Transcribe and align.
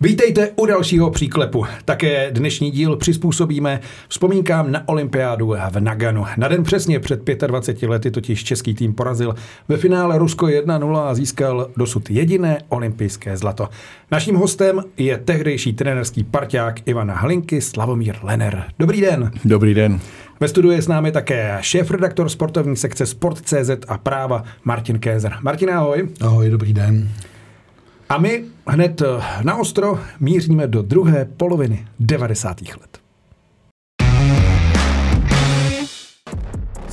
Vítejte 0.00 0.50
u 0.56 0.66
dalšího 0.66 1.10
příklepu. 1.10 1.64
Také 1.84 2.30
dnešní 2.30 2.70
díl 2.70 2.96
přizpůsobíme 2.96 3.80
vzpomínkám 4.08 4.72
na 4.72 4.88
olympiádu 4.88 5.54
v 5.70 5.80
Naganu. 5.80 6.24
Na 6.36 6.48
den 6.48 6.62
přesně 6.62 7.00
před 7.00 7.20
25 7.46 7.88
lety 7.88 8.10
totiž 8.10 8.44
český 8.44 8.74
tým 8.74 8.94
porazil 8.94 9.34
ve 9.68 9.76
finále 9.76 10.18
Rusko 10.18 10.46
1-0 10.46 10.96
a 10.96 11.14
získal 11.14 11.70
dosud 11.76 12.10
jediné 12.10 12.58
olympijské 12.68 13.36
zlato. 13.36 13.68
Naším 14.10 14.36
hostem 14.36 14.82
je 14.96 15.18
tehdejší 15.18 15.72
trenerský 15.72 16.24
parťák 16.24 16.88
Ivana 16.88 17.14
Hlinky 17.14 17.60
Slavomír 17.60 18.16
Lener. 18.22 18.64
Dobrý 18.78 19.00
den. 19.00 19.30
Dobrý 19.44 19.74
den. 19.74 20.00
Ve 20.40 20.48
studiu 20.48 20.72
je 20.72 20.82
s 20.82 20.88
námi 20.88 21.12
také 21.12 21.58
šéf-redaktor 21.60 22.28
sportovní 22.28 22.76
sekce 22.76 23.06
Sport.cz 23.06 23.70
a 23.88 23.98
práva 23.98 24.44
Martin 24.64 24.98
Kézer. 24.98 25.32
Martin, 25.42 25.70
ahoj. 25.70 26.08
Ahoj, 26.20 26.50
dobrý 26.50 26.72
den. 26.72 27.08
A 28.08 28.18
my 28.18 28.44
hned 28.66 29.02
eh, 29.02 29.22
na 29.42 29.56
ostro 29.56 30.00
míříme 30.20 30.66
do 30.66 30.82
druhé 30.82 31.24
poloviny 31.24 31.86
90. 32.00 32.60
let. 32.60 33.05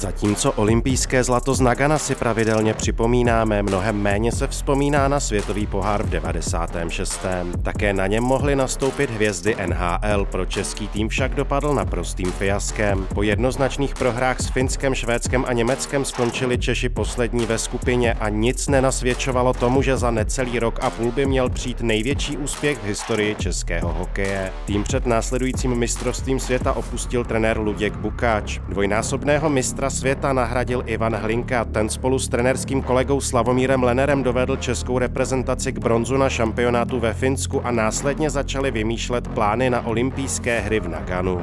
Zatímco 0.04 0.52
olympijské 0.52 1.24
zlato 1.24 1.54
z 1.54 1.60
Nagana 1.60 1.98
si 1.98 2.16
pravidelně 2.16 2.74
připomínáme, 2.74 3.64
mnohem 3.64 4.02
méně 4.02 4.32
se 4.32 4.48
vzpomíná 4.48 5.08
na 5.08 5.20
světový 5.20 5.68
pohár 5.68 6.04
v 6.04 6.10
96. 6.10 7.26
Také 7.62 7.94
na 7.94 8.08
něm 8.08 8.24
mohly 8.24 8.56
nastoupit 8.56 9.10
hvězdy 9.10 9.56
NHL, 9.66 10.26
pro 10.26 10.46
český 10.46 10.88
tým 10.88 11.10
však 11.10 11.36
dopadl 11.36 11.74
naprostým 11.74 12.32
fiaskem. 12.32 13.08
Po 13.14 13.24
jednoznačných 13.24 13.96
prohrách 13.96 14.40
s 14.40 14.48
Finskem, 14.48 14.96
Švédskem 14.96 15.46
a 15.48 15.54
Německem 15.54 16.06
skončili 16.06 16.58
Češi 16.58 16.90
poslední 16.90 17.46
ve 17.46 17.58
skupině 17.58 18.14
a 18.14 18.30
nic 18.30 18.68
nenasvědčovalo 18.68 19.54
tomu, 19.54 19.82
že 19.82 19.98
za 19.98 20.12
necelý 20.12 20.60
rok 20.60 20.80
a 20.82 20.90
půl 20.90 21.12
by 21.12 21.26
měl 21.26 21.50
přijít 21.50 21.82
největší 21.82 22.38
úspěch 22.38 22.78
v 22.78 22.86
historii 22.86 23.36
českého 23.36 23.94
hokeje. 23.94 24.52
Tým 24.66 24.84
před 24.84 25.06
následujícím 25.06 25.76
mistrovstvím 25.76 26.40
světa 26.40 26.74
opustil 26.74 27.26
trenér 27.26 27.60
Luděk 27.60 27.96
Bukáč. 27.96 28.60
Dvojnásobného 28.70 29.50
mistra 29.50 29.93
světa 29.94 30.34
nahradil 30.34 30.84
Ivan 30.86 31.16
Hlinka. 31.16 31.66
Ten 31.66 31.90
spolu 31.90 32.20
s 32.20 32.28
trenerským 32.28 32.82
kolegou 32.82 33.22
Slavomírem 33.22 33.84
Lenerem 33.84 34.24
dovedl 34.24 34.58
českou 34.58 35.00
reprezentaci 35.00 35.74
k 35.74 35.80
bronzu 35.80 36.18
na 36.18 36.30
šampionátu 36.30 37.00
ve 37.00 37.14
Finsku 37.14 37.66
a 37.66 37.72
následně 37.72 38.30
začali 38.30 38.72
vymýšlet 38.72 39.28
plány 39.28 39.70
na 39.70 39.86
olympijské 39.86 40.60
hry 40.60 40.80
v 40.80 40.88
Naganu. 40.88 41.42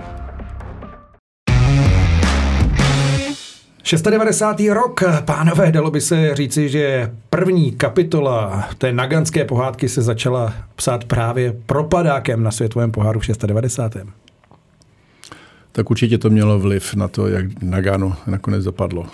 96. 4.10 4.68
rok, 4.70 5.02
pánové, 5.24 5.72
dalo 5.72 5.90
by 5.90 6.00
se 6.00 6.34
říci, 6.34 6.68
že 6.68 7.10
první 7.30 7.72
kapitola 7.72 8.68
té 8.78 8.92
naganské 8.92 9.44
pohádky 9.44 9.88
se 9.88 10.02
začala 10.02 10.54
psát 10.76 11.04
právě 11.04 11.56
propadákem 11.66 12.42
na 12.42 12.50
světovém 12.50 12.92
poháru 12.92 13.20
v 13.20 13.26
96 13.46 13.80
tak 15.72 15.90
určitě 15.90 16.18
to 16.18 16.30
mělo 16.30 16.58
vliv 16.58 16.94
na 16.94 17.08
to, 17.08 17.26
jak 17.26 17.62
Nagano 17.62 18.16
nakonec 18.26 18.64
dopadlo. 18.64 19.06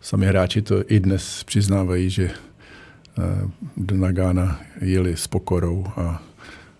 Sami 0.00 0.26
hráči 0.26 0.62
to 0.62 0.92
i 0.92 1.00
dnes 1.00 1.44
přiznávají, 1.44 2.10
že 2.10 2.24
eh, 2.24 3.48
do 3.76 3.96
Nagana 3.96 4.60
jeli 4.80 5.16
s 5.16 5.26
pokorou 5.26 5.86
a 5.96 6.22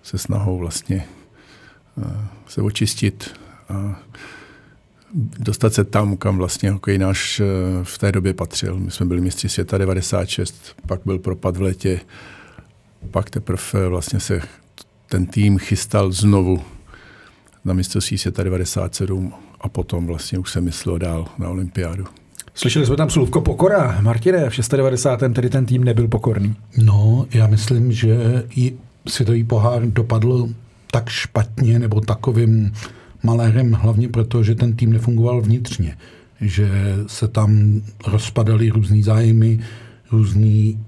se 0.02 0.18
snahou 0.18 0.58
vlastně 0.58 1.04
eh, 2.02 2.26
se 2.46 2.62
očistit 2.62 3.40
a 3.68 4.00
dostat 5.38 5.74
se 5.74 5.84
tam, 5.84 6.16
kam 6.16 6.36
vlastně 6.36 6.70
hokej 6.70 6.98
náš 6.98 7.40
eh, 7.40 7.44
v 7.82 7.98
té 7.98 8.12
době 8.12 8.34
patřil. 8.34 8.78
My 8.78 8.90
jsme 8.90 9.06
byli 9.06 9.20
mistři 9.20 9.48
světa 9.48 9.78
96, 9.78 10.76
pak 10.86 11.00
byl 11.04 11.18
propad 11.18 11.56
v 11.56 11.62
letě, 11.62 12.00
pak 13.10 13.30
teprve 13.30 13.88
vlastně 13.88 14.20
se 14.20 14.40
ten 15.08 15.26
tým 15.26 15.58
chystal 15.58 16.12
znovu 16.12 16.62
na 17.64 17.74
mistrovství 17.74 18.18
světa 18.18 18.42
97 18.42 19.32
a 19.60 19.68
potom 19.68 20.06
vlastně 20.06 20.38
už 20.38 20.52
se 20.52 20.60
myslel 20.60 20.98
dál 20.98 21.26
na 21.38 21.48
olympiádu. 21.48 22.04
Slyšeli 22.54 22.86
jsme 22.86 22.96
tam 22.96 23.10
slůvko 23.10 23.40
pokora. 23.40 23.98
Martine, 24.00 24.50
v 24.50 24.54
690. 24.54 25.20
tedy 25.32 25.50
ten 25.50 25.66
tým 25.66 25.84
nebyl 25.84 26.08
pokorný. 26.08 26.54
No, 26.78 27.26
já 27.34 27.46
myslím, 27.46 27.92
že 27.92 28.16
i 28.56 28.72
světový 29.08 29.44
pohár 29.44 29.86
dopadl 29.86 30.48
tak 30.90 31.08
špatně 31.08 31.78
nebo 31.78 32.00
takovým 32.00 32.72
malérem, 33.22 33.72
hlavně 33.72 34.08
proto, 34.08 34.42
že 34.42 34.54
ten 34.54 34.76
tým 34.76 34.92
nefungoval 34.92 35.40
vnitřně. 35.40 35.96
Že 36.40 36.70
se 37.06 37.28
tam 37.28 37.82
rozpadaly 38.06 38.68
různý 38.70 39.02
zájmy, 39.02 39.60
různý 40.12 40.84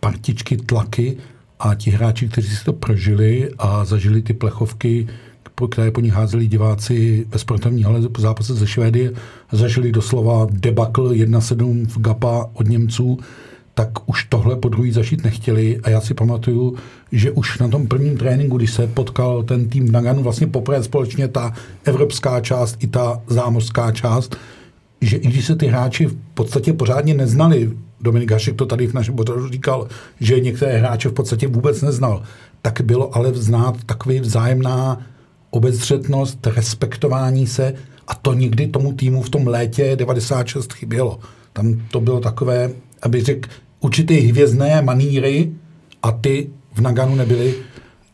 partičky, 0.00 0.56
tlaky 0.56 1.16
a 1.60 1.74
ti 1.74 1.90
hráči, 1.90 2.28
kteří 2.28 2.56
si 2.56 2.64
to 2.64 2.72
prožili 2.72 3.50
a 3.58 3.84
zažili 3.84 4.22
ty 4.22 4.32
plechovky, 4.32 5.08
které 5.68 5.90
po 5.90 6.00
ní 6.00 6.10
házeli 6.10 6.46
diváci 6.46 7.26
ve 7.28 7.38
sportovní 7.38 7.82
hale 7.82 8.08
po 8.08 8.20
zápase 8.20 8.54
ze 8.54 8.66
Švédy, 8.66 9.10
zažili 9.52 9.92
doslova 9.92 10.46
debakl 10.50 11.08
1-7 11.08 11.86
v 11.86 11.98
GAPA 11.98 12.50
od 12.52 12.68
Němců, 12.68 13.18
tak 13.74 13.88
už 14.06 14.24
tohle 14.24 14.56
po 14.56 14.68
druhý 14.68 14.92
zažít 14.92 15.24
nechtěli. 15.24 15.80
A 15.82 15.90
já 15.90 16.00
si 16.00 16.14
pamatuju, 16.14 16.76
že 17.12 17.30
už 17.30 17.58
na 17.58 17.68
tom 17.68 17.86
prvním 17.86 18.16
tréninku, 18.16 18.56
když 18.56 18.72
se 18.72 18.86
potkal 18.86 19.42
ten 19.42 19.68
tým 19.68 19.92
Naganu, 19.92 20.22
vlastně 20.22 20.46
poprvé 20.46 20.82
společně 20.82 21.28
ta 21.28 21.52
evropská 21.84 22.40
část 22.40 22.76
i 22.80 22.86
ta 22.86 23.20
zámořská 23.26 23.92
část, 23.92 24.36
že 25.00 25.16
i 25.16 25.28
když 25.28 25.46
se 25.46 25.56
ty 25.56 25.66
hráči 25.66 26.06
v 26.06 26.16
podstatě 26.34 26.72
pořádně 26.72 27.14
neznali, 27.14 27.70
Dominik 28.00 28.30
Hašek 28.30 28.56
to 28.56 28.66
tady 28.66 28.86
v 28.86 28.94
našem 28.94 29.16
pořadu 29.16 29.48
říkal, 29.48 29.88
že 30.20 30.40
některé 30.40 30.78
hráče 30.78 31.08
v 31.08 31.12
podstatě 31.12 31.48
vůbec 31.48 31.82
neznal, 31.82 32.22
tak 32.62 32.80
bylo 32.80 33.16
ale 33.16 33.34
znát 33.34 33.84
takový 33.86 34.20
vzájemná 34.20 35.00
obezřetnost, 35.50 36.46
respektování 36.46 37.46
se 37.46 37.74
a 38.08 38.14
to 38.14 38.34
nikdy 38.34 38.66
tomu 38.66 38.92
týmu 38.92 39.22
v 39.22 39.30
tom 39.30 39.46
létě 39.46 39.96
96 39.96 40.72
chybělo. 40.72 41.18
Tam 41.52 41.82
to 41.90 42.00
bylo 42.00 42.20
takové, 42.20 42.70
aby 43.02 43.22
řekl, 43.22 43.48
určité 43.80 44.14
hvězdné 44.14 44.82
maníry 44.82 45.52
a 46.02 46.12
ty 46.12 46.48
v 46.74 46.80
Naganu 46.80 47.14
nebyly 47.14 47.54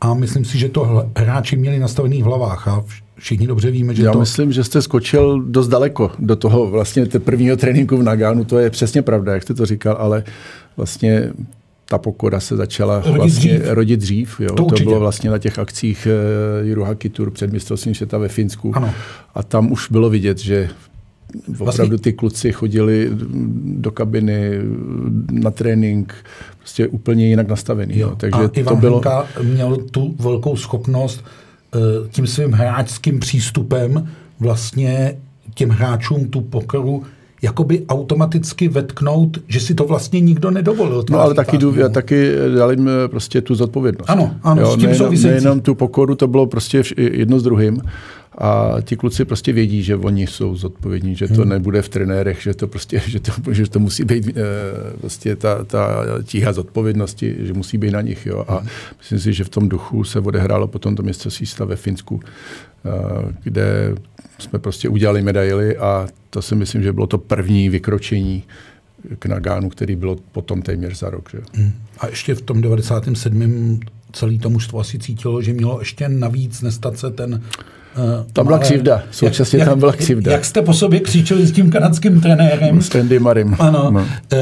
a 0.01 0.15
myslím 0.15 0.45
si, 0.45 0.59
že 0.59 0.69
to 0.69 1.09
hráči 1.19 1.57
měli 1.57 1.79
nastavený 1.79 2.23
v 2.23 2.25
hlavách 2.25 2.69
a 2.69 2.85
všichni 3.19 3.47
dobře 3.47 3.71
víme, 3.71 3.95
že 3.95 4.03
Já 4.03 4.13
to... 4.13 4.21
myslím, 4.21 4.53
že 4.53 4.65
jste 4.65 4.83
skočil 4.83 5.43
dost 5.43 5.69
daleko 5.69 6.11
do 6.19 6.37
toho 6.37 6.67
vlastně 6.67 7.07
prvního 7.07 7.57
tréninku 7.57 7.97
v 7.97 8.03
Naganu, 8.03 8.45
to 8.45 8.59
je 8.59 8.71
přesně 8.71 9.03
pravda, 9.03 9.35
jak 9.35 9.43
jste 9.43 9.55
to 9.55 9.67
říkal, 9.67 9.97
ale 9.99 10.25
vlastně 10.77 11.33
ta 11.89 11.99
pokora 11.99 12.41
se 12.41 12.57
začala 12.57 13.01
rodit 13.01 13.17
vlastně 13.17 13.59
dřív. 13.59 13.69
rodit 13.71 14.01
dřív. 14.01 14.41
Jo. 14.41 14.55
To, 14.55 14.65
to 14.65 14.85
bylo 14.85 15.01
vlastně 15.01 15.31
na 15.31 15.39
těch 15.39 15.59
akcích 15.59 16.09
uh, 16.61 16.67
Jurohaki 16.69 17.09
Tour 17.09 17.31
před 17.31 17.53
mistrovstvím 17.53 17.95
světa 17.95 18.19
ve 18.19 18.29
Finsku. 18.29 18.73
Ano. 18.77 18.91
A 19.35 19.43
tam 19.43 19.73
už 19.73 19.91
bylo 19.91 20.11
vidět, 20.11 20.39
že 20.39 20.69
opravdu 21.49 21.65
vlastně... 21.65 21.99
ty 21.99 22.13
kluci 22.13 22.53
chodili 22.53 23.11
do 23.65 23.91
kabiny 23.91 24.51
na 25.31 25.51
trénink, 25.51 26.15
prostě 26.59 26.89
úplně 26.89 27.29
jinak 27.29 27.49
nastavený. 27.49 27.99
Jo. 27.99 28.09
Jo. 28.09 28.17
Takže 28.17 28.41
a 28.41 28.49
Ivan 28.53 28.75
to 28.75 28.81
bylo... 28.81 29.03
Měl 29.43 29.77
tu 29.77 30.15
velkou 30.19 30.57
schopnost 30.57 31.25
uh, 31.75 32.09
tím 32.09 32.27
svým 32.27 32.53
hráčským 32.53 33.21
přístupem 33.21 34.09
vlastně 34.41 35.17
těm 35.55 35.71
hráčům 35.71 36.29
tu 36.29 36.41
pokoru 36.41 37.05
jakoby 37.43 37.85
automaticky 37.89 38.69
vetknout, 38.69 39.39
že 39.49 39.61
si 39.61 39.75
to 39.75 39.85
vlastně 39.85 40.21
nikdo 40.21 40.51
nedovolil. 40.51 41.05
No 41.11 41.21
ale 41.21 41.35
taky, 41.35 41.59
dů, 41.59 41.75
taky 41.91 42.33
dali 42.59 42.75
jim 42.75 42.89
eh, 42.89 43.09
prostě 43.09 43.41
tu 43.41 43.55
zodpovědnost. 43.55 44.11
Ano, 44.11 44.35
ano, 44.43 44.63
jo, 44.63 44.73
s 44.73 44.77
tím 44.77 44.91
nejenom, 44.91 45.15
nejenom 45.23 45.61
tu 45.61 45.75
pokoru, 45.75 46.15
to 46.15 46.27
bylo 46.27 46.47
prostě 46.47 46.83
jedno 46.97 47.39
s 47.39 47.43
druhým. 47.43 47.83
A 48.39 48.77
ti 48.85 48.97
kluci 48.97 49.25
prostě 49.25 49.53
vědí, 49.53 49.83
že 49.83 49.97
oni 49.97 50.27
jsou 50.27 50.57
zodpovědní, 50.57 51.15
že 51.15 51.29
to 51.29 51.41
hmm. 51.41 51.49
nebude 51.49 51.83
v 51.83 51.89
trenérech, 51.89 52.43
že 52.43 52.55
to 52.55 52.69
prostě, 52.69 53.03
že 53.07 53.21
to, 53.21 53.33
že 53.53 53.71
to 53.71 53.79
musí 53.79 54.05
být 54.05 54.29
e, 54.29 54.43
prostě 55.01 55.37
ta, 55.37 55.65
ta 55.65 56.05
tíha 56.23 56.53
zodpovědnosti, 56.53 57.37
že 57.39 57.53
musí 57.53 57.79
být 57.79 57.91
na 57.91 58.01
nich. 58.01 58.27
Jo. 58.27 58.45
A 58.49 58.59
hmm. 58.59 58.69
myslím 58.99 59.19
si, 59.19 59.33
že 59.33 59.45
v 59.45 59.49
tom 59.49 59.69
duchu 59.69 60.05
se 60.05 60.21
odehrálo 60.21 60.67
potom 60.67 60.97
to 60.97 61.03
mistrovství 61.03 61.47
ve 61.65 61.77
Finsku, 61.77 62.21
e, 62.21 62.91
kde 63.43 63.95
jsme 64.39 64.59
prostě 64.59 64.89
udělali 64.89 65.23
medaily 65.23 65.77
a 65.77 66.07
to 66.31 66.43
si 66.43 66.55
myslím, 66.55 66.83
že 66.83 66.93
bylo 66.93 67.07
to 67.07 67.19
první 67.19 67.69
vykročení 67.69 68.43
k 69.19 69.27
Nagánu, 69.27 69.69
který 69.69 69.97
bylo 69.97 70.17
potom 70.33 70.63
téměř 70.63 70.99
za 70.99 71.11
rok. 71.11 71.29
Že? 71.33 71.39
Hmm. 71.55 71.73
A 71.99 72.07
ještě 72.07 72.35
v 72.35 72.43
tom 72.43 72.61
97. 72.61 73.81
celý 74.13 74.39
to 74.39 74.51
mužstvo 74.51 74.81
asi 74.81 74.99
cítilo, 74.99 75.43
že 75.43 75.53
mělo 75.53 75.79
ještě 75.79 76.09
navíc 76.09 76.63
nestat 76.63 76.99
se 76.99 77.11
ten 77.11 77.43
Uh, 77.97 78.27
tam 78.33 78.47
byla 78.47 78.59
křivda, 78.59 79.03
současně 79.11 79.59
jak, 79.59 79.69
tam 79.69 79.79
byla 79.79 79.93
křivda. 79.93 80.33
Jak 80.33 80.45
jste 80.45 80.63
po 80.63 80.73
sobě 80.73 81.01
kříčeli 81.01 81.47
s 81.47 81.53
tím 81.53 81.71
kanadským 81.71 82.21
trenérem? 82.21 82.83
S 82.83 82.95
Andy 82.95 83.19
Marim. 83.19 83.57
Ano, 83.59 83.91
no. 83.91 84.01
e, 84.33 84.37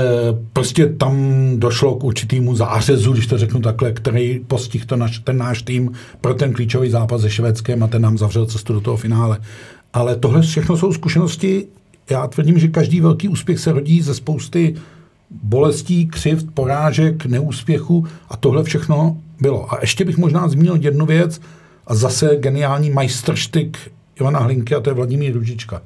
prostě 0.52 0.86
tam 0.86 1.16
došlo 1.56 1.94
k 1.94 2.04
určitýmu 2.04 2.56
zářezu, 2.56 3.12
když 3.12 3.26
to 3.26 3.38
řeknu 3.38 3.60
takhle, 3.60 3.92
který 3.92 4.40
postihl 4.46 4.84
to 4.86 4.96
naš, 4.96 5.18
ten 5.18 5.38
náš 5.38 5.62
tým 5.62 5.92
pro 6.20 6.34
ten 6.34 6.52
klíčový 6.52 6.90
zápas 6.90 7.20
se 7.20 7.30
Švédskem 7.30 7.82
a 7.82 7.86
ten 7.86 8.02
nám 8.02 8.18
zavřel 8.18 8.46
cestu 8.46 8.72
do 8.72 8.80
toho 8.80 8.96
finále. 8.96 9.38
Ale 9.94 10.16
tohle 10.16 10.42
všechno 10.42 10.76
jsou 10.76 10.92
zkušenosti. 10.92 11.66
Já 12.10 12.26
tvrdím, 12.26 12.58
že 12.58 12.68
každý 12.68 13.00
velký 13.00 13.28
úspěch 13.28 13.58
se 13.58 13.72
rodí 13.72 14.02
ze 14.02 14.14
spousty 14.14 14.74
bolestí, 15.30 16.06
křivt, 16.06 16.46
porážek, 16.54 17.26
neúspěchu 17.26 18.06
a 18.28 18.36
tohle 18.36 18.64
všechno 18.64 19.16
bylo. 19.40 19.72
A 19.72 19.78
ještě 19.80 20.04
bych 20.04 20.16
možná 20.16 20.48
zmínil 20.48 20.76
jednu 20.80 21.06
věc, 21.06 21.40
a 21.86 21.94
zase 21.94 22.36
geniální 22.36 22.90
majstrštyk 22.90 23.78
Ivana 24.20 24.38
Hlinky, 24.38 24.74
a 24.74 24.80
to 24.80 24.90
je 24.90 24.94
Vladimír 24.94 25.34
Ružička. 25.34 25.82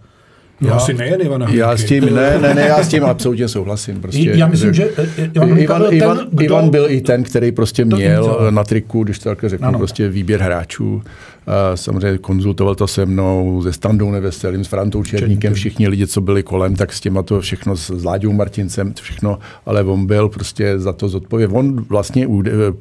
No, 0.60 0.68
já, 0.68 0.74
asi 0.74 0.94
nejen 0.94 1.20
Ivana 1.20 1.46
Hlinky. 1.46 1.60
Já 1.60 1.76
s 1.76 1.84
tím, 1.84 2.14
ne, 2.14 2.38
ne, 2.38 2.54
ne, 2.54 2.60
já 2.60 2.82
s 2.82 2.88
tím 2.88 3.04
absolutně 3.04 3.48
souhlasím. 3.48 4.00
Prostě, 4.00 4.30
já 4.34 4.46
myslím, 4.46 4.74
že 4.74 4.90
eh, 4.98 5.30
Ivan, 5.34 5.58
Ivan, 5.58 5.82
byl, 5.82 5.92
Ivan, 5.92 6.18
ten, 6.18 6.44
Ivan 6.44 6.70
byl 6.70 6.86
i 6.88 7.00
ten, 7.00 7.22
který 7.22 7.52
prostě 7.52 7.84
měl 7.84 8.48
na 8.50 8.64
triku, 8.64 9.04
když 9.04 9.18
to 9.18 9.36
řeknu, 9.42 9.68
ano. 9.68 9.78
prostě 9.78 10.08
výběr 10.08 10.40
hráčů. 10.40 11.02
A 11.46 11.76
samozřejmě 11.76 12.18
konzultoval 12.18 12.74
to 12.74 12.86
se 12.86 13.06
mnou, 13.06 13.62
se 13.62 13.72
Standou 13.72 14.10
Neveselým, 14.10 14.64
s 14.64 14.68
Frantou 14.68 15.04
Černíkem, 15.04 15.54
všichni 15.54 15.88
lidi, 15.88 16.06
co 16.06 16.20
byli 16.20 16.42
kolem, 16.42 16.76
tak 16.76 16.92
s 16.92 17.00
těma 17.00 17.22
to 17.22 17.40
všechno, 17.40 17.76
s 17.76 18.04
Láďou 18.04 18.32
Martincem, 18.32 18.94
všechno, 19.00 19.38
ale 19.66 19.82
on 19.82 20.06
byl 20.06 20.28
prostě 20.28 20.78
za 20.78 20.92
to 20.92 21.08
zodpovědný. 21.08 21.56
On 21.56 21.84
vlastně 21.88 22.28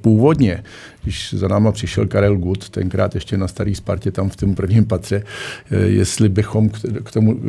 původně 0.02 0.64
když 1.08 1.34
za 1.34 1.48
náma 1.48 1.72
přišel 1.72 2.08
Karel 2.08 2.36
Gut, 2.36 2.70
tenkrát 2.70 3.16
ještě 3.16 3.38
na 3.38 3.48
Starý 3.48 3.76
Spartě, 3.76 4.12
tam 4.12 4.30
v 4.30 4.36
tom 4.36 4.56
prvním 4.56 4.86
patře, 4.86 5.24
eh, 5.72 5.78
jestli 5.78 6.30
bychom 6.30 6.70
k 7.04 7.12
tomu 7.12 7.40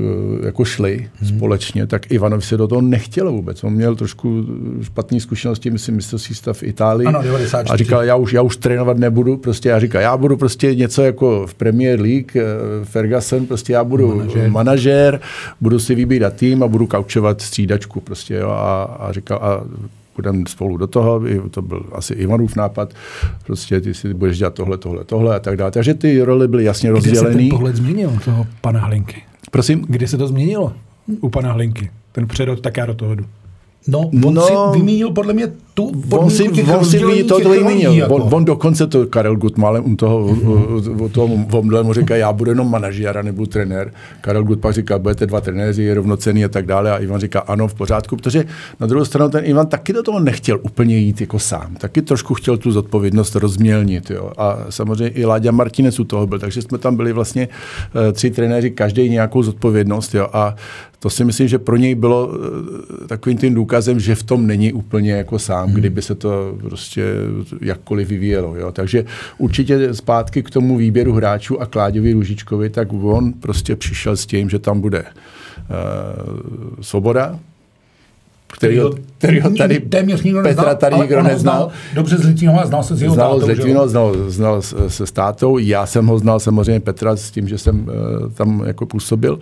eh, 0.43 0.47
jako 0.47 0.65
šli 0.65 1.09
hmm. 1.21 1.29
společně, 1.29 1.87
tak 1.87 2.11
Ivanovi 2.11 2.43
se 2.43 2.57
do 2.57 2.69
toho 2.69 2.81
nechtělo 2.81 3.33
vůbec. 3.33 3.65
On 3.65 3.73
měl 3.73 3.97
trošku 3.97 4.47
špatné 4.83 5.21
zkušenosti, 5.21 5.71
myslím, 5.71 5.95
mistrovství 5.97 6.35
stav 6.35 6.59
v 6.59 6.63
Itálii. 6.63 7.07
Ano, 7.07 7.21
a 7.71 7.77
říkal, 7.77 8.03
já 8.05 8.17
už, 8.17 8.33
já 8.33 8.43
už 8.43 8.57
trénovat 8.57 8.99
nebudu, 8.99 9.37
prostě 9.37 9.69
já 9.69 9.81
říkal, 9.81 10.03
já 10.03 10.17
budu 10.17 10.37
prostě 10.37 10.75
něco 10.75 11.03
jako 11.03 11.47
v 11.47 11.55
Premier 11.55 12.01
League, 12.01 12.37
eh, 12.37 12.45
Ferguson, 12.85 13.47
prostě 13.47 13.73
já 13.73 13.85
budu 13.85 14.15
manažer, 14.15 14.51
manažer 14.51 15.21
budu 15.61 15.79
si 15.79 15.95
vybírat 15.95 16.35
tým 16.35 16.63
a 16.63 16.69
budu 16.69 16.87
kaučovat 16.87 17.41
střídačku 17.41 18.01
prostě, 18.01 18.35
jo, 18.35 18.51
a, 18.51 18.83
a 18.83 19.13
říkal, 19.13 19.39
a 19.43 19.65
půjdeme 20.19 20.45
spolu 20.49 20.77
do 20.77 20.87
toho, 20.87 21.23
to 21.51 21.63
byl 21.63 21.87
asi 21.93 22.15
Ivanův 22.15 22.57
nápad, 22.57 22.95
prostě 23.47 23.81
ty 23.81 23.95
si 23.95 24.15
budeš 24.15 24.39
dělat 24.39 24.55
tohle, 24.55 24.79
tohle, 24.79 25.05
tohle 25.05 25.37
a 25.37 25.39
tak 25.39 25.57
dále. 25.57 25.71
Takže 25.71 25.95
ty 25.95 26.23
role 26.23 26.49
byly 26.49 26.65
jasně 26.65 26.91
rozdělené. 26.91 27.31
Kdy 27.31 27.33
se 27.33 27.39
ten 27.39 27.49
pohled 27.49 27.77
změnil 27.77 28.19
toho 28.25 28.47
pana 28.61 28.81
Hlinky? 28.81 29.23
Prosím? 29.51 29.85
Kdy 29.89 30.09
se 30.09 30.19
to 30.19 30.29
změnilo 30.29 30.73
u 31.21 31.29
pana 31.29 31.53
Hlinky? 31.53 31.91
Ten 32.13 32.27
přerod, 32.27 32.61
tak 32.61 32.77
já 32.77 32.87
do 32.87 32.95
toho 32.95 33.15
jdu. 33.15 33.25
No, 33.89 34.11
on 34.25 34.35
no, 34.35 34.43
si 34.43 34.53
vymínil 34.79 35.11
podle 35.11 35.33
mě 35.33 35.49
tu 35.75 35.93
on 36.11 36.31
si, 36.31 36.49
on 36.49 36.85
si 36.85 37.07
ví, 37.07 37.23
to, 37.23 37.39
vymínil. 37.39 37.93
Jako. 37.93 38.15
On, 38.15 38.35
on, 38.35 38.45
dokonce 38.45 38.87
to 38.87 39.07
Karel 39.07 39.37
Gutmalem 39.37 39.93
u 39.93 39.97
toho, 39.97 40.27
mm-hmm. 40.27 41.05
o 41.05 41.09
tom 41.09 41.45
Vomdle 41.45 41.83
mu 41.83 41.93
říká, 41.93 42.17
já 42.17 42.33
budu 42.33 42.51
jenom 42.51 42.71
manažer 42.71 43.19
a 43.19 43.23
nebudu 43.23 43.47
trenér. 43.47 43.93
Karel 44.21 44.45
Gut 44.45 44.61
pak 44.61 44.75
říká, 44.75 44.99
budete 44.99 45.27
dva 45.27 45.41
trenéři, 45.41 45.83
je 45.83 45.95
rovnocený 45.95 46.45
a 46.45 46.49
tak 46.49 46.67
dále. 46.67 46.93
A 46.93 46.97
Ivan 46.97 47.21
říká, 47.21 47.41
ano, 47.41 47.69
v 47.69 47.75
pořádku, 47.75 48.17
protože 48.17 48.45
na 48.81 48.87
druhou 48.87 49.05
stranu 49.05 49.31
ten 49.31 49.45
Ivan 49.45 49.67
taky 49.67 49.93
do 49.93 50.03
toho 50.03 50.21
nechtěl 50.21 50.59
úplně 50.63 50.97
jít 50.97 51.21
jako 51.21 51.39
sám. 51.39 51.77
Taky 51.79 52.03
trošku 52.03 52.35
chtěl 52.35 52.57
tu 52.57 52.73
zodpovědnost 52.73 53.35
rozmělnit. 53.35 54.11
Jo. 54.11 54.31
A 54.39 54.59
samozřejmě 54.71 55.09
i 55.09 55.25
Láďa 55.25 55.51
Martinec 55.51 56.01
u 56.01 56.05
toho 56.05 56.27
byl, 56.27 56.39
takže 56.39 56.63
jsme 56.63 56.79
tam 56.79 56.97
byli 56.97 57.13
vlastně 57.13 57.49
uh, 57.49 58.13
tři 58.13 58.31
trenéři, 58.31 58.71
každý 58.71 59.09
nějakou 59.09 59.43
zodpovědnost. 59.43 60.15
Jo. 60.15 60.29
A 60.33 60.55
to 61.01 61.11
si 61.11 61.25
myslím, 61.25 61.49
že 61.49 61.59
pro 61.59 61.77
něj 61.77 61.95
bylo 61.95 62.31
eh, 62.33 63.07
takovým 63.07 63.39
tím 63.39 63.55
důkazem, 63.55 64.01
že 64.01 64.15
v 64.15 64.23
tom 64.23 64.47
není 64.47 64.73
úplně 64.73 65.13
jako 65.13 65.39
sám, 65.39 65.67
hmm. 65.67 65.75
kdyby 65.75 66.03
se 66.03 66.15
to 66.15 66.59
prostě 66.61 67.05
jakkoliv 67.61 68.09
vyvíjelo. 68.09 68.57
Jo. 68.57 68.73
Takže 68.73 69.05
určitě 69.39 69.95
zpátky 69.95 70.43
k 70.43 70.51
tomu 70.51 70.77
výběru 70.77 71.13
hráčů 71.13 71.63
a 71.63 71.67
Kláďovi 71.67 72.13
Růžičkovi, 72.13 72.71
tak 72.71 72.93
on 72.93 73.33
prostě 73.33 73.77
přišel 73.77 74.17
s 74.17 74.27
tím, 74.27 74.51
že 74.51 74.59
tam 74.59 74.81
bude 74.81 75.03
uh, 75.03 75.07
Svoboda, 76.81 77.39
kterýho, 78.53 78.95
kterýho 79.19 79.51
tady 79.51 79.81
téměř 79.81 80.23
nikdo 80.23 80.43
Petra 80.43 80.63
neznal, 80.63 80.77
tady 80.77 80.97
nikdo 80.97 81.23
neznal. 81.23 81.39
Znal, 81.39 81.71
dobře 81.95 82.17
z 82.17 82.25
Litvínova, 82.25 82.67
znal 82.67 82.83
se 82.83 82.97
s 82.97 83.03
jeho 83.03 83.15
znal 83.15 83.35
tátou. 83.35 83.47
Z 83.47 83.49
Litvínova, 83.49 83.89
znal, 83.89 84.15
znal 84.29 84.63
se 84.89 85.07
s 85.07 85.13
tátou. 85.13 85.59
Já 85.59 85.87
jsem 85.87 86.07
ho 86.07 86.19
znal 86.19 86.41
samozřejmě 86.41 86.81
Petra 86.81 87.17
s 87.17 87.31
tím, 87.31 87.49
že 87.49 87.59
jsem 87.59 87.81
uh, 87.81 88.33
tam 88.33 88.63
jako 88.67 88.87
působil 88.87 89.39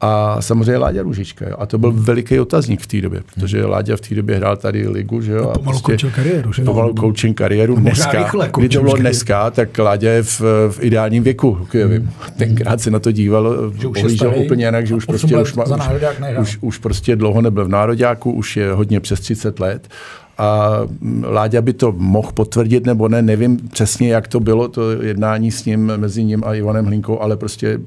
a 0.00 0.42
samozřejmě 0.42 0.76
Láďa 0.76 1.02
Růžička. 1.02 1.48
Jo. 1.48 1.56
A 1.58 1.66
to 1.66 1.78
byl 1.78 1.92
veliký 1.92 2.40
otazník 2.40 2.80
v 2.80 2.86
té 2.86 3.00
době, 3.00 3.22
protože 3.34 3.66
Láďa 3.66 3.96
v 3.96 4.00
té 4.00 4.14
době 4.14 4.36
hrál 4.36 4.56
tady 4.56 4.88
ligu. 4.88 5.20
Že 5.20 5.32
jo, 5.32 5.50
a 5.50 5.58
pomalu 5.58 5.62
prostě 5.64 5.82
končil 5.82 6.10
kariéru. 6.10 6.52
Že? 6.52 6.64
Pomalu 6.64 6.94
coaching 6.94 7.36
kariéru. 7.36 7.76
Dneska, 7.76 8.18
rychle, 8.18 8.50
kdy 8.56 8.68
to 8.68 8.80
bylo 8.80 8.96
dneska, 8.96 9.50
tak 9.50 9.78
Láďa 9.78 10.10
je 10.10 10.22
v, 10.22 10.40
v 10.70 10.78
ideálním 10.80 11.22
věku. 11.22 11.58
Hmm. 11.72 12.10
Tenkrát 12.36 12.80
se 12.80 12.90
na 12.90 12.98
to 12.98 13.12
díval, 13.12 13.72
pohlížel 13.94 14.34
úplně 14.36 14.64
jinak, 14.64 14.86
že 14.86 14.94
už 14.94 15.04
prostě, 15.04 15.38
už, 15.38 15.54
má, 15.54 15.64
už, 15.64 15.78
už, 16.38 16.58
už 16.60 16.78
prostě 16.78 17.16
dlouho 17.16 17.40
nebyl 17.40 17.64
v 17.64 17.68
nároďáku, 17.68 18.32
už 18.32 18.56
je 18.56 18.72
hodně 18.72 19.00
přes 19.00 19.20
30 19.20 19.60
let 19.60 19.88
a 20.38 20.80
Láďa 21.22 21.60
by 21.60 21.72
to 21.72 21.92
mohl 21.92 22.32
potvrdit 22.34 22.86
nebo 22.86 23.08
ne, 23.08 23.22
nevím 23.22 23.56
přesně, 23.56 24.08
jak 24.08 24.28
to 24.28 24.40
bylo, 24.40 24.68
to 24.68 25.02
jednání 25.02 25.50
s 25.50 25.64
ním, 25.64 25.92
mezi 25.96 26.24
ním 26.24 26.44
a 26.44 26.54
Ivanem 26.54 26.86
Hlinkou, 26.86 27.20
ale 27.20 27.36
prostě 27.36 27.78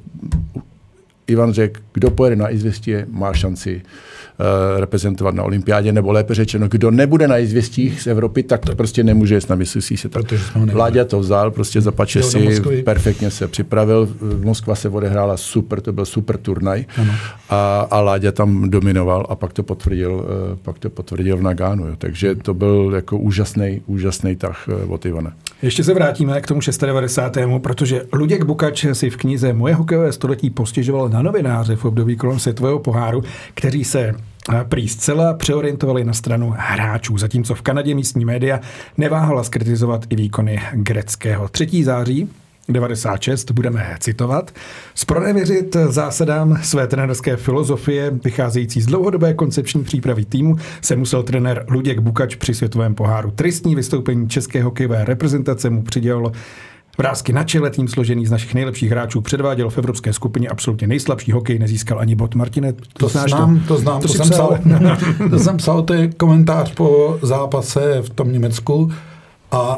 Ivan 1.30 1.54
řekl, 1.54 1.82
kdo 1.94 2.12
pojede 2.12 2.36
na 2.36 2.50
izvěstě, 2.50 3.06
má 3.10 3.34
šanci 3.34 3.82
reprezentovat 4.78 5.36
na 5.36 5.44
olympiádě, 5.44 5.92
nebo 5.92 6.12
lépe 6.12 6.36
řečeno, 6.36 6.68
kdo 6.68 6.92
nebude 6.92 7.28
na 7.28 7.38
izvěstích 7.38 8.02
z 8.02 8.08
Evropy, 8.08 8.44
tak 8.44 8.66
to 8.66 8.76
prostě 8.76 9.04
nemůže 9.04 9.36
jet 9.36 9.50
na 9.50 9.56
mistrovství 9.56 9.98
světa. 9.98 10.20
Vláďa 10.56 11.06
to 11.06 11.20
vzal, 11.20 11.52
prostě 11.52 11.82
zapače 11.82 12.24
si, 12.24 12.62
perfektně 12.84 13.32
se 13.32 13.48
připravil, 13.48 14.10
v 14.22 14.46
Moskva 14.46 14.76
se 14.76 14.90
odehrála 14.90 15.38
super, 15.38 15.82
to 15.82 15.94
byl 15.94 16.06
super 16.06 16.38
turnaj 16.38 16.86
a, 17.50 17.88
a 17.92 18.02
Láďa 18.02 18.32
tam 18.32 18.70
dominoval 18.70 19.26
a 19.30 19.36
pak 19.36 19.54
to 19.54 19.64
potvrdil, 19.64 20.14
uh, 20.14 20.58
pak 20.62 20.80
to 20.80 20.90
potvrdil 20.90 21.38
v 21.38 21.42
Nagánu. 21.42 21.88
Jo. 21.88 21.96
Takže 21.98 22.36
to 22.36 22.54
byl 22.54 22.92
jako 22.96 23.18
úžasný, 23.18 23.82
úžasný 23.86 24.36
tah 24.36 24.68
uh, 24.68 24.94
od 24.94 25.06
Ivana. 25.06 25.34
Ještě 25.62 25.84
se 25.84 25.94
vrátíme 25.94 26.42
k 26.42 26.48
tomu 26.48 26.62
690. 26.62 27.38
protože 27.62 28.02
Luděk 28.14 28.44
Bukač 28.44 28.86
si 28.94 29.10
v 29.10 29.18
knize 29.18 29.54
Moje 29.54 29.76
hokejové 29.76 30.12
století 30.12 30.50
postěžoval 30.50 31.10
na 31.10 31.22
novináře 31.22 31.76
v 31.76 31.86
období 31.86 32.16
kolem 32.16 32.40
světového 32.40 32.80
poháru, 32.80 33.24
kteří 33.54 33.84
se 33.84 34.00
eh, 34.00 34.29
prý 34.68 34.88
zcela 34.88 35.34
přeorientovali 35.34 36.04
na 36.04 36.14
stranu 36.14 36.54
hráčů, 36.58 37.18
zatímco 37.18 37.56
v 37.56 37.62
Kanadě 37.62 37.96
místní 37.96 38.26
média 38.26 38.60
neváhala 38.98 39.44
skritizovat 39.44 40.06
i 40.10 40.16
výkony 40.16 40.62
greckého. 40.74 41.48
3. 41.48 41.84
září 41.84 42.30
96 42.70 43.52
budeme 43.52 43.98
citovat. 44.00 44.52
Spronevěřit 44.96 45.76
zásadám 45.90 46.60
své 46.64 46.88
trenerské 46.88 47.38
filozofie, 47.38 48.12
vycházející 48.24 48.82
z 48.82 48.86
dlouhodobé 48.86 49.34
koncepční 49.34 49.84
přípravy 49.84 50.26
týmu, 50.26 50.56
se 50.82 50.96
musel 50.96 51.24
trenér 51.24 51.66
Luděk 51.70 52.00
Bukač 52.00 52.36
při 52.36 52.54
světovém 52.54 52.96
poháru. 52.96 53.32
Tristní 53.32 53.76
vystoupení 53.76 54.30
české 54.30 54.64
hokejové 54.64 55.06
reprezentace 55.06 55.70
mu 55.70 55.82
přidělalo 55.82 56.32
Vrázky 57.00 57.34
na 57.34 57.44
čele, 57.44 57.70
tým 57.70 57.88
složený 57.88 58.26
z 58.26 58.32
našich 58.32 58.54
nejlepších 58.54 58.92
hráčů 58.92 59.22
předváděl 59.22 59.70
v 59.70 59.78
evropské 59.78 60.14
skupině 60.14 60.50
absolutně 60.50 60.88
nejslabší 60.88 61.32
hokej, 61.32 61.60
nezískal 61.60 62.00
ani 62.00 62.16
bod. 62.16 62.36
Martine, 62.36 62.74
to, 62.74 62.82
to 62.98 63.08
znáš 63.08 63.32
znám, 63.32 63.60
to, 63.60 63.68
to 63.68 63.78
znám, 63.78 64.02
to, 64.02 64.08
to 64.08 64.14
jsem 64.14 64.30
psal. 64.30 64.60
to 65.30 65.40
jsem 65.40 65.58
psal, 65.58 65.84
to 65.84 65.94
je 65.94 66.08
komentář 66.08 66.74
po 66.74 67.20
zápase 67.22 68.02
v 68.02 68.10
tom 68.10 68.32
Německu 68.32 68.92
a 69.52 69.78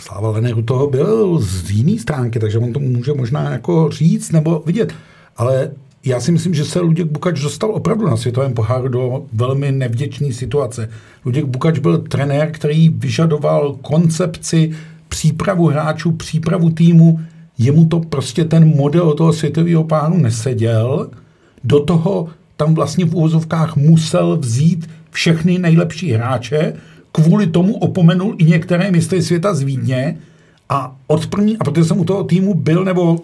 Sláva 0.00 0.30
Lenek 0.30 0.56
u 0.56 0.62
toho 0.62 0.86
byl 0.86 1.38
z 1.38 1.70
jiné 1.70 1.98
stránky, 1.98 2.38
takže 2.38 2.58
on 2.58 2.72
to 2.72 2.80
může 2.80 3.12
možná 3.12 3.50
jako 3.50 3.90
říct 3.90 4.32
nebo 4.32 4.62
vidět. 4.66 4.94
Ale 5.36 5.70
já 6.04 6.20
si 6.20 6.32
myslím, 6.32 6.54
že 6.54 6.64
se 6.64 6.80
Luděk 6.80 7.06
Bukač 7.06 7.40
dostal 7.40 7.70
opravdu 7.70 8.06
na 8.06 8.16
světovém 8.16 8.54
poháru 8.54 8.88
do 8.88 9.24
velmi 9.32 9.72
nevděčné 9.72 10.32
situace. 10.32 10.88
Luděk 11.24 11.44
Bukač 11.44 11.78
byl 11.78 11.98
trenér, 11.98 12.50
který 12.50 12.88
vyžadoval 12.88 13.76
koncepci, 13.82 14.72
přípravu 15.08 15.66
hráčů, 15.66 16.12
přípravu 16.12 16.70
týmu. 16.70 17.20
Jemu 17.58 17.86
to 17.86 18.00
prostě 18.00 18.44
ten 18.44 18.76
model 18.76 19.14
toho 19.14 19.32
světového 19.32 19.84
poháru 19.84 20.18
neseděl. 20.18 21.10
Do 21.64 21.80
toho 21.80 22.28
tam 22.56 22.74
vlastně 22.74 23.04
v 23.04 23.14
úvozovkách 23.14 23.76
musel 23.76 24.36
vzít 24.36 24.90
všechny 25.10 25.58
nejlepší 25.58 26.12
hráče, 26.12 26.72
kvůli 27.12 27.46
tomu 27.46 27.74
opomenul 27.74 28.34
i 28.38 28.44
některé 28.44 28.90
mistry 28.90 29.22
světa 29.22 29.54
z 29.54 29.62
Vídně 29.62 30.16
a 30.72 30.92
od 31.06 31.26
první, 31.26 31.58
a 31.58 31.64
protože 31.64 31.84
jsem 31.84 32.00
u 32.00 32.04
toho 32.04 32.24
týmu 32.24 32.54
byl, 32.54 32.84
nebo 32.84 33.18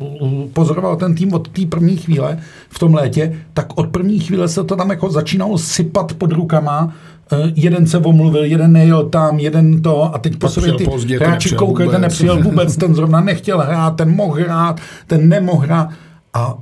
pozoroval 0.52 0.96
ten 0.96 1.14
tým 1.14 1.34
od 1.34 1.48
té 1.48 1.66
první 1.66 1.96
chvíle 1.96 2.38
v 2.68 2.78
tom 2.78 2.94
létě, 2.94 3.36
tak 3.54 3.66
od 3.78 3.88
první 3.88 4.20
chvíle 4.20 4.48
se 4.48 4.64
to 4.64 4.76
tam 4.76 4.90
jako 4.90 5.10
začínalo 5.10 5.58
sypat 5.58 6.14
pod 6.14 6.32
rukama, 6.32 6.94
Uh, 7.32 7.50
jeden 7.54 7.86
se 7.86 7.98
omluvil, 7.98 8.44
jeden 8.44 8.72
nejel 8.72 9.08
tam, 9.08 9.38
jeden 9.38 9.82
to 9.82 10.14
a 10.14 10.18
teď 10.18 10.36
po 10.36 10.48
sobě 10.48 10.72
ty 10.72 10.84
pozdě, 10.84 11.18
hráči 11.18 11.54
koukají, 11.54 11.90
ten 11.90 12.00
nepřijel 12.00 12.42
vůbec, 12.42 12.76
ten 12.76 12.94
zrovna 12.94 13.20
nechtěl 13.20 13.58
hrát, 13.58 13.96
ten 13.96 14.16
mohl 14.16 14.34
hrát, 14.34 14.80
ten 15.06 15.28
nemohl 15.28 15.62
hrát. 15.62 15.88
A 16.34 16.54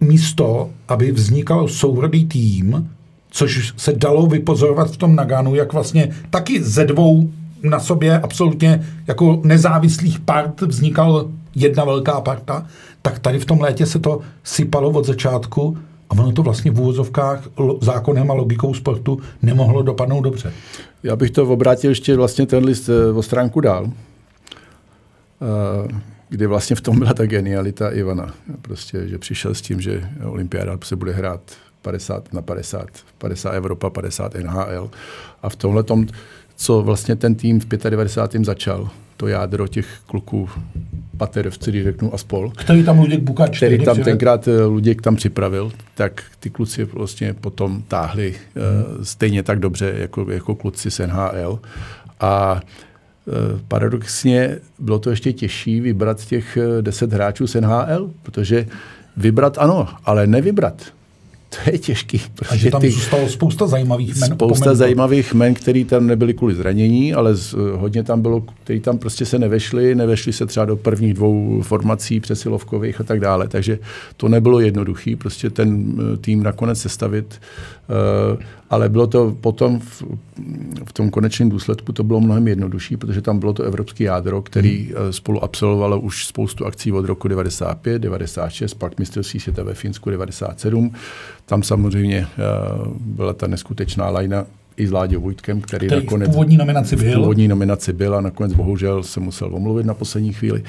místo, 0.00 0.70
aby 0.88 1.12
vznikal 1.12 1.68
sourodý 1.68 2.24
tým, 2.24 2.90
což 3.30 3.74
se 3.76 3.92
dalo 3.92 4.26
vypozorovat 4.26 4.90
v 4.90 4.96
tom 4.96 5.16
Naganu, 5.16 5.54
jak 5.54 5.72
vlastně 5.72 6.08
taky 6.30 6.62
ze 6.62 6.84
dvou 6.84 7.30
na 7.64 7.80
sobě 7.80 8.20
absolutně 8.20 8.86
jako 9.06 9.40
nezávislých 9.44 10.20
part 10.20 10.60
vznikal 10.60 11.28
jedna 11.54 11.84
velká 11.84 12.20
parta, 12.20 12.66
tak 13.02 13.18
tady 13.18 13.38
v 13.38 13.44
tom 13.44 13.60
létě 13.60 13.86
se 13.86 13.98
to 13.98 14.20
sypalo 14.44 14.90
od 14.90 15.04
začátku 15.06 15.78
a 16.10 16.12
ono 16.12 16.32
to 16.32 16.42
vlastně 16.42 16.70
v 16.70 16.80
úvozovkách 16.80 17.48
zákonem 17.80 18.30
a 18.30 18.34
logikou 18.34 18.74
sportu 18.74 19.20
nemohlo 19.42 19.82
dopadnout 19.82 20.20
dobře. 20.20 20.52
Já 21.02 21.16
bych 21.16 21.30
to 21.30 21.44
obrátil 21.44 21.90
ještě 21.90 22.16
vlastně 22.16 22.46
ten 22.46 22.64
list 22.64 22.88
eh, 22.88 23.12
o 23.12 23.22
stránku 23.22 23.60
dál, 23.60 23.86
eh, 25.42 25.88
kdy 26.28 26.46
vlastně 26.46 26.76
v 26.76 26.80
tom 26.80 26.98
byla 26.98 27.14
ta 27.14 27.26
genialita 27.26 27.90
Ivana. 27.90 28.34
Prostě, 28.62 29.08
že 29.08 29.18
přišel 29.18 29.54
s 29.54 29.60
tím, 29.60 29.80
že 29.80 30.08
olympiáda 30.24 30.78
se 30.84 30.96
bude 30.96 31.12
hrát 31.12 31.40
50 31.82 32.32
na 32.32 32.42
50, 32.42 32.88
50 33.18 33.50
Evropa, 33.50 33.90
50 33.90 34.34
NHL. 34.34 34.90
A 35.42 35.48
v 35.48 35.56
tomhle 35.56 35.82
tom, 35.82 36.06
co 36.56 36.82
vlastně 36.82 37.16
ten 37.16 37.34
tým 37.34 37.60
v 37.60 37.66
95. 37.90 38.44
začal, 38.44 38.90
to 39.16 39.26
jádro 39.26 39.68
těch 39.68 39.86
kluků, 40.06 40.48
Paterovci, 41.16 41.70
když 41.70 41.84
řeknu, 41.84 42.14
a 42.14 42.18
spol. 42.18 42.50
Který 42.50 42.84
tam 42.84 42.98
Luděk 42.98 43.20
Bukač. 43.20 43.56
Který 43.56 43.84
tam 43.84 43.98
tenkrát 43.98 44.48
eh, 44.48 44.64
Luděk 44.64 45.02
tam 45.02 45.16
připravil, 45.16 45.72
tak 45.94 46.22
ty 46.40 46.50
kluci 46.50 46.84
vlastně 46.84 47.34
potom 47.34 47.82
táhli 47.88 48.34
hmm. 48.54 48.64
uh, 48.96 49.04
stejně 49.04 49.42
tak 49.42 49.58
dobře 49.58 49.94
jako, 49.96 50.30
jako 50.30 50.54
kluci 50.54 50.90
z 50.90 50.98
NHL. 50.98 51.60
A 52.20 52.60
uh, 53.26 53.60
paradoxně 53.68 54.58
bylo 54.78 54.98
to 54.98 55.10
ještě 55.10 55.32
těžší 55.32 55.80
vybrat 55.80 56.24
těch 56.24 56.58
10 56.80 57.12
hráčů 57.12 57.46
z 57.46 57.60
NHL, 57.60 58.10
protože 58.22 58.66
vybrat 59.16 59.58
ano, 59.58 59.88
ale 60.04 60.26
nevybrat 60.26 60.82
to 61.54 61.70
je 61.70 61.78
těžký. 61.78 62.20
A 62.50 62.56
že 62.56 62.70
tam 62.70 62.80
ty, 62.80 62.90
zůstalo 62.90 63.28
spousta 63.28 63.66
zajímavých 63.66 64.16
men. 64.16 64.30
Spousta 64.32 64.64
pomen. 64.64 64.76
zajímavých 64.76 65.34
men, 65.34 65.54
který 65.54 65.84
tam 65.84 66.06
nebyly 66.06 66.34
kvůli 66.34 66.54
zranění, 66.54 67.14
ale 67.14 67.34
z, 67.34 67.54
hodně 67.76 68.02
tam 68.02 68.22
bylo, 68.22 68.40
který 68.40 68.80
tam 68.80 68.98
prostě 68.98 69.26
se 69.26 69.38
nevešli, 69.38 69.94
nevešli 69.94 70.32
se 70.32 70.46
třeba 70.46 70.66
do 70.66 70.76
prvních 70.76 71.14
dvou 71.14 71.62
formací 71.62 72.20
přesilovkových 72.20 73.00
a 73.00 73.04
tak 73.04 73.20
dále. 73.20 73.48
Takže 73.48 73.78
to 74.16 74.28
nebylo 74.28 74.60
jednoduchý, 74.60 75.16
prostě 75.16 75.50
ten 75.50 75.96
eh, 75.98 76.16
tým 76.16 76.42
nakonec 76.42 76.80
sestavit. 76.80 77.40
Uh, 78.34 78.42
ale 78.70 78.88
bylo 78.88 79.06
to 79.06 79.36
potom 79.40 79.80
v, 79.80 80.02
v 80.84 80.92
tom 80.92 81.10
konečném 81.10 81.48
důsledku 81.48 81.92
to 81.92 82.02
bylo 82.02 82.20
mnohem 82.20 82.48
jednodušší, 82.48 82.96
protože 82.96 83.22
tam 83.22 83.38
bylo 83.38 83.52
to 83.52 83.62
evropský 83.62 84.04
jádro, 84.04 84.42
který 84.42 84.92
hmm. 84.96 85.12
spolu 85.12 85.44
absolvovalo 85.44 86.00
už 86.00 86.26
spoustu 86.26 86.66
akcí 86.66 86.92
od 86.92 87.04
roku 87.04 87.28
95, 87.28 87.98
96, 87.98 88.74
pak 88.74 88.98
mistrovství 88.98 89.40
světa 89.40 89.62
ve 89.62 89.74
Finsku 89.74 90.10
97. 90.10 90.92
Tam 91.46 91.62
samozřejmě 91.62 92.20
uh, 92.20 92.96
byla 93.00 93.32
ta 93.32 93.46
neskutečná 93.46 94.08
lajna 94.10 94.46
i 94.76 94.86
s 94.86 94.92
Láďou 94.92 95.20
Vojtkem, 95.20 95.60
který, 95.60 95.86
který 95.86 96.04
nakonec... 96.04 96.28
v 96.28 96.32
původní 96.32 96.56
nominaci 96.56 96.96
byl. 96.96 97.12
V 97.12 97.14
původní 97.14 97.48
nominaci 97.48 97.92
byl 97.92 98.14
a 98.16 98.20
nakonec 98.20 98.52
bohužel 98.52 99.02
se 99.02 99.20
musel 99.20 99.54
omluvit 99.54 99.86
na 99.86 99.94
poslední 99.94 100.32
chvíli. 100.32 100.62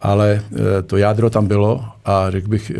Ale 0.00 0.42
e, 0.78 0.82
to 0.82 0.96
jádro 0.96 1.30
tam 1.30 1.46
bylo 1.46 1.84
a 2.04 2.30
řekl 2.30 2.48
bych 2.48 2.70
e, 2.70 2.74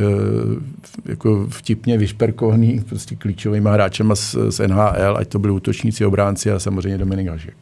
jako 1.07 1.47
vtipně 1.49 1.99
vyšperkovaný 1.99 2.85
prostě 2.89 3.17
klíčovými 3.17 3.69
hráčema 3.73 4.15
z, 4.15 4.37
z 4.49 4.69
NHL, 4.69 5.17
ať 5.17 5.29
to 5.29 5.39
byli 5.39 5.53
útočníci, 5.53 6.05
obránci 6.05 6.53
a 6.53 6.59
samozřejmě 6.59 6.99
Dominik 6.99 7.29
Hašek. 7.29 7.57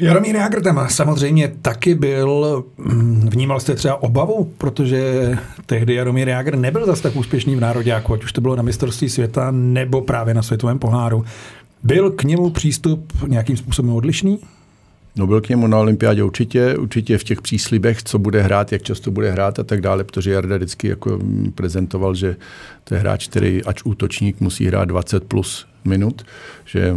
Jaromír 0.00 0.36
Jágr 0.36 0.62
tam 0.62 0.86
samozřejmě 0.88 1.52
taky 1.62 1.94
byl, 1.94 2.64
mm, 2.78 3.28
vnímal 3.30 3.60
jste 3.60 3.74
třeba 3.74 4.02
obavu, 4.02 4.52
protože 4.58 5.30
tehdy 5.66 5.94
Jaromír 5.94 6.28
Jágr 6.28 6.56
nebyl 6.56 6.86
zase 6.86 7.02
tak 7.02 7.16
úspěšný 7.16 7.56
v 7.56 7.60
národě, 7.60 7.92
ať 7.92 8.24
už 8.24 8.32
to 8.32 8.40
bylo 8.40 8.56
na 8.56 8.62
mistrovství 8.62 9.08
světa 9.08 9.50
nebo 9.50 10.00
právě 10.00 10.34
na 10.34 10.42
světovém 10.42 10.78
poháru. 10.78 11.24
Byl 11.82 12.10
k 12.10 12.24
němu 12.24 12.50
přístup 12.50 13.12
nějakým 13.26 13.56
způsobem 13.56 13.94
odlišný? 13.94 14.38
No 15.16 15.26
byl 15.26 15.40
k 15.40 15.48
němu 15.48 15.66
na 15.66 15.78
olympiádě 15.78 16.22
určitě, 16.22 16.76
určitě 16.76 17.18
v 17.18 17.24
těch 17.24 17.42
příslibech, 17.42 18.02
co 18.02 18.18
bude 18.18 18.42
hrát, 18.42 18.72
jak 18.72 18.82
často 18.82 19.10
bude 19.10 19.30
hrát 19.30 19.58
a 19.58 19.64
tak 19.64 19.80
dále, 19.80 20.04
protože 20.04 20.30
Jarda 20.30 20.56
vždycky 20.56 20.88
jako 20.88 21.18
prezentoval, 21.54 22.14
že 22.14 22.36
to 22.84 22.94
je 22.94 23.00
hráč, 23.00 23.28
který 23.28 23.64
ač 23.64 23.82
útočník 23.84 24.40
musí 24.40 24.66
hrát 24.66 24.84
20 24.84 25.24
plus 25.24 25.66
minut, 25.84 26.22
že 26.64 26.94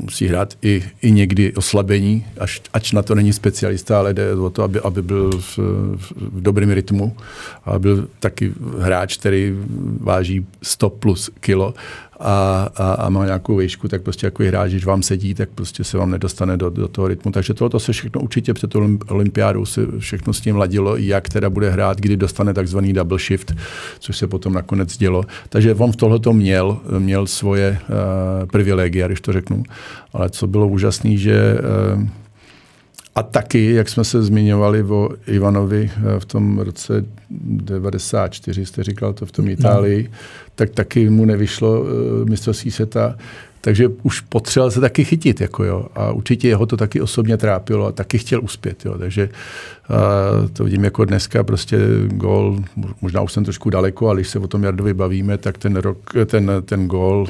musí 0.00 0.26
hrát 0.26 0.54
i, 0.62 0.84
i 1.02 1.10
někdy 1.10 1.54
oslabení, 1.54 2.26
až, 2.38 2.60
ač 2.72 2.92
na 2.92 3.02
to 3.02 3.14
není 3.14 3.32
specialista, 3.32 3.98
ale 3.98 4.14
jde 4.14 4.34
o 4.34 4.50
to, 4.50 4.62
aby, 4.62 4.80
aby 4.80 5.02
byl 5.02 5.30
v, 5.30 5.58
v 6.16 6.42
dobrém 6.42 6.70
rytmu 6.70 7.16
a 7.64 7.78
byl 7.78 8.08
taky 8.20 8.52
hráč, 8.78 9.16
který 9.16 9.54
váží 10.00 10.46
100 10.62 10.90
plus 10.90 11.30
kilo 11.40 11.74
a, 12.22 12.68
a, 12.76 12.92
a 12.92 13.08
má 13.08 13.24
nějakou 13.24 13.56
výšku, 13.56 13.88
tak 13.88 14.02
prostě 14.02 14.26
jako 14.26 14.42
hráč, 14.42 14.70
když 14.70 14.84
vám 14.84 15.02
sedí, 15.02 15.34
tak 15.34 15.48
prostě 15.54 15.84
se 15.84 15.98
vám 15.98 16.10
nedostane 16.10 16.56
do, 16.56 16.70
do 16.70 16.88
toho 16.88 17.08
rytmu. 17.08 17.32
Takže 17.32 17.54
tohle 17.54 17.80
se 17.80 17.92
všechno 17.92 18.20
určitě 18.20 18.54
před 18.54 18.74
olympiádou 19.08 19.64
se 19.64 19.80
všechno 19.98 20.32
s 20.32 20.40
tím 20.40 20.56
ladilo, 20.56 20.96
jak 20.96 21.28
teda 21.28 21.50
bude 21.50 21.70
hrát, 21.70 22.00
kdy 22.00 22.16
dostane 22.16 22.54
takzvaný 22.54 22.92
double 22.92 23.18
shift, 23.18 23.52
což 23.98 24.16
se 24.16 24.26
potom 24.26 24.52
nakonec 24.52 24.96
dělo. 24.96 25.24
Takže 25.48 25.74
on 25.74 25.92
v 25.92 25.96
tohle 25.96 26.20
měl, 26.32 26.78
měl 26.98 27.26
svoje 27.26 27.78
uh, 27.88 28.48
privilegia, 28.48 29.06
když 29.06 29.20
to 29.20 29.32
řeknu. 29.32 29.62
Ale 30.12 30.30
co 30.30 30.46
bylo 30.46 30.68
úžasné, 30.68 31.16
že 31.16 31.58
uh, 31.96 32.06
a 33.14 33.22
taky, 33.22 33.72
jak 33.72 33.88
jsme 33.88 34.04
se 34.04 34.22
zmiňovali 34.22 34.82
o 34.82 35.08
Ivanovi 35.26 35.90
eh, 35.96 36.20
v 36.20 36.24
tom 36.24 36.58
roce 36.58 37.04
94, 37.30 38.66
jste 38.66 38.84
říkal 38.84 39.12
to 39.12 39.26
v 39.26 39.32
tom 39.32 39.44
no. 39.44 39.50
Itálii, 39.50 40.08
no. 40.10 40.18
tak 40.54 40.70
taky 40.70 41.10
mu 41.10 41.24
nevyšlo 41.24 41.80
uh, 41.80 41.88
mistrovství 42.28 42.70
světa, 42.70 43.16
takže 43.60 43.88
už 44.02 44.20
potřeboval 44.20 44.70
se 44.70 44.80
taky 44.80 45.04
chytit. 45.04 45.40
Jako 45.40 45.64
jo. 45.64 45.86
A 45.94 46.12
určitě 46.12 46.48
jeho 46.48 46.66
to 46.66 46.76
taky 46.76 47.00
osobně 47.00 47.36
trápilo 47.36 47.86
a 47.86 47.92
taky 47.92 48.18
chtěl 48.18 48.44
uspět. 48.44 48.84
Jo. 48.84 48.98
Takže 48.98 49.28
uh, 49.90 50.48
to 50.48 50.64
vidím 50.64 50.84
jako 50.84 51.04
dneska 51.04 51.44
prostě 51.44 51.78
gol, 52.06 52.58
možná 53.00 53.20
už 53.20 53.32
jsem 53.32 53.44
trošku 53.44 53.70
daleko, 53.70 54.08
ale 54.08 54.20
když 54.20 54.28
se 54.28 54.38
o 54.38 54.48
tom 54.48 54.64
Jardovi 54.64 54.94
bavíme, 54.94 55.38
tak 55.38 55.58
ten, 55.58 55.76
rok, 55.76 55.98
ten, 56.26 56.50
ten 56.64 56.86
gol 56.86 57.26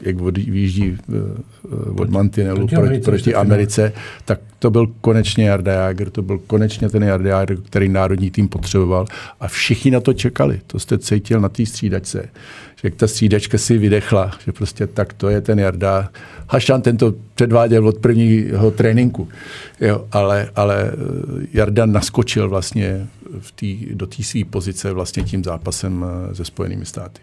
jak 0.00 0.16
vyjíždí 0.20 0.98
eh, 0.98 1.12
eh, 1.14 2.00
od 2.00 2.10
mantinelu 2.10 2.56
proti, 2.68 2.74
proti, 2.74 3.00
proti 3.00 3.34
Americe, 3.34 3.92
tak 4.24 4.40
to 4.58 4.70
byl 4.70 4.86
konečně 5.00 5.48
Jarda 5.48 5.72
Jager, 5.72 6.10
to 6.10 6.22
byl 6.22 6.38
konečně 6.38 6.88
ten 6.88 7.02
Jarda 7.02 7.30
Jager, 7.30 7.56
který 7.56 7.88
národní 7.88 8.30
tým 8.30 8.48
potřeboval 8.48 9.06
a 9.40 9.48
všichni 9.48 9.90
na 9.90 10.00
to 10.00 10.12
čekali. 10.12 10.60
To 10.66 10.78
jste 10.78 10.98
cítil 10.98 11.40
na 11.40 11.48
té 11.48 11.66
střídačce, 11.66 12.28
že 12.76 12.88
jak 12.88 12.94
ta 12.94 13.06
střídačka 13.06 13.58
si 13.58 13.78
vydechla, 13.78 14.30
že 14.44 14.52
prostě 14.52 14.86
tak 14.86 15.12
to 15.12 15.28
je 15.28 15.40
ten 15.40 15.60
Jarda. 15.60 16.10
Hašan 16.48 16.82
ten 16.82 16.96
to 16.96 17.14
předváděl 17.34 17.88
od 17.88 17.98
prvního 17.98 18.70
tréninku, 18.70 19.28
jo, 19.80 20.04
ale, 20.12 20.50
ale 20.56 20.92
eh, 20.92 21.46
Jarda 21.52 21.86
naskočil 21.86 22.48
vlastně 22.48 23.06
v 23.40 23.52
tý, 23.52 23.86
do 23.92 24.06
té 24.06 24.22
své 24.22 24.44
pozice 24.44 24.92
vlastně 24.92 25.22
tím 25.22 25.44
zápasem 25.44 26.04
se 26.32 26.44
Spojenými 26.44 26.86
státy. 26.86 27.20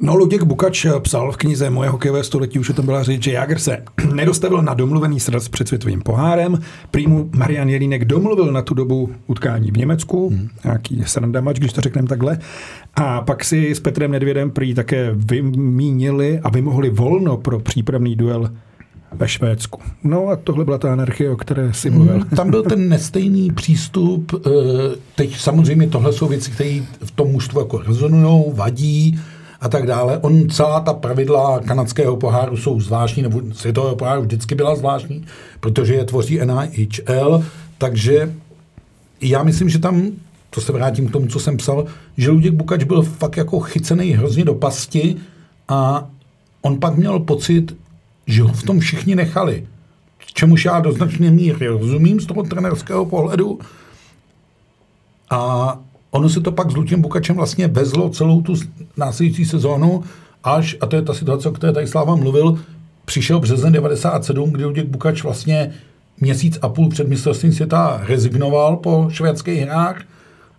No, 0.00 0.16
Luděk 0.16 0.42
Bukač 0.42 0.86
psal 1.00 1.32
v 1.32 1.36
knize 1.36 1.70
Moje 1.70 1.88
hokejové 1.88 2.24
století, 2.24 2.58
už 2.58 2.70
o 2.70 2.72
tom 2.72 2.84
byla 2.84 3.02
říct, 3.02 3.22
že 3.22 3.32
Jager 3.32 3.58
se 3.58 3.82
nedostavil 4.14 4.62
na 4.62 4.74
domluvený 4.74 5.20
sraz 5.20 5.48
před 5.48 5.68
světovým 5.68 6.02
pohárem. 6.02 6.58
Prýmu 6.90 7.30
Marian 7.36 7.68
Jelínek 7.68 8.04
domluvil 8.04 8.52
na 8.52 8.62
tu 8.62 8.74
dobu 8.74 9.10
utkání 9.26 9.70
v 9.70 9.76
Německu, 9.76 10.28
hmm. 10.28 10.48
nějaký 10.64 11.02
srandamač, 11.06 11.58
když 11.58 11.72
to 11.72 11.80
řekneme 11.80 12.08
takhle. 12.08 12.38
A 12.94 13.20
pak 13.20 13.44
si 13.44 13.74
s 13.74 13.80
Petrem 13.80 14.10
Nedvědem 14.10 14.50
prý 14.50 14.74
také 14.74 15.10
vymínili 15.14 16.40
a 16.42 16.50
vymohli 16.50 16.90
volno 16.90 17.36
pro 17.36 17.60
přípravný 17.60 18.16
duel 18.16 18.50
ve 19.12 19.28
Švédsku. 19.28 19.80
No 20.04 20.28
a 20.28 20.36
tohle 20.36 20.64
byla 20.64 20.78
ta 20.78 20.92
anarchie, 20.92 21.30
o 21.30 21.36
které 21.36 21.72
si 21.72 21.90
mluvil. 21.90 22.14
Hmm, 22.14 22.24
tam 22.36 22.50
byl 22.50 22.62
ten 22.62 22.88
nestejný 22.88 23.50
přístup. 23.50 24.32
Eh, 24.46 24.50
teď 25.14 25.36
samozřejmě 25.36 25.88
tohle 25.88 26.12
jsou 26.12 26.28
věci, 26.28 26.50
které 26.50 26.80
v 27.04 27.10
tom 27.10 27.28
mužstvu 27.28 27.60
jako 27.60 27.78
rezonují, 27.78 28.44
vadí 28.54 29.20
a 29.60 29.68
tak 29.68 29.86
dále. 29.86 30.18
On 30.18 30.48
celá 30.48 30.80
ta 30.80 30.92
pravidla 30.92 31.60
kanadského 31.60 32.16
poháru 32.16 32.56
jsou 32.56 32.80
zvláštní, 32.80 33.22
nebo 33.22 33.42
světového 33.52 33.96
poháru 33.96 34.22
vždycky 34.22 34.54
byla 34.54 34.76
zvláštní, 34.76 35.24
protože 35.60 35.94
je 35.94 36.04
tvoří 36.04 36.38
NHL, 36.44 37.44
takže 37.78 38.34
já 39.20 39.42
myslím, 39.42 39.68
že 39.68 39.78
tam, 39.78 40.02
to 40.50 40.60
se 40.60 40.72
vrátím 40.72 41.08
k 41.08 41.12
tomu, 41.12 41.26
co 41.26 41.40
jsem 41.40 41.56
psal, 41.56 41.86
že 42.16 42.30
Luděk 42.30 42.54
Bukač 42.54 42.84
byl 42.84 43.02
fakt 43.02 43.36
jako 43.36 43.60
chycený 43.60 44.12
hrozně 44.12 44.44
do 44.44 44.54
pasti 44.54 45.16
a 45.68 46.08
on 46.62 46.80
pak 46.80 46.96
měl 46.96 47.18
pocit, 47.18 47.76
že 48.26 48.42
ho 48.42 48.52
v 48.52 48.62
tom 48.62 48.80
všichni 48.80 49.14
nechali. 49.16 49.66
Čemuž 50.34 50.64
já 50.64 50.80
do 50.80 50.92
značné 50.92 51.30
míry 51.30 51.66
rozumím 51.66 52.20
z 52.20 52.26
toho 52.26 52.42
trenerského 52.42 53.06
pohledu. 53.06 53.58
A 55.30 55.78
ono 56.10 56.28
se 56.28 56.40
to 56.40 56.52
pak 56.52 56.70
s 56.70 56.76
Lutěm 56.76 57.02
Bukačem 57.02 57.36
vlastně 57.36 57.68
vezlo 57.68 58.10
celou 58.10 58.42
tu 58.42 58.54
následující 58.96 59.44
sezónu, 59.44 60.04
až, 60.44 60.76
a 60.80 60.86
to 60.86 60.96
je 60.96 61.02
ta 61.02 61.14
situace, 61.14 61.48
o 61.48 61.52
které 61.52 61.72
tady 61.72 61.86
Sláva 61.86 62.16
mluvil, 62.16 62.58
přišel 63.04 63.40
březen 63.40 63.72
97, 63.72 64.50
kdy 64.50 64.64
Luděk 64.64 64.86
Bukač 64.86 65.22
vlastně 65.22 65.72
měsíc 66.20 66.58
a 66.62 66.68
půl 66.68 66.88
před 66.88 67.08
mistrovstvím 67.08 67.52
světa 67.52 68.00
rezignoval 68.08 68.76
po 68.76 69.08
švédských 69.10 69.60
hrách 69.60 70.02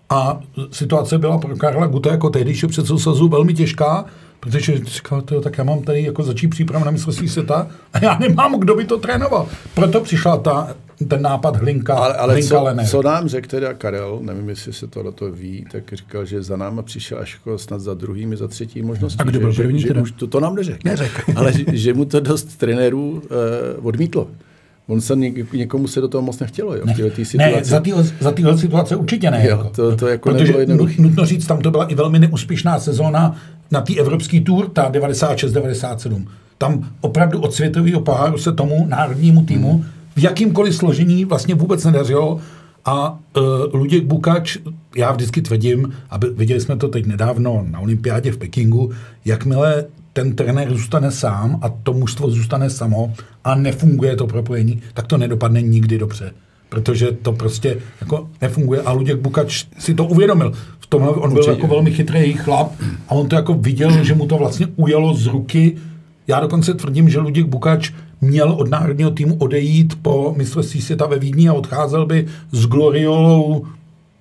a 0.10 0.40
situace 0.72 1.18
byla 1.18 1.38
pro 1.38 1.56
Karla 1.56 1.88
Guta 1.88 2.12
jako 2.12 2.30
tehdejšího 2.30 2.70
předsedu 2.70 3.28
velmi 3.28 3.54
těžká, 3.54 4.06
Protože 4.40 4.78
říkal, 4.78 5.22
to, 5.22 5.42
tak 5.42 5.58
já 5.58 5.64
mám 5.64 5.82
tady 5.82 6.04
jako 6.04 6.24
začít 6.24 6.48
přípravu 6.48 6.86
na 6.86 6.92
mistrovství 6.92 7.30
světa 7.30 7.68
a 7.94 8.06
já 8.06 8.18
nemám, 8.20 8.60
kdo 8.60 8.76
by 8.76 8.86
to 8.86 8.98
trénoval. 8.98 9.48
Proto 9.74 10.02
přišla 10.02 10.38
ta, 10.38 10.76
ten 11.08 11.22
nápad 11.22 11.56
Hlinka, 11.56 11.96
ale, 11.96 12.14
ale 12.14 12.34
Hlinka 12.34 12.58
co, 12.58 12.64
Lener. 12.64 12.88
co, 12.88 13.02
nám 13.02 13.28
řekl 13.28 13.48
teda 13.48 13.74
Karel, 13.74 14.20
nevím, 14.22 14.50
jestli 14.50 14.74
se 14.74 14.88
to 14.88 15.12
to 15.12 15.32
ví, 15.32 15.66
tak 15.72 15.94
říkal, 15.94 16.26
že 16.26 16.44
za 16.44 16.58
náma 16.58 16.82
přišel 16.82 17.20
až 17.20 17.34
jako 17.34 17.58
snad 17.58 17.82
za 17.82 17.94
druhými, 17.94 18.38
za 18.38 18.48
třetí 18.48 18.82
možností. 18.82 19.20
A 19.20 19.24
kdo 19.24 19.40
byl 19.40 19.52
že, 19.52 19.64
první 19.64 19.80
že, 19.80 19.88
teda? 19.88 20.00
že 20.00 20.04
už 20.04 20.12
to, 20.12 20.28
to 20.28 20.40
nám 20.40 20.56
neřekl. 20.56 20.80
Neřekl. 20.86 21.32
ale 21.36 21.54
že, 21.54 21.64
že 21.68 21.94
mu 21.94 22.06
to 22.06 22.20
dost 22.20 22.58
trenérů 22.58 23.12
uh, 23.12 23.88
odmítlo. 23.88 24.28
On 24.88 25.02
se 25.02 25.16
něk, 25.16 25.54
někomu 25.54 25.88
se 25.88 26.02
do 26.02 26.08
toho 26.08 26.22
moc 26.22 26.40
nechtělo, 26.40 26.76
jo, 26.76 26.82
v 26.86 26.98
této 26.98 27.38
Ne, 27.38 27.54
za 27.64 27.80
téhle 27.80 28.04
za 28.20 28.32
téhle 28.32 28.58
situace 28.58 28.96
určitě 28.96 29.32
ne. 29.32 29.48
Jo, 29.50 29.58
jako. 29.58 29.70
to- 29.70 29.96
to 29.96 30.08
jako 30.08 30.30
Protože 30.30 30.54
nutno 31.00 31.26
říct, 31.26 31.46
tam 31.48 31.60
to 31.62 31.72
byla 31.72 31.86
i 31.86 31.96
velmi 31.96 32.20
neúspěšná 32.20 32.80
sezóna 32.80 33.36
na 33.72 33.82
té 33.82 33.96
evropský 33.96 34.42
tour, 34.42 34.70
ta 34.70 34.90
96-97. 34.92 36.26
Tam 36.58 36.90
opravdu 37.02 37.42
od 37.42 37.54
světového 37.54 38.02
poháru 38.02 38.38
se 38.38 38.52
tomu 38.52 38.86
národnímu 38.90 39.46
týmu 39.46 39.72
Hmm. 39.74 39.84
v 40.16 40.24
jakýmkoliv 40.24 40.76
složení 40.76 41.26
vlastně 41.26 41.56
vůbec 41.56 41.86
nedařilo 41.86 42.40
a 42.86 43.20
uh, 43.38 43.44
Luděk 43.74 44.04
Bukač, 44.06 44.58
já 44.98 45.12
vždycky 45.12 45.42
tvrdím, 45.42 45.94
a 46.10 46.18
viděli 46.36 46.62
jsme 46.62 46.78
to 46.78 46.88
teď 46.88 47.06
nedávno 47.06 47.66
na 47.72 47.80
olympiádě 47.80 48.32
v 48.32 48.38
Pekingu, 48.38 48.92
jakmile 49.26 49.86
ten 50.18 50.36
trenér 50.36 50.74
zůstane 50.74 51.12
sám 51.12 51.60
a 51.62 51.70
to 51.70 51.94
mužstvo 51.94 52.30
zůstane 52.30 52.70
samo 52.70 53.14
a 53.44 53.56
nefunguje 53.56 54.16
to 54.16 54.28
propojení, 54.28 54.82
tak 54.94 55.08
to 55.08 55.18
nedopadne 55.18 55.62
nikdy 55.62 55.98
dobře. 55.98 56.32
Protože 56.70 57.12
to 57.12 57.32
prostě 57.32 57.78
jako 58.02 58.30
nefunguje 58.42 58.82
a 58.82 58.92
Luděk 58.92 59.18
Bukač 59.18 59.66
si 59.78 59.94
to 59.94 60.06
uvědomil. 60.06 60.52
V 60.80 60.88
tomhle 60.88 61.10
on 61.10 61.30
byl 61.30 61.40
Určitě. 61.40 61.52
jako 61.52 61.68
velmi 61.68 61.92
chytrý 61.92 62.34
chlap 62.34 62.72
a 63.10 63.12
on 63.12 63.28
to 63.28 63.36
jako 63.36 63.54
viděl, 63.54 64.04
že 64.04 64.16
mu 64.16 64.28
to 64.28 64.38
vlastně 64.38 64.68
ujelo 64.76 65.14
z 65.14 65.26
ruky. 65.26 65.78
Já 66.28 66.40
dokonce 66.40 66.74
tvrdím, 66.74 67.10
že 67.10 67.20
Luděk 67.20 67.46
Bukač 67.46 67.92
měl 68.22 68.52
od 68.52 68.70
národního 68.70 69.12
týmu 69.12 69.36
odejít 69.36 70.00
po 70.02 70.34
mistrovství 70.38 70.82
světa 70.82 71.06
ve 71.06 71.20
Vídni 71.20 71.50
a 71.50 71.54
odcházel 71.54 72.06
by 72.06 72.28
s 72.52 72.66
gloriolou 72.66 73.66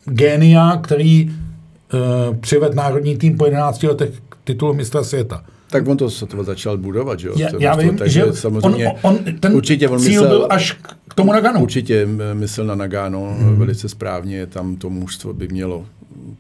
génia, 0.05 0.76
který 0.83 1.31
uh, 1.31 2.37
přived 2.37 2.75
národní 2.75 3.17
tým 3.17 3.37
po 3.37 3.45
11 3.45 3.83
letech 3.83 4.11
k 4.29 4.37
titulu 4.45 4.75
mistra 4.75 5.05
světa. 5.05 5.43
Tak 5.70 5.88
on 5.88 5.96
to, 5.96 6.11
to 6.26 6.44
začal 6.44 6.78
budovat, 6.78 7.20
že 7.20 7.28
jo? 7.28 7.35
Já, 7.37 7.49
já 7.58 7.76
vím, 7.76 7.96
takže 7.96 8.20
že 8.26 8.32
samozřejmě, 8.32 8.88
on, 8.88 8.94
on, 9.02 9.38
ten 9.40 9.54
určitě 9.54 9.88
on 9.88 9.99
cíl 9.99 10.23
myslel, 10.23 10.28
byl 10.28 10.46
až 10.50 10.73
k 11.08 11.14
tomu 11.14 11.32
Naganu. 11.32 11.62
Určitě 11.62 12.08
myslel 12.32 12.66
na 12.66 12.75
Nagano 12.75 13.37
hmm. 13.38 13.56
velice 13.56 13.88
správně, 13.88 14.46
tam 14.46 14.76
to 14.76 14.90
mužstvo 14.90 15.32
by 15.32 15.49
mělo, 15.49 15.87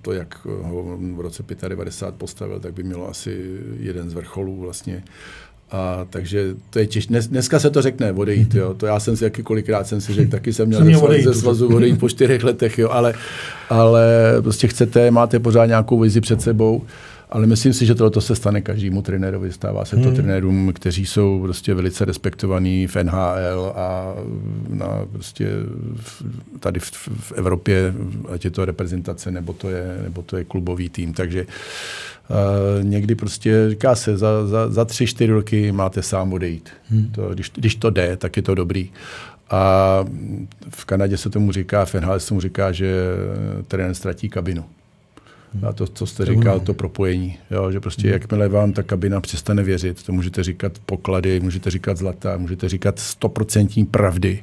to 0.02 0.12
jak 0.12 0.44
ho 0.44 0.98
v 1.16 1.20
roce 1.20 1.44
95 1.68 2.18
postavil, 2.18 2.60
tak 2.60 2.74
by 2.74 2.82
mělo 2.82 3.10
asi 3.10 3.60
jeden 3.80 4.10
z 4.10 4.14
vrcholů 4.14 4.60
vlastně. 4.60 5.02
A 5.70 6.06
takže 6.10 6.54
to 6.70 6.78
je 6.78 6.86
těžké. 6.86 7.08
Dnes, 7.08 7.28
dneska 7.28 7.58
se 7.58 7.70
to 7.70 7.82
řekne 7.82 8.12
odejít, 8.12 8.54
jo. 8.54 8.74
To 8.74 8.86
já 8.86 9.00
jsem 9.00 9.16
si 9.16 9.24
jakýkolikrát 9.24 9.86
jsem 9.86 10.00
si 10.00 10.12
řekl, 10.14 10.30
taky 10.30 10.52
jsem 10.52 10.68
měl 10.68 10.78
Jsem 10.78 10.84
ze, 10.84 10.88
měl 10.88 10.98
svazu, 10.98 11.06
odejít. 11.08 11.24
ze 11.24 11.34
svazu 11.34 11.76
odejít 11.76 12.00
po 12.00 12.08
čtyřech 12.08 12.44
letech, 12.44 12.78
jo. 12.78 12.90
Ale, 12.90 13.14
ale 13.70 14.06
prostě 14.40 14.68
chcete, 14.68 15.10
máte 15.10 15.38
pořád 15.38 15.66
nějakou 15.66 16.00
vizi 16.00 16.20
před 16.20 16.42
sebou. 16.42 16.82
Ale 17.30 17.46
myslím 17.46 17.72
si, 17.72 17.86
že 17.86 17.94
tohle 17.94 18.22
se 18.22 18.36
stane 18.36 18.60
každému 18.60 19.02
trenérovi. 19.02 19.52
Stává 19.52 19.84
se 19.84 19.96
to 19.96 20.02
hmm. 20.02 20.14
trenérům, 20.14 20.72
kteří 20.72 21.06
jsou 21.06 21.42
prostě 21.42 21.74
velice 21.74 22.04
respektovaní 22.04 22.86
v 22.86 22.96
NHL 22.96 23.72
a 23.76 24.14
na 24.68 25.06
prostě 25.12 25.48
v, 25.96 26.22
tady 26.60 26.80
v, 26.80 26.92
v 27.20 27.32
Evropě, 27.32 27.94
ať 28.32 28.44
je 28.44 28.50
to 28.50 28.64
reprezentace, 28.64 29.30
nebo 29.30 29.52
to 29.52 29.70
je, 29.70 29.98
nebo 30.02 30.22
to 30.22 30.36
je 30.36 30.44
klubový 30.44 30.88
tým. 30.88 31.12
Takže 31.12 31.46
uh, 31.46 32.84
někdy 32.84 33.14
prostě 33.14 33.70
říká 33.70 33.94
se, 33.94 34.16
za, 34.16 34.46
za, 34.46 34.70
za 34.70 34.84
tři, 34.84 35.06
čtyři 35.06 35.32
roky 35.32 35.72
máte 35.72 36.02
sám 36.02 36.32
odejít. 36.32 36.70
Hmm. 36.90 37.10
To, 37.14 37.34
když, 37.34 37.50
když 37.54 37.74
to 37.74 37.90
jde, 37.90 38.16
tak 38.16 38.36
je 38.36 38.42
to 38.42 38.54
dobrý. 38.54 38.90
A 39.50 40.04
v 40.68 40.84
Kanadě 40.84 41.16
se 41.16 41.30
tomu 41.30 41.52
říká, 41.52 41.84
v 41.84 41.94
NHL 41.94 42.20
se 42.20 42.28
tomu 42.28 42.40
říká, 42.40 42.72
že 42.72 42.94
trenér 43.68 43.94
ztratí 43.94 44.28
kabinu. 44.28 44.64
A 45.62 45.72
to, 45.72 45.86
co 45.86 46.06
jste 46.06 46.26
říkal, 46.26 46.60
to 46.60 46.74
propojení. 46.74 47.38
Jo, 47.50 47.70
že 47.70 47.80
prostě 47.80 48.08
jakmile 48.08 48.48
vám 48.48 48.72
ta 48.72 48.82
kabina 48.82 49.20
přestane 49.20 49.62
věřit, 49.62 50.02
to 50.02 50.12
můžete 50.12 50.42
říkat 50.42 50.72
poklady, 50.86 51.40
můžete 51.40 51.70
říkat 51.70 51.96
zlata, 51.96 52.36
můžete 52.36 52.68
říkat 52.68 52.98
stoprocentní 52.98 53.86
pravdy, 53.86 54.42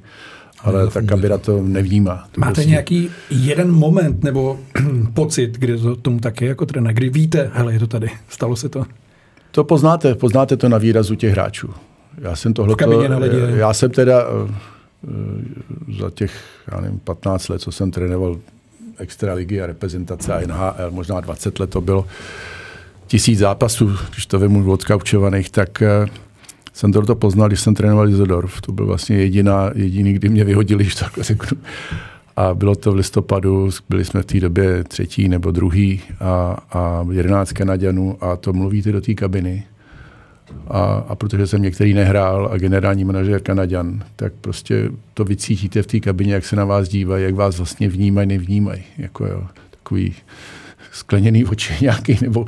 ale 0.59 0.87
ta 0.87 1.01
kabina 1.01 1.37
to 1.37 1.63
nevnímá. 1.63 2.27
To 2.31 2.41
Máte 2.41 2.53
prostě, 2.53 2.69
nějaký 2.69 3.09
jeden 3.29 3.71
moment 3.71 4.23
nebo 4.23 4.59
pocit, 5.13 5.57
kdy 5.57 5.77
to 5.77 5.95
tomu 5.95 6.19
tak 6.19 6.41
je 6.41 6.47
jako 6.47 6.65
trenér, 6.65 6.93
kdy 6.93 7.09
víte, 7.09 7.51
hele, 7.53 7.73
je 7.73 7.79
to 7.79 7.87
tady, 7.87 8.09
stalo 8.27 8.55
se 8.55 8.69
to? 8.69 8.85
To 9.51 9.63
poznáte, 9.63 10.15
poznáte 10.15 10.57
to 10.57 10.69
na 10.69 10.77
výrazu 10.77 11.15
těch 11.15 11.31
hráčů. 11.31 11.69
Já 12.17 12.35
jsem 12.35 12.53
tohle, 12.53 12.75
já 13.55 13.73
jsem 13.73 13.91
teda 13.91 14.21
eh, 14.21 14.53
eh, 15.07 15.99
za 15.99 16.09
těch, 16.09 16.43
já 16.71 16.81
nevím, 16.81 16.99
15 16.99 17.47
let, 17.47 17.61
co 17.61 17.71
jsem 17.71 17.91
trénoval 17.91 18.37
extraligy 18.97 19.61
a 19.61 19.67
reprezentace 19.67 20.33
a 20.33 20.47
NHL, 20.47 20.91
možná 20.91 21.21
20 21.21 21.59
let 21.59 21.69
to 21.69 21.81
bylo, 21.81 22.05
tisíc 23.07 23.39
zápasů, 23.39 23.91
když 24.11 24.25
to 24.25 24.39
vemu 24.39 24.71
odkaučovaných, 24.71 25.49
tak 25.49 25.81
eh, 25.81 26.05
jsem 26.73 26.91
to 26.91 27.15
poznal, 27.15 27.47
když 27.47 27.61
jsem 27.61 27.75
trénoval 27.75 28.09
Izodorf. 28.09 28.61
To 28.61 28.71
byl 28.71 28.85
vlastně 28.85 29.17
jediná, 29.17 29.71
jediný, 29.75 30.13
kdy 30.13 30.29
mě 30.29 30.43
vyhodili, 30.43 30.83
když 30.83 30.95
tak 30.95 31.11
řeknu. 31.17 31.57
A 32.35 32.53
bylo 32.53 32.75
to 32.75 32.91
v 32.91 32.95
listopadu, 32.95 33.69
byli 33.89 34.05
jsme 34.05 34.21
v 34.21 34.25
té 34.25 34.39
době 34.39 34.83
třetí 34.83 35.29
nebo 35.29 35.51
druhý 35.51 36.01
a, 36.19 36.57
a 36.71 37.05
jedenáct 37.11 37.53
Kanaděnů 37.53 38.17
a 38.21 38.35
to 38.35 38.53
mluvíte 38.53 38.91
do 38.91 39.01
té 39.01 39.13
kabiny. 39.13 39.63
A, 40.67 41.05
a 41.07 41.15
protože 41.15 41.47
jsem 41.47 41.61
některý 41.61 41.93
nehrál 41.93 42.49
a 42.51 42.57
generální 42.57 43.05
manažer 43.05 43.41
Kanaďan, 43.41 44.03
tak 44.15 44.33
prostě 44.41 44.89
to 45.13 45.25
vycítíte 45.25 45.81
v 45.81 45.87
té 45.87 45.99
kabině, 45.99 46.33
jak 46.33 46.45
se 46.45 46.55
na 46.55 46.65
vás 46.65 46.89
dívají, 46.89 47.23
jak 47.23 47.35
vás 47.35 47.57
vlastně 47.57 47.89
vnímají, 47.89 48.27
nevnímají. 48.27 48.83
Jako 48.97 49.25
jo, 49.25 49.43
takový 49.69 50.13
skleněný 50.91 51.45
oči 51.45 51.73
nějaký. 51.81 52.17
Nebo, 52.21 52.45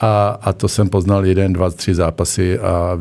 a, 0.00 0.28
a 0.28 0.52
to 0.52 0.68
jsem 0.68 0.88
poznal 0.88 1.26
jeden, 1.26 1.52
dva, 1.52 1.70
tři 1.70 1.94
zápasy 1.94 2.58
a 2.58 3.00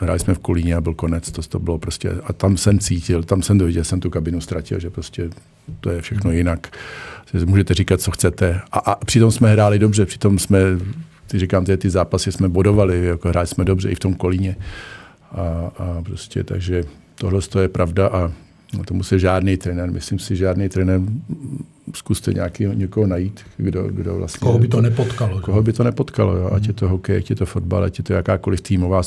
hráli 0.00 0.18
jsme 0.18 0.34
v 0.34 0.38
Kolíně 0.38 0.74
a 0.74 0.80
byl 0.80 0.94
konec. 0.94 1.30
To, 1.30 1.42
to 1.42 1.58
bylo 1.58 1.78
prostě, 1.78 2.10
a 2.24 2.32
tam 2.32 2.56
jsem 2.56 2.78
cítil, 2.78 3.22
tam 3.22 3.42
jsem 3.42 3.58
doviděl, 3.58 3.84
jsem 3.84 4.00
tu 4.00 4.10
kabinu 4.10 4.40
ztratil, 4.40 4.80
že 4.80 4.90
prostě 4.90 5.30
to 5.80 5.90
je 5.90 6.00
všechno 6.00 6.30
jinak. 6.30 6.76
Můžete 7.44 7.74
říkat, 7.74 8.00
co 8.00 8.10
chcete. 8.10 8.60
A, 8.72 8.78
a 8.78 9.04
přitom 9.04 9.30
jsme 9.30 9.52
hráli 9.52 9.78
dobře, 9.78 10.06
přitom 10.06 10.38
jsme 10.38 10.58
ty 11.26 11.38
říkám, 11.38 11.64
ty, 11.64 11.76
ty 11.76 11.90
zápasy 11.90 12.32
jsme 12.32 12.48
bodovali, 12.48 13.06
jako 13.06 13.28
hráli 13.28 13.46
jsme 13.46 13.64
dobře 13.64 13.90
i 13.90 13.94
v 13.94 13.98
tom 13.98 14.14
kolíně. 14.14 14.56
A, 15.32 15.70
a 15.78 16.02
prostě, 16.02 16.44
takže 16.44 16.84
tohle 17.14 17.40
je 17.60 17.68
pravda 17.68 18.08
a 18.08 18.32
to 18.86 18.94
musí 18.94 19.18
žádný 19.18 19.56
trenér, 19.56 19.90
myslím 19.90 20.18
si, 20.18 20.36
žádný 20.36 20.68
trenér, 20.68 21.00
zkuste 21.94 22.32
nějaký, 22.32 22.66
někoho 22.66 23.06
najít, 23.06 23.40
kdo, 23.56 23.82
kdo 23.82 24.14
vlastně... 24.14 24.46
Koho 24.46 24.58
by 24.58 24.68
to 24.68 24.80
nepotkalo. 24.80 25.40
Koho 25.40 25.62
by 25.62 25.72
to 25.72 25.84
nepotkalo, 25.84 26.36
jo? 26.36 26.50
ať 26.52 26.66
je 26.66 26.72
to 26.72 26.88
hokej, 26.88 27.16
ať 27.16 27.30
je 27.30 27.36
to 27.36 27.46
fotbal, 27.46 27.84
ať 27.84 27.98
je 27.98 28.04
to 28.04 28.12
jakákoliv 28.12 28.60
týmová, 28.60 29.02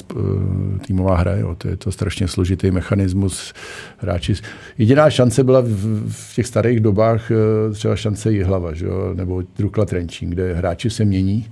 týmová 0.87 1.17
hra, 1.17 1.35
jo? 1.35 1.55
to 1.55 1.67
je 1.67 1.77
to 1.77 1.91
strašně 1.91 2.27
složitý 2.27 2.71
mechanismus. 2.71 3.53
Hráči. 3.97 4.35
Jediná 4.77 5.09
šance 5.09 5.43
byla 5.43 5.61
v, 5.61 6.11
v 6.11 6.35
těch 6.35 6.47
starých 6.47 6.79
dobách 6.79 7.31
třeba 7.73 7.95
šance 7.95 8.31
Jihlava, 8.31 8.73
že 8.73 8.85
jo? 8.85 9.13
nebo 9.13 9.43
Drukla 9.57 9.85
Trenčín, 9.85 10.29
kde 10.29 10.53
hráči 10.53 10.89
se 10.89 11.05
mění, 11.05 11.45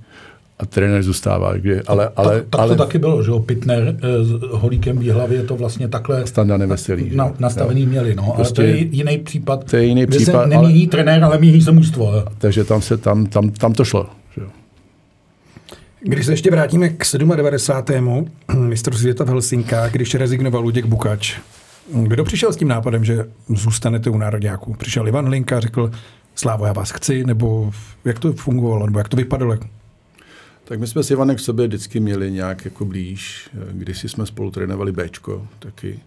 a 0.58 0.66
trenér 0.66 1.02
zůstává. 1.02 1.56
Kde, 1.56 1.82
ale, 1.86 2.08
ale, 2.16 2.40
tak, 2.40 2.48
tak 2.50 2.60
ale, 2.60 2.76
to 2.76 2.84
taky 2.84 2.98
bylo, 2.98 3.22
že 3.22 3.30
jo, 3.30 3.38
Pitner 3.38 3.96
eh, 4.02 4.24
s 4.24 4.30
Holíkem 4.50 4.98
v 4.98 5.08
hlavě 5.08 5.42
to 5.42 5.56
vlastně 5.56 5.88
takhle 5.88 6.26
Standa 6.26 6.56
neveselý. 6.56 7.10
na, 7.16 7.34
nastavený 7.38 7.82
jo. 7.82 7.88
měli, 7.88 8.14
no. 8.14 8.32
Prostě, 8.36 8.62
ale 8.62 8.72
to 8.72 8.76
je 8.76 8.84
jiný 8.90 9.18
případ, 9.18 9.70
to 9.70 9.76
je 9.76 9.84
jiný 9.84 10.06
kde 10.06 10.16
případ, 10.16 10.42
se 10.42 10.48
nemění 10.48 10.82
ale, 10.82 10.90
trenér, 10.90 11.24
ale 11.24 11.38
mění 11.38 11.60
se 11.60 11.72
mužstvo. 11.72 12.24
Takže 12.38 12.64
tam, 12.64 12.82
se, 12.82 12.96
tam, 12.96 13.26
tam, 13.26 13.50
tam 13.50 13.72
to 13.72 13.84
šlo. 13.84 14.06
Že 14.36 14.42
jo. 14.42 14.48
Když 16.00 16.26
se 16.26 16.32
ještě 16.32 16.50
vrátíme 16.50 16.88
k 16.88 17.04
97. 17.36 18.26
mistru 18.58 18.96
světa 18.96 19.24
v 19.24 19.28
Helsinkách, 19.28 19.92
když 19.92 20.14
rezignoval 20.14 20.62
Luděk 20.62 20.84
Bukač, 20.84 21.38
kdo 21.92 22.24
přišel 22.24 22.52
s 22.52 22.56
tím 22.56 22.68
nápadem, 22.68 23.04
že 23.04 23.24
zůstanete 23.48 24.10
u 24.10 24.18
národňáků? 24.18 24.74
Přišel 24.74 25.08
Ivan 25.08 25.26
Hlinka, 25.26 25.60
řekl, 25.60 25.90
Slávo, 26.34 26.66
já 26.66 26.72
vás 26.72 26.90
chci, 26.90 27.24
nebo 27.24 27.70
jak 28.04 28.18
to 28.18 28.32
fungovalo, 28.32 28.86
nebo 28.86 28.98
jak 28.98 29.08
to 29.08 29.16
vypadalo? 29.16 29.56
Tak 30.68 30.80
my 30.80 30.86
jsme 30.86 31.02
s 31.02 31.10
Ivanem 31.10 31.36
k 31.36 31.40
sobě 31.40 31.66
vždycky 31.66 32.00
měli 32.00 32.32
nějak 32.32 32.64
jako 32.64 32.84
blíž. 32.84 33.50
Když 33.72 34.02
jsme 34.02 34.26
spolu 34.26 34.50
trénovali 34.50 34.92
Bčko, 34.92 35.48
taky 35.58 36.00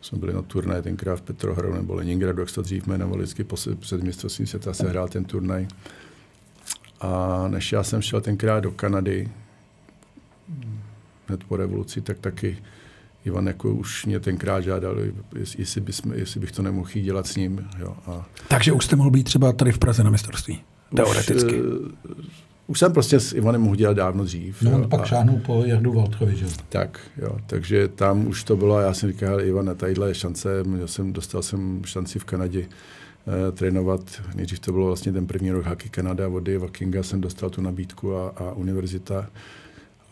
jsme 0.00 0.18
byli 0.18 0.32
na 0.32 0.42
turnaji 0.42 0.82
tenkrát 0.82 1.16
v 1.16 1.22
Petrohradu 1.22 1.74
nebo 1.74 1.94
Leningradu, 1.94 2.40
jak 2.40 2.48
se 2.48 2.54
to 2.54 2.62
dřív 2.62 2.86
jmenovali, 2.86 3.22
vždycky 3.22 3.46
před 3.80 4.02
mistrovstvím 4.02 4.46
světa 4.46 4.74
se 4.74 4.88
hrál 4.88 5.08
ten 5.08 5.24
turnaj. 5.24 5.68
A 7.00 7.44
než 7.48 7.72
já 7.72 7.82
jsem 7.82 8.02
šel 8.02 8.20
tenkrát 8.20 8.60
do 8.60 8.70
Kanady, 8.70 9.28
hned 11.28 11.44
po 11.44 11.56
revoluci, 11.56 12.00
tak 12.00 12.18
taky 12.18 12.58
Ivan 13.24 13.46
jako 13.46 13.74
už 13.74 14.06
mě 14.06 14.20
tenkrát 14.20 14.60
žádal, 14.60 14.96
jestli, 15.58 15.80
bysme, 15.80 16.16
jestli 16.16 16.40
bych 16.40 16.52
to 16.52 16.62
nemohl 16.62 16.90
jít 16.94 17.02
dělat 17.02 17.26
s 17.26 17.36
ním. 17.36 17.68
Jo. 17.78 17.96
A 18.06 18.28
Takže 18.48 18.72
už 18.72 18.84
jste 18.84 18.96
mohl 18.96 19.10
být 19.10 19.24
třeba 19.24 19.52
tady 19.52 19.72
v 19.72 19.78
Praze 19.78 20.04
na 20.04 20.10
mistrovství? 20.10 20.60
Teoreticky. 20.96 21.62
Už, 21.62 21.92
už 22.70 22.78
jsem 22.78 22.92
prostě 22.92 23.20
s 23.20 23.32
Ivanem 23.32 23.60
mohl 23.60 23.76
dělat 23.76 23.96
dávno 23.96 24.24
dřív. 24.24 24.62
No, 24.62 24.70
jo, 24.70 24.76
on 24.76 24.88
pak 24.88 25.00
a- 25.00 25.04
šáhnul 25.04 25.40
po 25.46 25.62
Jardu 25.66 25.92
Valtrovi, 25.92 26.36
že? 26.36 26.46
tak, 26.68 27.00
jo, 27.22 27.38
takže 27.46 27.88
tam 27.88 28.26
už 28.26 28.44
to 28.44 28.56
bylo, 28.56 28.80
já 28.80 28.94
jsem 28.94 29.12
říkal, 29.12 29.40
Ivane, 29.40 29.74
tadyhle 29.74 30.08
je 30.08 30.14
šance, 30.14 30.64
měl 30.64 30.88
jsem, 30.88 31.12
dostal 31.12 31.42
jsem 31.42 31.82
šanci 31.84 32.18
v 32.18 32.24
Kanadě 32.24 32.64
eh, 32.68 33.52
trénovat, 33.52 34.00
nejdřív 34.34 34.58
to 34.58 34.72
bylo 34.72 34.86
vlastně 34.86 35.12
ten 35.12 35.26
první 35.26 35.50
rok 35.50 35.66
Hockey 35.66 35.90
Kanada, 35.90 36.28
od 36.28 36.40
Davea 36.40 36.68
Kinga 36.68 37.02
jsem 37.02 37.20
dostal 37.20 37.50
tu 37.50 37.62
nabídku 37.62 38.16
a, 38.16 38.28
a 38.28 38.52
univerzita 38.52 39.26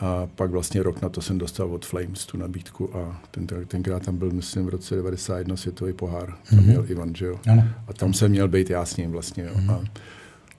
a 0.01 0.29
pak 0.35 0.51
vlastně 0.51 0.83
rok 0.83 1.03
na 1.03 1.09
to 1.09 1.21
jsem 1.23 1.39
dostal 1.39 1.75
od 1.75 1.87
Flames 1.87 2.27
tu 2.27 2.37
nabídku 2.37 2.97
a 2.97 3.21
ten, 3.31 3.47
tenkrát 3.69 4.03
tam 4.03 4.17
byl, 4.17 4.31
myslím, 4.31 4.67
v 4.67 4.69
roce 4.69 4.97
91 4.97 5.57
světový 5.57 5.93
pohár, 5.93 6.35
tam 6.51 6.65
měl 6.65 6.85
Ivan, 6.89 7.15
že 7.15 7.27
jo. 7.27 7.41
Ano. 7.51 7.65
A 7.89 7.93
tam 7.93 8.13
jsem 8.15 8.31
měl 8.31 8.49
být 8.49 8.71
já 8.71 8.85
s 8.85 8.97
ním 8.97 9.13
vlastně, 9.13 9.45
jo. 9.45 9.55
A, 9.69 9.81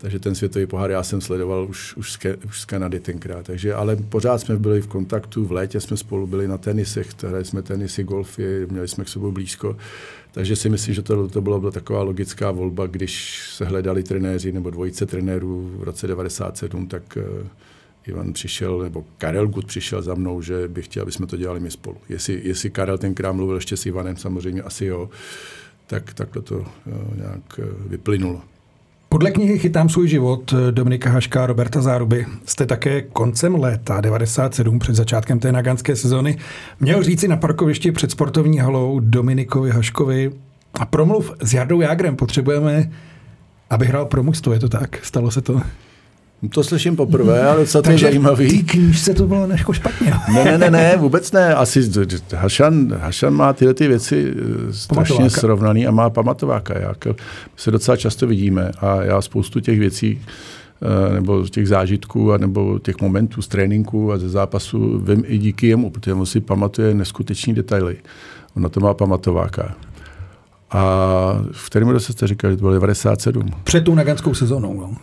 takže 0.01 0.19
ten 0.19 0.35
světový 0.35 0.65
pohár 0.65 0.91
já 0.91 1.03
jsem 1.03 1.21
sledoval 1.21 1.67
už, 1.69 1.95
už, 1.97 2.11
z, 2.11 2.17
Ke, 2.17 2.35
už 2.35 2.61
z 2.61 2.65
Kanady 2.65 2.99
tenkrát. 2.99 3.45
Takže, 3.45 3.73
ale 3.73 3.95
pořád 3.95 4.37
jsme 4.37 4.57
byli 4.57 4.81
v 4.81 4.87
kontaktu, 4.87 5.45
v 5.45 5.51
létě 5.51 5.79
jsme 5.79 5.97
spolu 5.97 6.27
byli 6.27 6.47
na 6.47 6.57
tenisech, 6.57 7.07
hráli 7.23 7.45
jsme 7.45 7.61
tenisy, 7.61 8.03
golfy, 8.03 8.67
měli 8.69 8.87
jsme 8.87 9.03
k 9.03 9.07
sobě 9.07 9.31
blízko. 9.31 9.77
Takže 10.31 10.55
si 10.55 10.69
myslím, 10.69 10.93
že 10.93 11.01
to, 11.01 11.27
to 11.27 11.41
byla, 11.41 11.59
byla 11.59 11.71
taková 11.71 12.03
logická 12.03 12.51
volba, 12.51 12.87
když 12.87 13.43
se 13.53 13.65
hledali 13.65 14.03
trenéři 14.03 14.51
nebo 14.51 14.69
dvojice 14.69 15.05
trenérů 15.05 15.71
v 15.77 15.83
roce 15.83 16.07
97, 16.07 16.87
tak 16.87 17.17
uh, 17.17 17.47
Ivan 18.07 18.33
přišel, 18.33 18.79
nebo 18.79 19.05
Karel 19.17 19.47
Gut 19.47 19.65
přišel 19.65 20.01
za 20.01 20.15
mnou, 20.15 20.41
že 20.41 20.67
by 20.67 20.81
chtěl, 20.81 21.03
aby 21.03 21.11
jsme 21.11 21.27
to 21.27 21.37
dělali 21.37 21.59
my 21.59 21.71
spolu. 21.71 21.97
Jestli, 22.09 22.41
jestli 22.43 22.69
Karel 22.69 22.97
tenkrát 22.97 23.31
mluvil 23.31 23.55
ještě 23.55 23.77
s 23.77 23.85
Ivanem, 23.85 24.17
samozřejmě 24.17 24.61
asi 24.61 24.85
jo, 24.85 25.09
tak 25.87 26.13
takhle 26.13 26.41
to 26.41 26.55
uh, 26.57 26.65
nějak 27.17 27.59
uh, 27.59 27.65
vyplynulo. 27.91 28.41
Podle 29.11 29.31
knihy 29.31 29.59
Chytám 29.59 29.89
svůj 29.89 30.07
život 30.07 30.53
Dominika 30.71 31.09
Haška 31.09 31.43
a 31.43 31.45
Roberta 31.45 31.81
Záruby 31.81 32.25
jste 32.45 32.65
také 32.65 33.01
koncem 33.01 33.55
léta 33.55 34.01
97 34.01 34.79
před 34.79 34.95
začátkem 34.95 35.39
té 35.39 35.51
naganské 35.51 35.95
sezony 35.95 36.37
měl 36.79 37.03
říci 37.03 37.27
na 37.27 37.37
parkovišti 37.37 37.91
před 37.91 38.11
sportovní 38.11 38.59
halou 38.59 38.99
Dominikovi 38.99 39.71
Haškovi 39.71 40.31
a 40.79 40.85
promluv 40.85 41.33
s 41.41 41.53
Jardou 41.53 41.81
Jágrem 41.81 42.15
potřebujeme, 42.15 42.91
aby 43.69 43.85
hrál 43.85 44.05
pro 44.05 44.23
mužstvo, 44.23 44.53
je 44.53 44.59
to 44.59 44.69
tak? 44.69 45.05
Stalo 45.05 45.31
se 45.31 45.41
to? 45.41 45.61
To 46.49 46.63
slyším 46.63 46.95
poprvé, 46.95 47.47
ale 47.47 47.65
co 47.65 47.81
to 47.81 47.91
je 47.91 47.97
zajímavý. 47.97 48.47
Ty 48.49 48.63
knížce 48.63 49.13
to 49.13 49.27
bylo 49.27 49.47
nežko 49.47 49.73
špatně. 49.73 50.13
Ne, 50.33 50.43
ne, 50.43 50.57
ne, 50.57 50.69
ne, 50.69 50.97
vůbec 50.97 51.31
ne. 51.31 51.55
Asi 51.55 51.91
Hašan, 52.35 52.93
Hašan 52.93 53.33
má 53.33 53.53
tyhle 53.53 53.73
ty 53.73 53.87
věci 53.87 54.33
eh, 54.35 54.73
strašně 54.73 55.13
Pamatováka. 55.15 55.39
srovnaný 55.39 55.87
a 55.87 55.91
má 55.91 56.09
pamatováka. 56.09 56.79
Jak 56.79 57.07
se 57.55 57.71
docela 57.71 57.97
často 57.97 58.27
vidíme 58.27 58.71
a 58.79 59.03
já 59.03 59.21
spoustu 59.21 59.59
těch 59.59 59.79
věcí 59.79 60.21
eh, 60.81 61.13
nebo 61.13 61.47
těch 61.47 61.67
zážitků 61.67 62.33
a 62.33 62.37
nebo 62.37 62.79
těch 62.79 63.01
momentů 63.01 63.41
z 63.41 63.47
tréninku 63.47 64.11
a 64.11 64.17
ze 64.17 64.29
zápasu 64.29 64.97
vím 64.99 65.23
i 65.27 65.37
díky 65.37 65.67
jemu, 65.67 65.89
protože 65.89 66.13
on 66.13 66.25
si 66.25 66.39
pamatuje 66.41 66.93
neskuteční 66.93 67.53
detaily. 67.53 67.97
On 68.55 68.63
na 68.63 68.69
to 68.69 68.79
má 68.79 68.93
pamatováka. 68.93 69.75
A 70.71 70.81
v 71.51 71.69
kterém 71.69 71.89
roce 71.89 72.13
jste 72.13 72.27
říkali, 72.27 72.55
to 72.55 72.59
bylo 72.61 72.73
97. 72.73 73.45
Před 73.63 73.81
tou 73.81 73.95
naganskou 73.95 74.33
sezónou. 74.33 74.79
No. 74.81 74.95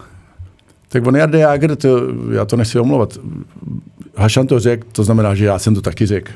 Tak 0.88 1.06
on 1.06 1.16
Jarda 1.16 1.38
Jager, 1.38 1.76
to, 1.76 2.00
já 2.32 2.44
to 2.44 2.56
nechci 2.56 2.78
omlouvat. 2.78 3.18
Hašan 4.16 4.46
to 4.46 4.60
řekl, 4.60 4.86
to 4.92 5.04
znamená, 5.04 5.34
že 5.34 5.44
já 5.44 5.58
jsem 5.58 5.74
to 5.74 5.82
taky 5.82 6.06
řekl. 6.06 6.32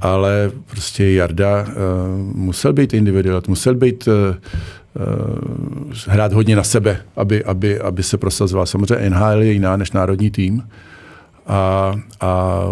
Ale 0.00 0.50
prostě 0.70 1.10
Jarda 1.10 1.62
uh, 1.62 1.68
musel 2.36 2.72
být 2.72 2.94
individualist, 2.94 3.48
musel 3.48 3.74
být 3.74 4.08
uh, 4.08 4.14
uh, 4.14 5.92
hrát 6.06 6.32
hodně 6.32 6.56
na 6.56 6.62
sebe, 6.62 7.00
aby, 7.16 7.44
aby, 7.44 7.80
aby 7.80 8.02
se 8.02 8.18
prosazoval. 8.18 8.66
Samozřejmě 8.66 9.10
NHL 9.10 9.42
je 9.42 9.52
jiná 9.52 9.76
než 9.76 9.92
národní 9.92 10.30
tým. 10.30 10.62
A, 11.46 11.94
a 12.20 12.62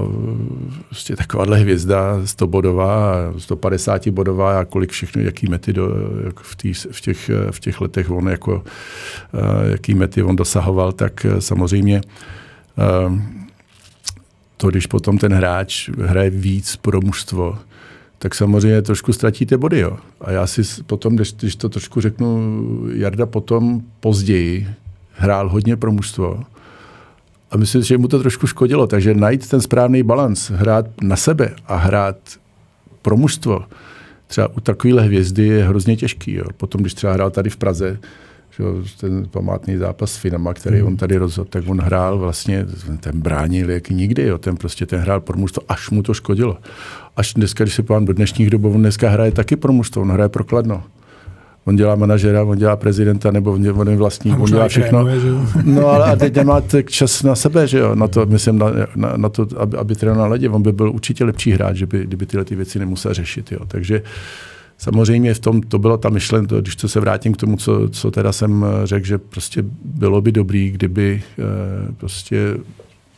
prostě 0.88 1.16
takováhle 1.16 1.58
hvězda 1.58 2.26
100 2.26 2.46
bodová, 2.46 3.14
150 3.38 4.08
bodová 4.08 4.60
a 4.60 4.64
kolik 4.64 4.90
všechno, 4.90 5.22
jaký 5.22 5.46
mety 5.46 5.72
do, 5.72 5.90
jak 6.24 6.40
v, 6.40 6.56
tý, 6.56 6.72
v, 6.72 7.00
těch, 7.00 7.30
v 7.50 7.60
těch 7.60 7.80
letech 7.80 8.10
on 8.10 8.28
jako, 8.28 8.62
jaký 9.70 9.94
mety 9.94 10.22
on 10.22 10.36
dosahoval, 10.36 10.92
tak 10.92 11.26
uh, 11.30 11.38
samozřejmě 11.38 12.00
to, 14.56 14.70
když 14.70 14.86
potom 14.86 15.18
ten 15.18 15.32
hráč 15.32 15.88
hraje 15.88 16.30
víc 16.30 16.76
pro 16.76 17.00
mužstvo, 17.00 17.58
tak 18.18 18.34
samozřejmě 18.34 18.82
trošku 18.82 19.12
ztratíte 19.12 19.56
body. 19.56 19.78
Jo. 19.78 19.98
A 20.20 20.30
já 20.30 20.46
si 20.46 20.62
potom, 20.86 21.16
když, 21.16 21.32
když 21.32 21.56
to 21.56 21.68
trošku 21.68 22.00
řeknu, 22.00 22.58
Jarda 22.92 23.26
potom 23.26 23.80
později 24.00 24.68
hrál 25.12 25.48
hodně 25.48 25.76
pro 25.76 25.92
mužstvo 25.92 26.44
a 27.54 27.56
myslím, 27.56 27.82
si, 27.82 27.88
že 27.88 27.98
mu 27.98 28.08
to 28.08 28.18
trošku 28.18 28.46
škodilo. 28.46 28.86
Takže 28.86 29.14
najít 29.14 29.48
ten 29.48 29.60
správný 29.60 30.02
balans, 30.02 30.50
hrát 30.50 30.86
na 31.02 31.16
sebe 31.16 31.54
a 31.66 31.76
hrát 31.76 32.16
pro 33.02 33.16
mužstvo, 33.16 33.64
třeba 34.26 34.48
u 34.56 34.60
takovéhle 34.60 35.02
hvězdy 35.02 35.46
je 35.46 35.64
hrozně 35.64 35.96
těžký. 35.96 36.34
Jo. 36.34 36.44
Potom, 36.56 36.80
když 36.80 36.94
třeba 36.94 37.12
hrál 37.12 37.30
tady 37.30 37.50
v 37.50 37.56
Praze, 37.56 37.98
že 38.50 38.64
ten 39.00 39.28
památný 39.30 39.76
zápas 39.76 40.12
s 40.12 40.16
Finama, 40.16 40.54
který 40.54 40.82
on 40.82 40.96
tady 40.96 41.16
rozhodl, 41.16 41.50
tak 41.50 41.64
on 41.66 41.80
hrál 41.80 42.18
vlastně, 42.18 42.66
ten 43.00 43.20
bránil 43.20 43.70
jak 43.70 43.90
nikdy, 43.90 44.22
jo. 44.22 44.38
ten 44.38 44.56
prostě 44.56 44.86
ten 44.86 45.00
hrál 45.00 45.20
pro 45.20 45.38
mužstvo, 45.38 45.62
až 45.68 45.90
mu 45.90 46.02
to 46.02 46.14
škodilo. 46.14 46.58
Až 47.16 47.34
dneska, 47.34 47.64
když 47.64 47.74
se 47.74 47.82
povám 47.82 48.04
do 48.04 48.12
dnešních 48.12 48.50
dob, 48.50 48.64
on 48.64 48.80
dneska 48.80 49.10
hraje 49.10 49.32
taky 49.32 49.56
pro 49.56 49.72
mužstvo, 49.72 50.02
on 50.02 50.10
hraje 50.10 50.28
pro 50.28 50.44
Kladno. 50.44 50.82
On 51.66 51.76
dělá 51.76 51.94
manažera, 51.94 52.42
on 52.44 52.58
dělá 52.58 52.76
prezidenta, 52.76 53.30
nebo 53.30 53.52
on 53.52 53.64
je- 53.64 53.72
on 53.72 53.88
je 53.88 53.96
vlastní, 53.96 54.32
on 54.32 54.50
dělá 54.50 54.68
všechno. 54.68 55.04
trénuje? 55.04 55.34
No 55.64 55.86
ale 55.88 56.04
a 56.12 56.16
teď 56.24 56.36
nemá 56.36 56.60
tak 56.60 56.90
čas 56.90 57.22
na 57.22 57.34
sebe, 57.34 57.66
že 57.66 57.78
jo, 57.78 57.94
na 57.94 58.08
to, 58.08 58.26
myslím, 58.26 58.58
na, 58.58 58.66
na, 58.96 59.12
na 59.16 59.28
to, 59.28 59.46
aby, 59.58 59.76
aby 59.76 59.94
trénoval 59.94 60.28
na 60.28 60.30
ledě. 60.30 60.48
On 60.48 60.62
by 60.62 60.72
byl 60.72 60.90
určitě 60.90 61.24
lepší 61.24 61.50
hráč, 61.52 61.76
že 61.76 61.86
by, 61.86 62.06
kdyby 62.06 62.26
tyhle 62.26 62.44
ty 62.44 62.54
věci 62.56 62.78
nemusel 62.78 63.14
řešit, 63.14 63.52
jo. 63.52 63.58
Takže 63.68 64.02
samozřejmě 64.78 65.34
v 65.34 65.38
tom, 65.38 65.60
to 65.62 65.78
byla 65.78 65.96
ta 65.96 66.08
myšlenka, 66.08 66.60
když 66.60 66.76
to 66.76 66.88
se 66.88 67.00
vrátím 67.00 67.32
k 67.34 67.36
tomu, 67.36 67.56
co, 67.56 67.88
co 67.88 68.10
teda 68.10 68.32
jsem 68.32 68.64
eh, 68.82 68.86
řekl, 68.86 69.06
že 69.06 69.18
prostě 69.18 69.64
bylo 69.84 70.20
by 70.20 70.32
dobrý, 70.32 70.70
kdyby 70.70 71.22
eh, 71.38 71.42
prostě 71.96 72.56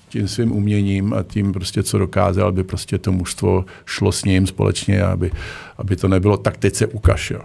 tím 0.09 0.29
svým 0.29 0.53
uměním 0.53 1.15
a 1.15 1.23
tím 1.23 1.53
prostě, 1.53 1.83
co 1.83 1.99
dokázal, 1.99 2.49
aby 2.49 2.65
prostě 2.65 2.99
to 2.99 3.13
mužstvo 3.13 3.65
šlo 3.85 4.13
s 4.13 4.25
ním 4.25 4.47
společně, 4.47 5.03
aby, 5.03 5.31
aby 5.79 5.97
to 5.97 6.09
nebylo 6.09 6.37
tak 6.37 6.57
teď 6.57 6.75
se 6.75 6.87
ukaž, 6.87 7.31
jo. 7.31 7.41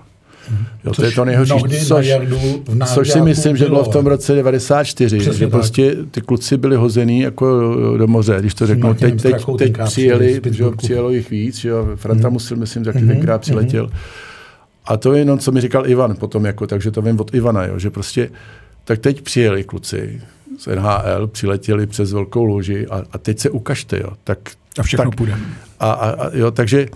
Jo, 0.83 0.93
to 0.93 1.05
je 1.05 1.11
to 1.11 1.25
nejhorší, 1.25 1.53
což, 1.87 2.07
Jardu 2.07 2.37
což 2.93 3.09
si 3.11 3.21
myslím, 3.21 3.57
že 3.57 3.65
bylo 3.65 3.83
v 3.83 3.87
tom 3.87 4.05
roce 4.07 4.35
94, 4.35 5.17
Přesně 5.17 5.33
že 5.39 5.45
tak. 5.45 5.51
prostě 5.51 5.95
ty 6.11 6.21
kluci 6.21 6.57
byli 6.57 6.75
hozený 6.75 7.19
jako 7.21 7.59
do 7.97 8.07
moře, 8.07 8.37
když 8.39 8.53
to 8.53 8.67
řeknu. 8.67 8.93
Teď, 8.93 9.21
teď, 9.21 9.35
teď 9.57 9.73
přijeli, 9.85 10.41
že 10.51 10.63
jo, 10.63 10.71
přijelo 10.77 11.09
jich 11.09 11.29
víc, 11.29 11.55
že 11.57 11.69
jo, 11.69 11.87
Franta 11.95 12.27
Mhm. 12.27 12.33
musel, 12.33 12.57
myslím, 12.57 12.83
taky 12.83 13.01
tenkrát 13.05 13.41
přiletěl. 13.41 13.89
A 14.85 14.97
to 14.97 15.13
je 15.13 15.19
jenom, 15.19 15.39
co 15.39 15.51
mi 15.51 15.61
říkal 15.61 15.87
Ivan 15.87 16.15
potom, 16.15 16.45
jako, 16.45 16.67
takže 16.67 16.91
to 16.91 17.01
vím 17.01 17.19
od 17.19 17.33
Ivana, 17.35 17.65
jo, 17.65 17.79
že 17.79 17.89
prostě, 17.89 18.29
tak 18.85 18.99
teď 18.99 19.21
přijeli 19.21 19.63
kluci 19.63 20.21
z 20.59 20.67
NHL, 20.75 21.27
přiletěli 21.27 21.87
přes 21.87 22.13
velkou 22.13 22.45
loži 22.45 22.87
a, 22.87 23.01
a 23.11 23.17
teď 23.17 23.39
se 23.39 23.49
ukažte, 23.49 23.99
jo. 23.99 24.09
Tak, 24.23 24.39
A 24.79 24.83
všechno 24.83 25.05
tak, 25.05 25.15
půjde. 25.15 25.35
a, 25.79 25.91
a, 25.91 26.09
a, 26.09 26.29
jo, 26.37 26.51
takže 26.51 26.87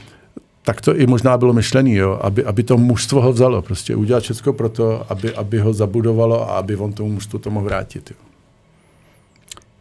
tak 0.65 0.81
to 0.81 0.95
i 0.95 1.07
možná 1.07 1.37
bylo 1.37 1.53
myšlený, 1.53 1.93
jo, 1.93 2.19
aby, 2.21 2.43
aby 2.45 2.63
to 2.63 2.77
mužstvo 2.77 3.21
ho 3.21 3.33
vzalo, 3.33 3.61
prostě 3.61 3.95
udělat 3.95 4.23
všechno 4.23 4.53
pro 4.53 4.69
to, 4.69 5.11
aby, 5.11 5.33
aby 5.33 5.59
ho 5.59 5.73
zabudovalo 5.73 6.49
a 6.51 6.57
aby 6.57 6.75
on 6.75 6.93
tomu 6.93 7.11
mužstvu 7.11 7.39
to 7.39 7.49
mohl 7.49 7.65
vrátit. 7.65 8.11
Jo. 8.11 8.17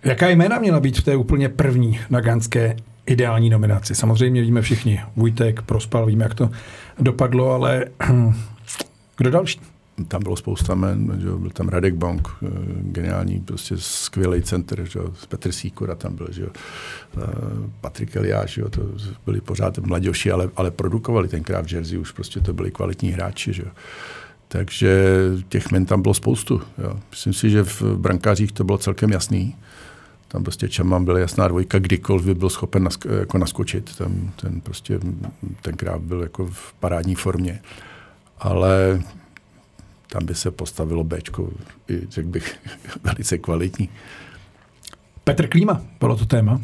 Jaká 0.05 0.29
jména 0.29 0.59
měla 0.59 0.81
být 0.81 0.99
v 0.99 1.03
té 1.03 1.17
úplně 1.17 1.49
první 1.49 2.01
naganské 2.11 2.77
ideální 3.07 3.51
nominaci? 3.51 3.95
Samozřejmě 3.95 4.43
víme 4.43 4.63
všichni, 4.63 5.01
Vujtek, 5.17 5.63
Prospal, 5.63 6.07
víme, 6.07 6.25
jak 6.25 6.35
to 6.35 6.51
dopadlo, 6.99 7.51
ale 7.51 7.85
kdo 9.17 9.31
další? 9.31 9.61
Tam 10.09 10.23
bylo 10.23 10.37
spousta 10.37 10.75
men, 10.75 11.19
že 11.23 11.31
byl 11.31 11.51
tam 11.51 11.69
Radek 11.69 11.95
Bonk, 11.95 12.29
eh, 12.43 12.49
geniální, 12.83 13.41
prostě 13.41 13.75
skvělý 13.79 14.43
center, 14.43 14.85
že 14.85 15.01
Petr 15.29 15.53
Sýkora 15.53 15.95
tam 15.95 16.17
byl, 16.17 16.29
že 16.31 16.47
eh, 16.47 17.21
Patrik 17.81 18.17
Eliáš, 18.17 18.51
že 18.51 18.63
to 18.63 18.83
byli 19.25 19.41
pořád 19.41 19.79
mladější, 19.79 20.31
ale, 20.31 20.51
ale 20.57 20.71
produkovali 20.71 21.29
tenkrát 21.29 21.67
v 21.67 21.73
Jersey, 21.73 21.99
už 21.99 22.11
prostě 22.11 22.41
to 22.41 22.53
byli 22.53 22.71
kvalitní 22.71 23.11
hráči, 23.11 23.53
že. 23.53 23.65
Takže 24.49 25.15
těch 25.49 25.71
men 25.71 25.87
tam 25.87 26.03
bylo 26.03 26.15
spoustu. 26.15 26.63
Jo. 26.79 27.01
Myslím 27.11 27.33
si, 27.33 27.51
že 27.51 27.65
v 27.65 27.83
brankářích 27.83 28.53
to 28.53 28.65
bylo 28.65 28.79
celkem 28.79 29.11
jasný. 29.11 29.57
Tam 30.29 30.45
prostě 30.45 30.69
Čaman 30.69 31.05
byl 31.05 31.17
jasná 31.17 31.49
dvojka, 31.49 31.79
kdykoliv 31.79 32.25
by 32.25 32.35
byl 32.35 32.51
schopen 32.51 32.89
nask- 32.89 33.19
jako 33.21 33.39
naskočit. 33.39 33.97
Ten, 33.97 34.31
ten 34.37 34.61
prostě 34.61 35.01
tenkrát 35.63 36.01
byl 36.01 36.23
jako 36.23 36.47
v 36.47 36.73
parádní 36.73 37.15
formě. 37.15 37.61
Ale 38.39 39.03
tam 40.15 40.27
by 40.27 40.35
se 40.35 40.51
postavilo 40.51 41.05
Bčko, 41.05 41.51
řekl 42.09 42.29
bych, 42.29 42.57
velice 43.05 43.39
kvalitní. 43.39 43.89
Petr 45.25 45.47
Klíma, 45.47 45.83
bylo 46.01 46.17
to 46.17 46.25
téma. 46.25 46.61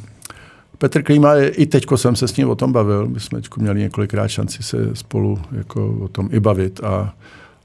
Petr 0.79 1.03
Klíma, 1.03 1.35
i 1.37 1.67
teďko 1.67 1.99
jsem 1.99 2.17
se 2.17 2.29
s 2.29 2.37
ním 2.37 2.49
o 2.49 2.55
tom 2.55 2.73
bavil, 2.73 3.07
my 3.07 3.21
jsme 3.21 3.41
měli 3.57 3.81
několikrát 3.81 4.29
šanci 4.29 4.63
se 4.63 4.97
spolu 4.97 5.39
jako 5.53 5.99
o 6.01 6.09
tom 6.09 6.29
i 6.33 6.41
bavit 6.41 6.81
a 6.85 7.15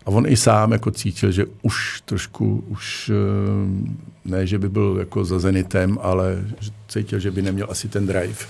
A 0.05 0.09
on 0.09 0.25
i 0.27 0.37
sám 0.37 0.71
jako 0.71 0.91
cítil, 0.91 1.31
že 1.31 1.45
už 1.61 2.01
trošku, 2.05 2.63
už 2.67 3.09
eh, 3.09 4.29
ne, 4.29 4.47
že 4.47 4.59
by 4.59 4.69
byl 4.69 4.95
jako 4.99 5.25
za 5.25 5.39
Zenitem, 5.39 5.97
ale 6.01 6.45
cítil, 6.87 7.19
že 7.19 7.31
by 7.31 7.41
neměl 7.41 7.67
asi 7.69 7.89
ten 7.89 8.07
drive. 8.07 8.45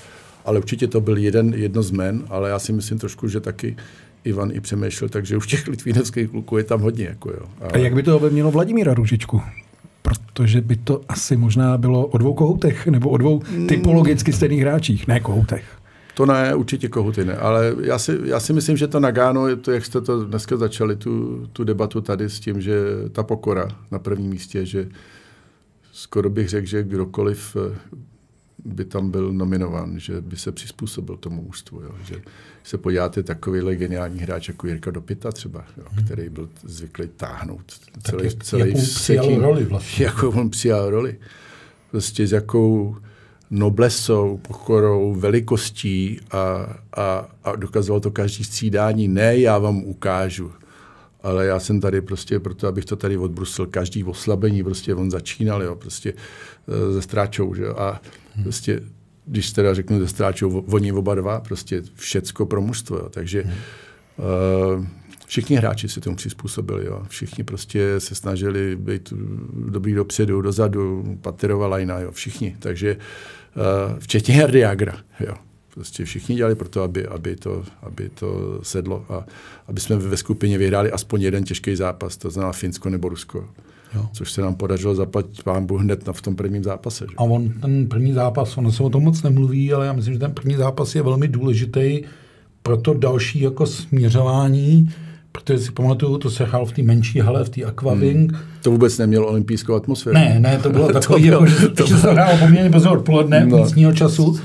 Ale 0.46 0.60
určitě 0.60 0.88
to 0.88 1.02
byl 1.02 1.18
jeden, 1.18 1.54
jedno 1.54 1.84
z 1.84 1.92
men, 1.92 2.24
ale 2.30 2.50
já 2.50 2.60
si 2.60 2.74
myslím 2.74 3.00
trošku, 3.00 3.28
že 3.28 3.40
taky 3.40 3.76
Ivan 4.26 4.52
i 4.54 4.60
přemýšlel, 4.60 5.10
takže 5.10 5.38
už 5.38 5.48
těch 5.48 5.68
litvínovských 5.68 6.30
kluků 6.30 6.58
je 6.58 6.64
tam 6.64 6.82
hodně. 6.82 7.06
Jako 7.06 7.30
jo. 7.30 7.46
Ale... 7.62 7.72
A 7.74 7.78
jak 7.78 7.94
by 7.94 8.04
to 8.04 8.30
mělo 8.30 8.52
Vladimíra 8.52 8.94
Růžičku? 8.94 9.42
Protože 10.02 10.62
by 10.62 10.76
to 10.76 11.02
asi 11.10 11.38
možná 11.38 11.78
bylo 11.78 12.08
o 12.08 12.18
dvou 12.18 12.34
kohoutech, 12.34 12.88
nebo 12.88 13.10
o 13.10 13.18
dvou 13.18 13.42
typologicky 13.68 14.34
stejných 14.34 14.62
hráčích, 14.62 15.08
ne 15.08 15.20
kohoutech. 15.20 15.64
To 16.14 16.26
ne, 16.26 16.56
určitě 16.56 16.88
kohuty 16.88 17.26
ne, 17.26 17.38
ale 17.38 17.76
já 17.82 18.00
si, 18.00 18.20
já 18.24 18.40
si 18.40 18.54
myslím, 18.54 18.78
že 18.78 18.88
to 18.88 19.00
Nagano, 19.00 19.56
to, 19.56 19.72
jak 19.72 19.86
jste 19.86 20.02
to 20.02 20.26
dneska 20.26 20.58
začali, 20.58 20.96
tu, 20.96 21.46
tu 21.54 21.64
debatu 21.64 22.02
tady 22.02 22.30
s 22.30 22.40
tím, 22.40 22.62
že 22.62 22.76
ta 23.12 23.24
pokora 23.24 23.68
na 23.92 24.00
prvním 24.00 24.30
místě, 24.30 24.66
že 24.66 24.88
skoro 25.92 26.30
bych 26.30 26.50
řekl, 26.50 26.68
že 26.68 26.84
kdokoliv 26.84 27.58
eh, 27.72 27.78
by 28.66 28.86
tam 28.86 29.12
byl 29.12 29.34
nominován, 29.34 30.00
že 30.00 30.22
by 30.22 30.38
se 30.38 30.52
přizpůsobil 30.52 31.18
tomu 31.18 31.42
ústvu. 31.42 31.82
Jo. 31.82 31.92
Že 32.04 32.22
se 32.64 32.78
podíváte 32.78 33.24
takovýhle 33.24 33.76
geniální 33.76 34.20
hráč 34.20 34.48
jako 34.48 34.68
Jirka 34.68 34.92
Dopita 34.92 35.32
třeba, 35.32 35.66
jo, 35.78 35.84
hmm. 35.90 36.06
který 36.06 36.30
byl 36.30 36.50
zvyklý 36.64 37.08
táhnout 37.08 37.74
celý, 38.04 38.26
jak, 38.26 38.44
celý 38.44 38.70
jakou 38.70 38.82
přijal 38.82 39.42
roli 39.42 39.66
vlastně. 39.66 40.06
Jakou 40.06 40.30
on 40.30 40.50
přijal 40.50 40.90
roli. 40.90 41.20
Prostě 41.92 42.28
s 42.28 42.32
jakou 42.32 42.98
noblesou, 43.50 44.38
pokorou, 44.38 45.16
velikostí 45.16 46.20
a, 46.32 46.76
a, 46.98 47.30
a 47.44 47.56
dokazoval 47.56 48.00
to 48.00 48.12
každý 48.12 48.44
střídání. 48.44 49.08
Ne, 49.08 49.38
já 49.38 49.58
vám 49.58 49.78
ukážu, 49.78 50.52
ale 51.24 51.46
já 51.46 51.60
jsem 51.60 51.80
tady 51.80 52.02
prostě 52.02 52.40
proto, 52.40 52.68
abych 52.68 52.86
to 52.86 52.96
tady 52.96 53.18
odbrusil. 53.18 53.66
Každý 53.66 54.04
oslabení, 54.04 54.64
prostě 54.64 54.96
on 54.96 55.12
začínal, 55.12 55.64
jo, 55.64 55.76
prostě 55.76 56.14
uh, 56.14 56.94
ze 56.94 57.02
stráčou, 57.02 57.56
že 57.56 57.64
jo, 57.64 57.76
a. 57.78 58.02
prostě 58.44 58.82
když 59.26 59.52
teda 59.52 59.74
řeknu 59.74 60.00
ze 60.00 60.08
stráčou, 60.08 60.60
oni 60.60 60.92
oba 60.92 61.16
dva, 61.16 61.40
prostě 61.40 61.84
všecko 61.96 62.46
pro 62.46 62.62
mužstvo, 62.62 62.98
jo, 62.98 63.10
takže 63.10 63.42
hmm. 63.42 63.54
uh, 64.78 64.86
všichni 65.26 65.56
hráči 65.56 65.90
si 65.90 66.02
tomu 66.02 66.16
přizpůsobili. 66.16 66.86
Jo. 66.86 67.04
Všichni 67.08 67.44
prostě 67.44 68.00
se 68.00 68.16
snažili 68.16 68.76
být 68.76 69.14
dobrý 69.70 69.94
dopředu, 69.94 70.42
dozadu, 70.42 71.18
paterová 71.22 71.68
lajna, 71.68 72.00
jo. 72.00 72.12
všichni. 72.12 72.56
Takže 72.60 72.98
uh, 72.98 74.00
včetně 74.00 74.36
Jardy 74.36 74.60
Jagra. 74.60 74.98
Jo. 75.20 75.34
Prostě 75.74 76.06
všichni 76.06 76.36
dělali 76.36 76.56
pro 76.56 76.70
to, 76.70 76.84
aby, 76.84 77.08
aby, 77.08 77.36
to, 77.36 77.64
aby 77.82 78.10
to 78.10 78.60
sedlo 78.64 79.06
a 79.10 79.26
aby 79.68 79.80
jsme 79.80 79.96
ve 79.96 80.18
skupině 80.18 80.58
vyhráli 80.58 80.92
aspoň 80.92 81.22
jeden 81.22 81.44
těžký 81.44 81.76
zápas, 81.76 82.18
to 82.18 82.30
znamená 82.30 82.52
Finsko 82.54 82.90
nebo 82.90 83.10
Rusko. 83.10 83.50
Jo. 83.96 84.06
Což 84.14 84.32
se 84.32 84.42
nám 84.42 84.56
podařilo 84.56 84.96
zaplatit 84.96 85.44
pán 85.44 85.66
Bůh 85.66 85.82
hned 85.82 86.08
na, 86.08 86.14
v 86.14 86.22
tom 86.22 86.36
prvním 86.36 86.64
zápase. 86.64 87.06
Že? 87.10 87.16
A 87.18 87.24
on, 87.24 87.50
ten 87.62 87.88
první 87.88 88.14
zápas, 88.14 88.58
ono 88.58 88.72
se 88.72 88.84
o 88.84 88.90
tom 88.90 89.04
moc 89.04 89.24
nemluví, 89.24 89.74
ale 89.74 89.86
já 89.86 89.94
myslím, 89.94 90.14
že 90.14 90.20
ten 90.20 90.32
první 90.32 90.56
zápas 90.56 90.96
je 90.96 91.02
velmi 91.02 91.28
důležitý 91.28 92.02
pro 92.64 92.78
to 92.78 92.94
další 92.94 93.40
jako 93.40 93.66
směřování 93.66 94.90
protože 95.36 95.60
si 95.60 95.72
pamatuju, 95.72 96.18
to 96.18 96.30
se 96.30 96.46
hrál 96.46 96.66
v 96.66 96.72
té 96.72 96.82
menší 96.82 97.20
hale, 97.20 97.44
v 97.44 97.50
té 97.50 97.64
Aquaving. 97.64 98.32
Hmm. 98.32 98.42
To 98.62 98.72
vůbec 98.72 98.98
nemělo 98.98 99.28
olympijskou 99.28 99.76
atmosféru. 99.76 100.14
Ne, 100.14 100.36
ne, 100.40 100.60
to 100.64 100.70
bylo 100.70 100.88
takový, 100.94 101.24
to 101.24 101.32
jako, 101.32 101.46
že, 101.46 101.68
to 101.68 101.86
že 101.86 101.98
se 101.98 102.12
hrálo 102.12 102.38
poměrně 102.38 102.70
brzo 102.70 102.92
odpoledne, 102.92 103.46
no. 103.46 103.58
místního 103.58 103.94
času. 103.94 104.40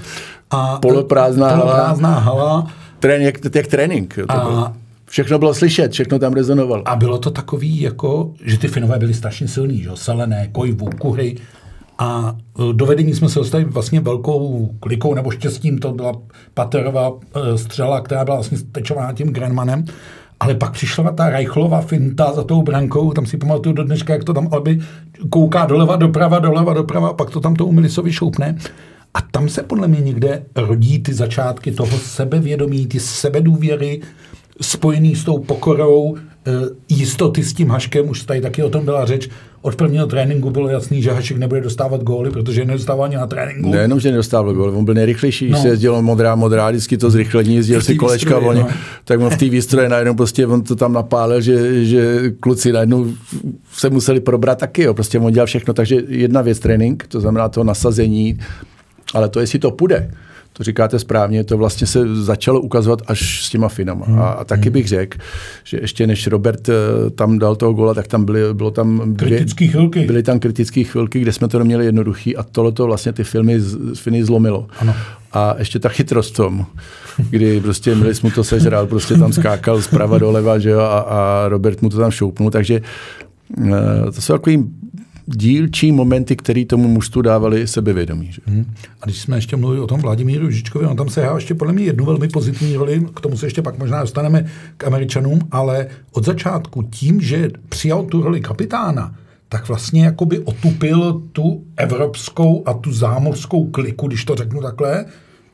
A 0.51 0.79
poloprázdná, 0.79 1.49
poloprázdná 1.51 2.19
hala. 2.19 2.49
hala. 2.49 2.67
Trén, 2.99 3.23
jak, 3.23 3.55
jak 3.55 3.67
trénink. 3.67 4.15
To 4.15 4.33
a, 4.33 4.45
bylo. 4.45 4.73
Všechno 5.11 5.38
bylo 5.38 5.55
slyšet, 5.55 5.92
všechno 5.92 6.18
tam 6.18 6.33
rezonovalo. 6.33 6.88
A 6.88 6.96
bylo 6.96 7.18
to 7.18 7.31
takový, 7.31 7.81
jako, 7.81 8.33
že 8.44 8.59
ty 8.59 8.68
Finové 8.68 8.99
byli 8.99 9.14
strašně 9.14 9.49
silní, 9.49 9.83
že? 9.83 9.90
Selené, 9.94 10.49
Kojvu, 10.53 10.90
Kuhry. 10.99 11.37
A 11.99 12.37
e, 12.70 12.73
do 12.73 12.87
vedení 12.87 13.14
jsme 13.14 13.29
se 13.29 13.38
dostali 13.38 13.64
vlastně 13.64 14.01
velkou 14.01 14.70
klikou, 14.81 15.14
nebo 15.14 15.31
štěstím, 15.31 15.79
to 15.79 15.92
byla 15.92 16.12
Paterová 16.55 17.12
e, 17.35 17.59
střela, 17.59 18.01
která 18.01 18.25
byla 18.25 18.37
vlastně 18.37 18.59
stečována 18.59 19.12
tím 19.12 19.33
Grenmanem. 19.33 19.85
Ale 20.40 20.55
pak 20.55 20.73
přišla 20.73 21.12
ta 21.12 21.31
Reichlová 21.31 21.81
finta 21.81 22.33
za 22.33 22.44
tou 22.44 22.62
brankou, 22.62 23.12
tam 23.12 23.27
si 23.27 23.37
pamatuju 23.37 23.75
do 23.75 23.85
dneška, 23.85 24.12
jak 24.12 24.25
to 24.25 24.35
tam 24.35 24.49
Alby 24.53 24.81
kouká 25.31 25.66
doleva, 25.66 25.96
doprava, 25.96 26.38
doleva, 26.38 26.75
doprava, 26.75 27.09
a 27.09 27.12
pak 27.12 27.31
to 27.31 27.40
tam 27.40 27.55
tomu 27.55 27.73
Milisovi 27.73 28.12
šoupne. 28.12 28.57
A 29.14 29.20
tam 29.31 29.49
se 29.49 29.62
podle 29.62 29.88
mě 29.88 30.01
někde 30.01 30.42
rodí 30.57 30.99
ty 31.03 31.14
začátky 31.14 31.73
toho 31.73 31.99
sebevědomí, 31.99 32.87
ty 32.87 33.01
sebedůvěry, 33.01 34.01
spojený 34.62 35.16
s 35.16 35.25
tou 35.25 35.38
pokorou, 35.38 36.16
e, 36.16 36.51
jistoty 36.88 37.42
s 37.42 37.53
tím 37.53 37.70
Haškem, 37.70 38.09
už 38.09 38.23
tady 38.23 38.40
taky 38.40 38.62
o 38.62 38.70
tom 38.70 38.85
byla 38.85 39.05
řeč, 39.05 39.29
od 39.62 39.77
prvního 39.77 40.07
tréninku 40.07 40.51
bylo 40.51 40.68
jasný, 40.68 41.03
že 41.03 41.12
Hašek 41.12 41.37
nebude 41.37 41.61
dostávat 41.61 42.03
góly, 42.03 42.31
protože 42.31 42.64
nedostával 42.64 43.05
ani 43.05 43.16
na 43.16 43.27
tréninku. 43.27 43.70
Nejenom, 43.70 44.01
že 44.01 44.11
nedostával 44.11 44.55
góly, 44.55 44.73
on 44.73 44.85
byl 44.85 44.94
nejrychlejší, 44.94 45.51
no. 45.51 45.62
se 45.62 45.68
jezdilo 45.68 46.03
modrá, 46.03 46.35
modrá, 46.35 46.70
vždycky 46.70 46.96
to 46.96 47.11
zrychlení, 47.11 47.55
jezdil 47.55 47.83
si 47.83 47.94
kolečka 47.94 48.38
volně, 48.38 48.61
no. 48.61 48.68
tak 49.05 49.20
on 49.20 49.31
v 49.31 49.37
té 49.37 49.49
výstroje 49.49 49.88
najednou 49.88 50.14
prostě 50.14 50.46
on 50.46 50.62
to 50.62 50.77
tam 50.77 50.92
napálil, 50.92 51.40
že, 51.40 51.85
že 51.85 52.33
kluci 52.40 52.73
najednou 52.73 53.07
se 53.73 53.90
museli 53.90 54.20
probrat 54.20 54.59
taky, 54.59 54.83
jo. 54.83 54.94
prostě 54.94 55.18
on 55.18 55.33
dělal 55.33 55.46
všechno, 55.46 55.75
takže 55.75 56.03
jedna 56.09 56.42
věc 56.42 56.59
trénink, 56.59 57.07
to 57.09 57.20
znamená 57.20 57.49
to 57.49 57.64
nasazení, 57.64 58.38
ale 59.14 59.29
to, 59.29 59.40
jestli 59.40 59.59
to 59.59 59.70
půjde, 59.70 60.11
to 60.61 60.64
říkáte 60.64 60.99
správně, 60.99 61.44
to 61.44 61.59
vlastně 61.59 61.87
se 61.87 62.25
začalo 62.25 62.61
ukazovat 62.61 63.03
až 63.07 63.44
s 63.44 63.51
těma 63.51 63.68
Finama. 63.68 64.07
Hmm. 64.07 64.18
A, 64.18 64.29
a 64.29 64.44
taky 64.44 64.62
hmm. 64.62 64.73
bych 64.73 64.88
řekl, 64.88 65.18
že 65.64 65.79
ještě 65.81 66.07
než 66.07 66.27
Robert 66.27 66.68
uh, 66.68 66.75
tam 67.11 67.38
dal 67.38 67.57
toho 67.57 67.73
gola, 67.73 67.94
tak 67.94 68.07
tam 68.07 68.25
byly, 68.25 68.55
bylo 68.55 68.70
tam 68.70 69.14
kritické 69.16 69.66
chvilky. 69.66 70.01
Byly 70.05 70.23
tam 70.23 70.38
kritické 70.38 70.85
chvilky, 70.85 71.20
kde 71.20 71.33
jsme 71.33 71.49
to 71.49 71.59
neměli 71.59 71.85
jednoduchý 71.85 72.37
a 72.37 72.42
tohle 72.42 72.73
to 72.73 72.87
vlastně 72.87 73.12
ty 73.12 73.25
filmy 73.25 73.61
z, 73.61 73.99
Finy 73.99 74.25
zlomilo. 74.25 74.66
Ano. 74.79 74.94
A 75.33 75.55
ještě 75.59 75.79
ta 75.79 75.88
chytrost 75.88 76.37
tom, 76.37 76.66
kdy 77.31 77.61
prostě 77.61 77.94
Milis 77.94 78.23
mu 78.23 78.31
to 78.31 78.44
sežral, 78.44 78.87
prostě 78.87 79.14
tam 79.14 79.33
skákal 79.33 79.83
zprava 79.83 80.18
doleva, 80.18 80.59
že 80.59 80.70
jo, 80.70 80.81
a, 80.81 80.99
a 81.01 81.49
Robert 81.49 81.83
mu 81.83 81.88
to 81.88 81.96
tam 81.96 82.11
šoupnul, 82.11 82.51
takže 82.51 82.81
uh, 83.59 83.75
to 84.14 84.20
jsou 84.20 84.33
takový 84.33 84.64
dílčí 85.37 85.93
momenty, 85.93 86.37
které 86.37 86.64
tomu 86.64 86.88
mužstvu 86.88 87.23
dávali 87.23 87.66
sebevědomí. 87.66 88.33
Že? 88.33 88.43
Hmm. 88.47 88.75
A 89.01 89.05
když 89.05 89.19
jsme 89.19 89.37
ještě 89.37 89.57
mluvili 89.57 89.81
o 89.81 89.87
tom 89.87 90.01
Vladimíru 90.01 90.51
Žičkovi, 90.51 90.87
on 90.87 90.97
tam 90.97 91.09
se 91.09 91.21
hrál 91.21 91.37
ještě 91.37 91.55
podle 91.55 91.73
mě 91.73 91.85
jednu 91.85 92.05
velmi 92.05 92.29
pozitivní 92.29 92.77
roli, 92.77 93.07
k 93.14 93.21
tomu 93.21 93.37
se 93.37 93.47
ještě 93.47 93.62
pak 93.62 93.79
možná 93.79 94.01
dostaneme 94.01 94.47
k 94.77 94.85
Američanům, 94.85 95.40
ale 95.51 95.87
od 96.12 96.25
začátku 96.25 96.83
tím, 96.83 97.21
že 97.21 97.51
přijal 97.69 98.03
tu 98.05 98.23
roli 98.23 98.40
kapitána, 98.40 99.14
tak 99.49 99.69
vlastně 99.69 100.05
jakoby 100.05 100.38
otupil 100.38 101.23
tu 101.33 101.64
evropskou 101.77 102.62
a 102.66 102.75
tu 102.75 102.93
zámořskou 102.93 103.64
kliku, 103.66 104.09
když 104.09 104.25
to 104.25 104.35
řeknu 104.35 104.61
takhle, 104.61 105.05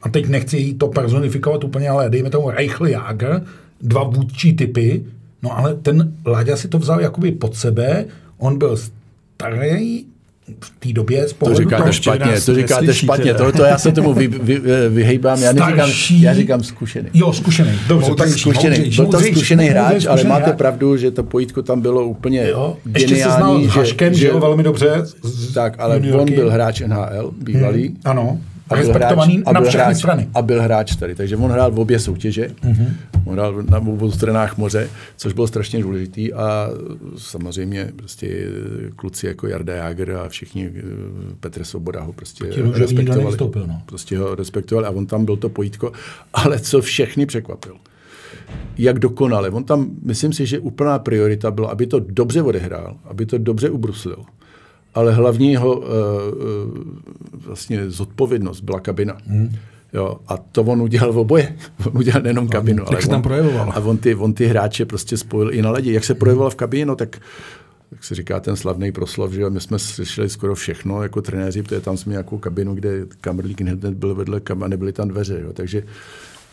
a 0.02 0.08
teď 0.08 0.28
nechci 0.28 0.56
jí 0.56 0.74
to 0.74 0.88
personifikovat 0.88 1.64
úplně, 1.64 1.88
ale 1.88 2.10
dejme 2.10 2.30
tomu 2.30 2.50
Reichl 2.50 2.86
Jager, 2.86 3.42
dva 3.80 4.02
vůdčí 4.02 4.56
typy, 4.56 5.04
no 5.42 5.58
ale 5.58 5.74
ten 5.74 6.12
Láďa 6.26 6.56
si 6.56 6.68
to 6.68 6.78
vzal 6.78 7.00
jakoby 7.00 7.32
pod 7.32 7.56
sebe, 7.56 8.04
on 8.38 8.58
byl 8.58 8.76
starý 9.36 10.04
v 10.60 10.70
té 10.78 10.92
době 10.92 11.28
z 11.28 11.32
pohledu 11.32 11.56
To 11.56 11.62
říkáte 11.62 11.92
špatně, 11.92 12.40
to 12.40 12.54
říkáte 12.54 12.94
špatně, 12.94 13.34
to, 13.34 13.52
to 13.52 13.62
já 13.64 13.78
se 13.78 13.92
tomu 13.92 14.14
vy, 14.14 14.28
vy, 14.28 14.60
vyhejbám, 14.88 15.42
já 15.42 15.52
neříkám, 15.52 15.90
já 16.20 16.34
říkám 16.34 16.62
zkušený. 16.62 17.08
Jo, 17.14 17.32
zkušený, 17.32 17.70
dobře. 17.88 18.14
tak 18.14 18.28
zkušený, 18.28 18.90
byl 18.96 19.06
to 19.06 19.20
zkušený 19.20 19.66
hráč, 19.66 20.06
ale 20.06 20.24
máte 20.24 20.52
pravdu, 20.52 20.96
že 20.96 21.10
to 21.10 21.22
pojítko 21.22 21.62
tam 21.62 21.80
bylo 21.80 22.04
úplně 22.04 22.48
jo, 22.48 22.76
ještě 22.94 23.08
geniální. 23.08 23.12
Ještě 23.12 23.24
se 23.24 23.36
znal 23.36 23.64
s 23.64 23.88
Haškem, 23.88 24.14
že, 24.14 24.20
že 24.20 24.26
jo, 24.26 24.40
velmi 24.40 24.62
dobře. 24.62 25.04
Tak, 25.54 25.74
ale 25.78 25.96
on 25.96 26.34
byl 26.34 26.50
hráč 26.50 26.80
NHL, 26.80 27.30
bývalý. 27.42 27.86
Hmm, 27.86 27.96
ano 28.04 28.38
a 28.68 28.74
respektovaný 28.74 29.36
hráč, 29.36 29.54
na 29.54 29.60
všechny 29.60 29.84
hráč, 29.84 29.96
strany. 29.96 30.28
A 30.34 30.42
byl 30.42 30.62
hráč 30.62 30.96
tady, 30.96 31.14
takže 31.14 31.36
on 31.36 31.50
hrál 31.50 31.70
v 31.70 31.78
obě 31.78 31.98
soutěže, 31.98 32.48
mm-hmm. 32.48 32.88
on 33.24 33.32
hrál 33.32 33.62
na 33.62 33.78
obou 33.78 34.10
stranách 34.10 34.56
moře, 34.56 34.88
což 35.16 35.32
bylo 35.32 35.46
strašně 35.46 35.82
důležitý 35.82 36.32
a 36.32 36.70
samozřejmě 37.16 37.92
prostě 37.96 38.46
kluci 38.96 39.26
jako 39.26 39.46
Jarda 39.46 39.74
Jager 39.74 40.10
a 40.10 40.28
všichni, 40.28 40.70
eh, 40.76 40.82
Petr 41.40 41.64
Svoboda 41.64 42.00
ho 42.00 42.12
prostě 42.12 42.44
respektovali. 42.72 43.30
Vstoupil, 43.30 43.66
no. 43.66 43.82
Prostě 43.86 44.18
ho 44.18 44.34
respektovali 44.34 44.86
a 44.86 44.90
on 44.90 45.06
tam 45.06 45.24
byl 45.24 45.36
to 45.36 45.48
pojítko, 45.48 45.92
ale 46.34 46.58
co 46.58 46.80
všechny 46.80 47.26
překvapil 47.26 47.76
jak 48.78 48.98
dokonale. 48.98 49.50
On 49.50 49.64
tam, 49.64 49.90
myslím 50.02 50.32
si, 50.32 50.46
že 50.46 50.58
úplná 50.58 50.98
priorita 50.98 51.50
byla, 51.50 51.68
aby 51.68 51.86
to 51.86 51.98
dobře 51.98 52.42
odehrál, 52.42 52.96
aby 53.04 53.26
to 53.26 53.38
dobře 53.38 53.70
ubruslil 53.70 54.24
ale 54.96 55.12
hlavní 55.12 55.52
jeho 55.52 55.76
uh, 55.76 55.84
vlastně 57.32 57.90
zodpovědnost 57.90 58.60
byla 58.60 58.80
kabina. 58.80 59.16
Hmm. 59.26 59.54
Jo, 59.92 60.16
a 60.28 60.36
to 60.36 60.62
on 60.62 60.82
udělal 60.82 61.12
v 61.12 61.18
oboje. 61.18 61.56
On 61.86 61.98
udělal 61.98 62.22
nejenom 62.22 62.48
kabinu. 62.48 62.82
Jak 62.82 62.92
ale 62.92 63.02
se 63.02 63.08
tam 63.08 63.22
projevoval. 63.22 63.72
A 63.74 63.80
on 63.80 63.98
ty, 63.98 64.14
on 64.14 64.34
ty 64.34 64.46
hráče 64.46 64.84
prostě 64.84 65.16
spojil 65.16 65.54
i 65.54 65.62
na 65.62 65.70
ledi. 65.70 65.92
Jak 65.92 66.04
se 66.04 66.14
projevoval 66.14 66.50
v 66.50 66.54
kabině, 66.54 66.86
no 66.86 66.96
tak 66.96 67.20
jak 67.92 68.04
se 68.04 68.14
říká 68.14 68.40
ten 68.40 68.56
slavný 68.56 68.92
proslov, 68.92 69.32
že 69.32 69.50
my 69.50 69.60
jsme 69.60 69.78
slyšeli 69.78 70.30
skoro 70.30 70.54
všechno 70.54 71.02
jako 71.02 71.22
trenéři, 71.22 71.62
protože 71.62 71.80
tam 71.80 71.96
jsme 71.96 72.10
nějakou 72.10 72.38
kabinu, 72.38 72.74
kde 72.74 73.06
kamerlík 73.20 73.60
hned 73.60 73.84
byl 73.84 74.14
vedle 74.14 74.40
kam 74.40 74.62
a 74.62 74.68
nebyly 74.68 74.92
tam 74.92 75.08
dveře. 75.08 75.40
Jo. 75.42 75.52
Takže 75.52 75.80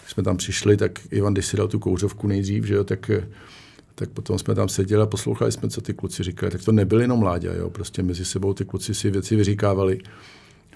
když 0.01 0.11
jsme 0.13 0.23
tam 0.23 0.37
přišli, 0.37 0.77
tak 0.77 0.99
Ivan, 1.11 1.33
když 1.33 1.45
si 1.45 1.57
dal 1.57 1.67
tu 1.67 1.79
kouřovku 1.79 2.27
nejdřív, 2.27 2.65
že 2.65 2.73
jo, 2.73 2.83
tak 2.83 3.11
tak 3.95 4.09
potom 4.09 4.39
jsme 4.39 4.55
tam 4.55 4.69
seděli 4.69 5.03
a 5.03 5.05
poslouchali 5.05 5.51
jsme, 5.51 5.69
co 5.69 5.81
ty 5.81 5.93
kluci 5.93 6.23
říkali. 6.23 6.51
Tak 6.51 6.63
to 6.63 6.71
nebyl 6.71 7.01
jenom 7.01 7.23
Láďa, 7.23 7.53
jo? 7.53 7.69
prostě 7.69 8.03
mezi 8.03 8.25
sebou 8.25 8.53
ty 8.53 8.65
kluci 8.65 8.93
si 8.93 9.11
věci 9.11 9.35
vyříkávali. 9.35 9.99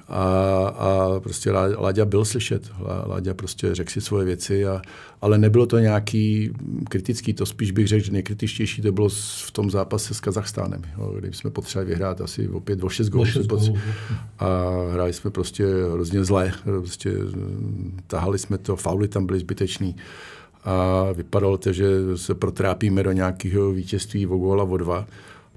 A, 0.09 0.23
a 0.67 1.19
prostě 1.19 1.51
Láďa 1.51 2.05
byl 2.05 2.25
slyšet. 2.25 2.71
Láďa 3.05 3.33
prostě 3.33 3.75
řekl 3.75 3.91
si 3.91 4.01
svoje 4.01 4.25
věci, 4.25 4.65
a, 4.65 4.81
ale 5.21 5.37
nebylo 5.37 5.65
to 5.65 5.79
nějaký 5.79 6.51
kritický, 6.89 7.33
to 7.33 7.45
spíš 7.45 7.71
bych 7.71 7.87
řekl, 7.87 8.05
že 8.05 8.11
nejkritičtější 8.11 8.81
to 8.81 8.91
bylo 8.91 9.09
v 9.45 9.51
tom 9.51 9.71
zápase 9.71 10.13
s 10.13 10.19
Kazachstánem, 10.19 10.81
jo, 10.97 11.13
kdy 11.19 11.33
jsme 11.33 11.49
potřebovali 11.49 11.89
vyhrát 11.89 12.21
asi 12.21 12.49
opět 12.49 12.83
o 12.83 12.89
6 12.89 13.09
gólů. 13.09 13.25
A 14.39 14.47
hráli 14.93 15.13
jsme 15.13 15.31
prostě 15.31 15.65
hrozně 15.93 16.23
zle, 16.23 16.53
prostě 16.63 17.11
tahali 18.07 18.39
jsme 18.39 18.57
to, 18.57 18.75
fauly 18.75 19.07
tam 19.07 19.25
byly 19.25 19.39
zbytečný 19.39 19.95
a 20.67 21.11
vypadalo 21.13 21.57
to, 21.57 21.73
že 21.73 21.85
se 22.15 22.35
protrápíme 22.35 23.03
do 23.03 23.11
nějakého 23.11 23.71
vítězství 23.71 24.27
o 24.27 24.37
góla 24.37 24.63
o 24.63 24.77
dva 24.77 25.07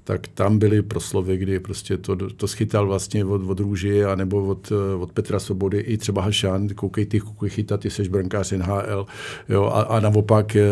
tak 0.03 0.27
tam 0.27 0.59
byly 0.59 0.81
proslovy, 0.81 1.37
kdy 1.37 1.59
prostě 1.59 1.97
to, 1.97 2.15
to 2.15 2.47
schytal 2.47 2.87
vlastně 2.87 3.25
od, 3.25 3.49
od 3.49 3.59
Růži 3.59 4.03
a 4.05 4.15
nebo 4.15 4.45
od, 4.45 4.71
od 4.99 5.11
Petra 5.11 5.39
Svobody 5.39 5.79
i 5.79 5.97
třeba 5.97 6.21
Hašan, 6.21 6.67
koukej 6.69 7.05
ty, 7.05 7.19
koukej 7.19 7.49
chytat, 7.49 7.79
ty 7.79 7.89
seš 7.89 8.07
brankář 8.07 8.51
NHL, 8.51 9.05
jo, 9.49 9.63
a, 9.63 9.81
a 9.81 9.99
naopak 9.99 10.55
eh, 10.55 10.69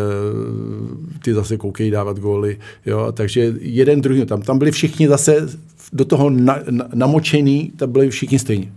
ty 1.24 1.34
zase 1.34 1.58
koukej 1.58 1.92
dávat 1.92 2.20
góly, 2.20 2.58
jo, 2.86 3.12
takže 3.12 3.54
jeden 3.60 4.02
druhý, 4.02 4.26
tam, 4.26 4.42
tam 4.42 4.60
byli 4.60 4.72
všichni 4.72 5.08
zase 5.08 5.48
do 5.94 6.06
toho 6.06 6.30
na, 6.30 6.60
na, 6.70 6.90
namočený, 6.94 7.72
tam 7.76 7.92
byli 7.92 8.10
všichni 8.10 8.40
stejně. 8.40 8.72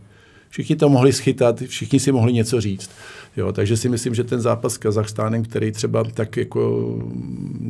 Všichni 0.52 0.76
to 0.76 0.88
mohli 0.88 1.12
schytat, 1.12 1.62
všichni 1.66 2.00
si 2.00 2.12
mohli 2.12 2.32
něco 2.32 2.60
říct. 2.60 2.90
Jo, 3.36 3.52
takže 3.52 3.76
si 3.76 3.88
myslím, 3.88 4.14
že 4.14 4.24
ten 4.24 4.40
zápas 4.40 4.72
s 4.74 4.78
Kazachstánem, 4.78 5.42
který 5.42 5.72
třeba 5.72 6.04
tak 6.04 6.36
jako, 6.36 6.98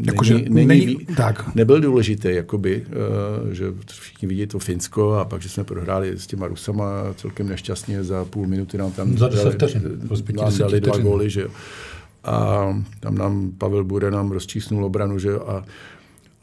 jako 0.02 0.24
není, 0.24 0.44
není, 0.48 0.66
není, 0.66 0.96
tak. 1.16 1.54
nebyl 1.54 1.80
důležitý, 1.80 2.28
jakoby, 2.28 2.86
uh, 2.86 3.52
že 3.52 3.64
všichni 3.86 4.28
vidí 4.28 4.46
to 4.46 4.58
Finsko 4.58 5.12
a 5.12 5.24
pak, 5.24 5.42
že 5.42 5.48
jsme 5.48 5.64
prohráli 5.64 6.18
s 6.18 6.26
těma 6.26 6.46
Rusama 6.46 6.86
celkem 7.16 7.48
nešťastně 7.48 8.04
za 8.04 8.24
půl 8.24 8.46
minuty 8.46 8.78
nám 8.78 8.92
tam 8.92 9.18
za 9.18 9.28
dali, 9.28 9.56
nám 10.36 10.58
dali 10.58 10.80
dva 10.80 10.98
góly, 10.98 11.30
že. 11.30 11.46
A 12.24 12.66
tam 13.00 13.14
nám 13.14 13.52
Pavel 13.58 13.84
Bude 13.84 14.10
nám 14.10 14.30
rozčísnul 14.30 14.84
obranu, 14.84 15.18
že 15.18 15.34
a 15.34 15.64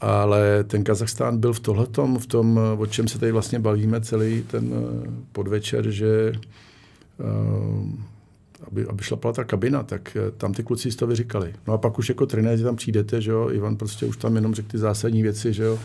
ale 0.00 0.64
ten 0.64 0.84
Kazachstán 0.84 1.38
byl 1.38 1.52
v 1.52 1.60
tohletom, 1.60 2.18
v 2.18 2.26
tom, 2.26 2.60
o 2.78 2.86
čem 2.86 3.08
se 3.08 3.18
tady 3.18 3.32
vlastně 3.32 3.58
bavíme 3.58 4.00
celý 4.00 4.42
ten 4.42 4.72
eh, 4.72 5.10
podvečer, 5.32 5.90
že 5.90 6.32
uh, 7.18 7.90
aby, 8.66 8.86
aby 8.86 9.02
šlapala 9.02 9.34
ta 9.34 9.44
kabina, 9.44 9.82
tak 9.82 10.16
eh, 10.16 10.30
tam 10.30 10.54
ty 10.54 10.62
kluci 10.62 10.92
z 10.92 10.96
toho 10.96 11.08
vyříkali. 11.08 11.54
No 11.66 11.74
a 11.74 11.78
pak 11.78 11.98
už 11.98 12.08
jako 12.08 12.26
trenéři 12.26 12.64
tam 12.64 12.76
přijdete, 12.76 13.20
že 13.20 13.30
jo, 13.30 13.50
Ivan 13.50 13.76
prostě 13.76 14.06
už 14.06 14.16
tam 14.16 14.36
jenom 14.36 14.54
řekl 14.54 14.68
ty 14.68 14.78
zásadní 14.78 15.22
věci, 15.22 15.52
že 15.52 15.62
jo, 15.62 15.78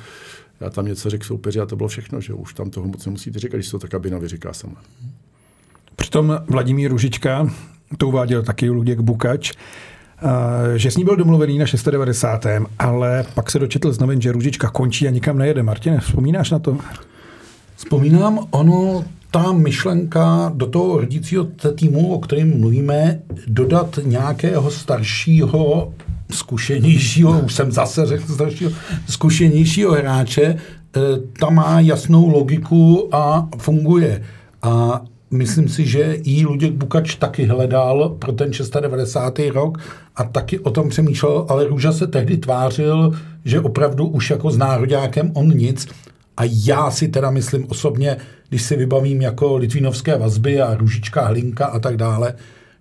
já 0.60 0.69
tam 0.69 0.86
něco 0.86 1.10
řekl 1.10 1.25
soupeři 1.25 1.60
a 1.60 1.65
to 1.65 1.75
bylo 1.75 1.89
všechno, 1.89 2.21
že 2.21 2.34
jo, 2.34 2.38
už 2.38 2.54
tam 2.54 2.69
toho 2.69 2.88
moc 2.88 3.06
nemusíte 3.06 3.39
říkat, 3.39 3.58
když 3.58 3.69
to 3.69 3.80
ta 3.80 3.88
kabina 3.88 4.17
vyříká 4.17 4.54
sama. 4.54 4.82
Přitom 5.95 6.39
Vladimír 6.47 6.91
Ružička, 6.91 7.49
to 7.97 8.08
uváděl 8.08 8.43
taky 8.43 8.69
Luděk 8.69 8.99
Bukač, 8.99 9.51
eh, 9.51 9.94
že 10.75 10.91
s 10.91 10.97
ní 10.97 11.04
byl 11.04 11.15
domluvený 11.15 11.58
na 11.58 11.65
690. 11.65 12.45
ale 12.80 13.25
pak 13.34 13.51
se 13.51 13.60
dočetl 13.60 13.91
z 13.91 13.99
novin, 13.99 14.21
že 14.21 14.32
Ružička 14.32 14.69
končí 14.69 15.08
a 15.08 15.12
nikam 15.12 15.38
nejede. 15.38 15.63
Martine, 15.63 15.99
vzpomínáš 15.99 16.51
na 16.51 16.60
to? 16.60 16.78
Vzpomínám, 17.75 18.39
ono 18.51 19.04
ta 19.32 19.51
myšlenka 19.51 20.51
do 20.56 20.67
toho 20.67 20.97
rodícího 20.97 21.47
týmu, 21.75 22.13
o 22.13 22.19
kterém 22.19 22.60
mluvíme, 22.60 23.19
dodat 23.47 23.99
nějakého 24.04 24.71
staršího, 24.71 25.93
zkušenějšího, 26.32 27.39
už 27.39 27.54
jsem 27.54 27.71
zase 27.71 28.06
řekl 28.06 28.34
staršího, 28.34 28.71
zkušenějšího 29.10 29.91
hráče, 29.91 30.43
eh, 30.45 30.99
ta 31.39 31.49
má 31.49 31.80
jasnou 31.80 32.30
logiku 32.30 33.10
a 33.15 33.47
funguje. 33.58 34.23
A 34.62 35.01
myslím 35.31 35.67
si, 35.67 35.85
že 35.85 36.17
i 36.23 36.45
Luděk 36.45 36.73
Bukač 36.73 37.15
taky 37.15 37.45
hledal 37.45 38.09
pro 38.09 38.31
ten 38.31 38.53
690. 38.53 39.39
rok 39.53 39.77
a 40.15 40.23
taky 40.23 40.59
o 40.59 40.71
tom 40.71 40.89
přemýšlel, 40.89 41.45
ale 41.49 41.67
Růža 41.67 41.91
se 41.91 42.07
tehdy 42.07 42.38
tvářil, 42.38 43.11
že 43.45 43.61
opravdu 43.61 44.07
už 44.07 44.29
jako 44.29 44.51
s 44.51 44.57
nároďákem 44.57 45.31
on 45.33 45.57
nic. 45.57 45.88
A 46.38 46.41
já 46.65 46.91
si 46.91 47.07
teda 47.07 47.31
myslím 47.31 47.65
osobně, 47.69 48.17
když 48.49 48.61
si 48.61 48.75
vybavím 48.75 49.21
jako 49.21 49.57
litvínovské 49.57 50.17
vazby 50.17 50.61
a 50.61 50.75
Růžička 50.75 51.25
Hlinka 51.25 51.65
a 51.65 51.79
tak 51.79 51.97
dále, 51.97 52.33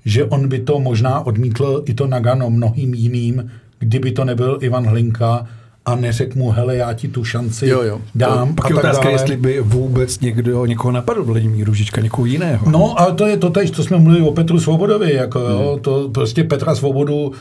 že 0.05 0.25
on 0.25 0.49
by 0.49 0.59
to 0.59 0.81
možná 0.81 1.27
odmítl 1.27 1.83
i 1.87 1.95
to 1.95 2.07
Nagano 2.07 2.51
mnohým 2.51 2.95
jiným, 2.95 3.51
kdyby 3.79 4.13
to 4.13 4.25
nebyl 4.25 4.59
Ivan 4.61 4.87
Hlinka 4.87 5.47
a 5.87 5.95
neřekl 5.95 6.39
mu, 6.39 6.51
hele, 6.51 6.77
já 6.77 6.93
ti 6.93 7.09
tu 7.09 7.25
šanci 7.25 7.67
jo, 7.67 7.83
jo. 7.83 8.01
dám. 8.15 8.49
To, 8.49 8.55
pak 8.55 8.71
je 8.71 8.77
otázka, 8.77 9.05
dále. 9.05 9.15
jestli 9.15 9.37
by 9.37 9.61
vůbec 9.61 10.21
někdo, 10.21 10.67
někoho 10.67 10.93
napadl 10.93 11.25
Vladimír 11.25 11.67
Růžička, 11.67 12.01
někoho 12.01 12.27
jiného. 12.27 12.71
No, 12.71 13.01
ale 13.01 13.13
to 13.13 13.27
je 13.27 13.37
to 13.37 13.51
tež, 13.51 13.71
to 13.71 13.83
jsme 13.83 13.99
mluvili 13.99 14.29
o 14.29 14.33
Petru 14.33 14.61
Svobodovi, 14.61 15.15
jako 15.15 15.39
hmm. 15.39 15.49
jo, 15.49 15.79
to 15.83 16.09
prostě 16.09 16.45
Petra 16.45 16.75
Svobodu 16.75 17.15
uh, 17.27 17.33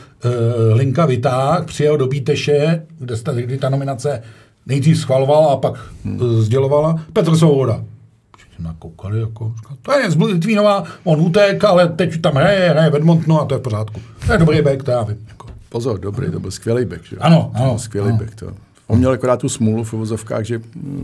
Hlinka 0.72 1.06
vytáh, 1.06 1.64
přijel 1.64 1.96
do 1.96 2.06
Bíteše, 2.06 2.82
kde, 2.98 3.42
kdy 3.42 3.58
ta 3.58 3.68
nominace 3.68 4.22
nejdřív 4.66 4.98
schvalovala 4.98 5.52
a 5.52 5.56
pak 5.56 5.74
hmm. 6.04 6.42
sdělovala, 6.42 7.00
Petr 7.12 7.36
Svoboda 7.36 7.80
nakoukali, 8.58 9.20
jako, 9.20 9.52
to 9.82 9.92
je 9.92 10.10
z 10.10 10.16
Litvínova, 10.16 10.84
on 11.04 11.20
utek, 11.20 11.64
ale 11.64 11.88
teď 11.88 12.20
tam 12.20 12.34
hraje, 12.34 12.68
hraje 12.70 12.90
v 12.90 12.96
Edmontonu 12.96 13.40
a 13.40 13.44
to 13.44 13.54
je 13.54 13.58
v 13.58 13.62
pořádku. 13.62 14.00
To 14.26 14.32
je 14.32 14.38
dobrý 14.38 14.62
back, 14.62 14.82
to 14.82 14.90
já 14.90 15.02
vím. 15.02 15.16
Pozor, 15.74 15.98
dobrý, 15.98 16.30
to 16.30 16.40
byl 16.40 16.50
skvělý 16.50 16.84
back. 16.84 17.04
Že? 17.04 17.16
Ano, 17.16 17.50
ano. 17.54 17.78
Skvělý 17.78 18.08
ano. 18.08 18.18
back, 18.18 18.34
to. 18.34 18.52
On 18.86 18.98
měl 18.98 19.10
akorát 19.10 19.40
tu 19.40 19.48
smůlu 19.48 19.84
v 19.84 19.92
uvozovkách, 19.92 20.44
že 20.44 20.60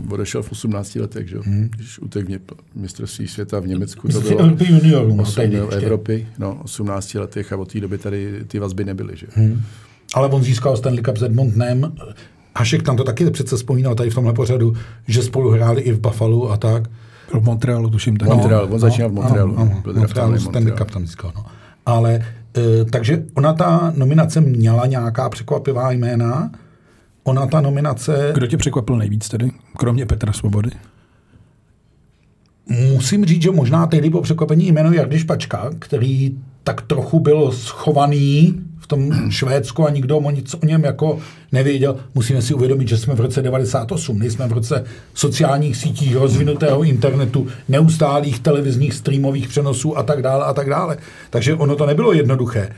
odešel 0.09 0.43
v 0.43 0.51
18 0.51 0.95
letech, 0.95 1.29
že? 1.29 1.37
Hmm. 1.39 1.69
když 1.75 1.99
utek 1.99 2.27
v 2.27 2.39
mistrovství 2.75 3.27
světa 3.27 3.59
v 3.59 3.67
Německu. 3.67 4.07
To 4.07 4.21
bylo 4.21 4.55
juniorů, 4.59 5.15
no, 5.15 5.69
Evropy, 5.71 6.27
no, 6.39 6.59
18 6.63 7.13
letech 7.13 7.53
a 7.53 7.57
od 7.57 7.71
té 7.71 7.79
doby 7.79 7.97
tady 7.97 8.43
ty 8.47 8.59
vazby 8.59 8.85
nebyly. 8.85 9.17
Že? 9.17 9.27
Hmm. 9.33 9.61
Ale 10.13 10.27
on 10.27 10.43
získal 10.43 10.77
Stanley 10.77 11.03
Cup 11.03 11.17
s 11.17 11.23
Edmontonem. 11.23 11.93
Hašek 12.57 12.83
tam 12.83 12.97
to 12.97 13.03
taky 13.03 13.29
přece 13.31 13.55
vzpomínal 13.55 13.95
tady 13.95 14.09
v 14.09 14.15
tomhle 14.15 14.33
pořadu, 14.33 14.73
že 15.07 15.23
spolu 15.23 15.49
hráli 15.49 15.81
i 15.81 15.91
v 15.91 15.99
Buffalo 15.99 16.51
a 16.51 16.57
tak. 16.57 16.89
V 17.33 17.43
Montrealu, 17.43 17.89
tuším. 17.89 18.17
Tak. 18.17 18.29
Montreal, 18.29 18.63
on 18.63 18.71
no, 18.71 18.79
začínal 18.79 19.09
v 19.09 19.13
Montrealu. 19.13 19.57
Ano, 19.57 19.81
ano, 19.85 19.93
Montrealu, 19.99 20.39
Stanley 20.39 20.73
Cup 20.77 20.91
tam 20.91 21.05
získal. 21.05 21.31
No. 21.35 21.45
Ale, 21.85 22.25
takže 22.91 23.23
ona 23.33 23.53
ta 23.53 23.93
nominace 23.95 24.41
měla 24.41 24.85
nějaká 24.85 25.29
překvapivá 25.29 25.91
jména. 25.91 26.51
Ona 27.23 27.47
ta 27.47 27.61
nominace... 27.61 28.31
Kdo 28.33 28.47
tě 28.47 28.57
překvapil 28.57 28.97
nejvíc 28.97 29.29
tedy, 29.29 29.51
kromě 29.77 30.05
Petra 30.05 30.33
Svobody? 30.33 30.69
Musím 32.93 33.25
říct, 33.25 33.41
že 33.41 33.51
možná 33.51 33.87
tehdy 33.87 34.09
po 34.09 34.21
překvapení 34.21 34.67
jméno 34.67 34.93
Jardy 34.93 35.19
Špačka, 35.19 35.69
který 35.79 36.37
tak 36.63 36.81
trochu 36.81 37.19
byl 37.19 37.51
schovaný 37.51 38.61
tom 38.91 39.31
Švédsku 39.31 39.87
a 39.87 39.89
nikdo 39.89 40.17
o 40.17 40.31
nic 40.31 40.53
o 40.53 40.65
něm 40.65 40.83
jako 40.83 41.19
nevěděl. 41.51 41.95
Musíme 42.15 42.41
si 42.41 42.53
uvědomit, 42.53 42.87
že 42.87 42.97
jsme 42.97 43.15
v 43.15 43.19
roce 43.19 43.41
98, 43.41 44.19
nejsme 44.19 44.47
v 44.47 44.51
roce 44.51 44.83
sociálních 45.13 45.77
sítí, 45.77 46.13
rozvinutého 46.13 46.83
internetu, 46.83 47.47
neustálých 47.69 48.39
televizních 48.39 48.93
streamových 48.93 49.47
přenosů 49.47 49.97
a 49.97 50.03
tak 50.03 50.21
dále 50.21 50.45
a 50.45 50.53
tak 50.53 50.69
dále. 50.69 50.97
Takže 51.29 51.55
ono 51.55 51.75
to 51.75 51.85
nebylo 51.85 52.13
jednoduché. 52.13 52.69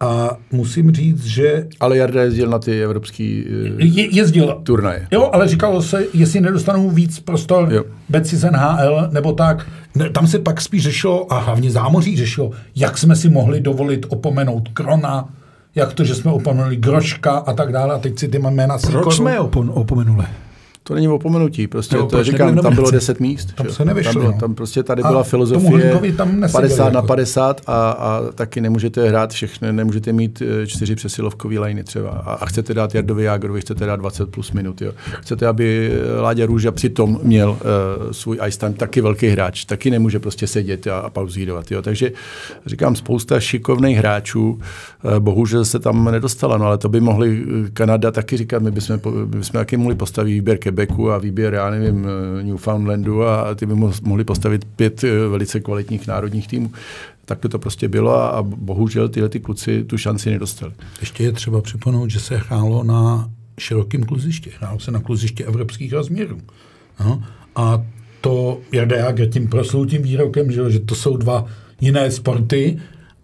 A 0.00 0.36
musím 0.52 0.92
říct, 0.92 1.24
že... 1.24 1.66
Ale 1.80 1.96
Jarda 1.96 2.22
jezdil 2.22 2.50
na 2.50 2.58
ty 2.58 2.82
evropský 2.82 3.44
je, 3.78 4.14
jezdil. 4.14 4.60
turnaje. 4.62 5.06
Jo, 5.10 5.30
ale 5.32 5.48
říkalo 5.48 5.82
se, 5.82 6.04
jestli 6.14 6.40
nedostanou 6.40 6.90
víc 6.90 7.20
prostor 7.20 7.68
jo. 7.72 7.84
Beci 8.08 8.36
z 8.36 8.50
NHL, 8.50 9.08
nebo 9.12 9.32
tak. 9.32 9.66
Ne, 9.94 10.10
tam 10.10 10.26
se 10.26 10.38
pak 10.38 10.60
spíš 10.60 10.82
řešilo, 10.82 11.32
a 11.32 11.38
hlavně 11.38 11.70
zámoří 11.70 12.16
řešilo, 12.16 12.50
jak 12.76 12.98
jsme 12.98 13.16
si 13.16 13.28
mohli 13.28 13.60
dovolit 13.60 14.06
opomenout 14.08 14.68
Krona, 14.68 15.28
jak 15.74 15.92
to, 15.92 16.04
že 16.04 16.14
jsme 16.14 16.32
opomenuli 16.32 16.76
Groška 16.76 17.32
a 17.32 17.52
tak 17.52 17.72
dále, 17.72 17.94
a 17.94 17.98
teď 17.98 18.18
si 18.18 18.28
ty 18.28 18.38
jména 18.38 18.78
Proč 18.78 19.14
jsme 19.14 19.40
opon, 19.40 19.70
opomenuli? 19.74 20.24
To 20.88 20.94
není 20.94 21.08
opomenutí, 21.08 21.66
prostě 21.66 21.96
no, 21.96 22.06
to 22.06 22.24
říkám, 22.24 22.56
tam 22.56 22.74
bylo 22.74 22.90
10 22.90 23.20
míst. 23.20 23.54
Tam 23.54 23.66
že? 23.66 23.72
se 23.72 23.84
nevyšlo. 23.84 24.12
Tam, 24.12 24.22
bylo, 24.22 24.40
tam 24.40 24.54
prostě 24.54 24.82
tady 24.82 25.02
byla 25.02 25.20
a 25.20 25.22
filozofie 25.22 26.12
tam 26.16 26.40
50 26.52 26.84
jako. 26.84 26.94
na 26.94 27.02
50 27.02 27.60
a, 27.66 27.90
a 27.90 28.22
taky 28.34 28.60
nemůžete 28.60 29.08
hrát 29.08 29.30
všechny, 29.30 29.72
nemůžete 29.72 30.12
mít 30.12 30.42
eh, 30.62 30.66
čtyři 30.66 30.94
přesilovkový 30.94 31.58
lajny 31.58 31.84
třeba 31.84 32.10
a, 32.10 32.32
a 32.32 32.46
chcete 32.46 32.74
dát 32.74 32.94
Jardovi 32.94 33.24
Jágrovi, 33.24 33.60
chcete 33.60 33.86
dát 33.86 33.96
20 33.96 34.30
plus 34.30 34.52
minut. 34.52 34.82
Jo. 34.82 34.92
Chcete, 35.20 35.46
aby 35.46 35.90
eh, 35.92 36.20
Láďa 36.20 36.46
Růža 36.46 36.72
přitom 36.72 37.20
měl 37.22 37.50
uh, 37.50 37.56
svůj 38.12 38.38
ice 38.46 38.58
time, 38.58 38.74
taky 38.74 39.00
velký 39.00 39.26
hráč, 39.26 39.64
taky 39.64 39.90
nemůže 39.90 40.18
prostě 40.18 40.46
sedět 40.46 40.86
a, 40.86 40.98
a 40.98 41.10
pauzírovat. 41.10 41.70
Jo. 41.70 41.82
Takže 41.82 42.12
říkám, 42.66 42.96
spousta 42.96 43.40
šikovných 43.40 43.98
hráčů, 43.98 44.50
uh, 44.50 45.18
bohužel 45.18 45.64
se 45.64 45.78
tam 45.78 46.04
nedostala, 46.04 46.58
no 46.58 46.66
ale 46.66 46.78
to 46.78 46.88
by 46.88 47.00
mohli 47.00 47.44
Kanada 47.72 48.10
taky 48.10 48.36
říkat, 48.36 48.62
my 48.62 48.70
bychom, 48.70 49.00
my 49.14 49.26
bychom 49.26 49.52
taky 49.52 49.76
mohli 49.76 49.94
postavit 49.94 50.32
výběr 50.32 50.58
Quebecu 50.86 51.10
a 51.10 51.18
výběr, 51.18 51.54
já 51.54 51.70
nevím, 51.70 52.06
eh, 52.06 52.42
Newfoundlandu 52.42 53.24
a 53.24 53.54
ty 53.54 53.66
by 53.66 53.74
mohli 54.02 54.24
postavit 54.24 54.64
pět 54.64 55.04
eh, 55.04 55.28
velice 55.28 55.60
kvalitních 55.60 56.06
národních 56.06 56.48
týmů. 56.48 56.72
Tak 57.24 57.38
to 57.50 57.58
prostě 57.58 57.88
bylo 57.88 58.34
a, 58.34 58.42
bohužel 58.42 59.08
tyhle 59.08 59.28
ty 59.28 59.40
kluci 59.40 59.84
tu 59.84 59.98
šanci 59.98 60.30
nedostali. 60.30 60.72
Ještě 61.00 61.24
je 61.24 61.32
třeba 61.32 61.60
připomenout, 61.60 62.10
že 62.10 62.20
se 62.20 62.36
hrálo 62.36 62.84
na 62.84 63.30
širokým 63.60 64.04
kluziště. 64.04 64.50
Hrálo 64.58 64.80
se 64.80 64.90
na 64.90 65.00
kluziště 65.00 65.44
evropských 65.44 65.92
rozměrů. 65.92 66.40
No. 67.00 67.22
A 67.56 67.82
to 68.20 68.60
Jarda 68.72 68.96
Jager 68.96 69.28
tím 69.28 69.48
proslul 69.48 69.86
tím 69.86 70.02
výrokem, 70.02 70.52
že, 70.52 70.70
že 70.70 70.80
to 70.80 70.94
jsou 70.94 71.16
dva 71.16 71.46
jiné 71.80 72.10
sporty 72.10 72.78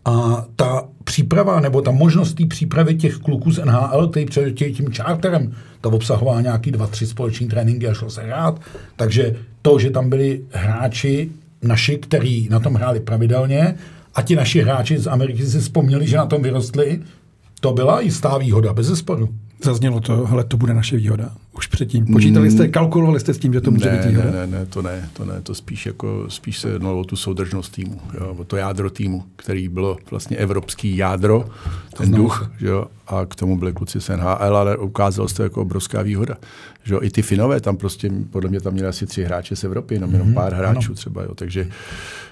a 0.05 0.45
ta 0.57 0.85
příprava, 1.05 1.61
nebo 1.61 1.83
ta 1.83 1.91
možnost 1.91 2.35
té 2.35 2.47
přípravy 2.47 2.95
těch 2.95 3.17
kluků 3.17 3.51
z 3.51 3.65
NHL, 3.65 4.09
který 4.09 4.27
před 4.27 4.53
tím 4.53 4.93
čárterem, 4.93 5.53
to 5.81 5.91
obsahovala 5.91 6.41
nějaký 6.41 6.71
dva, 6.71 6.87
tři 6.87 7.07
společní 7.07 7.49
tréninky 7.49 7.89
a 7.89 7.95
šlo 7.95 8.11
se 8.11 8.23
hrát. 8.23 8.61
Takže 8.97 9.37
to, 9.63 9.79
že 9.79 9.91
tam 9.91 10.11
byli 10.11 10.43
hráči 10.51 11.31
naši, 11.63 11.99
kteří 11.99 12.49
na 12.51 12.61
tom 12.61 12.75
hráli 12.75 13.01
pravidelně 13.01 13.75
a 14.15 14.23
ti 14.23 14.37
naši 14.37 14.63
hráči 14.63 14.99
z 14.99 15.07
Ameriky 15.07 15.47
si 15.47 15.59
vzpomněli, 15.61 16.07
že 16.07 16.17
na 16.17 16.27
tom 16.27 16.43
vyrostli, 16.43 17.03
to 17.61 17.73
byla 17.73 18.01
jistá 18.01 18.39
výhoda, 18.39 18.73
bez 18.73 18.87
zesporu. 18.87 19.29
Zaznělo 19.65 20.01
to, 20.01 20.27
hele, 20.27 20.45
to 20.45 20.57
bude 20.57 20.75
naše 20.75 20.97
výhoda. 20.97 21.31
Už 21.57 21.67
předtím. 21.67 22.07
Počítali 22.07 22.51
jste, 22.51 22.69
kalkulovali 22.69 23.21
jste 23.21 23.35
s 23.35 23.39
tím, 23.39 23.53
že 23.53 23.61
to 23.61 23.71
může 23.71 23.91
ne, 23.91 23.97
být 23.97 24.09
výhoda? 24.09 24.31
Ne, 24.31 24.47
ne, 24.47 24.59
ne, 24.59 24.67
to 24.67 24.83
ne, 24.83 25.09
to 25.12 25.25
ne, 25.25 25.41
to 25.43 25.55
spíš 25.55 25.87
jako, 25.87 26.25
spíš 26.29 26.59
se 26.59 26.69
jednalo 26.69 27.01
o 27.01 27.05
tu 27.05 27.17
soudržnost 27.17 27.73
týmu, 27.73 28.01
jo, 28.21 28.35
o 28.39 28.45
to 28.45 28.57
jádro 28.57 28.91
týmu, 28.91 29.25
který 29.37 29.69
bylo 29.69 29.97
vlastně 30.11 30.37
evropský 30.37 30.97
jádro, 30.97 31.45
ten 31.97 32.11
duch, 32.11 32.51
jo, 32.61 32.87
a 33.07 33.27
k 33.27 33.35
tomu 33.35 33.59
byli 33.59 33.73
kluci 33.73 34.01
z 34.01 34.09
NHL, 34.09 34.57
ale 34.57 34.77
ukázalo 34.77 35.29
se 35.29 35.35
to 35.35 35.43
jako 35.43 35.62
obrovská 35.62 36.03
výhoda. 36.03 36.37
Že 36.85 36.95
jo, 36.95 37.01
I 37.03 37.11
ty 37.11 37.22
Finové 37.22 37.61
tam 37.61 37.76
prostě, 37.76 38.11
podle 38.30 38.51
mě 38.51 38.61
tam 38.61 38.72
měli 38.72 38.89
asi 38.89 39.07
tři 39.07 39.24
hráče 39.24 39.57
z 39.57 39.64
Evropy, 39.64 39.95
jenom, 39.95 40.12
jenom 40.12 40.35
pár 40.35 40.55
hráčů 40.55 40.87
ano. 40.87 40.95
třeba, 40.95 41.22
jo, 41.22 41.35
takže... 41.35 41.68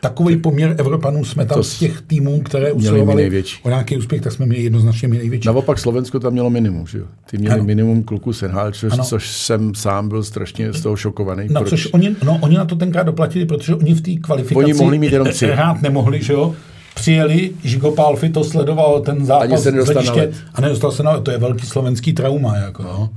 Takový 0.01 0.37
poměr 0.37 0.75
Evropanů 0.79 1.25
jsme 1.25 1.47
tam 1.47 1.63
z 1.63 1.79
těch 1.79 2.03
týmů, 2.03 2.41
které 2.41 2.73
usilovali 2.73 3.45
o 3.63 3.69
nějaký 3.69 3.97
úspěch, 3.97 4.21
tak 4.21 4.33
jsme 4.33 4.47
měli 4.47 4.63
jednoznačně 4.63 5.09
my 5.09 5.19
největší. 5.19 5.47
Naopak 5.47 5.79
Slovensko 5.79 6.21
tam 6.21 6.33
mělo 6.33 6.51
minimum, 6.51 6.87
že 6.87 6.99
jo. 6.99 7.05
Ty 7.31 7.39
měli 7.39 7.55
ano. 7.55 7.65
minimum 7.65 8.03
kluků 8.03 8.33
z 8.33 8.43
NHL, 8.43 8.73
což, 8.73 8.93
což 9.03 9.31
jsem 9.31 9.75
sám 9.75 10.09
byl 10.09 10.23
strašně 10.23 10.73
z 10.73 10.81
toho 10.81 10.97
šokovaný. 10.97 11.47
No, 11.51 11.65
což 11.65 11.89
oni, 11.93 12.17
no, 12.25 12.39
oni 12.43 12.57
na 12.57 12.65
to 12.65 12.77
tenkrát 12.77 13.03
doplatili, 13.03 13.47
protože 13.47 13.75
oni 13.75 13.95
v 13.95 14.01
té 14.01 14.11
kvalifikaci 14.21 14.65
oni 14.65 14.75
mohli 14.75 14.99
mít 14.99 15.13
jenom 15.13 15.29
tři. 15.29 15.47
hrát 15.47 15.83
nemohli, 15.83 16.23
že 16.23 16.33
jo 16.33 16.55
přijeli, 16.95 17.51
Žigo 17.65 17.91
Pálfi 17.91 18.29
to 18.29 18.45
sledoval 18.45 19.01
ten 19.01 19.25
zápas 19.27 19.43
Ani 19.43 19.59
se 19.59 19.73
nedostal 19.73 20.29
a 20.55 20.61
nedostal 20.61 20.93
se 20.93 21.03
na 21.03 21.21
to 21.21 21.31
je 21.31 21.39
velký 21.39 21.67
slovenský 21.67 22.13
trauma. 22.13 22.57
Jako, 22.57 22.83
no. 22.83 23.11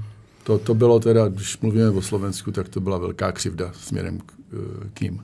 To, 0.45 0.57
to 0.57 0.73
bylo 0.73 0.99
teda, 0.99 1.27
když 1.27 1.57
mluvíme 1.57 1.89
o 1.89 2.01
Slovensku, 2.01 2.51
tak 2.51 2.69
to 2.69 2.79
byla 2.79 2.97
velká 2.97 3.31
křivda 3.31 3.71
směrem 3.73 4.19
k, 4.19 4.33
k 4.93 5.01
jim. 5.01 5.21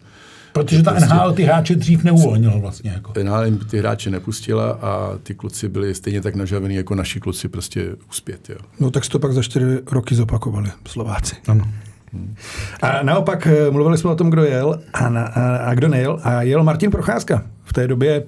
Protože 0.53 0.83
ta 0.83 0.91
prostě, 0.91 1.13
NHL 1.13 1.33
ty 1.33 1.43
hráče 1.43 1.75
dřív 1.75 2.03
neuvolnila 2.03 2.57
vlastně. 2.57 2.91
Jako. 2.91 3.13
NHL 3.23 3.45
jim 3.45 3.57
ty 3.57 3.77
hráče 3.77 4.09
nepustila 4.09 4.71
a 4.71 5.17
ty 5.23 5.33
kluci 5.33 5.69
byli 5.69 5.95
stejně 5.95 6.21
tak 6.21 6.35
nažavení 6.35 6.75
jako 6.75 6.95
naši 6.95 7.19
kluci 7.19 7.47
prostě 7.47 7.95
uspět. 8.09 8.49
Jo. 8.49 8.55
No 8.79 8.91
tak 8.91 9.07
to 9.07 9.19
pak 9.19 9.33
za 9.33 9.41
čtyři 9.41 9.65
roky 9.91 10.15
zopakovali 10.15 10.71
Slováci. 10.87 11.35
Ano. 11.47 11.67
Hmm. 12.13 12.35
A 12.81 13.03
naopak 13.03 13.47
eh, 13.47 13.71
mluvili 13.71 13.97
jsme 13.97 14.09
o 14.09 14.15
tom, 14.15 14.29
kdo 14.29 14.43
jel 14.43 14.81
a, 14.93 15.09
na, 15.09 15.25
a, 15.25 15.55
a 15.55 15.73
kdo 15.73 15.87
nejel. 15.87 16.19
A 16.23 16.41
jel 16.41 16.63
Martin 16.63 16.91
Procházka. 16.91 17.43
V 17.63 17.73
té 17.73 17.87
době 17.87 18.23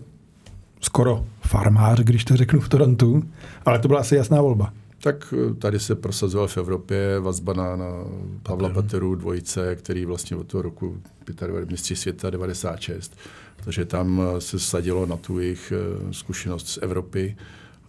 skoro 0.82 1.26
farmář, 1.42 2.00
když 2.00 2.26
to 2.26 2.38
řeknu 2.38 2.60
v 2.60 2.70
Torontu, 2.70 3.24
ale 3.66 3.80
to 3.80 3.88
byla 3.88 4.00
asi 4.00 4.16
jasná 4.16 4.42
volba. 4.42 4.74
Tak 5.04 5.34
eh, 5.34 5.54
tady 5.54 5.80
se 5.80 5.96
prosazoval 5.96 6.48
v 6.48 6.58
Evropě 6.58 7.20
vazba 7.20 7.54
na, 7.54 7.76
na 7.76 7.92
Pavla 8.44 8.70
Pateru 8.70 9.16
dvojice, 9.16 9.76
který 9.76 10.06
vlastně 10.06 10.38
od 10.38 10.48
toho 10.48 10.62
roku 10.62 11.02
25 11.26 11.72
mistří 11.72 11.96
světa 11.96 12.30
96. 12.30 13.18
Takže 13.66 13.86
tam 13.86 14.22
eh, 14.22 14.42
se 14.42 14.60
sadilo 14.60 15.06
na 15.06 15.18
tu 15.18 15.40
jejich 15.40 15.74
eh, 15.76 16.14
zkušenost 16.14 16.68
z 16.68 16.80
Evropy 16.82 17.36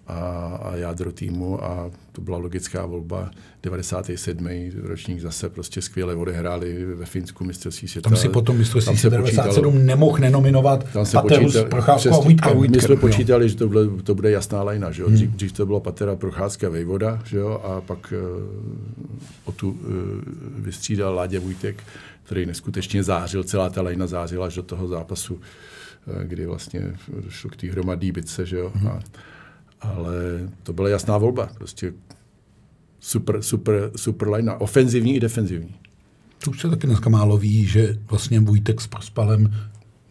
a, 0.07 0.18
a 0.62 0.76
jádro 0.76 1.12
týmu 1.12 1.64
a 1.64 1.90
to 2.12 2.20
byla 2.20 2.38
logická 2.38 2.86
volba. 2.86 3.30
97. 3.62 4.48
ročník 4.82 5.20
zase 5.20 5.48
prostě 5.48 5.82
skvěle 5.82 6.14
odehráli 6.14 6.84
ve 6.84 7.07
Finsku 7.07 7.44
mistrovství 7.44 7.88
světa. 7.88 8.11
Tam 8.11 8.16
si 8.16 8.28
potom 8.28 8.59
mistrovství 8.59 8.96
světa 8.96 9.16
97 9.16 9.86
nemohl 9.86 10.18
nenominovat 10.18 10.84
tam 10.92 11.07
se 11.07 11.16
Paterus, 11.16 11.57
Procházku 11.70 12.14
a 12.14 12.20
Vojtka. 12.20 12.55
My 12.55 12.80
jsme 12.80 12.96
počítali, 12.96 13.48
že 13.48 13.57
to 13.57 13.68
bude, 13.68 14.02
to 14.02 14.14
bude 14.14 14.30
jasná 14.30 14.62
lajna. 14.62 14.90
Že 14.90 15.02
jo? 15.02 15.09
Hmm. 15.09 15.16
Dřív, 15.16 15.30
dřív, 15.30 15.52
to 15.52 15.66
bylo 15.66 15.80
Patera, 15.80 16.16
Procházka, 16.16 16.68
Vejvoda 16.68 17.22
že 17.24 17.36
jo? 17.36 17.61
a 17.64 17.80
pak 17.80 18.12
uh, 18.12 18.52
o 19.44 19.52
tu 19.52 19.70
uh, 19.70 19.76
vystřídal 20.59 21.14
Ládě 21.14 21.38
Vojtek, 21.38 21.82
který 22.22 22.46
neskutečně 22.46 23.02
zářil, 23.02 23.44
celá 23.44 23.70
ta 23.70 23.82
lajna 23.82 24.07
zářila 24.07 24.46
až 24.46 24.55
do 24.55 24.62
toho 24.62 24.88
zápasu, 24.88 25.34
uh, 25.34 26.22
kdy 26.22 26.46
vlastně 26.46 26.92
došlo 27.24 27.50
k 27.50 27.57
té 27.57 27.70
hromadné 27.70 28.12
bitce. 28.12 28.46
Že 28.46 28.57
jo? 28.57 28.72
Hmm. 28.74 28.88
A, 28.88 29.00
ale 29.81 30.14
to 30.62 30.72
byla 30.72 30.89
jasná 30.89 31.18
volba. 31.18 31.49
Prostě 31.55 31.93
super, 33.01 33.43
super, 33.43 33.91
super 33.97 34.29
line, 34.31 34.53
ofenzivní 34.53 35.16
i 35.16 35.20
defenzivní. 35.20 35.75
To 36.45 36.51
už 36.51 36.61
se 36.61 36.70
taky 36.70 36.87
dneska 36.87 37.11
málo 37.11 37.39
ví, 37.39 37.66
že 37.66 37.97
vlastně 38.11 38.41
Vojtek 38.41 38.81
s 38.81 38.87
Prospalem 38.87 39.55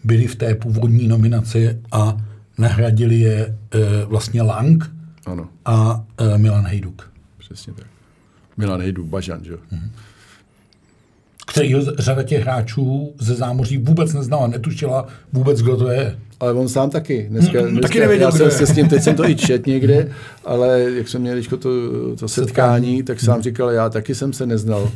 byli 0.03 0.27
v 0.27 0.35
té 0.35 0.55
původní 0.55 1.07
nominaci 1.07 1.81
a 1.91 2.17
nahradili 2.57 3.19
je 3.19 3.57
e, 3.71 4.05
vlastně 4.05 4.41
Lang 4.41 4.91
ano. 5.25 5.49
a 5.65 6.05
e, 6.17 6.37
Milan 6.37 6.65
Hejduk. 6.65 7.11
Přesně 7.37 7.73
tak. 7.73 7.87
Milan 8.57 8.81
Hejduk, 8.81 9.07
Bažan, 9.07 9.43
že 9.43 9.51
jo? 9.51 9.57
Mm-hmm 9.71 9.89
který 11.47 11.75
řada 11.97 12.23
těch 12.23 12.41
hráčů 12.41 13.13
ze 13.19 13.35
zámoří 13.35 13.77
vůbec 13.77 14.13
neznala, 14.13 14.47
netušila 14.47 15.07
vůbec, 15.33 15.61
kdo 15.61 15.77
to 15.77 15.89
je. 15.89 16.15
Ale 16.39 16.53
on 16.53 16.69
sám 16.69 16.89
taky. 16.89 17.27
Dneska, 17.29 17.61
mm, 17.61 17.67
dneska 17.67 17.87
taky 17.87 17.99
nevěděl, 17.99 18.27
já 18.27 18.31
jsem 18.31 18.51
se 18.51 18.65
s 18.65 18.75
tím, 18.75 18.89
teď 18.89 19.03
jsem 19.03 19.15
to 19.15 19.29
i 19.29 19.35
čet 19.35 19.67
někde, 19.73 20.11
ale 20.45 20.81
jak 20.81 21.07
jsem 21.07 21.21
měl 21.21 21.43
to, 21.43 21.69
to 22.15 22.27
setkání, 22.27 23.03
tak 23.03 23.19
sám 23.19 23.41
říkal, 23.41 23.69
já 23.69 23.89
taky 23.89 24.15
jsem 24.15 24.33
se 24.33 24.45
neznal 24.45 24.91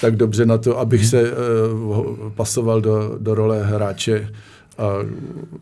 tak 0.00 0.16
dobře 0.16 0.46
na 0.46 0.58
to, 0.58 0.78
abych 0.78 1.06
se 1.06 1.32
uh, 1.32 2.06
pasoval 2.34 2.80
do, 2.80 3.16
do 3.18 3.34
role 3.34 3.64
hráče 3.64 4.28
a 4.78 4.88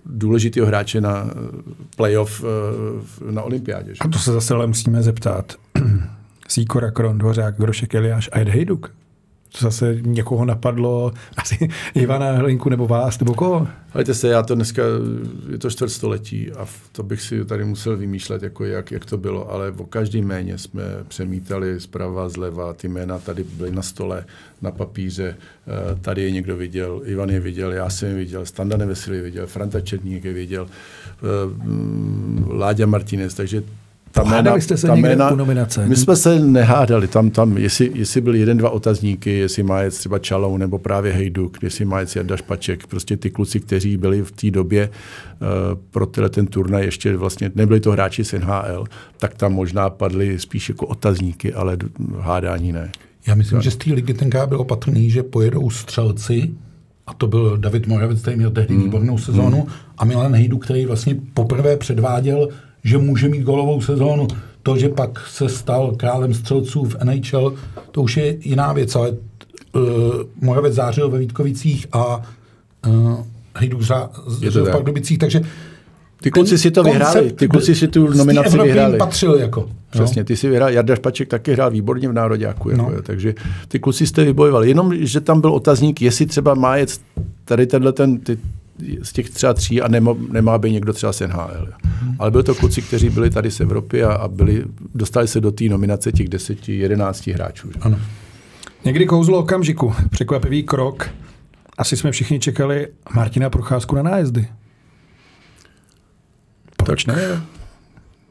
důležitého 0.07 0.67
hráče 0.67 1.01
na 1.01 1.31
playoff 1.97 2.45
uh, 2.45 3.31
na 3.31 3.43
olympiádě. 3.43 3.93
A 4.01 4.09
to 4.09 4.19
se 4.19 4.33
zase 4.33 4.55
ale 4.55 4.67
musíme 4.67 5.03
zeptat. 5.03 5.55
Sýkora, 6.49 6.91
Kron, 6.91 7.19
Dvořák, 7.19 7.57
Grošek, 7.57 7.95
Eliáš 7.95 8.29
a 8.33 8.41
Ed 8.41 8.49
Hejduk 8.49 9.00
zase 9.59 9.99
někoho 10.01 10.45
napadlo, 10.45 11.13
asi 11.37 11.69
Ivana 11.95 12.33
Hlinku 12.33 12.69
nebo 12.69 12.87
vás, 12.87 13.19
nebo 13.19 13.35
koho? 13.35 13.69
Hejte 13.93 14.15
se, 14.15 14.29
já 14.29 14.43
to 14.43 14.55
dneska, 14.55 14.83
je 15.53 15.59
to 15.59 15.71
čtvrtstoletí 15.71 16.53
a 16.53 16.67
to 16.93 17.03
bych 17.03 17.23
si 17.23 17.45
tady 17.45 17.65
musel 17.65 17.97
vymýšlet, 17.97 18.43
jako 18.43 18.65
jak, 18.65 18.91
jak 18.91 19.05
to 19.05 19.19
bylo, 19.19 19.51
ale 19.51 19.71
o 19.71 19.87
každý 19.87 20.23
méně 20.23 20.59
jsme 20.59 20.83
přemítali 21.09 21.81
zprava, 21.81 22.29
zleva, 22.29 22.73
ty 22.73 22.89
jména 22.89 23.19
tady 23.19 23.45
byly 23.45 23.71
na 23.71 23.83
stole, 23.83 24.25
na 24.63 24.71
papíře, 24.71 25.37
eh, 25.37 25.97
tady 26.01 26.23
je 26.23 26.31
někdo 26.31 26.57
viděl, 26.57 27.03
Ivan 27.05 27.31
je 27.31 27.41
viděl, 27.41 27.73
já 27.73 27.91
jsem 27.91 28.09
je 28.09 28.15
viděl, 28.15 28.47
Standa 28.47 28.77
Nevesilý 28.77 29.21
viděl, 29.21 29.47
Franta 29.47 29.81
Černík 29.81 30.25
je 30.25 30.33
viděl, 30.33 30.69
eh, 30.69 31.65
mm, 31.65 32.47
Láďa 32.51 32.87
Martinez, 32.87 33.35
takže 33.35 33.63
ta 34.13 34.23
Hádali 34.23 34.61
jste 34.61 34.77
se 34.77 34.87
ta 34.87 34.95
někde 34.95 35.09
jména, 35.09 35.31
u 35.31 35.37
nominace? 35.37 35.87
My 35.87 35.97
jsme 35.97 36.17
se 36.17 36.41
nehádali. 36.41 37.09
Tam, 37.09 37.31
tam 37.31 37.59
jestli, 37.59 37.91
jestli 37.95 38.21
byly 38.21 38.39
jeden, 38.39 38.57
dva 38.57 38.71
otazníky, 38.71 39.31
jestli 39.31 39.63
má 39.63 39.81
jet 39.81 39.95
třeba 39.95 40.19
Čalou 40.19 40.57
nebo 40.57 40.79
právě 40.79 41.13
Hejduk, 41.13 41.63
jestli 41.63 41.85
má 41.85 42.01
jet 42.01 42.17
Jarda 42.17 42.37
Špaček. 42.37 42.87
Prostě 42.87 43.17
ty 43.17 43.31
kluci, 43.31 43.61
kteří 43.61 43.97
byli 43.97 44.23
v 44.23 44.31
té 44.31 44.51
době 44.51 44.89
uh, 44.89 45.47
pro 45.91 46.07
tenhle 46.07 46.29
ten 46.29 46.47
turnaj, 46.47 46.85
ještě 46.85 47.17
vlastně 47.17 47.51
nebyli 47.55 47.81
to 47.81 47.93
hráči 47.93 48.25
z 48.25 48.33
NHL, 48.33 48.85
tak 49.19 49.35
tam 49.35 49.53
možná 49.53 49.91
padly 49.91 50.39
spíš 50.39 50.69
jako 50.69 50.87
otazníky, 50.87 51.55
ale 51.55 51.77
hádání 52.21 52.73
ne. 52.73 52.91
Já 53.27 53.35
myslím, 53.35 53.57
tak. 53.57 53.65
že 53.65 53.71
z 53.71 53.77
té 53.77 53.93
ligy 53.93 54.15
tenkrát 54.15 54.49
bylo 54.49 54.65
patrný, 54.65 55.11
že 55.11 55.23
pojedou 55.23 55.71
střelci, 55.71 56.51
a 57.07 57.15
to 57.15 57.27
byl 57.27 57.57
David 57.57 57.87
Moravec, 57.87 58.21
který 58.21 58.37
měl 58.37 58.51
tehdy 58.51 58.75
mm. 58.75 58.83
výbornou 58.83 59.19
sezónu, 59.19 59.57
mm. 59.57 59.73
a 59.99 60.05
Milan 60.05 60.35
Hejdu, 60.35 60.59
který 60.59 60.87
vlastně 60.87 61.17
poprvé 61.35 61.77
předváděl 61.77 62.49
že 62.85 62.99
může 62.99 63.29
mít 63.29 63.43
golovou 63.43 63.81
sezónu. 63.81 64.29
To, 64.63 64.79
že 64.79 64.89
pak 64.89 65.27
se 65.27 65.49
stal 65.49 65.93
králem 65.97 66.35
střelců 66.35 66.85
v 66.85 66.97
NHL, 67.05 67.55
to 67.91 68.03
už 68.03 68.17
je 68.17 68.37
jiná 68.41 68.73
věc, 68.73 68.97
ale 68.97 69.11
uh, 69.11 69.83
Moravec 70.41 70.75
zářil 70.75 71.11
ve 71.11 71.19
Vítkovicích 71.19 71.87
a 71.93 72.23
uh, 72.89 73.25
Hejduk 73.55 73.83
zářil 73.83 74.65
v 74.65 74.71
Pardubicích, 74.71 75.19
takže 75.19 75.41
ty 76.23 76.31
kluci 76.31 76.59
si 76.59 76.71
to 76.71 76.83
vyhráli, 76.83 77.33
ty 77.33 77.49
kluci 77.49 77.75
si 77.75 77.89
tu 77.89 78.09
nominaci 78.09 78.59
vyhráli. 78.59 78.99
patřil 78.99 79.35
jako. 79.35 79.69
Přesně, 79.91 80.25
ty 80.25 80.37
si 80.37 80.49
vyhrál, 80.49 80.71
Jarda 80.71 80.97
Špaček 80.97 81.29
taky 81.29 81.53
hrál 81.53 81.71
výborně 81.71 82.09
v 82.09 82.13
Nároďáku, 82.13 82.71
jako, 82.71 82.83
no. 82.83 83.03
takže 83.03 83.35
ty 83.69 83.79
kluci 83.79 84.07
jste 84.07 84.25
vybojovali. 84.25 84.69
Jenom, 84.69 84.95
že 84.97 85.21
tam 85.21 85.41
byl 85.41 85.51
otazník, 85.53 86.03
jestli 86.03 86.27
třeba 86.27 86.55
má 86.55 86.77
jet 86.77 87.01
tady 87.45 87.67
tenhle 87.67 87.93
ten, 87.93 88.19
ty, 88.19 88.39
z 89.03 89.13
těch 89.13 89.31
třeba 89.31 89.55
tří 89.55 89.81
a 89.83 89.89
nemá, 89.89 90.15
nemá 90.31 90.59
by 90.59 90.71
někdo 90.73 90.93
třeba 90.93 91.13
z 91.13 91.21
NHL. 91.21 91.69
Hmm. 91.83 92.17
Ale 92.19 92.31
byli 92.31 92.45
to 92.45 92.55
kluci, 92.55 92.83
kteří 92.83 93.11
byli 93.11 93.31
tady 93.31 93.51
z 93.51 93.61
Evropy 93.61 94.03
a, 94.05 94.13
a 94.13 94.29
byli, 94.29 94.65
dostali 94.95 95.29
se 95.29 95.41
do 95.41 95.51
té 95.53 95.65
nominace 95.65 96.13
těch 96.13 96.29
deseti, 96.29 96.79
jedenácti 96.79 97.33
hráčů. 97.33 97.69
Že? 97.73 97.79
Ano. 97.81 97.99
Někdy 98.85 99.07
kouzlo 99.07 99.39
okamžiku, 99.39 99.95
překvapivý 100.11 100.63
krok. 100.63 101.11
Asi 101.79 101.97
jsme 101.97 102.13
všichni 102.13 102.41
čekali 102.41 102.89
Martina 103.15 103.51
Procházku 103.51 103.97
na 103.97 104.03
nájezdy. 104.03 104.49
Proč 106.77 107.07
ne? 107.07 107.43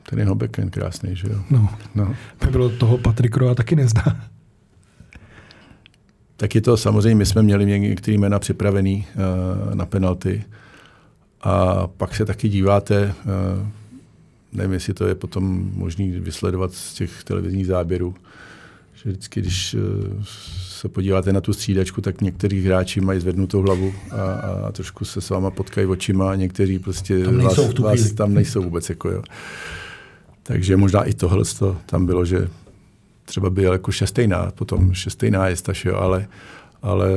Ten 0.09 0.19
jeho 0.19 0.35
backhand 0.35 0.69
krásný, 0.73 1.15
že 1.15 1.27
jo? 1.29 1.39
No, 1.49 1.69
No. 1.95 2.15
by 2.45 2.51
bylo 2.51 2.69
toho 2.69 2.97
Patrik 2.97 3.37
Roa 3.37 3.55
taky 3.55 3.75
nezdá. 3.75 4.03
Tak 6.39 6.55
je 6.55 6.61
to 6.61 6.77
samozřejmě, 6.77 7.15
my 7.15 7.25
jsme 7.25 7.43
měli 7.43 7.79
některé 7.79 8.17
jména 8.17 8.39
připravený 8.39 9.05
uh, 9.15 9.75
na 9.75 9.85
penalty 9.85 10.43
a 11.41 11.87
pak 11.87 12.15
se 12.15 12.25
taky 12.25 12.49
díváte, 12.49 13.13
uh, 13.25 13.67
nevím, 14.53 14.73
jestli 14.73 14.93
to 14.93 15.07
je 15.07 15.15
potom 15.15 15.71
možný 15.73 16.11
vysledovat 16.11 16.73
z 16.73 16.93
těch 16.93 17.23
televizních 17.23 17.67
záběrů, 17.67 18.15
že 18.93 19.09
vždycky, 19.09 19.41
když 19.41 19.73
uh, 19.73 20.23
se 20.59 20.89
podíváte 20.89 21.33
na 21.33 21.41
tu 21.41 21.53
střídačku, 21.53 22.01
tak 22.01 22.21
někteří 22.21 22.65
hráči 22.65 23.01
mají 23.01 23.19
zvednutou 23.19 23.61
hlavu 23.61 23.93
a, 24.11 24.21
a 24.67 24.71
trošku 24.71 25.05
se 25.05 25.21
s 25.21 25.29
váma 25.29 25.51
potkají 25.51 25.87
očima 25.87 26.31
a 26.31 26.35
někteří 26.35 26.79
prostě 26.79 27.23
Tam 27.23 27.37
nejsou 27.37 27.65
vás, 27.65 27.79
vás 27.79 28.11
tam 28.11 28.33
nejsou 28.33 28.63
vůbec. 28.63 28.89
Jako, 28.89 29.09
jo. 29.09 29.23
Takže 30.43 30.77
možná 30.77 31.03
i 31.03 31.13
tohle 31.13 31.43
to 31.59 31.77
tam 31.85 32.05
bylo, 32.05 32.25
že 32.25 32.47
třeba 33.29 33.49
byl 33.49 33.71
jako 33.71 33.91
šestý 33.91 34.27
nájezd, 34.27 34.55
potom 34.55 34.93
šestý 34.93 35.31
nájezd 35.31 35.69
až 35.69 35.85
jo, 35.85 35.95
ale, 35.95 36.27
ale 36.81 37.07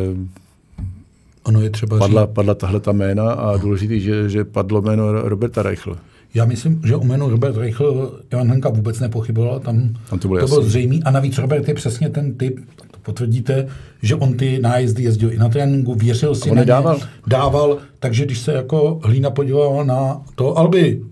Ono 1.44 1.60
je 1.60 1.70
třeba 1.70 1.98
padla, 1.98 2.24
říct, 2.24 2.34
padla 2.34 2.54
tahle 2.54 2.80
ta 2.80 2.92
jména 2.92 3.32
a 3.32 3.56
důležitý, 3.56 4.00
že, 4.00 4.28
že 4.28 4.44
padlo 4.44 4.82
jméno 4.82 5.28
Roberta 5.28 5.62
Reichl. 5.62 5.96
já 6.34 6.44
myslím, 6.44 6.82
že 6.84 6.96
o 6.96 7.04
jménu 7.04 7.28
Robert 7.30 7.56
Reichl 7.56 8.20
Ivan 8.32 8.50
Henka 8.50 8.68
vůbec 8.68 9.00
nepochyboval, 9.00 9.60
tam, 9.60 9.94
Tam 10.10 10.18
to 10.18 10.28
bylo 10.28 10.40
to 10.40 10.46
bylo 10.46 10.62
zřejmý 10.62 11.02
a 11.02 11.10
navíc 11.10 11.38
Robert 11.38 11.68
je 11.68 11.74
přesně 11.74 12.08
ten 12.08 12.34
typ, 12.34 12.60
to 12.90 12.98
potvrdíte, 13.02 13.66
že 14.02 14.14
on 14.14 14.36
ty 14.36 14.58
nájezdy 14.58 15.02
jezdil 15.02 15.32
i 15.32 15.36
na 15.36 15.48
tréninku, 15.48 15.94
věřil 15.94 16.34
si 16.34 16.50
on 16.50 16.56
na 16.56 16.60
je 16.62 16.64
ně, 16.64 16.68
dával. 16.68 17.00
dával, 17.26 17.78
takže 17.98 18.24
když 18.24 18.38
se 18.38 18.52
jako 18.52 19.00
Hlína 19.04 19.30
podíval 19.30 19.84
na 19.84 20.22
to 20.34 20.58
Alby, 20.58 21.02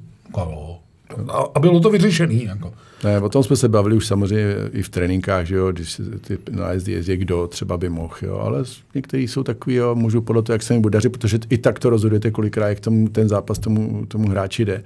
a, 1.28 1.44
a 1.55 1.61
bylo 1.61 1.80
to 1.80 1.90
vyřešený. 1.90 2.44
Jako. 2.44 2.72
Ne, 3.05 3.20
o 3.20 3.28
tom 3.28 3.42
jsme 3.42 3.57
se 3.57 3.68
bavili 3.68 3.96
už 3.96 4.07
samozřejmě 4.07 4.55
i 4.72 4.82
v 4.82 4.88
tréninkách, 4.88 5.46
že 5.46 5.55
jo, 5.55 5.72
když 5.72 5.92
se 5.92 6.03
ty 6.03 6.38
nájezdy 6.51 6.92
jezdí, 6.92 7.16
kdo 7.16 7.46
třeba 7.46 7.76
by 7.76 7.88
mohl, 7.88 8.14
jo, 8.22 8.38
ale 8.38 8.64
někteří 8.94 9.28
jsou 9.28 9.42
takový, 9.42 9.76
jo, 9.76 9.94
můžu 9.94 10.22
podle 10.22 10.42
toho, 10.42 10.55
jak 10.55 10.62
se 10.62 10.74
mi 10.74 10.80
bude 10.80 10.92
dařit, 10.92 11.09
protože 11.09 11.38
i 11.51 11.59
tak 11.59 11.78
to 11.78 11.90
rozhodujete, 11.90 12.30
kolikrát 12.30 12.68
jak 12.68 12.80
tomu, 12.80 13.09
ten 13.09 13.28
zápas 13.28 13.59
tomu, 13.59 14.07
tomu 14.07 14.28
hráči 14.28 14.64
jde. 14.64 14.82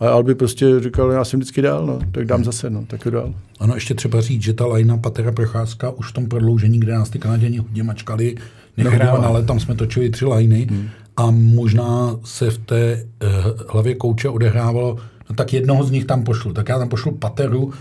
A 0.00 0.08
Alby 0.08 0.34
prostě 0.34 0.80
říkal, 0.80 1.10
já 1.10 1.24
jsem 1.24 1.40
vždycky 1.40 1.62
dál, 1.62 1.86
no, 1.86 1.98
tak 2.12 2.24
dám 2.24 2.44
zase, 2.44 2.70
no, 2.70 2.84
tak 2.86 3.04
jo 3.04 3.10
dál. 3.10 3.34
Ano, 3.60 3.74
ještě 3.74 3.94
třeba 3.94 4.20
říct, 4.20 4.42
že 4.42 4.52
ta 4.52 4.66
lajna 4.66 4.96
Patera 4.96 5.32
Procházka 5.32 5.90
už 5.90 6.10
v 6.10 6.12
tom 6.12 6.26
prodloužení, 6.26 6.80
kde 6.80 6.92
nás 6.92 7.10
ty 7.10 7.18
Kanaděni 7.18 7.58
hodně 7.58 7.82
mačkali, 7.82 8.34
Dohrává. 8.78 9.20
na 9.20 9.30
let, 9.30 9.46
tam 9.46 9.60
jsme 9.60 9.74
točili 9.74 10.10
tři 10.10 10.24
lajny 10.24 10.66
hmm. 10.70 10.88
a 11.16 11.30
možná 11.30 12.16
se 12.24 12.50
v 12.50 12.58
té 12.58 13.04
uh, 13.22 13.28
hlavě 13.68 13.94
kouče 13.94 14.28
odehrávalo, 14.28 14.96
no 15.30 15.36
tak 15.36 15.52
jednoho 15.52 15.84
z 15.84 15.90
nich 15.90 16.04
tam 16.04 16.22
pošlu, 16.24 16.52
tak 16.52 16.68
já 16.68 16.78
tam 16.78 16.88
pošlu 16.88 17.12
Pateru, 17.12 17.72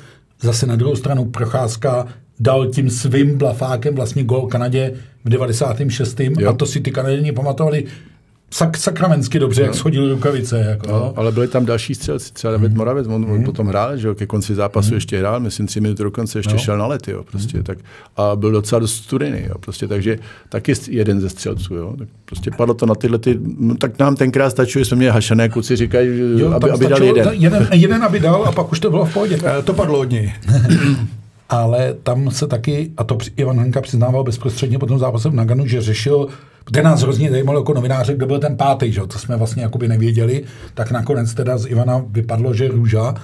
zase 0.41 0.65
na 0.65 0.75
druhou 0.75 0.95
stranu 0.95 1.25
Procházka 1.25 2.07
dal 2.39 2.67
tím 2.67 2.89
svým 2.89 3.37
blafákem 3.37 3.95
vlastně 3.95 4.23
gol 4.23 4.47
Kanadě 4.47 4.93
v 5.25 5.29
96. 5.29 6.19
Jo. 6.19 6.49
a 6.49 6.53
to 6.53 6.65
si 6.65 6.81
ty 6.81 6.91
Kanaděni 6.91 7.31
pamatovali 7.31 7.85
sak, 8.51 8.77
sakramensky 8.77 9.39
dobře, 9.39 9.61
jak 9.61 9.73
shodili 9.75 10.09
rukavice. 10.11 10.59
Jako, 10.59 10.87
No, 10.87 11.13
ale 11.15 11.31
byli 11.31 11.47
tam 11.47 11.65
další 11.65 11.95
střelci, 11.95 12.33
třeba 12.33 12.51
David 12.51 12.73
Moravec, 12.73 13.07
on, 13.07 13.25
on 13.31 13.43
potom 13.43 13.67
hrál, 13.67 13.97
že 13.97 14.07
jo, 14.07 14.15
ke 14.15 14.25
konci 14.25 14.55
zápasu 14.55 14.93
ještě 14.93 15.19
hrál, 15.19 15.39
myslím 15.39 15.67
tři 15.67 15.81
minuty 15.81 16.03
do 16.03 16.11
konce 16.11 16.39
ještě 16.39 16.53
No. 16.53 16.59
šel 16.59 16.77
na 16.77 16.85
let, 16.87 17.07
jo, 17.07 17.23
prostě, 17.31 17.63
tak, 17.63 17.77
a 18.17 18.35
byl 18.35 18.51
docela 18.51 18.79
dost 18.79 18.93
studený, 18.95 19.39
jo, 19.49 19.55
prostě, 19.59 19.87
takže 19.87 20.19
taky 20.49 20.73
jeden 20.89 21.21
ze 21.21 21.29
střelců, 21.29 21.75
jo, 21.75 21.93
tak 21.99 22.07
prostě 22.25 22.51
padlo 22.57 22.73
to 22.73 22.85
na 22.85 22.95
tyhle, 22.95 23.17
ty, 23.17 23.39
no, 23.59 23.75
tak 23.75 23.99
nám 23.99 24.15
tenkrát 24.15 24.49
stačilo, 24.49 24.85
jsme 24.85 24.97
měli 24.97 25.13
hašené 25.13 25.49
kluci, 25.49 25.75
říkají, 25.75 26.09
Jo, 26.39 26.51
aby, 26.51 26.71
aby 26.71 26.85
stačilo 26.85 27.07
jeden. 27.07 27.33
jeden. 27.33 27.67
jeden. 27.73 28.03
aby 28.03 28.19
dal 28.19 28.43
a 28.45 28.51
pak 28.51 28.71
už 28.71 28.79
to 28.79 28.89
bylo 28.89 29.05
v 29.05 29.13
pohodě. 29.13 29.37
Eh, 29.43 29.61
To 29.63 29.73
padlo 29.73 29.99
od 29.99 30.09
něj. 30.09 30.33
ale 31.49 31.93
tam 32.03 32.31
se 32.31 32.47
taky, 32.47 32.91
a 32.97 33.03
to 33.03 33.17
Ivan 33.35 33.59
Henka 33.59 33.81
přiznával 33.81 34.23
bezprostředně 34.23 34.79
po 34.79 34.85
tom 34.85 34.99
zápase 34.99 35.29
v 35.29 35.33
Naganu, 35.33 35.67
že 35.67 35.81
řešil, 35.81 36.27
kde 36.65 36.83
nás 36.83 37.01
hrozně 37.01 37.31
zajímalo 37.31 37.59
jako 37.59 37.73
novináře, 37.73 38.13
kdo 38.13 38.25
byl 38.25 38.39
ten 38.39 38.57
pátý, 38.57 38.91
že? 38.91 39.01
to 39.01 39.19
jsme 39.19 39.37
vlastně 39.37 39.63
jakoby 39.63 39.87
nevěděli, 39.87 40.43
tak 40.73 40.91
nakonec 40.91 41.33
teda 41.33 41.57
z 41.57 41.65
Ivana 41.65 42.01
vypadlo, 42.09 42.53
že 42.53 42.67
Růža 42.67 43.15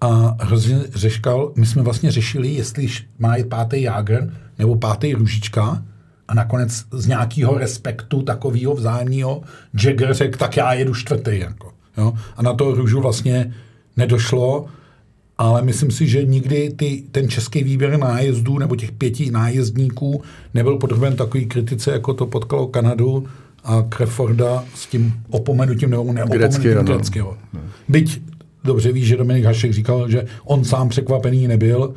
a 0.00 0.36
hrozně 0.40 0.78
řeškal, 0.94 1.52
my 1.56 1.66
jsme 1.66 1.82
vlastně 1.82 2.10
řešili, 2.10 2.48
jestli 2.48 2.88
má 3.18 3.36
jít 3.36 3.48
pátý 3.48 3.82
Jágr 3.82 4.32
nebo 4.58 4.76
pátý 4.76 5.14
Růžička 5.14 5.82
a 6.28 6.34
nakonec 6.34 6.84
z 6.92 7.06
nějakého 7.06 7.58
respektu 7.58 8.22
takového 8.22 8.74
vzájemného 8.74 9.42
Jagger 9.84 10.14
řekl, 10.14 10.38
tak 10.38 10.56
já 10.56 10.72
jedu 10.72 10.94
čtvrtý. 10.94 11.38
Jako, 11.38 11.72
jo? 11.98 12.12
A 12.36 12.42
na 12.42 12.52
to 12.52 12.74
Růžu 12.74 13.00
vlastně 13.00 13.54
nedošlo, 13.96 14.66
ale 15.40 15.62
myslím 15.62 15.90
si, 15.90 16.08
že 16.08 16.24
nikdy 16.24 16.70
ty, 16.76 17.02
ten 17.12 17.28
český 17.28 17.64
výběr 17.64 17.98
nájezdů 17.98 18.58
nebo 18.58 18.76
těch 18.76 18.92
pěti 18.92 19.30
nájezdníků 19.30 20.22
nebyl 20.54 20.76
podroben 20.76 21.16
takový 21.16 21.46
kritice, 21.46 21.90
jako 21.90 22.14
to 22.14 22.26
potkalo 22.26 22.66
Kanadu 22.66 23.26
a 23.64 23.82
Creforda 23.88 24.64
s 24.74 24.86
tím 24.86 25.14
opomenutím 25.30 25.90
nebo 25.90 26.12
neopomenutím 26.12 26.62
Greckého, 26.62 26.82
no. 26.82 26.92
Greckého. 26.92 27.36
Byť 27.88 28.22
dobře 28.64 28.92
víš, 28.92 29.08
že 29.08 29.16
Dominik 29.16 29.44
Hašek 29.44 29.72
říkal, 29.72 30.08
že 30.08 30.24
on 30.44 30.64
sám 30.64 30.88
překvapený 30.88 31.48
nebyl 31.48 31.94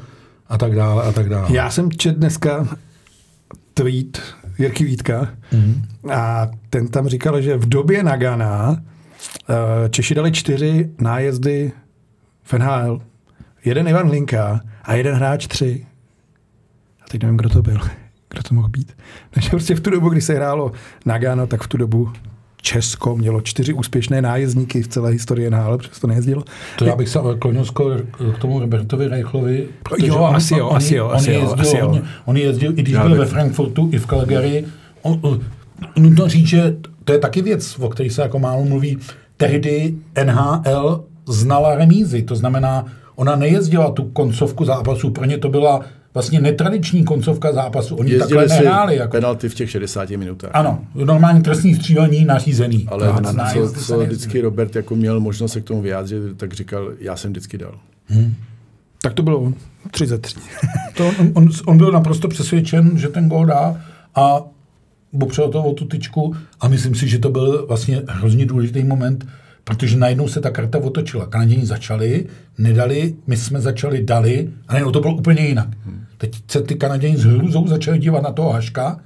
a 0.47 0.57
tak 0.57 0.75
dále 0.75 1.03
a 1.03 1.11
tak 1.11 1.29
dále. 1.29 1.55
Já 1.55 1.69
jsem 1.69 1.91
čet 1.91 2.17
dneska 2.17 2.77
tweet 3.73 4.21
Jirky 4.59 4.83
Vítka 4.83 5.29
mm. 5.51 5.83
a 6.11 6.51
ten 6.69 6.87
tam 6.87 7.07
říkal, 7.07 7.41
že 7.41 7.57
v 7.57 7.69
době 7.69 8.03
Nagana 8.03 8.83
eh, 9.49 9.89
Češi 9.89 10.15
dali 10.15 10.31
čtyři 10.31 10.89
nájezdy 10.99 11.71
v 12.43 12.53
NHL. 12.53 13.01
Jeden 13.65 13.87
Ivan 13.87 14.07
Hlinka 14.07 14.61
a 14.83 14.93
jeden 14.93 15.15
hráč 15.15 15.47
tři. 15.47 15.85
A 17.05 17.09
teď 17.11 17.21
nevím, 17.21 17.37
kdo 17.37 17.49
to 17.49 17.61
byl. 17.61 17.79
Kdo 18.29 18.43
to 18.43 18.55
mohl 18.55 18.69
být. 18.69 18.91
Takže 19.29 19.49
prostě 19.49 19.75
v 19.75 19.79
tu 19.81 19.89
dobu, 19.89 20.09
kdy 20.09 20.21
se 20.21 20.33
hrálo 20.33 20.71
Nagano, 21.05 21.47
tak 21.47 21.63
v 21.63 21.67
tu 21.67 21.77
dobu 21.77 22.09
Česko 22.61 23.15
mělo 23.15 23.41
čtyři 23.41 23.73
úspěšné 23.73 24.21
nájezdníky 24.21 24.81
v 24.83 24.87
celé 24.87 25.11
historii 25.11 25.49
NHL, 25.49 25.77
přesto 25.77 26.07
nejezdilo. 26.07 26.43
To 26.77 26.85
já 26.85 26.95
bych 26.95 27.09
se 27.09 27.19
ale 27.19 27.35
klonil 27.37 27.65
skoro 27.65 27.95
k 28.35 28.37
tomu 28.39 28.59
Robertovi 28.59 29.07
Reichlovi. 29.07 29.67
protože 29.83 30.07
Jo, 30.07 30.23
asi 30.23 30.53
jo, 30.57 30.69
asi 30.69 30.95
jo, 30.95 31.07
on 31.07 31.15
asi 31.15 31.31
jo, 31.33 31.39
jezdil 31.41 31.61
asi 31.61 31.77
jo. 31.77 31.85
hodně. 31.85 32.01
On 32.25 32.37
jezdil, 32.37 32.71
i 32.71 32.81
když 32.81 32.93
Já 32.93 33.01
byl 33.01 33.09
bych- 33.09 33.19
ve 33.19 33.25
Frankfurtu, 33.25 33.89
i 33.93 33.97
v 33.99 34.05
Calgary. 34.07 34.65
On, 35.01 35.19
on, 35.21 35.39
nutno 35.97 36.27
říct, 36.27 36.47
že 36.47 36.75
to 37.03 37.13
je 37.13 37.19
taky 37.19 37.41
věc, 37.41 37.79
o 37.79 37.89
které 37.89 38.09
se 38.09 38.21
jako 38.21 38.39
málo 38.39 38.65
mluví. 38.65 38.97
Tehdy 39.37 39.95
NHL 40.23 41.03
znala 41.27 41.75
remízy, 41.75 42.21
to 42.23 42.35
znamená, 42.35 42.85
ona 43.15 43.35
nejezdila 43.35 43.91
tu 43.91 44.03
koncovku 44.03 44.65
zápasu, 44.65 45.09
pro 45.09 45.25
ně 45.25 45.37
to 45.37 45.49
byla 45.49 45.81
vlastně 46.13 46.41
netradiční 46.41 47.03
koncovka 47.03 47.53
zápasu. 47.53 47.95
Oni 47.95 48.17
takhle 48.17 48.43
Jezdili 48.43 48.59
si 48.59 48.65
nehráli. 48.65 48.95
Jako. 48.95 49.11
penalty 49.11 49.49
v 49.49 49.55
těch 49.55 49.69
60 49.69 50.09
minutách. 50.09 50.51
Ano, 50.53 50.79
normální 50.95 51.41
trestní 51.41 51.75
střílení 51.75 52.25
nařízený. 52.25 52.87
Ale 52.87 53.07
A 53.07 53.53
co, 53.53 53.73
co 53.73 53.99
vždycky 53.99 54.41
Robert 54.41 54.75
jako 54.75 54.95
měl 54.95 55.19
možnost 55.19 55.51
se 55.51 55.61
k 55.61 55.63
tomu 55.63 55.81
vyjádřit, 55.81 56.21
tak 56.37 56.53
říkal, 56.53 56.91
já 56.99 57.15
jsem 57.15 57.31
vždycky 57.31 57.57
dal. 57.57 57.79
Tak 59.01 59.13
to 59.13 59.23
bylo 59.23 59.53
3 59.91 60.05
ze 60.05 60.17
3. 60.17 60.35
To 60.97 61.07
on, 61.19 61.31
on, 61.33 61.49
on 61.65 61.77
byl 61.77 61.91
naprosto 61.91 62.27
přesvědčen, 62.27 62.97
že 62.97 63.07
ten 63.07 63.29
gól 63.29 63.45
dá 63.45 63.81
a 64.15 64.41
opřel 65.21 65.49
to 65.49 65.63
o 65.63 65.73
tu 65.73 65.85
tyčku 65.85 66.35
a 66.59 66.67
myslím 66.67 66.95
si, 66.95 67.07
že 67.07 67.19
to 67.19 67.29
byl 67.29 67.65
vlastně 67.67 68.01
hrozně 68.07 68.45
důležitý 68.45 68.83
moment, 68.83 69.25
protože 69.63 69.97
najednou 69.97 70.27
se 70.27 70.41
ta 70.41 70.49
karta 70.49 70.77
otočila. 70.77 71.25
Kanaděni 71.25 71.65
začali, 71.65 72.25
nedali, 72.57 73.15
my 73.27 73.37
jsme 73.37 73.61
začali, 73.61 74.03
dali 74.03 74.49
a 74.67 74.73
najednou 74.73 74.91
to 74.91 74.99
bylo 75.01 75.15
úplně 75.15 75.41
jinak. 75.47 75.67
Teď 76.17 76.43
se 76.51 76.61
ty 76.61 76.75
Kanaděni 76.75 77.17
s 77.17 77.23
hrůzou 77.23 77.67
začali 77.67 77.99
dívat 77.99 78.23
na 78.23 78.31
toho 78.31 78.49
Haška 78.51 78.99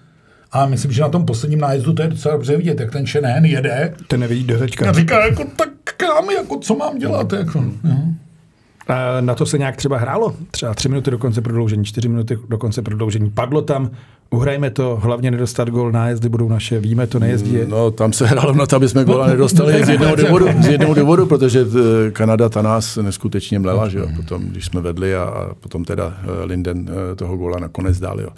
a 0.51 0.65
myslím, 0.65 0.91
že 0.91 1.01
na 1.01 1.09
tom 1.09 1.25
posledním 1.25 1.59
nájezdu 1.59 1.93
to 1.93 2.01
je 2.01 2.07
docela 2.07 2.33
dobře 2.35 2.57
vidět, 2.57 2.79
jak 2.79 2.91
ten 2.91 3.05
Shanahan 3.07 3.45
jede 3.45 3.93
Ten 4.07 4.19
nevidí 4.19 4.43
do 4.43 4.57
řečka. 4.59 4.89
a 4.89 4.93
říká, 4.93 5.25
jako, 5.25 5.43
tak 5.57 5.69
kam, 5.97 6.29
jako, 6.29 6.59
co 6.59 6.75
mám 6.75 6.97
dělat? 6.97 7.33
Jako, 7.33 7.61
no. 7.83 8.13
A 8.87 9.21
na 9.21 9.35
to 9.35 9.45
se 9.45 9.57
nějak 9.57 9.75
třeba 9.75 9.97
hrálo. 9.97 10.35
Třeba 10.51 10.73
tři 10.73 10.89
minuty 10.89 11.11
do 11.11 11.17
konce 11.17 11.41
prodloužení, 11.41 11.85
čtyři 11.85 12.09
minuty 12.09 12.37
do 12.49 12.57
konce 12.57 12.81
prodloužení. 12.81 13.29
Padlo 13.29 13.61
tam, 13.61 13.89
uhrajme 14.29 14.69
to, 14.69 14.99
hlavně 15.01 15.31
nedostat 15.31 15.69
gol, 15.69 15.91
nájezdy 15.91 16.29
budou 16.29 16.49
naše, 16.49 16.79
víme 16.79 17.07
to, 17.07 17.19
nejezdí. 17.19 17.53
je. 17.53 17.67
No, 17.67 17.91
tam 17.91 18.13
se 18.13 18.25
hrálo 18.25 18.53
na 18.53 18.65
to, 18.65 18.75
aby 18.75 18.89
jsme 18.89 19.05
gola 19.05 19.27
nedostali 19.27 19.85
z 19.85 19.89
jednoho 19.89 20.15
důvodu, 20.25 20.47
z 20.61 20.67
jednoho 20.67 20.93
důvodu 20.93 21.25
protože 21.25 21.59
eh, 21.61 22.11
Kanada 22.11 22.49
ta 22.49 22.61
nás 22.61 22.95
neskutečně 22.95 23.59
mlela, 23.59 23.89
že 23.89 23.99
jo, 23.99 24.07
potom, 24.15 24.41
když 24.43 24.65
jsme 24.65 24.81
vedli 24.81 25.15
a, 25.15 25.49
potom 25.59 25.85
teda 25.85 26.17
eh, 26.23 26.45
Linden 26.45 26.89
eh, 26.89 27.15
toho 27.15 27.37
gola 27.37 27.59
nakonec 27.59 27.99
dal, 27.99 28.21
jo. 28.21 28.29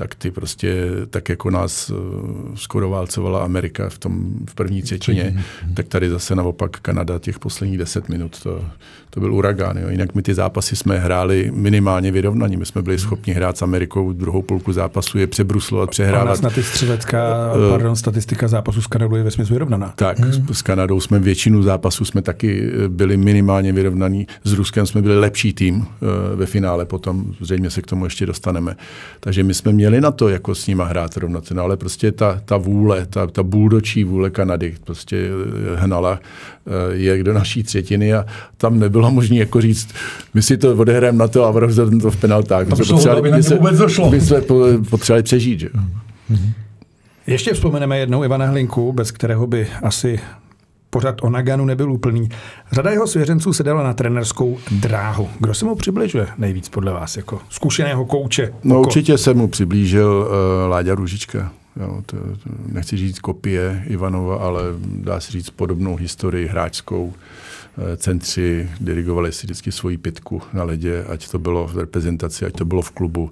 Tak 0.00 0.14
ty 0.14 0.30
prostě, 0.30 0.86
tak 1.10 1.28
jako 1.28 1.50
nás 1.50 1.92
skoro 2.54 2.90
válcovala 2.90 3.44
Amerika 3.44 3.88
v 3.88 3.98
tom 3.98 4.32
v 4.50 4.54
první 4.54 4.82
třetině, 4.82 5.44
tak 5.74 5.88
tady 5.88 6.10
zase 6.10 6.34
naopak 6.34 6.70
Kanada 6.80 7.18
těch 7.18 7.38
posledních 7.38 7.78
deset 7.78 8.08
minut, 8.08 8.42
to, 8.42 8.64
to 9.10 9.20
byl 9.20 9.34
uragán. 9.34 9.78
Jo. 9.78 9.88
Jinak 9.88 10.14
my 10.14 10.22
ty 10.22 10.34
zápasy 10.34 10.76
jsme 10.76 10.98
hráli 10.98 11.50
minimálně 11.54 12.12
vyrovnaní. 12.12 12.56
My 12.56 12.66
jsme 12.66 12.82
byli 12.82 12.98
schopni 12.98 13.32
hrát 13.32 13.58
s 13.58 13.62
Amerikou 13.62 14.12
druhou 14.12 14.42
půlku 14.42 14.72
zápasu, 14.72 15.18
je 15.18 15.26
přebruslovat, 15.26 15.90
přehrávat. 15.90 16.42
na 16.42 16.50
ty 16.50 16.62
střelecká, 16.62 17.52
uh, 17.54 17.70
pardon, 17.70 17.96
statistika 17.96 18.48
zápasu 18.48 18.82
s 18.82 18.86
Kanadou 18.86 19.16
je 19.16 19.22
ve 19.22 19.30
smyslu 19.30 19.54
vyrovnaná. 19.54 19.92
Tak, 19.96 20.18
hmm. 20.18 20.48
s 20.52 20.62
Kanadou 20.62 21.00
jsme 21.00 21.18
většinu 21.18 21.62
zápasů 21.62 22.04
jsme 22.04 22.22
taky 22.22 22.70
eh, 22.84 22.88
byli 22.88 23.16
minimálně 23.16 23.72
vyrovnaní. 23.72 24.26
S 24.44 24.52
Ruskem 24.52 24.86
jsme 24.86 25.02
byli 25.02 25.18
lepší 25.18 25.52
tým 25.52 25.76
uh, 25.76 25.86
ve 26.34 26.46
finále, 26.46 26.84
potom 26.84 27.24
zřejmě 27.40 27.70
se 27.70 27.82
k 27.82 27.86
tomu 27.86 28.04
ještě 28.04 28.26
dostaneme. 28.26 28.76
Takže 29.20 29.42
my 29.42 29.54
jsme 29.54 29.72
měli 29.72 29.89
na 29.98 30.10
to, 30.10 30.28
jako 30.28 30.54
s 30.54 30.66
nima 30.66 30.84
hrát 30.84 31.16
rovnoceně, 31.16 31.60
ale 31.60 31.76
prostě 31.76 32.12
ta, 32.12 32.40
ta 32.44 32.56
vůle, 32.56 33.06
ta, 33.06 33.26
ta 33.26 33.42
bůdočí 33.42 34.04
vůle 34.04 34.30
Kanady 34.30 34.74
prostě 34.84 35.28
hnala 35.74 36.20
je 36.92 37.24
do 37.24 37.32
naší 37.32 37.62
třetiny 37.62 38.14
a 38.14 38.26
tam 38.56 38.78
nebylo 38.78 39.10
možné 39.10 39.36
jako 39.36 39.60
říct, 39.60 39.88
my 40.34 40.42
si 40.42 40.56
to 40.56 40.76
odehrajeme 40.76 41.18
na 41.18 41.28
to 41.28 41.44
a 41.44 41.60
rozhodneme 41.60 42.02
to 42.02 42.10
v 42.10 42.16
penaltách. 42.16 42.66
My 42.66 42.76
jsme 42.76 42.84
potřebovali, 42.84 43.30
my, 43.30 43.40
vůbec 43.40 43.78
došlo. 43.78 44.10
my 44.10 44.20
jsme 44.20 44.40
potřebovali 44.90 45.22
přežít. 45.22 45.60
Že? 45.60 45.68
Mm-hmm. 45.68 46.52
Ještě 47.26 47.54
vzpomeneme 47.54 47.98
jednou 47.98 48.24
Ivana 48.24 48.46
Hlinku, 48.46 48.92
bez 48.92 49.10
kterého 49.10 49.46
by 49.46 49.66
asi 49.82 50.20
pořad 50.90 51.16
o 51.22 51.30
Naganu 51.30 51.64
nebyl 51.64 51.92
úplný. 51.92 52.28
Řada 52.72 52.90
jeho 52.90 53.06
svěřenců 53.06 53.52
se 53.52 53.62
dala 53.62 53.82
na 53.82 53.94
trenerskou 53.94 54.58
dráhu. 54.70 55.28
Kdo 55.38 55.54
se 55.54 55.64
mu 55.64 55.74
přibližuje 55.74 56.26
nejvíc 56.38 56.68
podle 56.68 56.92
vás, 56.92 57.16
jako 57.16 57.40
zkušeného 57.48 58.04
kouče? 58.04 58.52
No 58.64 58.80
určitě 58.80 59.18
se 59.18 59.34
mu 59.34 59.48
přiblížil 59.48 60.28
uh, 60.28 60.70
Láďa 60.70 60.94
Růžička. 60.94 61.52
Jo, 61.80 62.02
to, 62.06 62.16
to, 62.16 62.50
nechci 62.66 62.96
říct 62.96 63.18
kopie 63.18 63.84
Ivanova, 63.86 64.36
ale 64.36 64.62
dá 64.84 65.20
se 65.20 65.32
říct 65.32 65.50
podobnou 65.50 65.96
historii 65.96 66.46
hráčskou. 66.46 67.12
Eh, 67.78 67.96
centři 67.96 68.70
dirigovali 68.80 69.32
si 69.32 69.46
vždycky 69.46 69.72
svoji 69.72 69.98
pitku 69.98 70.42
na 70.52 70.64
ledě, 70.64 71.04
ať 71.04 71.30
to 71.30 71.38
bylo 71.38 71.66
v 71.66 71.78
reprezentaci, 71.78 72.46
ať 72.46 72.52
to 72.52 72.64
bylo 72.64 72.82
v 72.82 72.90
klubu. 72.90 73.30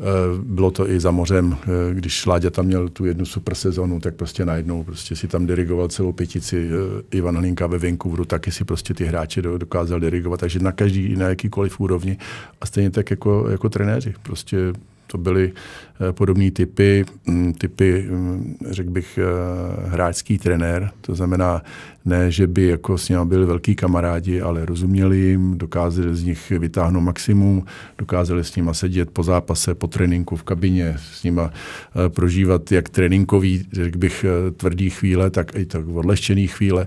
Eh, 0.00 0.02
bylo 0.42 0.70
to 0.70 0.90
i 0.90 1.00
za 1.00 1.10
mořem, 1.10 1.56
eh, 1.62 1.94
když 1.94 2.26
Láďa 2.26 2.50
tam 2.50 2.66
měl 2.66 2.88
tu 2.88 3.04
jednu 3.04 3.26
super 3.26 3.54
sezonu, 3.54 4.00
tak 4.00 4.14
prostě 4.14 4.44
najednou 4.44 4.84
prostě 4.84 5.16
si 5.16 5.28
tam 5.28 5.46
dirigoval 5.46 5.88
celou 5.88 6.12
pětici. 6.12 6.68
Ivan 7.10 7.36
Hlinka 7.36 7.66
ve 7.66 7.78
Vancouveru 7.78 8.24
taky 8.24 8.52
si 8.52 8.64
prostě 8.64 8.94
ty 8.94 9.04
hráče 9.04 9.42
dokázal 9.42 10.00
dirigovat, 10.00 10.40
takže 10.40 10.58
na 10.58 10.72
každý, 10.72 11.16
na 11.16 11.28
jakýkoliv 11.28 11.80
úrovni 11.80 12.18
a 12.60 12.66
stejně 12.66 12.90
tak 12.90 13.10
jako, 13.10 13.48
jako 13.48 13.68
trenéři. 13.68 14.14
Prostě 14.22 14.72
to 15.10 15.18
byly 15.18 15.52
eh, 15.52 16.12
podobné 16.12 16.50
typy, 16.50 17.04
mm, 17.26 17.52
typy, 17.52 18.06
mm, 18.10 18.56
řekl 18.70 18.90
bych, 18.90 19.18
eh, 19.18 19.88
hráčský 19.88 20.38
trenér. 20.38 20.90
To 21.00 21.14
znamená, 21.14 21.62
ne, 22.04 22.30
že 22.30 22.46
by 22.46 22.66
jako 22.66 22.98
s 22.98 23.08
nimi 23.08 23.24
byli 23.24 23.46
velký 23.46 23.74
kamarádi, 23.74 24.40
ale 24.40 24.64
rozuměli 24.64 25.18
jim, 25.18 25.58
dokázali 25.58 26.16
z 26.16 26.24
nich 26.24 26.50
vytáhnout 26.50 27.02
maximum, 27.02 27.64
dokázali 27.98 28.44
s 28.44 28.56
nimi 28.56 28.70
sedět 28.72 29.10
po 29.10 29.22
zápase, 29.22 29.74
po 29.74 29.86
tréninku 29.86 30.36
v 30.36 30.42
kabině, 30.42 30.96
s 31.12 31.22
nimi 31.22 31.42
eh, 31.44 32.08
prožívat 32.08 32.72
jak 32.72 32.88
tréninkový, 32.88 33.66
řekl 33.72 33.98
bych, 33.98 34.24
tvrdý 34.56 34.90
chvíle, 34.90 35.30
tak 35.30 35.52
i 35.56 35.66
tak 35.66 35.88
odlehčený 35.88 36.46
chvíle. 36.46 36.86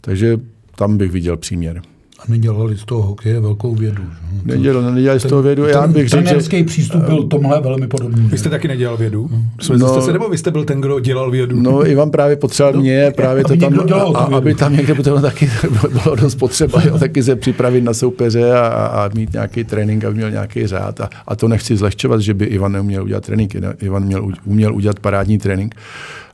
Takže 0.00 0.38
tam 0.76 0.96
bych 0.96 1.10
viděl 1.10 1.36
příměr. 1.36 1.82
A 2.22 2.24
nedělali 2.28 2.76
z 2.76 2.84
toho 2.84 3.02
hokeje 3.02 3.40
velkou 3.40 3.74
vědu. 3.74 4.02
Že? 4.46 4.56
Nedělali, 4.56 4.94
nedělali 4.94 5.20
z 5.20 5.22
toho 5.22 5.42
vědu. 5.42 5.66
Já 5.66 5.86
bych 5.86 6.08
řekl, 6.08 6.40
že... 6.40 6.64
přístup 6.64 7.02
byl 7.02 7.22
tomhle 7.22 7.60
velmi 7.60 7.86
podobný. 7.86 8.28
Vy 8.28 8.38
jste 8.38 8.48
taky 8.48 8.68
nedělal 8.68 8.96
vědu? 8.96 9.26
Hmm. 9.26 9.44
No, 9.78 10.02
se, 10.02 10.12
nebo 10.12 10.28
vy 10.28 10.38
jste 10.38 10.50
byl 10.50 10.64
ten, 10.64 10.80
kdo 10.80 11.00
dělal 11.00 11.30
vědu? 11.30 11.60
No, 11.60 11.86
Ivan 11.86 12.10
právě 12.10 12.36
potřeboval 12.36 12.72
no, 12.72 12.80
mě, 12.80 13.12
právě 13.16 13.44
to 13.44 13.56
tam, 13.56 13.74
a, 14.14 14.18
aby 14.18 14.54
tam 14.54 14.76
někde 14.76 14.94
potom 14.94 15.22
taky 15.22 15.50
bylo 16.02 16.16
dost 16.16 16.34
potřeba, 16.34 16.82
jo, 16.84 16.98
taky 16.98 17.22
se 17.22 17.36
připravit 17.36 17.84
na 17.84 17.94
soupeře 17.94 18.52
a, 18.52 18.66
a 18.66 19.10
mít 19.14 19.32
nějaký 19.32 19.64
trénink, 19.64 20.04
aby 20.04 20.14
měl 20.14 20.30
nějaký 20.30 20.66
řád. 20.66 21.00
A, 21.00 21.10
a 21.26 21.36
to 21.36 21.48
nechci 21.48 21.76
zlehčovat, 21.76 22.20
že 22.20 22.34
by 22.34 22.44
Ivan 22.44 22.72
neuměl 22.72 23.02
udělat 23.02 23.26
trénink. 23.26 23.56
Ivan 23.80 24.04
měl, 24.04 24.28
uměl 24.44 24.74
udělat 24.74 25.00
parádní 25.00 25.38
trénink 25.38 25.74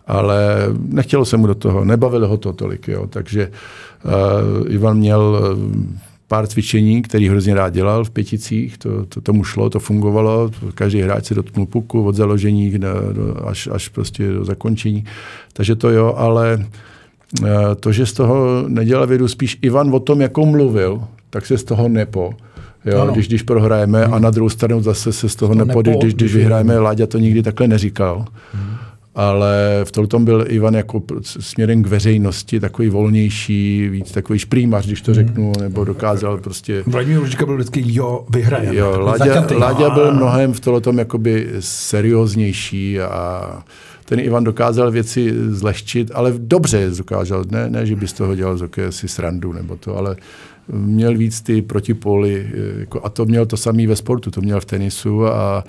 ale 0.08 0.56
nechtělo 0.88 1.24
se 1.24 1.36
mu 1.36 1.46
do 1.46 1.54
toho, 1.54 1.84
nebavilo 1.84 2.28
ho 2.28 2.36
to 2.36 2.52
tolik. 2.52 2.88
Jo. 2.88 3.06
Takže 3.06 3.46
uh, 3.48 3.54
Ivan 4.68 4.98
měl 4.98 5.38
eh, 5.38 5.98
pár 6.28 6.46
cvičení, 6.46 7.02
který 7.02 7.28
hrozně 7.28 7.54
rád 7.54 7.74
dělal 7.74 8.04
v 8.04 8.10
pěticích, 8.10 8.78
to, 8.78 9.06
to 9.06 9.20
tomu 9.20 9.44
šlo, 9.44 9.70
to 9.70 9.80
fungovalo, 9.80 10.50
každý 10.74 11.00
hráč 11.00 11.24
se 11.24 11.34
dotknul 11.34 11.66
puku 11.66 12.04
od 12.04 12.14
založení 12.14 12.78
do, 12.78 12.88
do, 13.12 13.48
až, 13.48 13.68
až 13.72 13.88
prostě 13.88 14.28
do 14.28 14.44
zakončení. 14.44 15.04
Takže 15.52 15.76
to 15.76 15.90
jo, 15.90 16.14
ale 16.16 16.66
uh, 17.42 17.48
to, 17.80 17.92
že 17.92 18.06
z 18.06 18.12
toho 18.12 18.64
nedělal 18.68 19.06
vědu, 19.06 19.28
spíš 19.28 19.58
Ivan 19.62 19.94
o 19.94 20.00
tom, 20.00 20.20
jako 20.20 20.46
mluvil, 20.46 21.04
tak 21.30 21.46
se 21.46 21.58
z 21.58 21.64
toho 21.64 21.88
nepo. 21.88 22.32
Jo, 22.84 23.10
když, 23.12 23.28
když 23.28 23.42
prohrajeme 23.42 24.04
hmm. 24.04 24.14
a 24.14 24.18
na 24.18 24.30
druhou 24.30 24.48
stranu 24.48 24.82
zase 24.82 25.12
se 25.12 25.28
z 25.28 25.36
toho 25.36 25.54
to 25.54 25.64
nepo, 25.64 25.82
nepo, 25.82 25.98
když, 25.98 26.14
když 26.14 26.34
vyhrajeme, 26.34 26.78
Láďa 26.78 27.06
to 27.06 27.18
nikdy 27.18 27.42
takhle 27.42 27.68
neříkal. 27.68 28.24
Hmm 28.52 28.77
ale 29.18 29.80
v 29.84 30.06
tom 30.08 30.24
byl 30.24 30.44
Ivan 30.48 30.74
jako 30.74 31.02
směrem 31.22 31.82
k 31.82 31.86
veřejnosti 31.86 32.60
takový 32.60 32.88
volnější, 32.88 33.88
víc 33.88 34.12
takový 34.12 34.38
šprýmař, 34.38 34.86
když 34.86 35.02
to 35.02 35.12
hmm. 35.12 35.26
řeknu, 35.26 35.52
nebo 35.60 35.84
dokázal 35.84 36.38
prostě... 36.38 36.82
Vladimír 36.86 37.18
Ružička 37.18 37.46
byl 37.46 37.54
vždycky, 37.54 37.82
jo, 37.86 38.26
vyhraje. 38.30 38.76
Jo, 38.76 39.00
Láďa, 39.00 39.46
Láďa 39.58 39.90
byl 39.90 40.14
mnohem 40.14 40.52
v 40.52 40.60
tom 40.80 40.98
jakoby 40.98 41.50
serióznější 41.60 43.00
a 43.00 43.62
ten 44.04 44.20
Ivan 44.20 44.44
dokázal 44.44 44.90
věci 44.90 45.34
zlehčit, 45.48 46.10
ale 46.14 46.32
dobře 46.36 46.90
dokázal, 46.98 47.44
ne, 47.50 47.70
ne 47.70 47.86
že 47.86 47.96
by 47.96 48.08
z 48.08 48.12
toho 48.12 48.34
dělal 48.34 48.56
z 48.56 48.68
si 48.90 49.08
srandu 49.08 49.52
nebo 49.52 49.76
to, 49.76 49.96
ale 49.96 50.16
měl 50.72 51.16
víc 51.16 51.40
ty 51.40 51.62
protipóly 51.62 52.50
jako, 52.78 53.00
a 53.04 53.08
to 53.08 53.24
měl 53.24 53.46
to 53.46 53.56
samý 53.56 53.86
ve 53.86 53.96
sportu, 53.96 54.30
to 54.30 54.40
měl 54.40 54.60
v 54.60 54.64
tenisu 54.64 55.26
a 55.26 55.64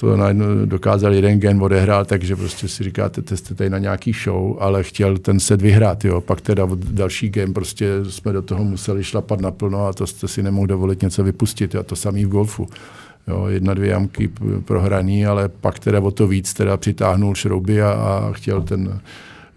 to 0.00 0.16
najednou 0.16 0.64
dokázal 0.64 1.12
jeden 1.12 1.40
gen 1.40 1.62
odehrát, 1.62 2.08
takže 2.08 2.36
prostě 2.36 2.68
si 2.68 2.84
říkáte, 2.84 3.22
to 3.22 3.36
jste 3.36 3.54
tady 3.54 3.70
na 3.70 3.78
nějaký 3.78 4.12
show, 4.12 4.56
ale 4.60 4.82
chtěl 4.82 5.18
ten 5.18 5.40
set 5.40 5.62
vyhrát, 5.62 6.04
jo. 6.04 6.20
Pak 6.20 6.40
teda 6.40 6.68
další 6.90 7.28
game 7.28 7.52
prostě 7.52 7.88
jsme 8.08 8.32
do 8.32 8.42
toho 8.42 8.64
museli 8.64 9.04
šlapat 9.04 9.40
naplno 9.40 9.86
a 9.86 9.92
to 9.92 10.06
jste 10.06 10.28
si 10.28 10.42
nemohl 10.42 10.66
dovolit 10.66 11.02
něco 11.02 11.24
vypustit, 11.24 11.74
a 11.74 11.82
to 11.82 11.96
samý 11.96 12.24
v 12.24 12.28
golfu. 12.28 12.68
Jo, 13.28 13.46
jedna, 13.46 13.74
dvě 13.74 13.90
jamky 13.90 14.30
prohraný, 14.64 15.26
ale 15.26 15.48
pak 15.48 15.78
teda 15.78 16.00
o 16.00 16.10
to 16.10 16.26
víc 16.26 16.54
teda 16.54 16.76
přitáhnul 16.76 17.34
šrouby 17.34 17.82
a, 17.82 17.90
a 17.92 18.32
chtěl 18.32 18.62
ten, 18.62 19.00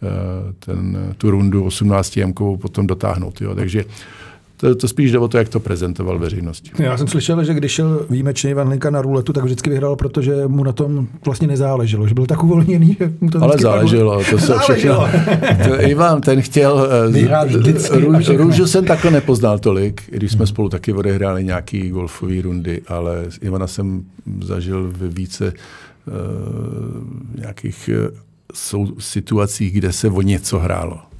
eh, 0.03 0.53
ten, 0.59 1.13
tu 1.17 1.31
rundu 1.31 1.63
18 1.63 2.17
jamkovou 2.17 2.57
potom 2.57 2.87
dotáhnout. 2.87 3.41
Jo. 3.41 3.55
Takže 3.55 3.85
to, 4.63 4.75
to 4.75 4.87
spíš 4.87 5.11
jde 5.11 5.19
o 5.19 5.27
to, 5.27 5.37
jak 5.37 5.49
to 5.49 5.59
prezentoval 5.59 6.19
veřejnosti. 6.19 6.71
Já 6.77 6.97
jsem 6.97 7.07
slyšel, 7.07 7.43
že 7.43 7.53
když 7.53 7.71
šel 7.71 8.05
výjimečně 8.09 8.49
Ivan 8.49 8.69
Linka 8.69 8.89
na 8.89 9.01
ruletu, 9.01 9.33
tak 9.33 9.43
vždycky 9.43 9.69
vyhrál, 9.69 9.95
protože 9.95 10.47
mu 10.47 10.63
na 10.63 10.71
tom 10.71 11.07
vlastně 11.25 11.47
nezáleželo, 11.47 12.07
že 12.07 12.13
byl 12.13 12.25
tak 12.25 12.43
uvolněný, 12.43 12.97
že 12.99 13.13
mu 13.21 13.29
to 13.29 13.43
Ale 13.43 13.57
záleželo, 13.57 14.23
to 14.29 14.39
se 14.39 14.53
všechno. 14.59 15.07
to, 15.67 15.81
Ivan, 15.81 16.21
ten 16.21 16.41
chtěl... 16.41 16.89
Eh, 17.07 17.11
Vyhrát 17.11 17.47
Růžu 18.35 18.67
jsem 18.67 18.85
takhle 18.85 19.11
nepoznal 19.11 19.59
tolik, 19.59 20.01
když 20.09 20.31
jsme 20.31 20.47
spolu 20.47 20.69
taky 20.69 20.93
odehráli 20.93 21.43
nějaký 21.43 21.89
golfové 21.89 22.41
rundy, 22.41 22.81
ale 22.87 23.25
Ivana 23.41 23.67
jsem 23.67 24.03
zažil 24.41 24.91
ve 24.95 25.07
více 25.07 25.53
uh, 25.53 26.13
nějakých 27.41 27.89
uh, 28.73 28.89
situacích, 28.99 29.73
kde 29.73 29.91
se 29.91 30.07
o 30.09 30.21
něco 30.21 30.59
hrálo 30.59 31.12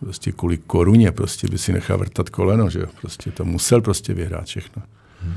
prostě 0.00 0.32
kvůli 0.32 0.58
koruně 0.58 1.12
prostě 1.12 1.48
by 1.48 1.58
si 1.58 1.72
nechal 1.72 1.98
vrtat 1.98 2.30
koleno, 2.30 2.70
že? 2.70 2.86
Prostě 3.00 3.30
to 3.30 3.44
musel 3.44 3.80
prostě 3.80 4.14
vyhrát 4.14 4.44
všechno. 4.44 4.82
Hmm. 5.22 5.34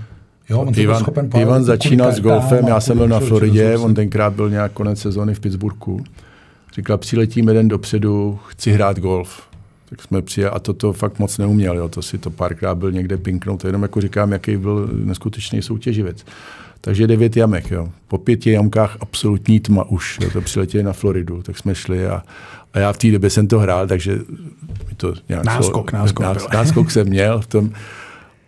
Jo, 0.49 0.60
on 0.60 0.74
Ivan, 0.76 1.03
Ivan 1.39 1.64
začínal 1.64 2.12
s 2.12 2.20
golfem, 2.20 2.68
já 2.68 2.80
jsem 2.80 2.97
byl 2.97 3.08
na 3.08 3.20
Floridě, 3.20 3.78
on 3.78 3.93
tenkrát 3.93 4.34
byl 4.34 4.49
nějak 4.49 4.72
konec 4.72 5.01
sezóny 5.01 5.34
v 5.34 5.39
Pittsburghu. 5.39 6.03
Říkal, 6.74 6.97
přiletím 6.97 7.47
jeden 7.47 7.68
dopředu, 7.68 8.39
chci 8.47 8.72
hrát 8.72 8.99
golf. 8.99 9.47
Tak 9.89 10.01
jsme 10.01 10.22
přijeli 10.22 10.51
a 10.51 10.60
toto 10.60 10.93
fakt 10.93 11.20
moc 11.20 11.38
neuměl, 11.38 11.78
jo. 11.78 11.89
to 11.89 12.01
si 12.01 12.18
to 12.18 12.30
párkrát 12.30 12.76
byl 12.76 12.91
někde 12.91 13.18
pinknout, 13.18 13.66
jenom 13.66 13.82
jako 13.82 14.01
říkám, 14.01 14.32
jaký 14.32 14.58
byl 14.58 14.89
neskutečný 14.93 15.62
soutěživec. 15.62 16.26
Takže 16.88 17.07
devět 17.07 17.38
jamek, 17.38 17.71
jo. 17.71 17.89
Po 18.07 18.17
pěti 18.17 18.51
jamkách 18.51 18.97
absolutní 18.99 19.59
tma 19.59 19.83
už, 19.89 20.17
jo. 20.21 20.29
to 20.33 20.41
přiletěli 20.41 20.83
na 20.83 20.93
Floridu, 20.93 21.43
tak 21.43 21.57
jsme 21.57 21.75
šli 21.75 22.07
a, 22.07 22.23
a 22.73 22.79
já 22.79 22.93
v 22.93 22.97
té 22.97 23.11
době 23.11 23.29
jsem 23.29 23.47
to 23.47 23.59
hrál, 23.59 23.88
takže 23.88 24.15
mi 24.89 24.95
to 24.97 25.13
nějak... 25.29 25.45
Náskok, 25.45 25.89
šlo, 25.89 25.99
náskok. 25.99 26.25
Nás, 26.25 26.47
náskok 26.53 26.91
jsem 26.91 27.07
měl 27.07 27.39
v 27.39 27.47
tom. 27.47 27.69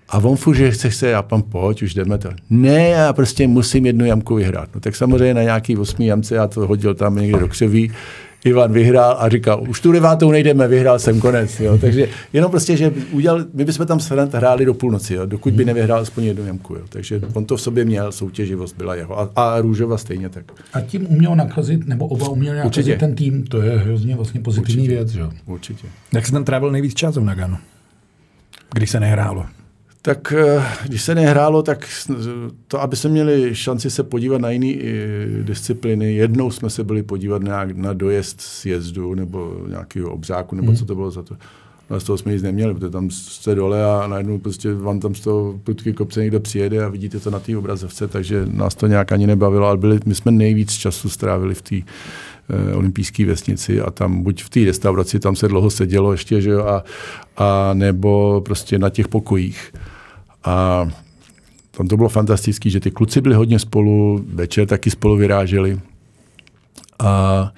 A 0.09 0.17
on 0.17 0.35
furt, 0.35 0.55
že 0.55 0.71
chce 0.71 0.91
se, 0.91 1.09
já 1.09 1.21
pan 1.21 1.41
pojď, 1.41 1.83
už 1.83 1.93
jdeme 1.93 2.17
to. 2.17 2.29
Ne, 2.49 2.89
já 2.89 3.13
prostě 3.13 3.47
musím 3.47 3.85
jednu 3.85 4.05
jamku 4.05 4.35
vyhrát. 4.35 4.69
No 4.75 4.81
tak 4.81 4.95
samozřejmě 4.95 5.33
na 5.33 5.43
nějaký 5.43 5.77
osmý 5.77 6.05
jamce 6.05 6.35
já 6.35 6.47
to 6.47 6.67
hodil 6.67 6.93
tam 6.93 7.15
někde 7.15 7.39
do 7.39 7.47
křeví, 7.47 7.91
Ivan 8.43 8.71
vyhrál 8.71 9.15
a 9.19 9.29
říkal, 9.29 9.63
už 9.69 9.81
tu 9.81 9.91
devátou 9.91 10.31
nejdeme, 10.31 10.67
vyhrál 10.67 10.99
jsem 10.99 11.19
konec. 11.19 11.59
Jo. 11.59 11.77
Takže 11.77 12.07
jenom 12.33 12.51
prostě, 12.51 12.77
že 12.77 12.91
udělal, 13.11 13.45
my 13.53 13.65
bychom 13.65 13.85
tam 13.87 13.99
s 13.99 14.09
hráli 14.33 14.65
do 14.65 14.73
půlnoci, 14.73 15.13
jo, 15.13 15.25
dokud 15.25 15.53
by 15.53 15.65
nevyhrál 15.65 15.99
aspoň 15.99 16.23
jednu 16.23 16.45
jamku. 16.45 16.75
Jo. 16.75 16.81
Takže 16.89 17.21
on 17.33 17.45
to 17.45 17.57
v 17.57 17.61
sobě 17.61 17.85
měl, 17.85 18.11
soutěživost 18.11 18.77
byla 18.77 18.95
jeho. 18.95 19.19
A, 19.19 19.31
a 19.35 19.61
Růžova 19.61 19.97
stejně 19.97 20.29
tak. 20.29 20.45
A 20.73 20.81
tím 20.81 21.07
uměl 21.09 21.35
nakazit, 21.35 21.87
nebo 21.87 22.07
oba 22.07 22.29
uměli 22.29 22.57
nakazit 22.57 22.99
ten 22.99 23.15
tým, 23.15 23.43
to 23.43 23.61
je 23.61 23.77
hrozně 23.77 24.15
vlastně 24.15 24.41
pozitivní 24.41 24.83
Určitě. 24.83 24.95
věc. 24.95 25.09
Že? 25.09 25.21
Určitě. 25.45 25.87
Jak 26.13 26.25
se 26.25 26.31
tam 26.31 26.43
trávil 26.43 26.71
nejvíc 26.71 26.93
času 26.93 27.23
na 27.23 27.35
Ganu? 27.35 27.57
Když 28.73 28.89
se 28.89 28.99
nehrálo? 28.99 29.45
Tak 30.01 30.33
eh, 30.33 30.63
když 30.87 31.01
se 31.01 31.15
nehrálo, 31.15 31.63
tak 31.63 31.87
to, 32.67 32.81
aby 32.81 32.95
se 32.95 33.09
měli 33.09 33.55
šanci 33.55 33.89
se 33.89 34.03
podívat 34.03 34.41
na 34.41 34.49
jiné 34.49 34.83
disciplíny. 35.43 36.13
Jednou 36.13 36.51
jsme 36.51 36.69
se 36.69 36.83
byli 36.83 37.03
podívat 37.03 37.43
na, 37.43 37.65
na 37.73 37.93
dojezd 37.93 38.41
sjezdu 38.41 39.13
nebo 39.13 39.55
nějakého 39.67 40.11
obřáku, 40.11 40.55
nebo 40.55 40.67
hmm. 40.67 40.77
co 40.77 40.85
to 40.85 40.95
bylo 40.95 41.11
za 41.11 41.23
to. 41.23 41.35
Ale 41.89 41.99
z 41.99 42.03
toho 42.03 42.17
jsme 42.17 42.31
nic 42.31 42.43
neměli, 42.43 42.73
protože 42.73 42.89
tam 42.89 43.09
jste 43.09 43.55
dole 43.55 43.85
a 43.85 44.07
najednou 44.07 44.37
prostě 44.37 44.73
vám 44.73 44.99
tam 44.99 45.15
z 45.15 45.19
toho 45.19 45.59
prudky 45.63 45.93
kopce 45.93 46.21
někdo 46.21 46.39
přijede 46.39 46.85
a 46.85 46.89
vidíte 46.89 47.19
to 47.19 47.31
na 47.31 47.39
té 47.39 47.57
obrazovce, 47.57 48.07
takže 48.07 48.45
nás 48.45 48.75
to 48.75 48.87
nějak 48.87 49.11
ani 49.11 49.27
nebavilo, 49.27 49.67
ale 49.67 49.77
byli, 49.77 49.99
my 50.05 50.15
jsme 50.15 50.31
nejvíc 50.31 50.71
času 50.71 51.09
strávili 51.09 51.55
v 51.55 51.61
té 51.61 51.75
eh, 51.75 51.83
olympijské 52.75 53.25
vesnici 53.25 53.81
a 53.81 53.91
tam 53.91 54.23
buď 54.23 54.43
v 54.43 54.49
té 54.49 54.59
restauraci, 54.59 55.19
tam 55.19 55.35
se 55.35 55.47
dlouho 55.47 55.69
sedělo 55.69 56.11
ještě, 56.11 56.41
že 56.41 56.49
jo, 56.49 56.65
a, 56.65 56.83
a 57.37 57.73
nebo 57.73 58.41
prostě 58.45 58.79
na 58.79 58.89
těch 58.89 59.07
pokojích. 59.07 59.73
A 60.43 60.87
tam 61.71 61.87
to 61.87 61.97
bylo 61.97 62.09
fantastické, 62.09 62.69
že 62.69 62.79
ty 62.79 62.91
kluci 62.91 63.21
byli 63.21 63.35
hodně 63.35 63.59
spolu, 63.59 64.25
večer 64.33 64.67
taky 64.67 64.91
spolu 64.91 65.17
vyráželi. 65.17 65.79
A 66.99 67.53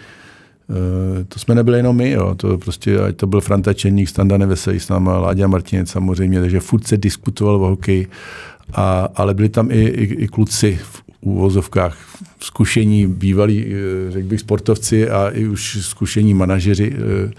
e, 0.70 1.24
to 1.24 1.39
jsme 1.39 1.56
nebyli 1.56 1.78
jenom 1.78 1.96
my, 1.96 2.12
jo. 2.12 2.36
to 2.36 2.58
prostě, 2.58 3.00
ať 3.00 3.16
to 3.16 3.28
byl 3.28 3.42
Franta 3.42 3.74
Černík, 3.74 4.10
Standa 4.10 4.38
Neveselý 4.38 4.80
s 4.80 4.89
náma, 4.89 5.20
Láďa 5.20 5.48
Martinec 5.48 5.89
samozřejmě, 5.89 6.42
takže 6.42 6.60
furt 6.60 6.88
se 6.88 6.98
diskutoval 6.98 7.56
o 7.56 7.70
hokeji, 7.70 8.08
a, 8.74 9.08
ale 9.16 9.34
byli 9.34 9.50
tam 9.50 9.72
i, 9.72 9.82
i, 9.82 10.24
i 10.24 10.28
kluci 10.28 10.80
úvozovkách 11.22 11.97
zkušení, 12.39 13.07
bývalí, 13.07 13.65
e, 13.65 14.11
řekl 14.11 14.28
bych, 14.28 14.39
sportovci 14.39 15.09
a 15.09 15.30
i 15.30 15.47
už 15.47 15.78
zkušení 15.82 16.34
manažeři, 16.34 16.93
e, 16.93 17.32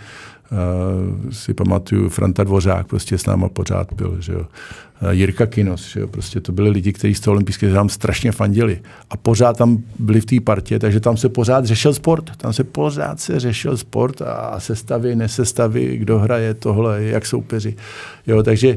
Uh, 0.52 1.30
si 1.30 1.54
pamatuju, 1.54 2.08
Franta 2.08 2.44
Dvořák 2.44 2.86
prostě 2.86 3.18
s 3.18 3.26
náma 3.26 3.48
pořád 3.48 3.92
byl, 3.92 4.16
že 4.20 4.32
jo. 4.32 4.46
Jirka 5.10 5.46
Kinos, 5.46 5.88
že 5.88 6.00
jo. 6.00 6.06
prostě 6.06 6.40
to 6.40 6.52
byli 6.52 6.70
lidi, 6.70 6.92
kteří 6.92 7.14
z 7.14 7.20
toho 7.20 7.32
olympijského 7.32 7.74
tam 7.74 7.88
strašně 7.88 8.32
fandili. 8.32 8.80
A 9.10 9.16
pořád 9.16 9.56
tam 9.56 9.82
byli 9.98 10.20
v 10.20 10.24
té 10.24 10.40
partě, 10.40 10.78
takže 10.78 11.00
tam 11.00 11.16
se 11.16 11.28
pořád 11.28 11.64
řešil 11.66 11.94
sport. 11.94 12.36
Tam 12.36 12.52
se 12.52 12.64
pořád 12.64 13.20
se 13.20 13.40
řešil 13.40 13.76
sport 13.76 14.22
a 14.22 14.60
sestavy, 14.60 15.16
nesestavy, 15.16 15.96
kdo 15.96 16.18
hraje 16.18 16.54
tohle, 16.54 17.02
jak 17.02 17.26
soupeři. 17.26 17.76
Jo, 18.26 18.42
takže 18.42 18.76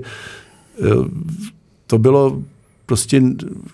to 1.87 1.97
bylo 1.97 2.41
prostě 2.85 3.21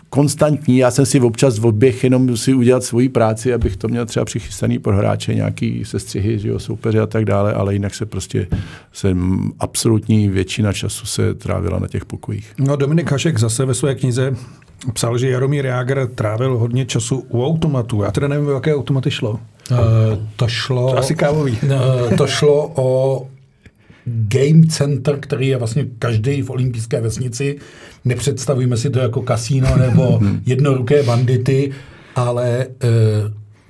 konstantní. 0.09 0.77
Já 0.77 0.91
jsem 0.91 1.05
si 1.05 1.19
občas 1.19 1.59
odběh 1.59 2.03
jenom 2.03 2.37
si 2.37 2.53
udělat 2.53 2.83
svoji 2.83 3.09
práci, 3.09 3.53
abych 3.53 3.77
to 3.77 3.87
měl 3.87 4.05
třeba 4.05 4.25
přichystaný 4.25 4.79
pro 4.79 4.97
hráče, 4.97 5.35
nějaký 5.35 5.85
sestřihy, 5.85 6.39
že 6.39 6.49
jo, 6.49 6.59
soupeře 6.59 6.99
a 6.99 7.07
tak 7.07 7.25
dále, 7.25 7.53
ale 7.53 7.73
jinak 7.73 7.95
se 7.95 8.05
prostě 8.05 8.47
se 8.93 9.15
absolutní 9.59 10.29
většina 10.29 10.73
času 10.73 11.05
se 11.05 11.33
trávila 11.33 11.79
na 11.79 11.87
těch 11.87 12.05
pokojích. 12.05 12.53
No 12.57 12.75
Dominik 12.75 13.11
Hašek 13.11 13.39
zase 13.39 13.65
ve 13.65 13.73
své 13.73 13.95
knize 13.95 14.35
psal, 14.93 15.17
že 15.17 15.29
Jaromír 15.29 15.65
Jágr 15.65 16.07
trávil 16.15 16.57
hodně 16.57 16.85
času 16.85 17.25
u 17.29 17.45
automatu. 17.45 18.03
Já 18.03 18.11
teda 18.11 18.27
nevím, 18.27 18.47
o 18.47 18.51
jaké 18.51 18.75
automaty 18.75 19.11
šlo. 19.11 19.39
Uh, 19.71 19.77
to 20.35 20.47
šlo... 20.47 20.91
To 20.91 20.97
asi 20.97 21.15
kávový. 21.15 21.57
Uh, 21.63 22.17
to 22.17 22.27
šlo 22.27 22.71
o 22.75 23.27
game 24.27 24.67
center, 24.69 25.17
který 25.19 25.47
je 25.47 25.57
vlastně 25.57 25.85
každý 25.99 26.41
v 26.41 26.49
olympijské 26.49 27.01
vesnici. 27.01 27.57
Nepředstavujeme 28.05 28.77
si 28.77 28.89
to 28.89 28.99
jako 28.99 29.21
kasíno 29.21 29.77
nebo 29.77 30.19
jednoruké 30.45 31.03
bandity, 31.03 31.71
ale 32.15 32.67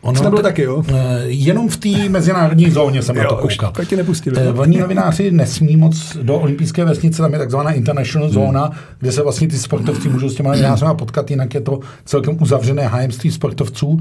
Ono 0.02 0.32
to 0.32 0.42
taky, 0.42 0.62
jo? 0.62 0.76
Uh, 0.78 0.86
jenom 1.26 1.70
v 1.70 1.78
té 1.78 2.10
mezinárodní 2.10 2.72
zóně 2.72 3.02
jsem 3.02 3.16
jo, 3.16 3.24
na 3.24 3.30
to 3.30 3.36
koukal. 3.36 3.74
Už 3.82 3.88
ti 3.88 3.96
nepustili. 3.96 4.48
Uh, 4.48 4.60
Oni 4.60 4.80
novináři 4.80 5.32
nesmí 5.32 5.78
moc 5.78 6.18
do 6.22 6.40
olympijské 6.40 6.86
vesnice, 6.86 7.22
tam 7.22 7.34
je 7.34 7.40
takzvaná 7.40 7.72
international 7.72 8.30
hmm. 8.30 8.34
zóna, 8.34 8.72
kde 9.00 9.12
se 9.12 9.22
vlastně 9.22 9.48
ty 9.48 9.58
sportovci 9.58 10.10
můžou 10.10 10.30
s 10.30 10.36
těma 10.36 10.50
novináři 10.52 10.86
potkat, 10.96 11.30
jinak 11.32 11.54
je 11.54 11.62
to 11.62 11.80
celkem 12.06 12.38
uzavřené 12.42 12.88
hájemství 12.88 13.32
sportovců 13.32 14.00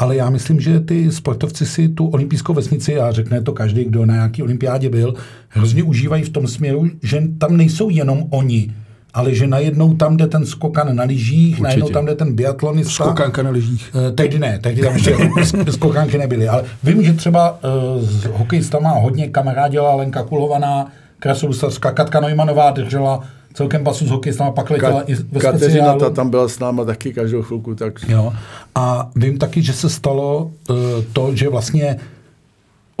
ale 0.00 0.16
já 0.16 0.30
myslím, 0.30 0.60
že 0.60 0.80
ty 0.80 1.12
sportovci 1.12 1.66
si 1.66 1.88
tu 1.88 2.06
olympijskou 2.06 2.54
vesnici, 2.54 2.98
a 2.98 3.12
řekne 3.12 3.42
to 3.42 3.52
každý, 3.52 3.84
kdo 3.84 4.06
na 4.06 4.14
nějaký 4.14 4.42
olympiádě 4.42 4.88
byl, 4.88 5.14
hrozně 5.48 5.82
užívají 5.82 6.22
v 6.22 6.28
tom 6.28 6.46
směru, 6.46 6.90
že 7.02 7.22
tam 7.38 7.56
nejsou 7.56 7.90
jenom 7.90 8.24
oni, 8.30 8.74
ale 9.14 9.34
že 9.34 9.46
najednou 9.46 9.94
tam 9.94 10.16
jde 10.16 10.26
ten 10.26 10.46
skokan 10.46 10.96
na 10.96 11.04
lyžích, 11.04 11.50
Určitě. 11.50 11.62
najednou 11.62 11.88
tam 11.88 12.06
jde 12.06 12.14
ten 12.14 12.32
biatlonista. 12.32 13.04
Skokanka 13.04 13.42
na 13.42 13.50
lyžích. 13.50 13.90
Eh, 14.08 14.12
tehdy 14.12 14.38
ne, 14.38 14.58
tehdy 14.58 14.82
tam 14.82 14.94
ještě 14.94 15.16
skokanky 15.70 16.18
nebyly, 16.18 16.48
ale 16.48 16.64
vím, 16.82 17.02
že 17.02 17.12
třeba 17.12 17.50
uh, 17.50 18.02
s 18.02 18.24
hokejistama 18.24 18.90
hodně 18.90 19.28
kamarádila 19.28 19.94
Lenka 19.94 20.22
Kulovaná, 20.22 20.86
Krasolusavská, 21.18 21.92
Katka 21.92 22.20
Neumannová 22.20 22.70
držela 22.70 23.20
celkem 23.54 23.84
basu 23.84 24.06
s 24.06 24.10
hokejistama, 24.10 24.50
pak 24.50 24.70
letěla 24.70 25.02
Ka- 25.02 25.04
i 25.06 25.14
ve 25.14 25.40
Kateřina 25.40 25.94
ta 25.94 26.10
tam 26.10 26.30
byla 26.30 26.48
s 26.48 26.58
náma 26.58 26.84
taky 26.84 27.12
každou 27.12 27.42
chvilku. 27.42 27.74
Tak... 27.74 27.94
Jo. 28.08 28.32
A 28.74 29.10
vím 29.16 29.38
taky, 29.38 29.62
že 29.62 29.72
se 29.72 29.88
stalo 29.88 30.50
uh, 30.70 30.76
to, 31.12 31.36
že 31.36 31.48
vlastně 31.48 31.96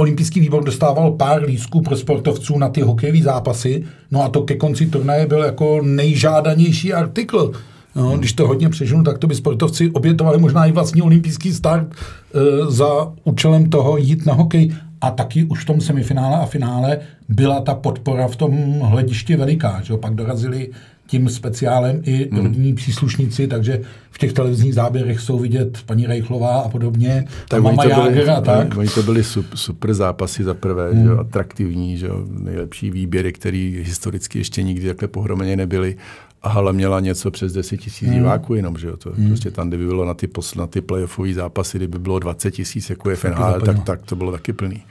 olympijský 0.00 0.40
výbor 0.40 0.64
dostával 0.64 1.10
pár 1.10 1.42
lístků 1.44 1.80
pro 1.80 1.96
sportovců 1.96 2.58
na 2.58 2.68
ty 2.68 2.80
hokejové 2.80 3.22
zápasy, 3.22 3.84
no 4.10 4.22
a 4.22 4.28
to 4.28 4.42
ke 4.42 4.56
konci 4.56 4.86
turnaje 4.86 5.26
byl 5.26 5.42
jako 5.42 5.80
nejžádanější 5.82 6.92
artikl. 6.92 7.52
No, 7.96 8.08
hmm. 8.08 8.18
Když 8.18 8.32
to 8.32 8.46
hodně 8.46 8.68
přežunu, 8.68 9.04
tak 9.04 9.18
to 9.18 9.26
by 9.26 9.34
sportovci 9.34 9.90
obětovali 9.90 10.38
možná 10.38 10.66
i 10.66 10.72
vlastní 10.72 11.02
olympijský 11.02 11.52
start 11.52 11.86
uh, 11.88 12.70
za 12.70 13.12
účelem 13.24 13.70
toho 13.70 13.96
jít 13.96 14.26
na 14.26 14.34
hokej. 14.34 14.72
A 15.00 15.10
taky 15.10 15.44
už 15.44 15.62
v 15.62 15.66
tom 15.66 15.80
semifinále 15.80 16.36
a 16.36 16.46
finále 16.46 16.98
byla 17.28 17.60
ta 17.60 17.74
podpora 17.74 18.28
v 18.28 18.36
tom 18.36 18.80
hledišti 18.80 19.36
veliká. 19.36 19.80
Že? 19.82 19.96
Pak 19.96 20.14
dorazili 20.14 20.70
tím 21.10 21.28
speciálem 21.28 22.02
i 22.04 22.28
hmm. 22.32 22.44
rodinní 22.44 22.74
příslušníci, 22.74 23.48
takže 23.48 23.80
v 24.10 24.18
těch 24.18 24.32
televizních 24.32 24.74
záběrech 24.74 25.20
jsou 25.20 25.38
vidět 25.38 25.78
paní 25.86 26.06
Rejchlová 26.06 26.60
a 26.60 26.68
podobně, 26.68 27.24
tak 27.48 27.62
mama 27.62 27.84
Jáger 27.84 28.30
a 28.30 28.40
tak. 28.40 28.76
Oni 28.76 28.88
to 28.88 29.02
byly 29.02 29.24
super, 29.54 29.94
zápasy 29.94 30.44
za 30.44 30.54
prvé, 30.54 30.92
hmm. 30.92 31.04
že, 31.04 31.10
atraktivní, 31.10 31.96
že, 31.96 32.08
nejlepší 32.28 32.90
výběry, 32.90 33.32
které 33.32 33.72
historicky 33.84 34.38
ještě 34.38 34.62
nikdy 34.62 34.86
takhle 34.86 35.08
pohromeně 35.08 35.56
nebyly. 35.56 35.96
A 36.42 36.48
hala 36.48 36.72
měla 36.72 37.00
něco 37.00 37.30
přes 37.30 37.52
10 37.52 37.76
tisíc 37.76 38.08
hmm. 38.08 38.18
diváků 38.18 38.54
jenom, 38.54 38.78
že 38.78 38.86
jo. 38.86 38.96
To, 38.96 39.10
hmm. 39.10 39.28
Prostě 39.28 39.50
tam, 39.50 39.68
kdyby 39.68 39.86
bylo 39.86 40.04
na 40.04 40.14
ty, 40.14 40.28
na 40.56 40.66
ty 40.66 40.80
playoffové 40.80 41.34
zápasy, 41.34 41.78
kdyby 41.78 41.98
bylo 41.98 42.18
20 42.18 42.50
tisíc, 42.50 42.90
jako 42.90 43.10
je 43.10 43.16
FNH, 43.16 43.38
tak, 43.64 43.84
tak 43.84 44.02
to 44.02 44.16
bylo 44.16 44.32
taky 44.32 44.52
plný. 44.52 44.82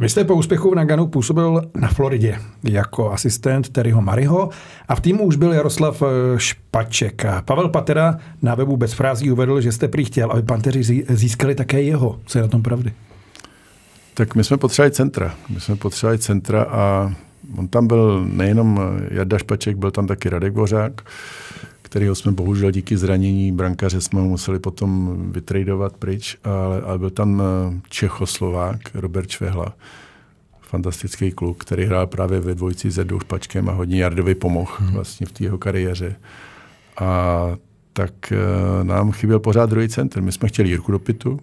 Vy 0.00 0.08
jste 0.08 0.24
po 0.24 0.34
úspěchu 0.34 0.70
v 0.70 0.74
Naganu 0.74 1.06
působil 1.06 1.62
na 1.74 1.88
Floridě 1.88 2.38
jako 2.64 3.12
asistent 3.12 3.68
Terryho 3.68 4.02
Mariho 4.02 4.48
a 4.88 4.94
v 4.94 5.00
týmu 5.00 5.24
už 5.24 5.36
byl 5.36 5.52
Jaroslav 5.52 6.02
eh, 6.02 6.06
Špaček. 6.38 7.24
Pavel 7.44 7.68
Patera 7.68 8.18
na 8.42 8.54
webu 8.54 8.76
bez 8.76 8.92
frází 8.92 9.30
uvedl, 9.30 9.60
že 9.60 9.72
jste 9.72 9.88
prý 9.88 10.04
chtěl, 10.04 10.32
aby 10.32 10.42
Panteři 10.42 11.04
získali 11.08 11.54
také 11.54 11.82
jeho. 11.82 12.20
Co 12.26 12.38
je 12.38 12.42
na 12.42 12.48
tom 12.48 12.62
pravdy? 12.62 12.92
Tak 14.14 14.34
my 14.34 14.44
jsme 14.44 14.56
potřebovali 14.56 14.92
centra. 14.92 15.34
My 15.48 15.60
jsme 15.60 15.76
potřebovali 15.76 16.18
centra 16.18 16.62
a 16.62 17.12
on 17.56 17.68
tam 17.68 17.86
byl 17.86 18.26
nejenom 18.32 18.80
Jarda 19.10 19.38
Špaček, 19.38 19.76
byl 19.76 19.90
tam 19.90 20.06
taky 20.06 20.28
Radek 20.28 20.52
Bořák, 20.52 21.02
kterého 21.88 22.14
jsme 22.14 22.32
bohužel 22.32 22.70
díky 22.70 22.96
zranění 22.96 23.52
brankaře 23.52 24.00
jsme 24.00 24.20
ho 24.20 24.26
museli 24.26 24.58
potom 24.58 25.16
vytradovat 25.32 25.96
pryč, 25.96 26.36
ale, 26.44 26.80
ale 26.80 26.98
byl 26.98 27.10
tam 27.10 27.42
eh, 27.42 27.80
Čechoslovák 27.88 28.80
Robert 28.94 29.30
Švehla, 29.30 29.74
fantastický 30.60 31.32
kluk, 31.32 31.64
který 31.64 31.84
hrál 31.84 32.06
právě 32.06 32.40
ve 32.40 32.54
dvojici 32.54 32.92
se 32.92 33.06
Špačkem 33.22 33.68
a 33.68 33.72
hodně 33.72 34.02
Jardovi 34.02 34.34
pomohl 34.34 34.72
hmm. 34.78 34.92
vlastně 34.92 35.26
v 35.26 35.32
té 35.32 35.44
jeho 35.44 35.58
kariéře. 35.58 36.16
A 37.00 37.56
tak 37.92 38.12
uh, 38.32 38.84
nám 38.84 39.12
chyběl 39.12 39.38
pořád 39.38 39.70
druhý 39.70 39.88
centr. 39.88 40.22
My 40.22 40.32
jsme 40.32 40.48
chtěli 40.48 40.68
Jirku 40.68 40.92
do 40.92 40.98
pitu, 40.98 41.40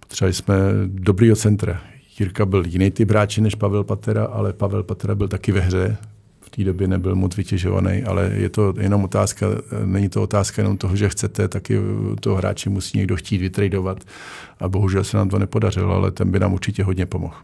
potřebovali 0.00 0.34
jsme 0.34 0.54
dobrýho 0.86 1.36
centra. 1.36 1.80
Jirka 2.18 2.46
byl 2.46 2.64
jiný 2.66 2.90
typ 2.90 3.10
hráči 3.10 3.40
než 3.40 3.54
Pavel 3.54 3.84
Patera, 3.84 4.24
ale 4.24 4.52
Pavel 4.52 4.82
Patera 4.82 5.14
byl 5.14 5.28
taky 5.28 5.52
ve 5.52 5.60
hře, 5.60 5.96
v 6.52 6.56
té 6.56 6.64
době 6.64 6.88
nebyl 6.88 7.14
moc 7.14 7.36
vytěžovaný, 7.36 8.02
ale 8.02 8.30
je 8.34 8.48
to 8.48 8.74
jenom 8.80 9.04
otázka, 9.04 9.46
není 9.84 10.08
to 10.08 10.22
otázka 10.22 10.62
jenom 10.62 10.76
toho, 10.76 10.96
že 10.96 11.08
chcete, 11.08 11.48
taky 11.48 11.78
toho 12.20 12.36
hráče 12.36 12.70
musí 12.70 12.98
někdo 12.98 13.16
chtít 13.16 13.38
vytradovat 13.38 14.04
a 14.60 14.68
bohužel 14.68 15.04
se 15.04 15.16
nám 15.16 15.28
to 15.28 15.38
nepodařilo, 15.38 15.94
ale 15.94 16.10
ten 16.10 16.30
by 16.30 16.38
nám 16.38 16.52
určitě 16.52 16.84
hodně 16.84 17.06
pomohl. 17.06 17.34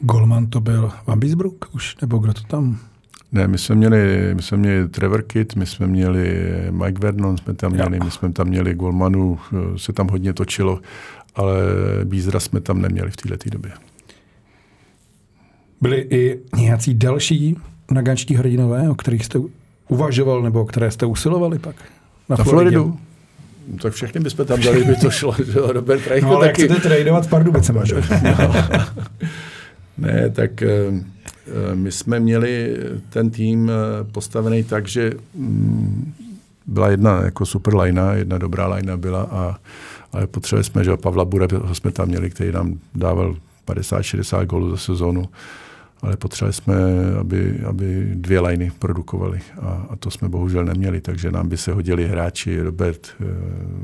Golman 0.00 0.46
to 0.46 0.60
byl 0.60 0.92
Van 1.06 1.18
Biesbrook 1.18 1.68
už, 1.72 1.96
nebo 2.00 2.18
kdo 2.18 2.34
to 2.34 2.42
tam? 2.42 2.78
Ne, 3.32 3.48
my 3.48 3.58
jsme 3.58 3.74
měli, 3.74 4.30
my 4.34 4.42
jsme 4.42 4.56
měli 4.56 4.88
Trevor 4.88 5.22
Kitt, 5.22 5.56
my 5.56 5.66
jsme 5.66 5.86
měli 5.86 6.52
Mike 6.70 7.00
Vernon, 7.00 7.38
jsme 7.38 7.54
tam 7.54 7.72
měli, 7.72 8.00
my 8.04 8.10
jsme 8.10 8.32
tam 8.32 8.48
měli 8.48 8.74
Golmanu, 8.74 9.38
se 9.76 9.92
tam 9.92 10.08
hodně 10.08 10.32
točilo 10.32 10.80
ale 11.34 11.62
Bízra 12.04 12.40
jsme 12.40 12.60
tam 12.60 12.82
neměli 12.82 13.10
v 13.10 13.16
této 13.16 13.50
době. 13.50 13.72
Byli 15.80 16.06
i 16.10 16.40
nějací 16.56 16.94
další 16.94 17.56
nagančtí 17.90 18.34
hrdinové, 18.34 18.90
o 18.90 18.94
kterých 18.94 19.24
jste 19.24 19.38
uvažoval 19.88 20.42
nebo 20.42 20.60
o 20.60 20.64
které 20.64 20.90
jste 20.90 21.06
usilovali 21.06 21.58
pak? 21.58 21.76
Na, 22.28 22.36
na 22.38 22.44
Floridu? 22.44 22.98
Tak 23.82 23.92
všechny 23.92 24.20
bychom 24.20 24.46
tam 24.46 24.60
dali, 24.60 24.84
by 24.84 24.96
to 24.96 25.10
šlo. 25.10 25.34
Že? 25.46 25.52
Robert 25.54 26.06
Reich 26.06 26.24
no, 26.24 26.36
ale 26.36 26.46
taky... 26.46 26.64
chcete 26.64 26.80
tradovat 26.80 27.24
s 27.24 27.26
Pardubicem, 27.26 27.80
že? 27.84 27.94
no. 28.38 28.84
Ne, 29.98 30.30
tak 30.30 30.62
my 31.74 31.92
jsme 31.92 32.20
měli 32.20 32.76
ten 33.08 33.30
tým 33.30 33.70
postavený 34.12 34.64
tak, 34.64 34.88
že 34.88 35.12
mm, 35.34 36.12
byla 36.66 36.88
jedna 36.88 37.22
jako 37.24 37.46
super 37.46 37.74
lajna, 37.74 38.12
jedna 38.12 38.38
dobrá 38.38 38.66
lajna 38.66 38.96
byla, 38.96 39.22
a, 39.22 39.56
ale 40.12 40.26
potřebovali 40.26 40.64
jsme, 40.64 40.84
že 40.84 40.96
Pavla 40.96 41.24
Bure 41.24 41.46
jsme 41.72 41.90
tam 41.90 42.08
měli, 42.08 42.30
který 42.30 42.52
nám 42.52 42.78
dával 42.94 43.36
50-60 43.66 44.46
gólů 44.46 44.70
za 44.70 44.76
sezónu, 44.76 45.28
ale 46.02 46.16
potřebovali 46.16 46.52
jsme, 46.52 46.74
aby, 47.20 47.60
aby 47.68 48.10
dvě 48.14 48.40
lajny 48.40 48.72
produkovali 48.78 49.40
a, 49.60 49.86
a 49.90 49.96
to 49.96 50.10
jsme 50.10 50.28
bohužel 50.28 50.64
neměli, 50.64 51.00
takže 51.00 51.32
nám 51.32 51.48
by 51.48 51.56
se 51.56 51.72
hodili 51.72 52.08
hráči 52.08 52.60
Robert, 52.60 53.08
eh, 53.20 53.24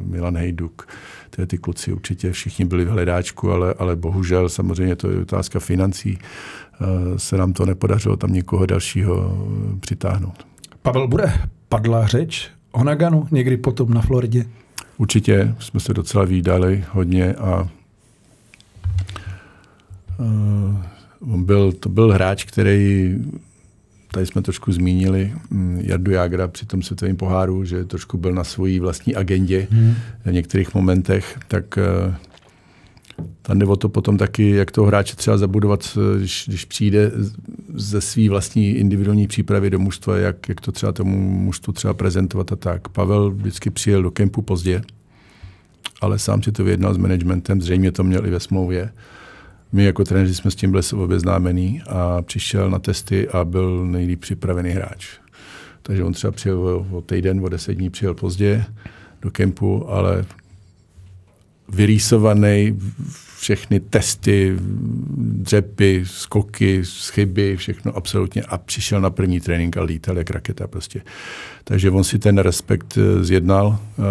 Milan 0.04 0.36
Hejduk, 0.36 0.88
ty, 1.30 1.46
ty 1.46 1.58
kluci 1.58 1.92
určitě 1.92 2.32
všichni 2.32 2.64
byli 2.64 2.84
v 2.84 2.88
hledáčku, 2.88 3.50
ale, 3.50 3.74
ale 3.78 3.96
bohužel 3.96 4.48
samozřejmě 4.48 4.96
to 4.96 5.10
je 5.10 5.20
otázka 5.20 5.60
financí, 5.60 6.18
eh, 6.18 7.18
se 7.18 7.36
nám 7.36 7.52
to 7.52 7.66
nepodařilo 7.66 8.16
tam 8.16 8.32
někoho 8.32 8.66
dalšího 8.66 9.46
přitáhnout. 9.80 10.46
Pavel 10.82 11.08
Bude, 11.08 11.32
padla 11.68 12.06
řeč 12.06 12.50
o 12.72 12.84
Naganu 12.84 13.28
někdy 13.30 13.56
potom 13.56 13.94
na 13.94 14.00
Floridě? 14.00 14.44
Určitě, 14.98 15.54
jsme 15.58 15.80
se 15.80 15.94
docela 15.94 16.24
výdali 16.24 16.84
hodně 16.92 17.34
a 17.34 17.68
uh, 20.18 20.76
on 21.32 21.44
byl, 21.44 21.72
to 21.72 21.88
byl 21.88 22.12
hráč, 22.12 22.44
který 22.44 23.14
tady 24.10 24.26
jsme 24.26 24.42
trošku 24.42 24.72
zmínili 24.72 25.32
mm, 25.50 25.80
Jardu 25.82 26.10
Jágra 26.10 26.48
při 26.48 26.66
tom 26.66 26.82
světovém 26.82 27.16
poháru, 27.16 27.64
že 27.64 27.84
trošku 27.84 28.18
byl 28.18 28.32
na 28.32 28.44
svojí 28.44 28.80
vlastní 28.80 29.14
agendě 29.14 29.68
hmm. 29.70 29.94
v 30.24 30.32
některých 30.32 30.74
momentech, 30.74 31.38
tak 31.48 31.78
uh, 32.08 32.14
tam 33.42 33.58
jde 33.58 33.66
o 33.66 33.76
to 33.76 33.88
potom 33.88 34.18
taky, 34.18 34.50
jak 34.50 34.70
toho 34.70 34.86
hráče 34.86 35.16
třeba 35.16 35.38
zabudovat, 35.38 35.98
když, 36.18 36.44
když 36.48 36.64
přijde 36.64 37.12
ze 37.74 38.00
své 38.00 38.28
vlastní 38.28 38.70
individuální 38.70 39.26
přípravy 39.26 39.70
do 39.70 39.78
mužstva, 39.78 40.16
jak, 40.16 40.48
jak 40.48 40.60
to 40.60 40.72
třeba 40.72 40.92
tomu 40.92 41.30
mužstvu 41.30 41.72
třeba 41.72 41.94
prezentovat 41.94 42.52
a 42.52 42.56
tak. 42.56 42.88
Pavel 42.88 43.30
vždycky 43.30 43.70
přijel 43.70 44.02
do 44.02 44.10
kempu 44.10 44.42
pozdě, 44.42 44.82
ale 46.00 46.18
sám 46.18 46.42
si 46.42 46.52
to 46.52 46.64
vyjednal 46.64 46.94
s 46.94 46.98
managementem, 46.98 47.62
zřejmě 47.62 47.92
to 47.92 48.04
měl 48.04 48.26
i 48.26 48.30
ve 48.30 48.40
smlouvě. 48.40 48.92
My 49.72 49.84
jako 49.84 50.04
trenéři 50.04 50.34
jsme 50.34 50.50
s 50.50 50.54
tím 50.54 50.70
byli 50.70 50.82
obeznámení 50.94 51.82
a 51.86 52.22
přišel 52.22 52.70
na 52.70 52.78
testy 52.78 53.28
a 53.28 53.44
byl 53.44 53.86
nejlíp 53.86 54.20
připravený 54.20 54.70
hráč. 54.70 55.08
Takže 55.82 56.04
on 56.04 56.12
třeba 56.12 56.30
přijel 56.30 56.86
o 56.90 57.00
týden, 57.00 57.44
o 57.44 57.48
deset 57.48 57.74
dní 57.74 57.90
přijel 57.90 58.14
pozdě 58.14 58.64
do 59.22 59.30
kempu, 59.30 59.90
ale 59.90 60.24
vyrýsovaný, 61.68 62.78
všechny 63.39 63.80
testy, 63.80 64.57
dřepy, 65.16 66.03
skoky, 66.07 66.82
chyby, 67.12 67.57
všechno 67.57 67.97
absolutně 67.97 68.43
a 68.43 68.59
přišel 68.59 69.01
na 69.01 69.11
první 69.11 69.41
trénink 69.41 69.76
a 69.76 69.82
lítal 69.82 70.18
jak 70.18 70.30
raketa 70.30 70.66
prostě. 70.66 71.03
Takže 71.64 71.91
on 71.91 72.05
si 72.05 72.18
ten 72.18 72.39
respekt 72.39 72.99
eh, 72.99 73.24
zjednal. 73.24 73.78
Eh, 73.78 74.03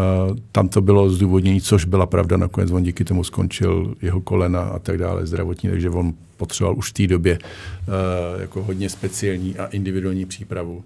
tam 0.52 0.68
to 0.70 0.82
bylo 0.82 1.10
zdůvodnění, 1.10 1.62
což 1.62 1.86
byla 1.86 2.06
pravda, 2.06 2.38
nakonec 2.38 2.72
on 2.72 2.84
díky 2.84 3.04
tomu 3.04 3.24
skončil 3.24 3.96
jeho 4.02 4.22
kolena 4.22 4.62
a 4.62 4.80
tak 4.80 4.98
dále 4.98 5.28
zdravotní, 5.28 5.70
takže 5.70 5.90
on 5.90 6.14
potřeboval 6.38 6.78
už 6.78 6.90
v 6.90 6.94
té 6.94 7.08
době 7.08 7.40
eh, 7.42 8.42
jako 8.42 8.64
hodně 8.64 8.90
speciální 8.90 9.58
a 9.58 9.66
individuální 9.66 10.26
přípravu, 10.26 10.84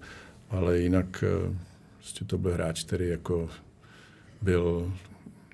ale 0.50 0.78
jinak 0.78 1.24
prostě 1.98 2.24
to 2.24 2.38
byl 2.38 2.52
hráč, 2.52 2.84
který 2.84 3.08
jako 3.08 3.48
byl 4.42 4.92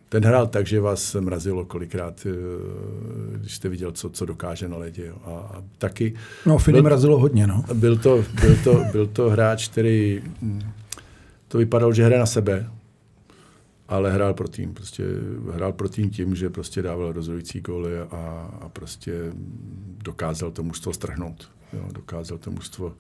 ten 0.09 0.24
hrál 0.24 0.46
tak, 0.46 0.66
že 0.66 0.80
vás 0.80 1.14
mrazilo 1.14 1.64
kolikrát, 1.64 2.26
eh, 2.26 3.36
když 3.36 3.54
jste 3.54 3.68
viděl, 3.68 3.92
co, 3.92 4.11
co 4.11 4.26
dokáže 4.26 4.68
na 4.68 4.76
ledě. 4.76 5.07
Jo. 5.07 5.16
A, 5.24 5.62
taky... 5.78 6.14
No, 6.46 6.59
Fili 6.59 6.82
mrazilo 6.82 7.18
hodně, 7.18 7.46
no. 7.46 7.64
Byl 7.74 7.96
to, 7.96 8.24
byl, 8.40 8.57
to, 8.64 8.84
byl 8.92 9.07
to 9.07 9.30
hráč, 9.30 9.68
který 9.68 10.22
hm, 10.42 10.62
to 11.48 11.59
vypadalo, 11.59 11.92
že 11.92 12.04
hraje 12.04 12.20
na 12.20 12.26
sebe, 12.26 12.70
ale 13.88 14.12
hrál 14.12 14.34
pro 14.34 14.48
tým. 14.48 14.74
Prostě 14.74 15.04
hrál 15.52 15.72
pro 15.72 15.88
tým 15.88 16.11
tím, 16.11 16.34
že 16.34 16.50
prostě 16.50 16.82
dával 16.82 17.12
rozhodující 17.12 17.61
góly 17.61 17.98
a, 17.98 18.04
a 18.61 18.68
prostě 18.68 19.32
dokázal 20.04 20.50
to 20.50 20.62
mužstvo 20.62 20.92
strhnout. 20.92 21.50
Jo. 21.72 21.88
Dokázal 21.92 22.38
to 22.38 22.50
mužstvo 22.50 22.94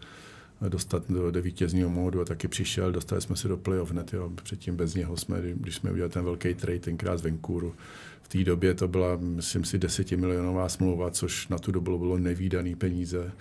dostat 0.68 1.02
do, 1.08 1.30
do 1.30 1.42
vítězního 1.42 1.90
módu 1.90 2.20
a 2.20 2.24
taky 2.24 2.48
přišel, 2.48 2.92
dostali 2.92 3.20
jsme 3.20 3.36
se 3.36 3.48
do 3.48 3.56
playoff 3.56 3.90
hned, 3.90 4.12
jo. 4.12 4.30
předtím 4.42 4.76
bez 4.76 4.94
něho 4.94 5.16
jsme, 5.16 5.42
když 5.54 5.74
jsme 5.74 5.92
udělali 5.92 6.12
ten 6.12 6.24
velký 6.24 6.54
trade 6.54 6.78
tenkrát 6.78 7.16
z 7.16 7.22
Vancouveru, 7.22 7.74
v 8.22 8.28
té 8.28 8.44
době 8.44 8.74
to 8.74 8.88
byla, 8.88 9.16
myslím 9.20 9.64
si, 9.64 9.78
desetimilionová 9.78 10.68
smlouva, 10.68 11.10
což 11.10 11.48
na 11.48 11.58
tu 11.58 11.72
dobu 11.72 11.98
bylo 11.98 12.18
nevýdaný 12.18 12.74
peníze, 12.74 13.32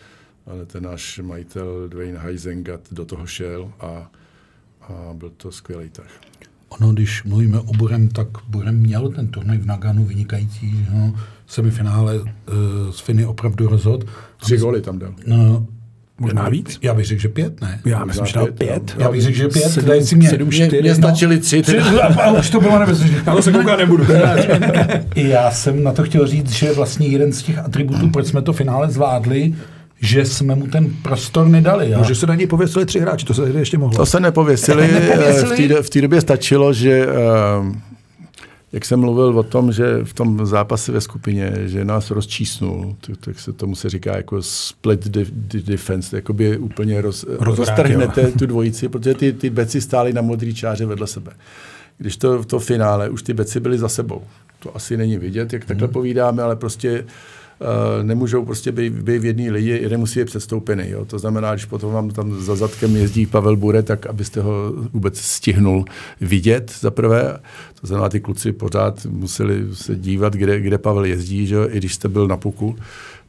ale 0.45 0.65
ten 0.65 0.83
náš 0.83 1.19
majitel 1.23 1.89
Dwayne 1.89 2.19
Heisengat 2.19 2.81
do 2.91 3.05
toho 3.05 3.27
šel 3.27 3.71
a, 3.79 4.11
a 4.81 5.13
byl 5.13 5.31
to 5.37 5.51
skvělý 5.51 5.89
tah. 5.89 6.21
Ono, 6.69 6.93
když 6.93 7.23
mluvíme 7.23 7.59
o 7.59 7.73
Burem, 7.73 8.09
tak 8.09 8.27
Burem 8.47 8.75
měl 8.75 9.09
ten 9.09 9.27
turnaj 9.27 9.57
v 9.57 9.65
Naganu 9.65 10.05
vynikající, 10.05 10.87
no, 10.93 11.19
semifinále 11.47 12.21
uh, 12.21 12.27
z 12.91 12.99
Finy 12.99 13.25
opravdu 13.25 13.67
rozhod. 13.67 14.05
Tři 14.37 14.57
góly 14.57 14.81
tam 14.81 14.99
dal. 14.99 15.15
No, 15.27 15.67
Možná 16.19 16.49
víc? 16.49 16.79
Já 16.81 16.93
bych 16.93 17.05
řekl, 17.05 17.21
že 17.21 17.29
pět, 17.29 17.61
ne? 17.61 17.79
Já 17.85 18.05
myslím, 18.05 18.25
že 18.25 18.33
dal 18.33 18.47
pět. 18.47 18.95
Já 18.97 19.11
bych 19.11 19.21
řekl, 19.21 19.37
že 19.37 19.47
pět. 19.47 19.69
Sedm, 19.71 20.01
si 20.01 20.15
mě, 20.15 20.29
sedm, 20.29 20.51
čtyři. 20.51 20.81
Mě 20.81 20.95
stačili 20.95 21.39
tři. 21.39 21.61
tři 21.61 21.79
a 21.79 22.31
už 22.39 22.49
to 22.49 22.59
bylo 22.59 22.79
nebezpečné. 22.79 23.23
Já 23.25 23.35
to 23.35 23.41
se 23.41 23.51
koukat 23.51 23.79
nebudu. 23.79 24.05
Já 25.15 25.51
jsem 25.51 25.83
na 25.83 25.91
to 25.91 26.03
chtěl 26.03 26.27
říct, 26.27 26.49
že 26.49 26.73
vlastně 26.73 27.07
jeden 27.07 27.33
z 27.33 27.43
těch 27.43 27.57
atributů, 27.57 28.09
proč 28.09 28.27
jsme 28.27 28.41
to 28.41 28.53
finále 28.53 28.91
zvládli, 28.91 29.55
že 30.01 30.25
jsme 30.25 30.55
mu 30.55 30.67
ten 30.67 30.89
prostor 31.03 31.47
nedali. 31.47 31.89
Já. 31.89 31.97
No, 31.97 32.03
že 32.03 32.15
se 32.15 32.27
na 32.27 32.35
něj 32.35 32.47
pověsili 32.47 32.85
tři 32.85 32.99
hráči, 32.99 33.25
to 33.25 33.33
se 33.33 33.49
ještě 33.49 33.77
mohlo. 33.77 33.97
To 33.97 34.05
se 34.05 34.19
nepověsili. 34.19 34.91
nepověsili. 34.91 35.83
V 35.83 35.89
té 35.89 36.01
době 36.01 36.21
stačilo, 36.21 36.73
že 36.73 37.07
uh, 37.07 37.75
jak 38.75 38.85
jsem 38.85 38.99
mluvil 38.99 39.39
o 39.39 39.43
tom, 39.43 39.71
že 39.71 40.03
v 40.03 40.13
tom 40.13 40.45
zápase 40.45 40.91
ve 40.91 41.01
skupině, 41.01 41.53
že 41.65 41.85
nás 41.85 42.11
rozčísnul, 42.11 42.95
tak 43.19 43.39
se 43.39 43.53
tomu 43.53 43.75
se 43.75 43.89
říká 43.89 44.17
jako 44.17 44.41
split 44.41 45.07
defense, 45.65 46.15
jakoby 46.15 46.57
úplně 46.57 47.01
roz, 47.01 47.25
roztrhnete 47.29 48.31
tu 48.31 48.45
dvojici, 48.45 48.89
protože 48.89 49.13
ty, 49.13 49.33
ty 49.33 49.49
beci 49.49 49.81
stály 49.81 50.13
na 50.13 50.21
modrý 50.21 50.53
čáře 50.55 50.85
vedle 50.85 51.07
sebe. 51.07 51.31
Když 51.97 52.17
to 52.17 52.43
v 52.43 52.45
to 52.45 52.59
finále, 52.59 53.09
už 53.09 53.23
ty 53.23 53.33
beci 53.33 53.59
byly 53.59 53.77
za 53.77 53.89
sebou. 53.89 54.21
To 54.59 54.75
asi 54.75 54.97
není 54.97 55.17
vidět, 55.17 55.53
jak 55.53 55.65
takhle 55.65 55.87
hmm. 55.87 55.93
povídáme, 55.93 56.43
ale 56.43 56.55
prostě 56.55 56.99
Uh, 56.99 57.09
nemůžou 58.03 58.45
prostě 58.45 58.71
být, 58.71 58.93
být 58.93 59.19
v 59.19 59.25
jedné 59.25 59.51
lidi, 59.51 59.69
jeden 59.69 59.99
musí 59.99 60.19
být 60.19 60.25
předstoupený. 60.25 60.89
Jo. 60.89 61.05
To 61.05 61.19
znamená, 61.19 61.53
když 61.53 61.65
potom 61.65 61.93
vám 61.93 62.09
tam 62.09 62.41
za 62.41 62.55
zadkem 62.55 62.95
jezdí 62.95 63.25
Pavel 63.25 63.55
Bure, 63.55 63.83
tak 63.83 64.05
abyste 64.05 64.41
ho 64.41 64.73
vůbec 64.93 65.19
stihnul 65.19 65.85
vidět 66.21 66.73
za 66.79 66.91
prvé. 66.91 67.39
To 67.81 67.87
znamená, 67.87 68.09
ty 68.09 68.19
kluci 68.19 68.51
pořád 68.51 69.05
museli 69.05 69.65
se 69.73 69.95
dívat, 69.95 70.33
kde, 70.33 70.59
kde 70.59 70.77
Pavel 70.77 71.05
jezdí, 71.05 71.47
že? 71.47 71.57
i 71.69 71.77
když 71.77 71.93
jste 71.93 72.07
byl 72.07 72.27
na 72.27 72.37
puku 72.37 72.75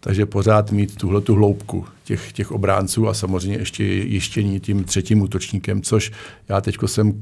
takže 0.07 0.27
pořád 0.27 0.73
mít 0.73 0.97
tuhle 0.97 1.21
tu 1.21 1.35
hloubku 1.35 1.85
těch, 2.05 2.33
těch 2.33 2.53
obránců 2.53 3.09
a 3.09 3.15
samozřejmě 3.15 3.59
ještě 3.59 3.85
jištění 3.85 4.61
tím 4.61 4.85
třetím 4.85 5.23
útočníkem, 5.23 5.83
což 5.83 6.13
já 6.49 6.61
teď 6.61 6.77
jsem 6.87 7.21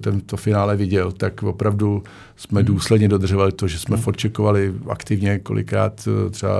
tento 0.00 0.36
finále 0.36 0.76
viděl, 0.76 1.12
tak 1.12 1.42
opravdu 1.42 2.02
jsme 2.36 2.60
hmm. 2.60 2.66
důsledně 2.66 3.08
dodržovali 3.08 3.52
to, 3.52 3.68
že 3.68 3.78
jsme 3.78 3.96
hmm. 3.96 4.04
forčekovali 4.04 4.74
aktivně, 4.88 5.38
kolikrát 5.38 6.08
eh, 6.26 6.30
třeba 6.30 6.54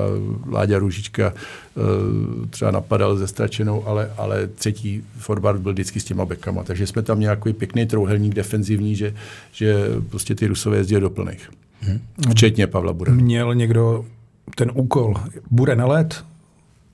Láďa 0.51 0.79
Růžička 0.79 1.33
eh, 1.33 2.47
třeba 2.51 2.71
napadal 2.71 3.17
ze 3.17 3.27
stračenou, 3.27 3.87
ale, 3.87 4.11
ale 4.17 4.47
třetí 4.47 5.05
forward 5.19 5.61
byl 5.61 5.73
vždycky 5.73 6.01
s 6.01 6.05
těma 6.05 6.25
bekama, 6.25 6.65
takže 6.65 6.87
jsme 6.87 7.03
tam 7.03 7.21
nějaký 7.21 7.53
pěkný 7.53 7.87
trouhelník 7.87 8.35
defenzivní, 8.35 8.97
že, 8.97 9.15
že 9.53 9.89
prostě 10.11 10.35
ty 10.35 10.47
Rusové 10.47 10.77
jezdí 10.77 10.95
do 10.95 11.11
plných. 11.11 11.51
Hmm. 11.81 12.01
Včetně 12.31 12.67
Pavla 12.67 12.93
Bude. 12.93 13.13
Měl 13.13 13.55
někdo 13.55 14.05
ten 14.57 14.71
úkol 14.75 15.15
bude 15.51 15.77
na 15.77 15.87
let, 15.87 16.25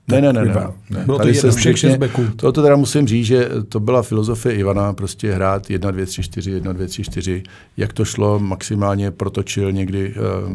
ne, 0.08 0.20
ne, 0.20 0.32
ne, 0.32 0.44
ne, 0.44 0.54
ne. 0.90 1.04
Bylo 1.04 1.18
to 1.18 1.28
jedno, 1.28 1.52
všech 1.52 1.78
šest 1.78 1.96
beků. 1.96 2.24
To, 2.36 2.52
to 2.52 2.62
teda 2.62 2.76
musím 2.76 3.06
říct, 3.06 3.26
že 3.26 3.48
to 3.68 3.80
byla 3.80 4.02
filozofie 4.02 4.54
Ivana, 4.54 4.92
prostě 4.92 5.32
hrát 5.32 5.70
1, 5.70 5.90
2, 5.90 6.06
3, 6.06 6.22
4, 6.22 6.50
1, 6.50 6.72
2, 6.72 6.86
3, 6.86 7.02
4. 7.02 7.42
Jak 7.76 7.92
to 7.92 8.04
šlo, 8.04 8.38
maximálně 8.38 9.10
protočil 9.10 9.72
někdy 9.72 10.14
uh, 10.14 10.52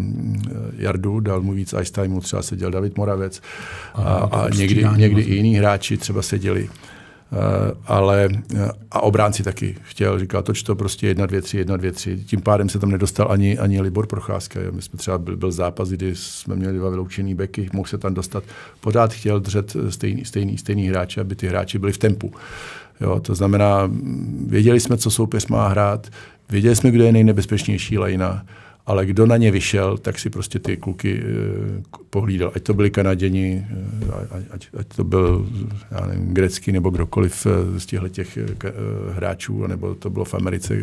Jardu, 0.77 1.19
dal 1.19 1.41
mu 1.41 1.51
víc 1.51 1.73
ice 1.81 1.91
timeu, 1.91 2.19
třeba 2.19 2.41
seděl 2.41 2.71
David 2.71 2.97
Moravec 2.97 3.41
a, 3.93 4.01
a, 4.01 4.39
a 4.41 4.49
někdy, 4.49 4.85
někdy 4.95 5.21
i 5.21 5.35
jiní 5.35 5.55
hráči 5.55 5.97
třeba 5.97 6.21
seděli. 6.21 6.69
Ale 7.85 8.29
a 8.91 9.01
obránci 9.01 9.43
taky 9.43 9.75
chtěl, 9.83 10.19
říkal, 10.19 10.43
toč 10.43 10.63
to 10.63 10.75
prostě 10.75 11.07
jedna, 11.07 11.25
dvě, 11.25 11.41
tři, 11.41 11.57
jedna, 11.57 11.77
dvě, 11.77 11.91
tři. 11.91 12.17
Tím 12.25 12.41
pádem 12.41 12.69
se 12.69 12.79
tam 12.79 12.91
nedostal 12.91 13.27
ani, 13.31 13.57
ani 13.57 13.81
Libor 13.81 14.07
Procházka. 14.07 14.59
My 14.71 14.81
jsme 14.81 14.97
třeba 14.97 15.17
byl, 15.17 15.37
byl 15.37 15.51
zápas, 15.51 15.89
kdy 15.89 16.15
jsme 16.15 16.55
měli 16.55 16.77
dva 16.77 16.89
vyloučený 16.89 17.35
beky, 17.35 17.69
mohl 17.73 17.87
se 17.87 17.97
tam 17.97 18.13
dostat. 18.13 18.43
Pořád 18.81 19.13
chtěl 19.13 19.39
držet 19.39 19.75
stejný, 19.89 20.25
stejný, 20.25 20.57
stejný 20.57 20.87
hráče, 20.87 21.21
aby 21.21 21.35
ty 21.35 21.47
hráči 21.47 21.79
byli 21.79 21.91
v 21.91 21.97
tempu. 21.97 22.31
Jo, 23.01 23.19
to 23.19 23.35
znamená, 23.35 23.91
věděli 24.47 24.79
jsme, 24.79 24.97
co 24.97 25.11
soupeř 25.11 25.47
má 25.47 25.67
hrát, 25.67 26.07
věděli 26.49 26.75
jsme, 26.75 26.91
kdo 26.91 27.03
je 27.03 27.11
nejnebezpečnější 27.11 27.97
lajna 27.97 28.45
ale 28.85 29.05
kdo 29.05 29.25
na 29.25 29.37
ně 29.37 29.51
vyšel, 29.51 29.97
tak 29.97 30.19
si 30.19 30.29
prostě 30.29 30.59
ty 30.59 30.77
kluky 30.77 31.23
uh, 31.23 31.81
pohlídal. 32.09 32.51
Ať 32.55 32.63
to 32.63 32.73
byli 32.73 32.89
Kanaděni, 32.89 33.67
uh, 34.07 34.13
ať, 34.51 34.67
ať 34.77 34.87
to 34.95 35.03
byl 35.03 35.47
já 35.91 36.07
nevím, 36.07 36.33
grecký 36.33 36.71
nebo 36.71 36.89
kdokoliv 36.89 37.45
uh, 37.45 37.77
z 37.77 37.85
těchto 37.85 38.09
těch 38.09 38.37
hráčů, 39.13 39.67
nebo 39.67 39.95
to 39.95 40.09
bylo 40.09 40.25
v 40.25 40.33
Americe, 40.33 40.75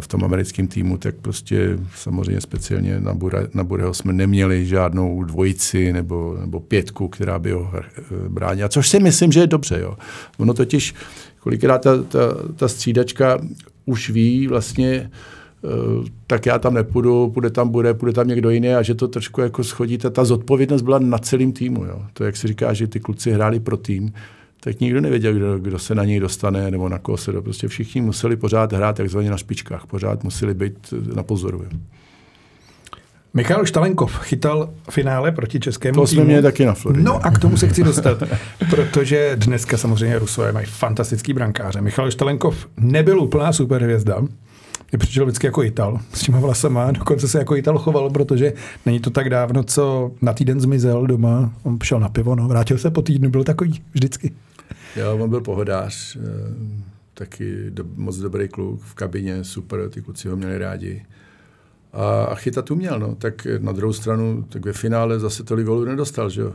v 0.00 0.08
tom 0.08 0.24
americkém 0.24 0.66
týmu, 0.66 0.98
tak 0.98 1.14
prostě 1.14 1.78
samozřejmě 1.96 2.40
speciálně 2.40 3.00
na, 3.00 3.14
Bure, 3.14 3.48
na 3.54 3.64
Bureho 3.64 3.94
jsme 3.94 4.12
neměli 4.12 4.66
žádnou 4.66 5.24
dvojici 5.24 5.92
nebo, 5.92 6.36
nebo 6.40 6.60
pětku, 6.60 7.08
která 7.08 7.38
by 7.38 7.52
ho 7.52 7.72
bránila. 8.28 8.68
Což 8.68 8.88
si 8.88 9.00
myslím, 9.00 9.32
že 9.32 9.40
je 9.40 9.46
dobře. 9.46 9.80
Jo. 9.80 9.96
Ono 10.38 10.54
totiž 10.54 10.94
kolikrát 11.40 11.78
ta, 11.78 12.02
ta, 12.02 12.18
ta 12.56 12.68
střídačka 12.68 13.38
už 13.84 14.10
ví 14.10 14.46
vlastně, 14.46 15.10
Eh, 15.10 15.10
tak 16.26 16.46
já 16.46 16.58
tam 16.58 16.74
nepůjdu, 16.74 17.30
půjde 17.30 17.50
tam 17.50 17.68
bude, 17.68 17.94
půjde 17.94 18.12
tam 18.12 18.28
někdo 18.28 18.50
jiný 18.50 18.74
a 18.74 18.82
že 18.82 18.94
to 18.94 19.08
trošku 19.08 19.40
jako 19.40 19.64
schodíte. 19.64 20.10
Ta 20.10 20.24
zodpovědnost 20.24 20.82
byla 20.82 20.98
na 20.98 21.18
celém 21.18 21.52
týmu. 21.52 21.84
Jo. 21.84 22.02
To, 22.12 22.24
jak 22.24 22.36
se 22.36 22.48
říká, 22.48 22.72
že 22.72 22.86
ty 22.86 23.00
kluci 23.00 23.30
hráli 23.30 23.60
pro 23.60 23.76
tým, 23.76 24.12
tak 24.60 24.80
nikdo 24.80 25.00
nevěděl, 25.00 25.34
kdo, 25.34 25.58
kdo 25.58 25.78
se 25.78 25.94
na 25.94 26.04
něj 26.04 26.20
dostane 26.20 26.70
nebo 26.70 26.88
na 26.88 26.98
koho 26.98 27.16
se 27.16 27.32
do. 27.32 27.42
Prostě 27.42 27.68
všichni 27.68 28.00
museli 28.00 28.36
pořád 28.36 28.72
hrát 28.72 28.96
takzvaně 28.96 29.30
na 29.30 29.36
špičkách, 29.36 29.86
pořád 29.86 30.24
museli 30.24 30.54
být 30.54 30.94
na 31.14 31.22
pozoru. 31.22 31.62
Jo. 31.62 31.78
Michal 33.34 33.66
Štalenkov 33.66 34.18
chytal 34.18 34.70
finále 34.90 35.32
proti 35.32 35.60
českému 35.60 35.94
To 35.94 36.06
jsme 36.06 36.24
měli 36.24 36.42
taky 36.42 36.66
na 36.66 36.74
Floridě. 36.74 37.04
No 37.04 37.26
a 37.26 37.30
k 37.30 37.38
tomu 37.38 37.56
se 37.56 37.68
chci 37.68 37.82
dostat, 37.82 38.22
protože 38.70 39.36
dneska 39.36 39.76
samozřejmě 39.76 40.18
Rusové 40.18 40.52
mají 40.52 40.66
fantastický 40.66 41.32
brankáře. 41.32 41.80
Michal 41.80 42.10
Štalenkov 42.10 42.68
nebyl 42.76 43.20
úplná 43.20 43.52
superhvězda, 43.52 44.22
mě 44.92 44.98
přišel 44.98 45.24
vždycky 45.24 45.46
jako 45.46 45.62
Ital 45.62 46.00
s 46.14 46.22
těma 46.22 46.40
vlasama, 46.40 46.90
dokonce 46.90 47.28
se 47.28 47.38
jako 47.38 47.56
Ital 47.56 47.78
choval, 47.78 48.10
protože 48.10 48.52
není 48.86 49.00
to 49.00 49.10
tak 49.10 49.30
dávno, 49.30 49.64
co 49.64 50.12
na 50.22 50.32
týden 50.32 50.60
zmizel 50.60 51.06
doma, 51.06 51.52
on 51.62 51.78
šel 51.82 52.00
na 52.00 52.08
pivo, 52.08 52.34
no, 52.34 52.48
vrátil 52.48 52.78
se 52.78 52.90
po 52.90 53.02
týdnu, 53.02 53.30
byl 53.30 53.44
takový 53.44 53.82
vždycky. 53.92 54.32
Jo, 54.96 55.18
on 55.20 55.30
byl 55.30 55.40
pohodář, 55.40 56.16
eh, 56.16 56.20
taky 57.14 57.70
do, 57.70 57.84
moc 57.96 58.16
dobrý 58.16 58.48
kluk 58.48 58.80
v 58.80 58.94
kabině, 58.94 59.44
super, 59.44 59.88
ty 59.88 60.02
kluci 60.02 60.28
ho 60.28 60.36
měli 60.36 60.58
rádi. 60.58 61.02
A, 61.92 62.24
a 62.24 62.34
chytat 62.34 62.70
uměl, 62.70 62.98
no. 62.98 63.14
Tak 63.14 63.46
na 63.58 63.72
druhou 63.72 63.92
stranu, 63.92 64.44
tak 64.48 64.64
ve 64.64 64.72
finále 64.72 65.18
zase 65.18 65.44
tolik 65.44 65.66
golů 65.66 65.84
nedostal, 65.84 66.30
že 66.30 66.40
jo. 66.40 66.52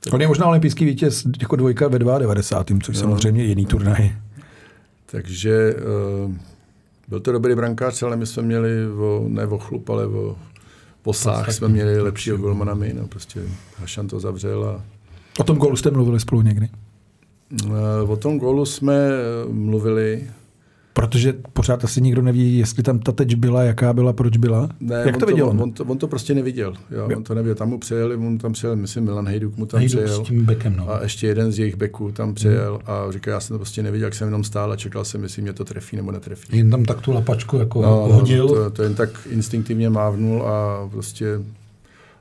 Tak... 0.00 0.14
On 0.14 0.20
je 0.20 0.28
možná 0.28 0.46
olympijský 0.46 0.84
vítěz 0.84 1.26
jako 1.40 1.56
dvojka 1.56 1.88
ve 1.88 1.98
92. 1.98 2.80
což 2.82 2.96
no. 2.96 3.00
samozřejmě 3.00 3.44
jiný 3.44 3.66
turnaj. 3.66 4.16
Takže 5.06 5.74
uh, 6.26 6.34
byl 7.08 7.20
to 7.20 7.32
dobrý 7.32 7.54
brankář, 7.54 8.02
ale 8.02 8.16
my 8.16 8.26
jsme 8.26 8.42
měli 8.42 8.88
o, 8.88 9.24
ne 9.28 9.46
o 9.46 9.58
chlup, 9.58 9.90
ale 9.90 10.06
o 10.06 10.36
posách 11.02 11.52
jsme 11.52 11.68
měli 11.68 12.00
lepšího 12.00 12.36
golmana 12.36 12.74
my. 12.74 12.94
No, 12.94 13.06
prostě 13.06 13.42
Hašan 13.78 14.08
to 14.08 14.20
zavřel. 14.20 14.64
A... 14.64 14.84
O 15.38 15.44
tom 15.44 15.56
gólu 15.56 15.76
jste 15.76 15.90
mluvili 15.90 16.20
spolu 16.20 16.42
někdy? 16.42 16.68
Eh, 17.66 18.02
o 18.08 18.16
tom 18.16 18.38
gólu 18.38 18.66
jsme 18.66 18.94
eh, 18.94 19.52
mluvili. 19.52 20.30
Protože 20.96 21.34
pořád 21.52 21.84
asi 21.84 22.00
nikdo 22.00 22.22
neví, 22.22 22.58
jestli 22.58 22.82
tam 22.82 22.98
ta 22.98 23.12
teč 23.12 23.34
byla, 23.34 23.62
jaká 23.62 23.92
byla, 23.92 24.12
proč 24.12 24.36
byla. 24.36 24.68
Ne, 24.80 25.02
Jak 25.06 25.16
to 25.16 25.26
viděl? 25.26 25.48
On, 25.48 25.60
on, 25.60 25.72
to, 25.72 25.84
on 25.84 25.98
to 25.98 26.08
prostě 26.08 26.34
neviděl. 26.34 26.74
Jo, 26.90 27.06
jo. 27.10 27.16
On 27.16 27.24
to 27.24 27.34
neviděl. 27.34 27.54
Tam 27.54 27.68
mu 27.68 27.78
přejeli, 27.78 28.16
on 28.16 28.38
tam 28.38 28.52
přijel, 28.52 28.76
myslím, 28.76 29.04
Milan 29.04 29.28
Hejduk 29.28 29.56
mu 29.56 29.66
tam 29.66 29.80
Hejduk 29.80 30.00
přejel. 30.00 30.24
S 30.24 30.28
tím 30.28 30.44
bekem, 30.44 30.76
no. 30.76 30.90
A 30.90 31.02
ještě 31.02 31.26
jeden 31.26 31.52
z 31.52 31.58
jejich 31.58 31.76
beků 31.76 32.12
tam 32.12 32.34
přejel 32.34 32.72
hmm. 32.72 32.82
a 32.86 33.12
říkal, 33.12 33.34
já 33.34 33.40
jsem 33.40 33.54
to 33.54 33.58
prostě 33.58 33.82
neviděl, 33.82 34.06
jak 34.06 34.14
jsem 34.14 34.28
jenom 34.28 34.44
stál 34.44 34.72
a 34.72 34.76
čekal 34.76 35.04
jsem, 35.04 35.22
jestli 35.22 35.42
mě 35.42 35.52
to 35.52 35.64
trefí 35.64 35.96
nebo 35.96 36.12
netrefí. 36.12 36.56
Jen 36.56 36.70
tam 36.70 36.84
tak 36.84 37.00
tu 37.00 37.12
lapačku 37.12 37.56
jako 37.56 37.82
no, 37.82 37.96
hodil. 37.96 38.48
To, 38.48 38.70
to, 38.70 38.82
jen 38.82 38.94
tak 38.94 39.10
instinktivně 39.30 39.90
mávnul 39.90 40.42
a 40.42 40.88
prostě 40.88 41.40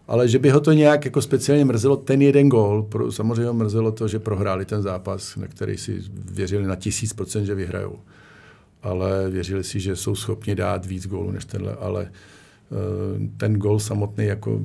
ale 0.08 0.28
že 0.28 0.40
by 0.40 0.50
ho 0.50 0.60
to 0.60 0.72
nějak 0.72 1.06
jako 1.06 1.22
speciálně 1.22 1.66
mrzelo, 1.66 1.96
ten 1.96 2.22
jeden 2.22 2.50
gól, 2.50 2.88
samozřejmě 3.10 3.52
mrzelo 3.52 3.92
to, 3.92 4.08
že 4.08 4.20
prohráli 4.20 4.66
ten 4.66 4.82
zápas, 4.82 5.36
na 5.36 5.48
který 5.48 5.78
si 5.78 6.02
věřili 6.32 6.68
na 6.68 6.76
tisíc 6.76 7.14
procent, 7.14 7.46
že 7.46 7.56
vyhrajou 7.56 7.96
ale 8.86 9.30
věřili 9.30 9.64
si, 9.64 9.80
že 9.80 9.96
jsou 9.96 10.16
schopni 10.16 10.56
dát 10.56 10.86
víc 10.86 11.08
gólů 11.08 11.32
než 11.32 11.46
tenhle, 11.46 11.76
ale 11.76 12.02
uh, 12.04 13.28
ten 13.38 13.54
gól 13.54 13.80
samotný 13.80 14.26
jako 14.26 14.62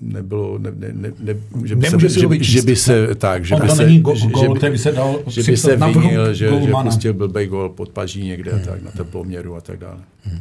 nebylo, 0.00 0.58
ne, 0.58 0.70
ne, 0.76 0.88
ne, 0.92 1.12
ne, 1.20 1.34
že, 1.64 1.76
by 1.76 1.86
se, 1.86 1.98
že, 1.98 2.28
že 2.40 2.62
by 2.62 2.76
se, 2.76 3.14
tak, 3.14 3.44
že 3.44 3.56
by 3.56 3.68
se, 3.68 3.86
není 3.86 4.00
go, 4.00 4.14
že, 4.14 4.26
gol, 4.26 4.54
který 4.54 4.72
by 4.72 4.78
se 4.78 4.92
dal 4.92 5.20
že 5.26 5.42
by 5.42 5.56
se 5.56 5.76
vinil, 5.76 6.34
že, 6.34 6.60
že 6.60 6.72
pustil 6.82 7.14
blbej 7.14 7.46
gól 7.46 7.68
pod 7.68 7.88
paží 7.88 8.24
někde 8.24 8.52
hmm. 8.52 8.64
tak, 8.64 8.82
na 8.82 8.90
teploměru 8.90 9.56
a 9.56 9.60
tak 9.60 9.78
dále. 9.78 9.98
Hmm. 10.24 10.40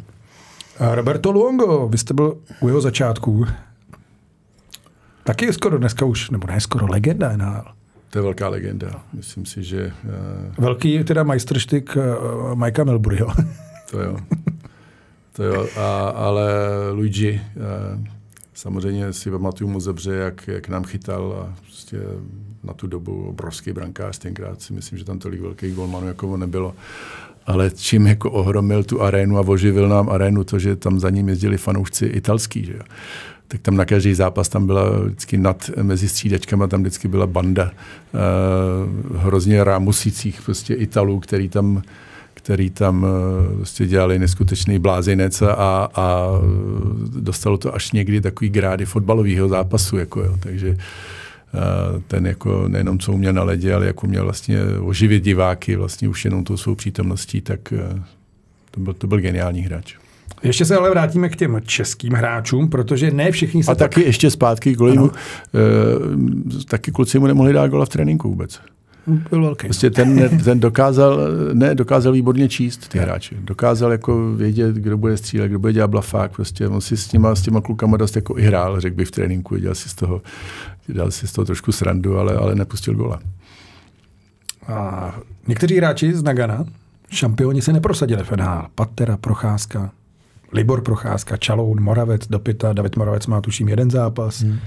A 0.80 0.96
Roberto 0.96 1.32
Luongo, 1.32 1.88
vy 1.88 1.98
jste 1.98 2.14
byl 2.14 2.38
u 2.60 2.68
jeho 2.68 2.82
začátků. 2.82 3.46
Taky 5.24 5.46
je 5.46 5.54
skoro 5.54 5.78
dneska 5.78 6.06
už, 6.06 6.30
nebo 6.30 6.48
ne 6.48 6.62
skoro 6.62 6.88
legenda 6.88 7.38
NHL. 7.38 7.77
To 8.18 8.20
je 8.20 8.24
velká 8.24 8.50
legenda. 8.50 9.04
Myslím 9.14 9.46
si, 9.46 9.64
že... 9.64 9.94
Uh... 10.04 10.64
Velký 10.64 11.04
teda 11.04 11.24
majstrštyk 11.24 11.98
uh, 11.98 12.56
Mikea 12.56 12.86
Milburyho. 12.86 13.28
to 13.92 14.00
jo. 14.00 14.18
To 15.34 15.44
jo, 15.44 15.68
a, 15.78 16.10
ale 16.10 16.52
Luigi, 16.92 17.42
uh, 17.56 18.06
samozřejmě 18.54 19.14
si 19.14 19.32
pamatuju 19.32 19.70
mu 19.70 19.80
dobře, 19.80 20.14
jak, 20.14 20.48
jak 20.48 20.70
nám 20.70 20.84
chytal 20.84 21.38
a 21.42 21.54
prostě 21.62 21.98
na 22.64 22.74
tu 22.74 22.88
dobu 22.88 23.28
obrovský 23.30 23.74
brankář, 23.74 24.18
tenkrát 24.18 24.62
si 24.62 24.74
myslím, 24.74 24.98
že 24.98 25.06
tam 25.06 25.20
tolik 25.20 25.42
velkých 25.42 25.76
golmanů 25.76 26.08
jako 26.08 26.38
nebylo. 26.38 26.76
Ale 27.46 27.72
čím 27.72 28.08
jako 28.08 28.32
ohromil 28.32 28.84
tu 28.84 29.02
arénu 29.02 29.38
a 29.38 29.42
oživil 29.42 29.90
nám 29.90 30.10
arénu 30.10 30.44
to, 30.44 30.60
že 30.60 30.76
tam 30.76 31.00
za 31.00 31.10
ním 31.10 31.30
jezdili 31.30 31.58
fanoušci 31.58 32.06
italský, 32.06 32.66
že 32.66 32.74
jo 32.74 32.84
tak 33.48 33.62
tam 33.62 33.76
na 33.76 33.86
každý 33.86 34.14
zápas 34.14 34.50
tam 34.50 34.68
byla 34.68 35.00
vždycky 35.00 35.38
nad, 35.38 35.70
mezi 35.82 36.10
střídačkama, 36.10 36.68
tam 36.68 36.82
vždycky 36.82 37.08
byla 37.08 37.28
banda 37.28 37.72
uh, 37.72 39.18
hrozně 39.18 39.64
rámusících 39.64 40.42
prostě 40.42 40.74
Italů, 40.74 41.20
který 41.20 41.50
tam 41.50 41.82
který 42.34 42.70
tam 42.70 43.04
uh, 43.04 43.10
prostě 43.56 43.86
dělali 43.86 44.20
neskutečný 44.20 44.80
blázinec 44.80 45.42
a, 45.42 45.90
a 45.96 46.28
dostalo 47.20 47.58
to 47.58 47.76
až 47.76 47.92
někdy 47.92 48.22
takový 48.22 48.50
grády 48.50 48.86
fotbalového 48.86 49.48
zápasu. 49.48 49.98
Jako 49.98 50.22
jo. 50.22 50.38
Takže 50.40 50.70
uh, 50.70 52.02
ten 52.08 52.28
jako 52.28 52.68
nejenom 52.68 53.00
co 53.00 53.14
uměl 53.14 53.34
na 53.34 53.44
ledě, 53.44 53.74
ale 53.74 53.86
jako 53.86 54.08
měl 54.08 54.24
vlastně 54.24 54.60
oživit 54.82 55.24
diváky 55.24 55.76
vlastně 55.76 56.10
už 56.10 56.26
jenom 56.26 56.44
tou 56.44 56.58
svou 56.58 56.76
přítomností, 56.76 57.42
tak 57.42 57.74
to 58.72 58.80
byl, 58.80 58.94
to 58.94 59.08
byl 59.08 59.20
geniální 59.20 59.62
hráč. 59.62 59.96
Ještě 60.44 60.66
se 60.66 60.76
ale 60.76 60.90
vrátíme 60.90 61.30
k 61.30 61.36
těm 61.36 61.62
českým 61.66 62.14
hráčům, 62.14 62.70
protože 62.70 63.12
ne 63.12 63.32
všichni 63.32 63.64
se 63.64 63.72
A 63.72 63.76
tak... 63.76 63.90
taky 63.90 64.06
ještě 64.08 64.32
zpátky 64.32 64.74
k 64.74 64.78
golímu, 64.78 65.12
e, 65.12 66.64
taky 66.64 66.92
kluci 66.92 67.20
mu 67.20 67.28
nemohli 67.28 67.54
dát 67.54 67.68
gola 67.68 67.86
v 67.86 67.90
tréninku 67.90 68.30
vůbec. 68.30 68.60
Byl 69.30 69.42
velký. 69.42 69.68
Prostě 69.68 69.90
ten, 69.90 70.40
ten 70.44 70.60
dokázal, 70.60 71.20
ne, 71.54 71.76
dokázal 71.76 72.14
výborně 72.14 72.50
číst 72.50 72.88
ty 72.88 73.00
hráči. 73.00 73.36
Dokázal 73.40 73.92
jako 73.92 74.34
vědět, 74.34 74.76
kdo 74.76 74.98
bude 74.98 75.18
střílet, 75.18 75.48
kdo 75.48 75.60
bude 75.60 75.74
dělat 75.74 75.88
blafák. 75.88 76.32
Prostě 76.32 76.68
on 76.68 76.82
si 76.82 76.98
s 76.98 77.08
těma, 77.08 77.36
s 77.36 77.42
těma 77.42 77.62
klukama 77.62 77.98
dost 77.98 78.16
jako 78.16 78.38
i 78.38 78.42
hrál, 78.42 78.80
řekl 78.80 78.96
bych 78.96 79.08
v 79.08 79.12
tréninku. 79.12 79.58
Dělal 79.58 79.76
si 79.76 79.90
z 79.90 79.94
toho, 79.94 80.22
dělal 80.88 81.12
si 81.12 81.28
z 81.28 81.32
toho 81.32 81.46
trošku 81.46 81.72
srandu, 81.72 82.18
ale, 82.18 82.34
ale 82.34 82.56
nepustil 82.56 82.96
gola. 82.96 83.20
A 84.68 85.16
někteří 85.48 85.78
hráči 85.78 86.14
z 86.14 86.24
Nagana, 86.24 86.66
šampioni 87.10 87.62
se 87.62 87.74
neprosadili 87.74 88.24
v 88.24 88.32
NHL. 88.32 88.66
Patera, 88.76 89.18
Procházka, 89.18 89.92
Libor 90.58 90.82
Procházka, 90.82 91.38
Čaloun, 91.38 91.82
Moravec, 91.82 92.28
Dopita, 92.28 92.74
David 92.74 92.96
Moravec 92.96 93.28
má 93.28 93.42
tuším 93.42 93.70
jeden 93.70 93.92
zápas. 93.92 94.42
Hmm. 94.42 94.60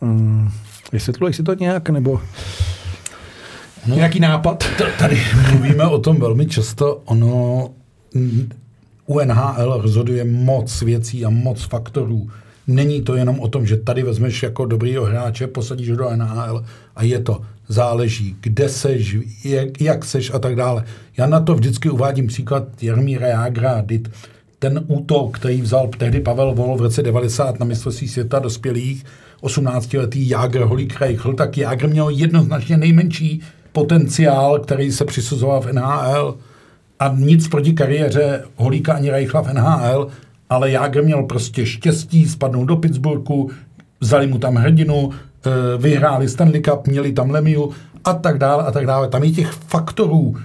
Um, 0.00 0.50
vysvětluješ 0.92 1.36
si 1.36 1.42
to 1.42 1.54
nějak, 1.54 1.90
nebo 1.90 2.20
no, 3.86 3.96
nějaký 3.96 4.20
nápad? 4.20 4.64
Tady 4.98 5.22
mluvíme 5.50 5.86
o 5.86 5.98
tom 5.98 6.20
velmi 6.20 6.46
často. 6.46 7.02
Ono 7.04 7.70
u 9.06 9.20
NHL 9.20 9.80
rozhoduje 9.82 10.24
moc 10.24 10.82
věcí 10.82 11.24
a 11.24 11.30
moc 11.30 11.62
faktorů. 11.62 12.30
Není 12.66 13.02
to 13.02 13.16
jenom 13.16 13.40
o 13.40 13.48
tom, 13.48 13.66
že 13.66 13.76
tady 13.76 14.02
vezmeš 14.02 14.42
jako 14.42 14.66
dobrýho 14.66 15.04
hráče, 15.04 15.46
posadíš 15.46 15.90
ho 15.90 15.96
do 15.96 16.16
NHL 16.16 16.64
a 16.96 17.02
je 17.02 17.18
to. 17.18 17.40
Záleží, 17.68 18.36
kde 18.40 18.68
seš, 18.68 19.16
jak, 19.44 19.80
jak 19.80 20.04
seš 20.04 20.30
a 20.34 20.38
tak 20.38 20.56
dále. 20.56 20.84
Já 21.16 21.26
na 21.26 21.40
to 21.40 21.54
vždycky 21.54 21.90
uvádím 21.90 22.26
příklad 22.26 22.82
Jarmíra 22.82 23.26
Jágra, 23.26 23.82
Dit, 23.86 24.08
ten 24.58 24.84
útok, 24.86 25.38
který 25.38 25.62
vzal 25.62 25.88
tehdy 25.98 26.20
Pavel 26.20 26.54
Vol 26.54 26.76
v 26.76 26.80
roce 26.80 27.02
90 27.02 27.60
na 27.60 27.66
mistrovství 27.66 28.08
světa 28.08 28.38
dospělých, 28.38 29.04
18-letý 29.42 30.28
Jágr 30.28 30.60
Holík 30.60 31.00
Reichl, 31.00 31.32
tak 31.32 31.58
Jágr 31.58 31.88
měl 31.88 32.08
jednoznačně 32.08 32.76
nejmenší 32.76 33.40
potenciál, 33.72 34.58
který 34.58 34.92
se 34.92 35.04
přisuzoval 35.04 35.60
v 35.60 35.72
NHL 35.72 36.36
a 36.98 37.14
nic 37.18 37.48
proti 37.48 37.72
kariéře 37.72 38.44
Holíka 38.56 38.94
ani 38.94 39.10
Reichla 39.10 39.42
v 39.42 39.52
NHL, 39.52 40.08
ale 40.50 40.70
Jágr 40.70 41.02
měl 41.02 41.22
prostě 41.22 41.66
štěstí, 41.66 42.28
spadnout 42.28 42.68
do 42.68 42.76
Pittsburghu, 42.76 43.50
vzali 44.00 44.26
mu 44.26 44.38
tam 44.38 44.54
hrdinu, 44.54 45.10
eh, 45.10 45.50
vyhráli 45.78 46.28
Stanley 46.28 46.60
Cup, 46.60 46.86
měli 46.86 47.12
tam 47.12 47.30
Lemiu 47.30 47.72
a 48.04 48.14
tak 48.14 48.38
dále 48.38 48.64
a 48.64 48.70
tak 48.70 48.86
dále. 48.86 49.08
Tam 49.08 49.24
je 49.24 49.30
těch 49.30 49.50
faktorů 49.50 50.36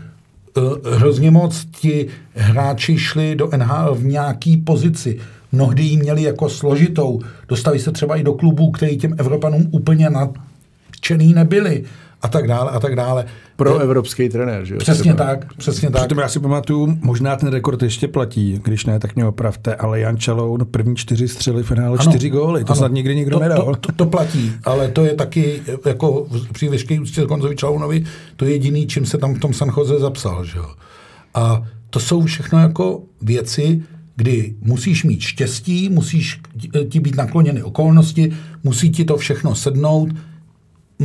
hrozně 0.92 1.32
moc. 1.32 1.66
Ti 1.72 2.08
hráči 2.34 2.98
šli 2.98 3.36
do 3.36 3.50
NHL 3.58 3.96
v 3.96 4.06
nějaký 4.06 4.58
pozici. 4.58 5.20
Mnohdy 5.52 5.84
ji 5.84 5.98
měli 5.98 6.24
jako 6.24 6.50
složitou. 6.50 7.22
Dostali 7.48 7.80
se 7.80 7.92
třeba 7.92 8.16
i 8.16 8.24
do 8.24 8.34
klubů, 8.34 8.72
který 8.72 8.98
těm 8.98 9.16
Evropanům 9.18 9.68
úplně 9.72 10.10
nadčený 10.10 11.34
nebyli 11.34 11.84
a 12.24 12.28
tak 12.28 12.48
dále 12.48 12.72
a 12.72 12.80
tak 12.80 12.96
dále. 12.96 13.26
Pro 13.56 13.80
evropský 13.80 14.30
trenér, 14.30 14.66
že 14.66 14.74
jo? 14.74 14.80
Přesně 14.80 15.14
tak, 15.14 15.54
přesně 15.54 15.90
tak. 15.90 16.02
Přitom 16.02 16.18
já 16.18 16.28
si 16.28 16.40
pamatuju, 16.40 16.98
možná 17.02 17.36
ten 17.36 17.50
rekord 17.50 17.84
ještě 17.84 18.08
platí, 18.08 18.60
když 18.64 18.86
ne, 18.86 19.00
tak 19.00 19.16
mě 19.16 19.26
opravte, 19.26 19.76
ale 19.76 20.00
Jan 20.00 20.18
Čaloun 20.18 20.66
první 20.72 20.96
čtyři 20.96 21.28
střely 21.28 21.64
v 21.64 21.68
finále 21.68 21.98
čtyři 21.98 22.30
góly, 22.30 22.64
to 22.64 22.72
ano, 22.72 22.78
snad 22.78 22.92
nikdy 22.92 23.16
nikdo 23.16 23.38
to, 23.38 23.44
nedal. 23.44 23.66
To, 23.66 23.76
to, 23.76 23.92
to, 23.92 24.06
platí, 24.06 24.52
ale 24.64 24.88
to 24.88 25.06
je 25.06 25.16
taky, 25.16 25.62
jako 25.86 26.28
při 26.54 26.70
úctě 27.00 27.26
Konzovi 27.26 27.56
Čalounovi, 27.56 28.04
to 28.36 28.46
je 28.46 28.52
jediný, 28.52 28.88
čím 28.88 29.06
se 29.06 29.18
tam 29.18 29.36
v 29.36 29.40
tom 29.40 29.54
San 29.54 29.72
Jose 29.78 30.00
zapsal, 30.00 30.46
že 30.46 30.58
jo. 30.58 30.70
A 31.34 31.64
to 31.90 32.00
jsou 32.00 32.22
všechno 32.22 32.60
jako 32.60 33.04
věci, 33.22 33.84
kdy 34.16 34.56
musíš 34.62 35.04
mít 35.04 35.22
štěstí, 35.22 35.90
musíš 35.90 36.42
ti 36.90 37.00
být 37.00 37.16
nakloněny 37.16 37.64
okolnosti, 37.64 38.32
musí 38.64 38.90
ti 38.90 39.06
to 39.06 39.18
všechno 39.18 39.56
sednout, 39.56 40.10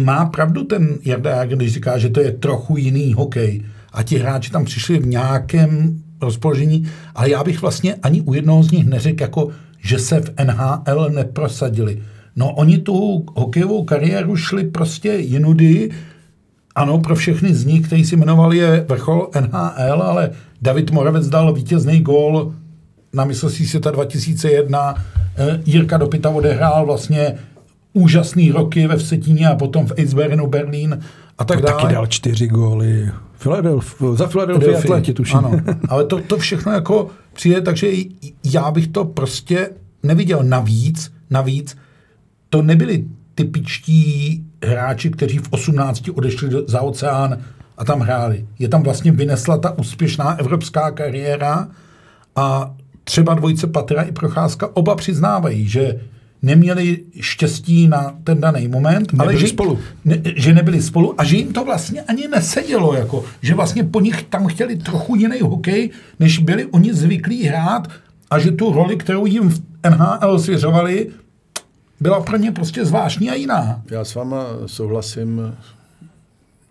má 0.04 0.24
pravdu 0.24 0.64
ten 0.64 0.98
Jarda 1.04 1.44
když 1.44 1.72
říká, 1.72 1.98
že 1.98 2.08
to 2.08 2.20
je 2.20 2.32
trochu 2.32 2.76
jiný 2.76 3.14
hokej? 3.14 3.62
A 3.92 4.02
ti 4.02 4.18
hráči 4.18 4.50
tam 4.50 4.64
přišli 4.64 4.98
v 4.98 5.06
nějakém 5.06 6.02
rozpoložení, 6.20 6.88
ale 7.14 7.30
já 7.30 7.44
bych 7.44 7.62
vlastně 7.62 7.94
ani 7.94 8.20
u 8.20 8.34
jednoho 8.34 8.62
z 8.62 8.70
nich 8.70 8.86
neřekl, 8.86 9.22
jako, 9.22 9.48
že 9.78 9.98
se 9.98 10.20
v 10.20 10.34
NHL 10.44 11.10
neprosadili. 11.10 12.02
No 12.36 12.52
oni 12.54 12.78
tu 12.78 13.26
hokejovou 13.36 13.84
kariéru 13.84 14.36
šli 14.36 14.64
prostě 14.64 15.12
jinudy, 15.12 15.90
ano, 16.74 16.98
pro 16.98 17.14
všechny 17.14 17.54
z 17.54 17.64
nich, 17.64 17.86
kteří 17.86 18.04
si 18.04 18.16
jmenovali 18.16 18.56
je 18.56 18.86
vrchol 18.88 19.30
NHL, 19.40 20.02
ale 20.02 20.30
David 20.62 20.90
Moravec 20.90 21.28
dal 21.28 21.52
vítězný 21.52 22.00
gól 22.00 22.54
na 23.12 23.24
mistrovství 23.24 23.66
světa 23.66 23.90
2001, 23.90 24.94
eh, 25.36 25.60
Jirka 25.66 25.96
Dopita 25.96 26.30
odehrál 26.30 26.86
vlastně 26.86 27.34
úžasný 27.98 28.52
roky 28.52 28.86
ve 28.86 28.96
Vsetíně 28.96 29.48
a 29.48 29.54
potom 29.54 29.86
v 29.86 29.92
Eisbernu 29.96 30.46
Berlín 30.46 31.00
a 31.38 31.44
tak 31.44 31.62
dále. 31.62 31.82
Taky 31.82 31.94
dal 31.94 32.06
čtyři 32.06 32.46
góly. 32.46 33.10
Philadelphia, 33.38 34.14
za 34.14 34.26
Philadelphia 34.26 34.78
Atleti, 34.78 35.12
tuším. 35.12 35.38
Ano, 35.38 35.52
ale 35.88 36.04
to, 36.04 36.20
to 36.20 36.38
všechno 36.38 36.72
jako 36.72 37.08
přijde, 37.32 37.60
takže 37.60 37.88
já 38.44 38.70
bych 38.70 38.88
to 38.88 39.04
prostě 39.04 39.70
neviděl. 40.02 40.40
Navíc, 40.42 41.12
navíc, 41.30 41.76
to 42.50 42.62
nebyli 42.62 43.04
typičtí 43.34 44.44
hráči, 44.64 45.10
kteří 45.10 45.38
v 45.38 45.48
18 45.50 46.08
odešli 46.14 46.50
za 46.66 46.80
oceán 46.80 47.38
a 47.76 47.84
tam 47.84 48.00
hráli. 48.00 48.46
Je 48.58 48.68
tam 48.68 48.82
vlastně 48.82 49.12
vynesla 49.12 49.58
ta 49.58 49.78
úspěšná 49.78 50.38
evropská 50.38 50.90
kariéra 50.90 51.68
a 52.36 52.74
třeba 53.04 53.34
dvojice 53.34 53.66
Patra 53.66 54.02
i 54.02 54.12
Procházka 54.12 54.68
oba 54.74 54.96
přiznávají, 54.96 55.68
že 55.68 56.00
neměli 56.42 57.04
štěstí 57.20 57.88
na 57.88 58.18
ten 58.24 58.40
daný 58.40 58.68
moment, 58.68 59.12
nebyli 59.12 59.28
ale 59.28 59.40
že, 59.40 59.48
spolu. 59.48 59.78
Ne, 60.04 60.22
že 60.36 60.54
nebyli 60.54 60.82
spolu 60.82 61.20
a 61.20 61.24
že 61.24 61.36
jim 61.36 61.52
to 61.52 61.64
vlastně 61.64 62.02
ani 62.02 62.28
nesedělo, 62.28 62.94
jako, 62.94 63.24
že 63.42 63.54
vlastně 63.54 63.84
po 63.84 64.00
nich 64.00 64.22
tam 64.22 64.46
chtěli 64.46 64.76
trochu 64.76 65.16
jiný 65.16 65.40
hokej, 65.40 65.90
než 66.20 66.38
byli 66.38 66.66
oni 66.66 66.94
zvyklí 66.94 67.42
hrát 67.42 67.88
a 68.30 68.38
že 68.38 68.50
tu 68.50 68.72
roli, 68.72 68.96
kterou 68.96 69.26
jim 69.26 69.50
v 69.50 69.62
NHL 69.90 70.38
svěřovali, 70.38 71.10
byla 72.00 72.20
pro 72.20 72.36
ně 72.36 72.52
prostě 72.52 72.84
zvláštní 72.84 73.30
a 73.30 73.34
jiná. 73.34 73.82
Já 73.90 74.04
s 74.04 74.14
váma 74.14 74.46
souhlasím, 74.66 75.54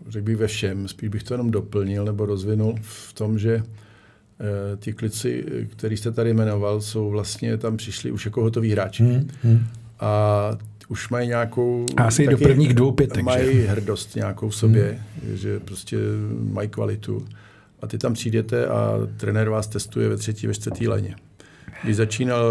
řekl 0.09 0.25
bych 0.25 0.37
ve 0.37 0.47
všem, 0.47 0.87
spíš 0.87 1.09
bych 1.09 1.23
to 1.23 1.33
jenom 1.33 1.51
doplnil 1.51 2.05
nebo 2.05 2.25
rozvinul 2.25 2.75
v 2.81 3.13
tom, 3.13 3.39
že 3.39 3.63
ti 4.79 4.93
klici, 4.93 5.45
který 5.67 5.97
jste 5.97 6.11
tady 6.11 6.33
jmenoval, 6.33 6.81
jsou 6.81 7.09
vlastně 7.09 7.57
tam 7.57 7.77
přišli 7.77 8.11
už 8.11 8.25
jako 8.25 8.41
hotoví 8.41 8.71
hráči. 8.71 9.03
Hmm, 9.03 9.29
hmm. 9.43 9.59
A 9.99 10.51
už 10.87 11.09
mají 11.09 11.27
nějakou... 11.27 11.85
A 11.97 12.03
asi 12.03 12.27
do 12.27 12.37
prvních 12.37 12.73
dvou 12.73 12.91
pětek, 12.91 13.23
Mají 13.23 13.61
že? 13.61 13.67
hrdost 13.67 14.15
nějakou 14.15 14.49
v 14.49 14.55
sobě, 14.55 14.99
hmm. 15.25 15.37
že 15.37 15.59
prostě 15.59 15.97
mají 16.51 16.69
kvalitu. 16.69 17.25
A 17.81 17.87
ty 17.87 17.97
tam 17.97 18.13
přijdete 18.13 18.67
a 18.67 18.93
trenér 19.17 19.49
vás 19.49 19.67
testuje 19.67 20.09
ve 20.09 20.17
třetí, 20.17 20.47
ve 20.47 20.53
čtvrtý 20.53 20.87
leně. 20.87 21.15
Když 21.83 21.95
začínal 21.95 22.43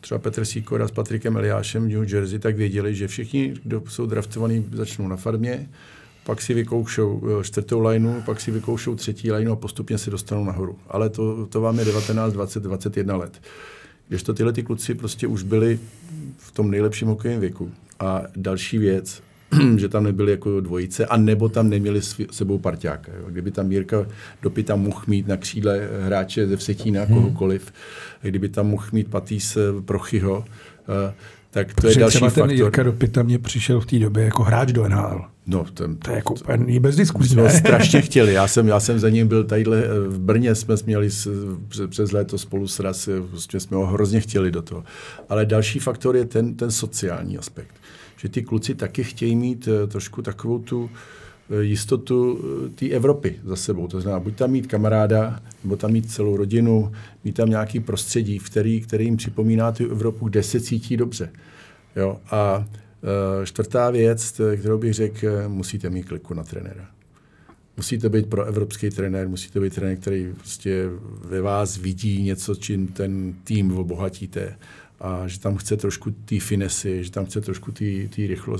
třeba 0.00 0.18
Petr 0.18 0.44
Sýkora 0.44 0.88
s 0.88 0.90
Patrikem 0.90 1.36
Eliášem 1.36 1.84
v 1.84 1.88
New 1.88 2.14
Jersey, 2.14 2.38
tak 2.38 2.56
věděli, 2.56 2.94
že 2.94 3.08
všichni, 3.08 3.54
kdo 3.62 3.82
jsou 3.88 4.06
draftovaní, 4.06 4.66
začnou 4.72 5.08
na 5.08 5.16
farmě, 5.16 5.68
pak 6.24 6.42
si 6.42 6.54
vykoušou 6.54 7.22
eh, 7.40 7.44
čtvrtou 7.44 7.80
lineu, 7.80 8.20
pak 8.26 8.40
si 8.40 8.50
vykoušou 8.50 8.94
třetí 8.94 9.32
lineu 9.32 9.52
a 9.52 9.56
postupně 9.56 9.98
se 9.98 10.10
dostanou 10.10 10.44
nahoru. 10.44 10.78
Ale 10.88 11.10
to, 11.10 11.46
to 11.46 11.60
vám 11.60 11.78
je 11.78 11.84
19, 11.84 12.32
20, 12.32 12.62
21 12.62 13.16
let. 13.16 13.40
Když 14.08 14.22
to 14.22 14.34
tyhle 14.34 14.52
ty 14.52 14.62
kluci 14.62 14.94
prostě 14.94 15.26
už 15.26 15.42
byli 15.42 15.78
v 16.36 16.52
tom 16.52 16.70
nejlepším 16.70 17.08
hokejovém 17.08 17.40
věku. 17.40 17.70
A 18.00 18.22
další 18.36 18.78
věc, 18.78 19.22
že 19.76 19.88
tam 19.88 20.04
nebyli 20.04 20.30
jako 20.30 20.60
dvojice, 20.60 21.06
a 21.06 21.16
nebo 21.16 21.48
tam 21.48 21.68
neměli 21.68 22.02
s 22.02 22.20
sebou 22.30 22.58
parťáka. 22.58 23.12
Jo. 23.18 23.24
Kdyby 23.28 23.50
tam 23.50 23.72
Jirka 23.72 24.06
Dopita 24.42 24.76
mohl 24.76 25.02
mít 25.06 25.28
na 25.28 25.36
křídle 25.36 25.88
hráče 26.00 26.46
ze 26.46 26.56
Vsetína, 26.56 27.04
hmm. 27.04 27.14
kohokoliv, 27.14 27.72
kdyby 28.22 28.48
tam 28.48 28.66
mohl 28.66 28.86
mít 28.92 29.10
Patýs 29.10 29.58
Prochyho, 29.84 30.44
eh, 31.08 31.14
tak 31.54 31.74
to 31.74 31.80
Protože 31.80 32.00
je 32.00 32.00
další 32.00 32.16
třeba 32.16 32.28
faktor. 32.28 32.48
ten 32.48 32.56
Jirka 32.56 32.82
Dopita 32.82 33.22
mě 33.22 33.38
přišel 33.38 33.80
v 33.80 33.86
té 33.86 33.98
době 33.98 34.24
jako 34.24 34.42
hráč 34.42 34.72
do 34.72 34.88
NHL. 34.88 35.24
No, 35.46 35.64
ten, 35.74 35.96
to 35.96 36.10
je 36.10 36.16
jako 36.16 36.34
úplně 36.34 36.80
bez 36.80 36.96
diskusí. 36.96 37.28
Jsme 37.28 37.50
strašně 37.50 38.02
chtěli. 38.08 38.32
Já 38.32 38.48
jsem, 38.48 38.68
já 38.68 38.80
jsem 38.80 38.98
za 38.98 39.08
ním 39.08 39.28
byl 39.28 39.44
tadyhle 39.44 39.84
eh, 39.84 40.08
v 40.08 40.18
Brně, 40.18 40.54
jsme 40.54 40.74
měli 40.86 41.10
s, 41.10 41.28
přes 41.88 42.12
léto 42.12 42.38
spolu 42.38 42.68
s 42.68 42.80
Rasy, 42.80 43.10
prostě 43.30 43.60
jsme 43.60 43.76
ho 43.76 43.86
hrozně 43.86 44.20
chtěli 44.20 44.50
do 44.50 44.62
toho. 44.62 44.84
Ale 45.28 45.46
další 45.46 45.78
faktor 45.78 46.16
je 46.16 46.24
ten, 46.24 46.54
ten 46.54 46.70
sociální 46.70 47.38
aspekt. 47.38 47.74
Že 48.16 48.28
ty 48.28 48.42
kluci 48.42 48.74
taky 48.74 49.04
chtějí 49.04 49.36
mít 49.36 49.68
eh, 49.68 49.86
trošku 49.86 50.22
takovou 50.22 50.58
tu 50.58 50.90
eh, 50.92 50.98
jistotu 51.60 52.38
té 52.74 52.88
Evropy 52.88 53.36
za 53.44 53.56
sebou. 53.56 53.88
To 53.88 54.00
znamená, 54.00 54.20
buď 54.20 54.36
tam 54.36 54.50
mít 54.50 54.66
kamaráda, 54.66 55.40
nebo 55.64 55.76
tam 55.76 55.92
mít 55.92 56.10
celou 56.10 56.36
rodinu, 56.36 56.92
mít 57.24 57.32
tam 57.32 57.50
nějaký 57.50 57.80
prostředí, 57.80 58.38
který, 58.38 58.80
který 58.80 59.04
jim 59.04 59.16
připomíná 59.16 59.72
tu 59.72 59.90
Evropu, 59.90 60.28
kde 60.28 60.42
se 60.42 60.60
cítí 60.60 60.96
dobře. 60.96 61.30
Jo? 61.96 62.20
A 62.30 62.66
Eh, 63.04 63.46
čtvrtá 63.46 63.90
věc, 63.90 64.40
kterou 64.56 64.78
bych 64.78 64.94
řekl, 64.94 65.26
eh, 65.26 65.48
musíte 65.48 65.90
mít 65.90 66.02
kliku 66.02 66.34
na 66.34 66.44
trenéra. 66.44 66.88
Musíte 67.76 68.08
být 68.08 68.26
pro 68.26 68.44
evropský 68.44 68.90
trenér, 68.90 69.28
musíte 69.28 69.60
být 69.60 69.74
trenér, 69.74 69.96
který 69.96 70.32
prostě 70.38 70.88
ve 71.24 71.40
vás 71.40 71.76
vidí 71.76 72.22
něco, 72.22 72.54
čím 72.54 72.86
ten 72.86 73.34
tým 73.44 73.78
obohatíte 73.78 74.56
a 75.04 75.28
že 75.28 75.40
tam 75.40 75.56
chce 75.56 75.76
trošku 75.76 76.10
té 76.10 76.40
finesy, 76.40 77.04
že 77.04 77.10
tam 77.10 77.26
chce 77.26 77.40
trošku 77.40 77.72
té 77.72 77.84
rychlo, 78.16 78.58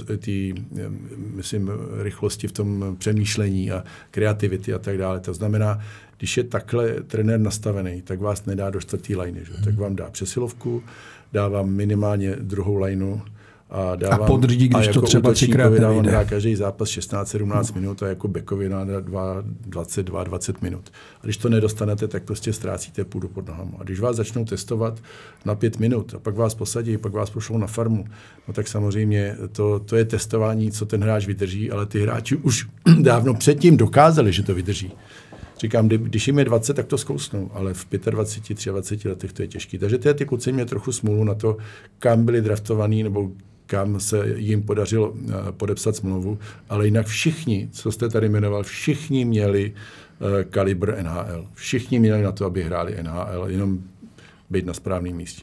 myslím, 1.35 1.71
rychlosti 2.03 2.49
v 2.49 2.53
tom 2.53 2.97
přemýšlení 2.99 3.71
a 3.71 3.85
kreativity 4.11 4.75
a 4.75 4.79
tak 4.79 4.99
dále. 4.99 5.21
To 5.21 5.35
znamená, 5.35 5.81
když 6.19 6.37
je 6.37 6.45
takhle 6.45 6.93
trenér 6.93 7.41
nastavený, 7.41 8.03
tak 8.03 8.21
vás 8.21 8.45
nedá 8.45 8.71
do 8.71 8.81
čtvrtý 8.81 9.17
liny. 9.17 9.45
Že? 9.45 9.53
Tak 9.65 9.75
vám 9.75 9.97
dá 9.97 10.11
přesilovku, 10.11 10.83
dá 11.33 11.49
vám 11.49 11.71
minimálně 11.71 12.37
druhou 12.37 12.77
lineu, 12.77 13.21
a, 13.75 13.97
dávám, 13.97 14.23
a 14.23 14.27
podřídí, 14.27 14.69
když 14.69 14.87
a 14.87 14.91
jako 14.91 15.01
to 15.01 15.07
třeba 15.07 15.33
třikrát 15.33 15.65
nevyjde. 15.65 16.11
dávám 16.11 16.27
každý 16.27 16.57
zápas 16.57 16.89
16-17 16.89 17.47
no. 17.47 17.81
minut 17.81 18.03
a 18.03 18.07
jako 18.07 18.29
bekovi 18.29 18.69
na 18.69 18.85
22-20 18.85 20.55
minut. 20.61 20.93
A 21.21 21.25
když 21.25 21.37
to 21.37 21.49
nedostanete, 21.49 22.09
tak 22.09 22.23
prostě 22.23 22.53
ztrácíte 22.53 23.05
půdu 23.05 23.29
pod 23.29 23.49
nohama. 23.49 23.73
A 23.79 23.85
když 23.85 24.01
vás 24.01 24.17
začnou 24.17 24.45
testovat 24.45 25.03
na 25.45 25.55
pět 25.55 25.79
minut 25.79 26.15
a 26.15 26.19
pak 26.19 26.35
vás 26.35 26.55
posadí, 26.55 26.97
pak 26.97 27.13
vás 27.13 27.31
pošlou 27.31 27.59
na 27.59 27.67
farmu, 27.67 28.05
no 28.49 28.55
tak 28.55 28.69
samozřejmě 28.69 29.37
to, 29.53 29.79
to 29.79 29.97
je 29.97 30.05
testování, 30.05 30.71
co 30.71 30.87
ten 30.87 31.03
hráč 31.03 31.27
vydrží, 31.27 31.71
ale 31.71 31.87
ty 31.87 32.03
hráči 32.03 32.37
už 32.37 32.67
dávno 33.01 33.35
předtím 33.35 33.77
dokázali, 33.77 34.33
že 34.33 34.43
to 34.43 34.55
vydrží. 34.55 34.93
Říkám, 35.59 35.89
když 35.89 36.27
jim 36.27 36.39
je 36.39 36.45
20, 36.45 36.75
tak 36.75 36.87
to 36.87 36.99
zkousnou, 36.99 37.51
ale 37.55 37.75
v 37.75 37.87
25, 38.11 38.73
23 38.73 39.09
letech 39.09 39.33
to 39.33 39.43
je 39.43 39.49
těžké. 39.49 39.79
Takže 39.79 39.99
ty, 39.99 40.15
ty 40.15 40.25
kluci 40.25 40.53
mě 40.53 40.67
trochu 40.67 40.93
smůlu 40.93 41.25
na 41.25 41.35
to, 41.35 41.57
kam 41.99 42.25
byli 42.25 42.43
draftovaní 42.43 43.03
nebo 43.03 43.31
kam 43.75 44.01
se 44.01 44.29
jim 44.37 44.63
podařilo 44.63 45.13
eh, 45.15 45.33
podepsat 45.53 45.97
smlouvu, 45.97 46.39
ale 46.69 46.85
jinak 46.85 47.07
všichni, 47.07 47.69
co 47.73 47.93
jste 47.93 48.09
tady 48.09 48.29
jmenoval, 48.29 48.63
všichni 48.63 49.25
měli 49.25 49.73
eh, 49.73 50.45
kalibr 50.45 51.03
NHL. 51.03 51.47
Všichni 51.55 51.99
měli 51.99 52.23
na 52.23 52.33
to, 52.33 52.47
aby 52.47 52.63
hráli 52.63 52.97
NHL, 53.03 53.45
jenom 53.49 53.79
být 54.51 54.67
na 54.67 54.75
správném 54.75 55.17
místě. 55.17 55.43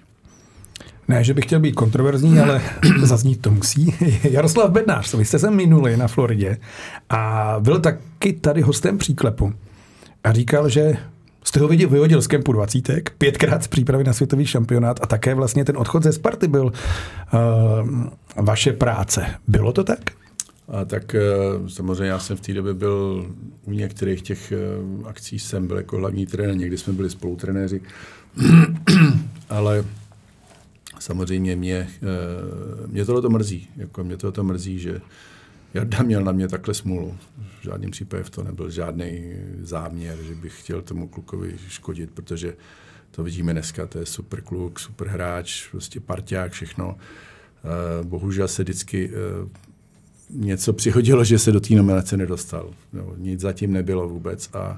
Ne, 1.07 1.23
že 1.23 1.33
bych 1.33 1.45
chtěl 1.45 1.59
být 1.59 1.75
kontroverzní, 1.75 2.39
ale 2.39 2.61
zaznít 3.03 3.41
to 3.41 3.51
musí. 3.51 3.95
Jaroslav 4.23 4.71
Bednář, 4.71 5.13
vy 5.13 5.25
jste 5.25 5.39
se 5.39 5.51
minuli 5.51 5.97
na 5.97 6.07
Floridě 6.07 6.57
a 7.09 7.55
byl 7.59 7.79
taky 7.79 8.33
tady 8.33 8.61
hostem 8.61 8.97
příklepu 8.97 9.53
a 10.23 10.33
říkal, 10.33 10.69
že 10.69 10.97
jste 11.43 11.59
ho 11.59 11.67
viděl, 11.67 11.89
vyhodil 11.89 12.21
z 12.21 12.27
kempu 12.27 12.51
20, 12.51 13.09
pětkrát 13.17 13.63
z 13.63 13.67
přípravy 13.67 14.03
na 14.03 14.13
světový 14.13 14.45
šampionát 14.45 14.99
a 15.03 15.05
také 15.05 15.35
vlastně 15.35 15.65
ten 15.65 15.77
odchod 15.77 16.03
ze 16.03 16.13
Sparty 16.13 16.47
byl 16.47 16.65
uh, 16.65 16.71
vaše 18.35 18.73
práce. 18.73 19.25
Bylo 19.47 19.71
to 19.71 19.83
tak? 19.83 19.99
A 20.67 20.85
tak 20.85 21.15
eh, 21.15 21.21
samozřejmě 21.67 22.05
já 22.05 22.19
jsem 22.19 22.37
v 22.37 22.41
té 22.41 22.53
době 22.53 22.73
byl 22.73 23.29
u 23.65 23.71
některých 23.71 24.21
těch 24.21 24.51
eh, 24.51 24.57
akcí 25.05 25.39
jsem 25.39 25.67
byl 25.67 25.77
jako 25.77 25.97
hlavní 25.97 26.25
trenér, 26.25 26.57
někdy 26.57 26.77
jsme 26.77 26.93
byli 26.93 27.09
spolutrenéři, 27.09 27.81
ale 29.49 29.85
samozřejmě 30.99 31.55
mě, 31.55 31.87
mě 32.87 33.05
tohle 33.05 33.21
to 33.21 33.29
mrzí. 33.29 33.67
Jako 33.77 34.03
mě 34.03 34.17
tohle 34.17 34.31
to 34.31 34.43
mrzí, 34.43 34.79
že 34.79 35.01
Jarda 35.73 36.03
měl 36.03 36.23
na 36.23 36.31
mě 36.31 36.47
takhle 36.47 36.73
smůlu. 36.73 37.17
V 37.59 37.63
žádném 37.63 37.91
případě 37.91 38.23
v 38.23 38.29
to 38.29 38.43
nebyl 38.43 38.69
žádný 38.69 39.33
záměr, 39.61 40.17
že 40.27 40.35
bych 40.35 40.59
chtěl 40.59 40.81
tomu 40.81 41.07
klukovi 41.07 41.55
škodit, 41.67 42.11
protože 42.11 42.55
to 43.11 43.23
vidíme 43.23 43.53
dneska, 43.53 43.87
to 43.87 43.99
je 43.99 44.05
super 44.05 44.41
kluk, 44.41 44.79
super 44.79 45.07
hráč, 45.07 45.67
prostě 45.67 45.99
parťák, 45.99 46.51
všechno. 46.51 46.97
Bohužel 48.03 48.47
se 48.47 48.63
vždycky 48.63 49.11
něco 50.29 50.73
přihodilo, 50.73 51.23
že 51.23 51.39
se 51.39 51.51
do 51.51 51.59
té 51.59 51.73
nominace 51.73 52.17
nedostal. 52.17 52.73
No, 52.93 53.13
nic 53.17 53.39
zatím 53.39 53.73
nebylo 53.73 54.09
vůbec 54.09 54.49
a, 54.53 54.75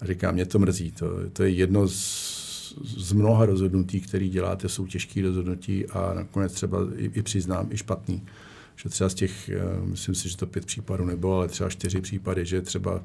a 0.00 0.06
říkám, 0.06 0.34
mě 0.34 0.46
to 0.46 0.58
mrzí. 0.58 0.92
To, 0.92 1.06
to 1.32 1.42
je 1.42 1.50
jedno 1.50 1.88
z, 1.88 2.74
z 2.84 3.12
mnoha 3.12 3.46
rozhodnutí, 3.46 4.00
které 4.00 4.28
děláte, 4.28 4.68
jsou 4.68 4.86
těžké 4.86 5.22
rozhodnutí 5.22 5.86
a 5.86 6.14
nakonec 6.14 6.52
třeba 6.52 6.78
i, 6.96 7.10
i 7.14 7.22
přiznám, 7.22 7.68
i 7.70 7.76
špatný. 7.76 8.22
Že 8.82 8.88
třeba 8.88 9.10
z 9.10 9.14
těch, 9.14 9.48
eh, 9.48 9.60
myslím 9.84 10.14
si, 10.14 10.28
že 10.28 10.36
to 10.36 10.46
pět 10.46 10.66
případů 10.66 11.04
nebylo, 11.04 11.36
ale 11.36 11.48
třeba 11.48 11.70
čtyři 11.70 12.00
případy, 12.00 12.44
že 12.44 12.62
třeba 12.62 13.02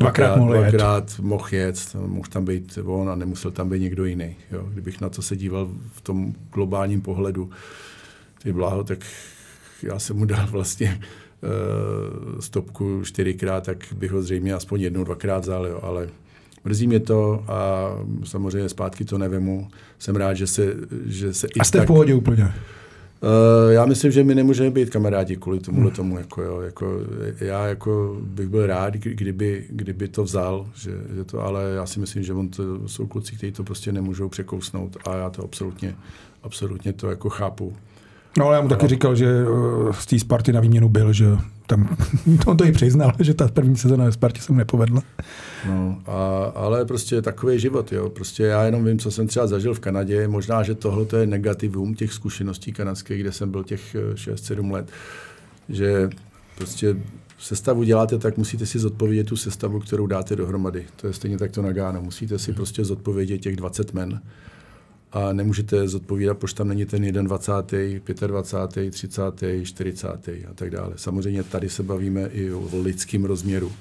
dvakrát, 0.00 0.36
mohl 0.36 0.52
dvakrát 0.52 1.18
mohl 1.18 1.46
jet, 1.52 1.96
mohl 2.06 2.28
tam 2.28 2.44
být 2.44 2.78
on 2.84 3.10
a 3.10 3.14
nemusel 3.14 3.50
tam 3.50 3.68
být 3.68 3.80
někdo 3.80 4.04
jiný. 4.04 4.36
Jo. 4.52 4.68
Kdybych 4.72 5.00
na 5.00 5.08
to 5.08 5.22
se 5.22 5.36
díval 5.36 5.70
v 5.92 6.00
tom 6.00 6.34
globálním 6.52 7.00
pohledu, 7.00 7.50
ty 8.42 8.52
bláho, 8.52 8.84
tak 8.84 8.98
já 9.82 9.98
jsem 9.98 10.16
mu 10.16 10.24
dal 10.24 10.46
vlastně 10.46 11.00
uh, 11.42 12.40
stopku 12.40 13.02
čtyřikrát, 13.04 13.64
tak 13.64 13.78
bych 13.96 14.10
ho 14.10 14.22
zřejmě 14.22 14.54
aspoň 14.54 14.80
jednou, 14.80 15.04
dvakrát 15.04 15.38
vzal, 15.38 15.66
jo, 15.66 15.80
ale 15.82 16.08
mrzí 16.64 16.86
mě 16.86 17.00
to 17.00 17.44
a 17.48 17.90
samozřejmě 18.24 18.68
zpátky 18.68 19.04
to 19.04 19.18
nevemu. 19.18 19.68
Jsem 19.98 20.16
rád, 20.16 20.34
že 20.34 20.46
se, 20.46 20.74
že 21.06 21.34
se 21.34 21.46
A 21.60 21.64
jste 21.64 21.78
tak, 21.78 21.86
v 21.86 21.86
pohodě 21.86 22.14
úplně? 22.14 22.52
Uh, 23.26 23.72
já 23.72 23.86
myslím, 23.86 24.12
že 24.12 24.24
my 24.24 24.34
nemůžeme 24.34 24.70
být 24.70 24.90
kamarádi 24.90 25.36
kvůli 25.36 25.60
tomu, 25.60 25.80
hmm. 25.80 25.90
tomu 25.90 26.18
jako, 26.18 26.42
jo, 26.42 26.60
jako, 26.60 27.00
já 27.40 27.66
jako 27.66 28.16
bych 28.20 28.48
byl 28.48 28.66
rád, 28.66 28.94
kdyby, 28.94 29.64
kdyby 29.68 30.08
to 30.08 30.24
vzal, 30.24 30.66
že, 30.74 30.90
že 31.16 31.24
to, 31.24 31.40
ale 31.40 31.72
já 31.76 31.86
si 31.86 32.00
myslím, 32.00 32.22
že 32.22 32.32
on 32.32 32.48
to, 32.48 32.88
jsou 32.88 33.06
kluci, 33.06 33.36
kteří 33.36 33.52
to 33.52 33.64
prostě 33.64 33.92
nemůžou 33.92 34.28
překousnout 34.28 34.96
a 35.06 35.16
já 35.16 35.30
to 35.30 35.44
absolutně, 35.44 35.94
absolutně 36.42 36.92
to 36.92 37.10
jako 37.10 37.28
chápu. 37.28 37.76
No 38.38 38.46
ale 38.46 38.56
já 38.56 38.62
mu 38.62 38.68
taky 38.68 38.88
říkal, 38.88 39.16
že 39.16 39.26
eh, 39.26 39.92
z 39.92 40.06
té 40.06 40.18
Sparty 40.18 40.52
na 40.52 40.60
výměnu 40.60 40.88
byl, 40.88 41.12
že 41.12 41.26
tam, 41.66 41.96
on 42.46 42.56
to 42.56 42.64
i 42.64 42.72
přiznal, 42.72 43.12
že 43.20 43.34
ta 43.34 43.48
první 43.48 43.76
sezóna 43.76 44.04
ve 44.04 44.12
Spartě 44.12 44.42
se 44.42 44.52
mu 44.52 44.58
nepovedla. 44.58 45.02
No, 45.68 46.02
a, 46.06 46.44
ale 46.44 46.84
prostě 46.84 47.22
takový 47.22 47.58
život, 47.58 47.92
jo. 47.92 48.10
Prostě 48.10 48.42
já 48.42 48.64
jenom 48.64 48.84
vím, 48.84 48.98
co 48.98 49.10
jsem 49.10 49.26
třeba 49.26 49.46
zažil 49.46 49.74
v 49.74 49.80
Kanadě. 49.80 50.28
Možná, 50.28 50.62
že 50.62 50.74
tohle 50.74 51.06
je 51.20 51.26
negativum 51.26 51.94
těch 51.94 52.12
zkušeností 52.12 52.72
kanadských, 52.72 53.20
kde 53.20 53.32
jsem 53.32 53.50
byl 53.50 53.64
těch 53.64 53.96
6-7 54.14 54.68
eh, 54.68 54.72
let, 54.72 54.90
že 55.68 56.10
prostě 56.56 56.96
sestavu 57.38 57.82
děláte, 57.82 58.18
tak 58.18 58.36
musíte 58.36 58.66
si 58.66 58.78
zodpovědět 58.78 59.24
tu 59.24 59.36
sestavu, 59.36 59.80
kterou 59.80 60.06
dáte 60.06 60.36
dohromady. 60.36 60.86
To 60.96 61.06
je 61.06 61.12
stejně 61.12 61.38
tak 61.38 61.50
to 61.50 61.62
na 61.62 61.72
Gáno. 61.72 62.02
Musíte 62.02 62.38
si 62.38 62.52
prostě 62.52 62.84
zodpovědět 62.84 63.38
těch 63.38 63.56
20 63.56 63.92
men 63.92 64.20
a 65.12 65.32
nemůžete 65.32 65.88
zodpovídat, 65.88 66.38
proč 66.38 66.52
tam 66.52 66.68
není 66.68 66.86
ten 66.86 67.24
21., 67.24 68.26
25., 68.26 68.90
30., 68.90 69.22
40. 69.62 70.08
a 70.08 70.54
tak 70.54 70.70
dále. 70.70 70.92
Samozřejmě 70.96 71.42
tady 71.42 71.68
se 71.68 71.82
bavíme 71.82 72.26
i 72.32 72.52
o 72.52 72.68
lidském 72.82 73.24
rozměru. 73.24 73.72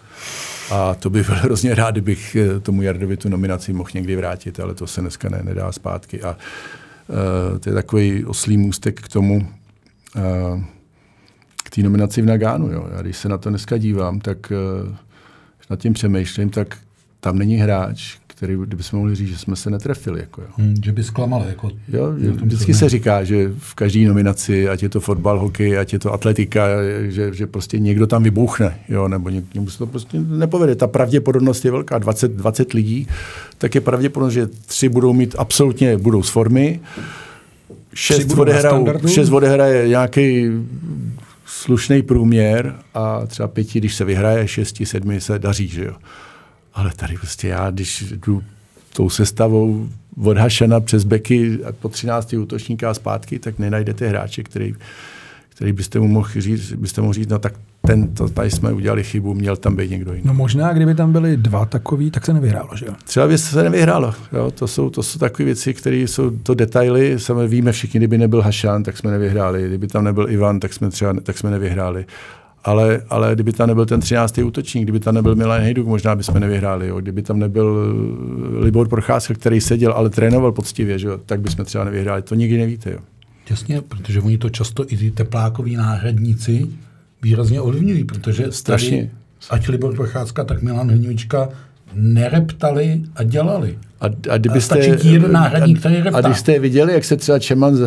A 0.71 0.95
to 0.95 1.09
bych 1.09 1.25
byl 1.25 1.35
hrozně 1.35 1.75
rád, 1.75 1.91
kdybych 1.91 2.35
eh, 2.35 2.59
tomu 2.59 2.81
Jardovi 2.81 3.17
tu 3.17 3.29
nominaci 3.29 3.73
mohl 3.73 3.89
někdy 3.93 4.15
vrátit, 4.15 4.59
ale 4.59 4.73
to 4.73 4.87
se 4.87 5.01
dneska 5.01 5.29
ne, 5.29 5.41
nedá 5.43 5.71
zpátky. 5.71 6.21
A 6.21 6.37
uh, 7.07 7.59
to 7.59 7.69
je 7.69 7.73
takový 7.73 8.25
oslý 8.25 8.57
můstek 8.57 9.01
k 9.01 9.07
tomu, 9.07 9.47
uh, 10.15 10.61
k 11.63 11.69
té 11.69 11.81
nominaci 11.81 12.21
v 12.21 12.25
Nagánu. 12.25 12.71
Jo. 12.71 12.87
Já 12.95 13.01
když 13.01 13.17
se 13.17 13.29
na 13.29 13.37
to 13.37 13.49
dneska 13.49 13.77
dívám, 13.77 14.19
tak 14.19 14.51
uh, 14.85 14.95
nad 15.69 15.79
tím 15.79 15.93
přemýšlím, 15.93 16.49
tak 16.49 16.77
tam 17.19 17.37
není 17.37 17.55
hráč, 17.55 18.17
který 18.35 18.55
kdybychom 18.65 18.99
mohli 18.99 19.15
říct, 19.15 19.27
že 19.27 19.37
jsme 19.37 19.55
se 19.55 19.69
netrefili. 19.69 20.19
Jako, 20.19 20.41
jo. 20.41 20.47
Hmm, 20.57 20.75
že 20.85 20.91
by 20.91 21.03
zklamali. 21.03 21.47
Jako, 21.47 21.71
jo, 21.87 22.11
vždycky 22.43 22.73
se 22.73 22.89
říká, 22.89 23.23
že 23.23 23.51
v 23.57 23.75
každé 23.75 24.07
nominaci, 24.07 24.69
ať 24.69 24.83
je 24.83 24.89
to 24.89 24.99
fotbal, 24.99 25.39
hokej, 25.39 25.77
ať 25.77 25.93
je 25.93 25.99
to 25.99 26.13
atletika, 26.13 26.67
že, 27.07 27.33
že 27.33 27.47
prostě 27.47 27.79
někdo 27.79 28.07
tam 28.07 28.23
vybouchne, 28.23 28.79
jo, 28.89 29.07
nebo 29.07 29.29
někomu 29.29 29.69
se 29.69 29.77
to 29.77 29.87
prostě 29.87 30.19
nepovede. 30.19 30.75
Ta 30.75 30.87
pravděpodobnost 30.87 31.65
je 31.65 31.71
velká, 31.71 31.97
20, 31.97 32.31
20 32.31 32.73
lidí, 32.73 33.07
tak 33.57 33.75
je 33.75 33.81
pravděpodobnost, 33.81 34.33
že 34.33 34.47
tři 34.65 34.89
budou 34.89 35.13
mít 35.13 35.35
absolutně, 35.37 35.97
budou 35.97 36.23
z 36.23 36.29
formy, 36.29 36.79
šest 37.93 38.37
odehrajou, 38.37 38.87
šest 39.07 39.29
odehraje 39.29 39.87
nějaký 39.87 40.49
slušný 41.45 42.01
průměr 42.01 42.75
a 42.93 43.25
třeba 43.27 43.47
pěti, 43.47 43.79
když 43.79 43.95
se 43.95 44.05
vyhraje, 44.05 44.47
šesti, 44.47 44.85
sedmi 44.85 45.21
se 45.21 45.39
daří, 45.39 45.67
že 45.67 45.85
jo. 45.85 45.93
Ale 46.75 46.91
tady 46.95 47.17
prostě 47.17 47.47
já, 47.47 47.71
když 47.71 48.11
jdu 48.11 48.43
tou 48.93 49.09
sestavou 49.09 49.89
od 50.23 50.37
Hašana 50.37 50.79
přes 50.79 51.03
beky 51.03 51.59
a 51.63 51.71
po 51.71 51.89
13 51.89 52.33
útočníka 52.33 52.89
a 52.89 52.93
zpátky, 52.93 53.39
tak 53.39 53.59
nenajdete 53.59 54.07
hráče, 54.07 54.43
který, 54.43 54.75
který 55.49 55.73
byste 55.73 55.99
mu 55.99 56.07
mohl 56.07 56.29
říct, 56.37 56.73
byste 56.73 57.01
mohl 57.01 57.13
říct, 57.13 57.27
no 57.27 57.39
tak 57.39 57.53
ten, 57.87 58.07
to, 58.07 58.29
tady 58.29 58.51
jsme 58.51 58.73
udělali 58.73 59.03
chybu, 59.03 59.33
měl 59.33 59.55
tam 59.55 59.75
být 59.75 59.91
někdo 59.91 60.13
jiný. 60.13 60.27
No 60.27 60.33
možná, 60.33 60.73
kdyby 60.73 60.95
tam 60.95 61.11
byli 61.11 61.37
dva 61.37 61.65
takový, 61.65 62.11
tak 62.11 62.25
se 62.25 62.33
nevyhrálo, 62.33 62.69
že 62.75 62.85
jo? 62.85 62.93
Třeba 63.03 63.27
by 63.27 63.37
se 63.37 63.63
nevyhrálo. 63.63 64.13
Jo? 64.33 64.51
To, 64.51 64.67
jsou, 64.67 64.89
to 64.89 65.03
jsou 65.03 65.19
takové 65.19 65.45
věci, 65.45 65.73
které 65.73 65.97
jsou 65.97 66.29
to 66.29 66.53
detaily. 66.53 67.19
Sami 67.19 67.47
víme 67.47 67.71
všichni, 67.71 67.99
kdyby 67.99 68.17
nebyl 68.17 68.41
Hašan, 68.41 68.83
tak 68.83 68.97
jsme 68.97 69.11
nevyhráli. 69.11 69.67
Kdyby 69.67 69.87
tam 69.87 70.03
nebyl 70.03 70.29
Ivan, 70.29 70.59
tak 70.59 70.73
jsme 70.73 70.89
třeba 70.89 71.13
tak 71.23 71.37
jsme 71.37 71.51
nevyhráli 71.51 72.05
ale, 72.65 73.01
ale 73.09 73.35
kdyby 73.35 73.51
tam 73.51 73.67
nebyl 73.67 73.85
ten 73.85 73.99
13. 73.99 74.37
útočník, 74.37 74.83
kdyby 74.83 74.99
tam 74.99 75.15
nebyl 75.15 75.35
Milan 75.35 75.61
Hejduk, 75.61 75.87
možná 75.87 76.15
bychom 76.15 76.39
nevyhráli. 76.39 76.87
Jo. 76.87 77.01
Kdyby 77.01 77.21
tam 77.21 77.39
nebyl 77.39 77.95
Libor 78.59 78.89
Procházka, 78.89 79.33
který 79.33 79.61
seděl, 79.61 79.91
ale 79.91 80.09
trénoval 80.09 80.51
poctivě, 80.51 80.99
že 80.99 81.07
jo, 81.07 81.17
tak 81.25 81.41
bychom 81.41 81.65
třeba 81.65 81.83
nevyhráli. 81.83 82.21
To 82.21 82.35
nikdy 82.35 82.57
nevíte. 82.57 82.91
Jo. 82.91 82.99
Jasně, 83.49 83.81
protože 83.81 84.21
oni 84.21 84.37
to 84.37 84.49
často 84.49 84.85
i 84.87 84.97
ty 84.97 85.11
teplákoví 85.11 85.75
náhradníci 85.75 86.67
výrazně 87.21 87.61
ovlivňují, 87.61 88.03
protože 88.03 88.51
Strašně. 88.51 89.11
Ať 89.49 89.67
Libor 89.67 89.95
Procházka, 89.95 90.43
tak 90.43 90.61
Milan 90.61 90.91
Hňučka 90.91 91.49
nereptali 91.95 93.01
a 93.15 93.23
dělali. 93.23 93.77
A, 94.01 94.05
a, 94.29 94.37
kdybyste, 94.37 94.75
a 94.75 95.07
jeden 95.07 95.31
náhradník, 95.31 95.79
který 95.79 95.95
reptá. 95.95 96.17
A 96.17 96.21
když 96.21 96.37
jste 96.37 96.59
viděli, 96.59 96.93
jak 96.93 97.05
se 97.05 97.17
třeba 97.17 97.39
Čeman 97.39 97.75
z 97.75 97.81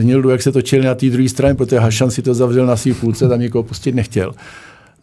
Hnildu, 0.00 0.30
jak 0.30 0.42
se 0.42 0.52
točili 0.52 0.86
na 0.86 0.94
té 0.94 1.10
druhé 1.10 1.28
straně, 1.28 1.54
protože 1.54 1.78
Hašan 1.78 2.10
si 2.10 2.22
to 2.22 2.34
zavřel 2.34 2.66
na 2.66 2.76
svý 2.76 2.94
půlce, 2.94 3.28
tam 3.28 3.40
někoho 3.40 3.62
pustit 3.62 3.94
nechtěl. 3.94 4.32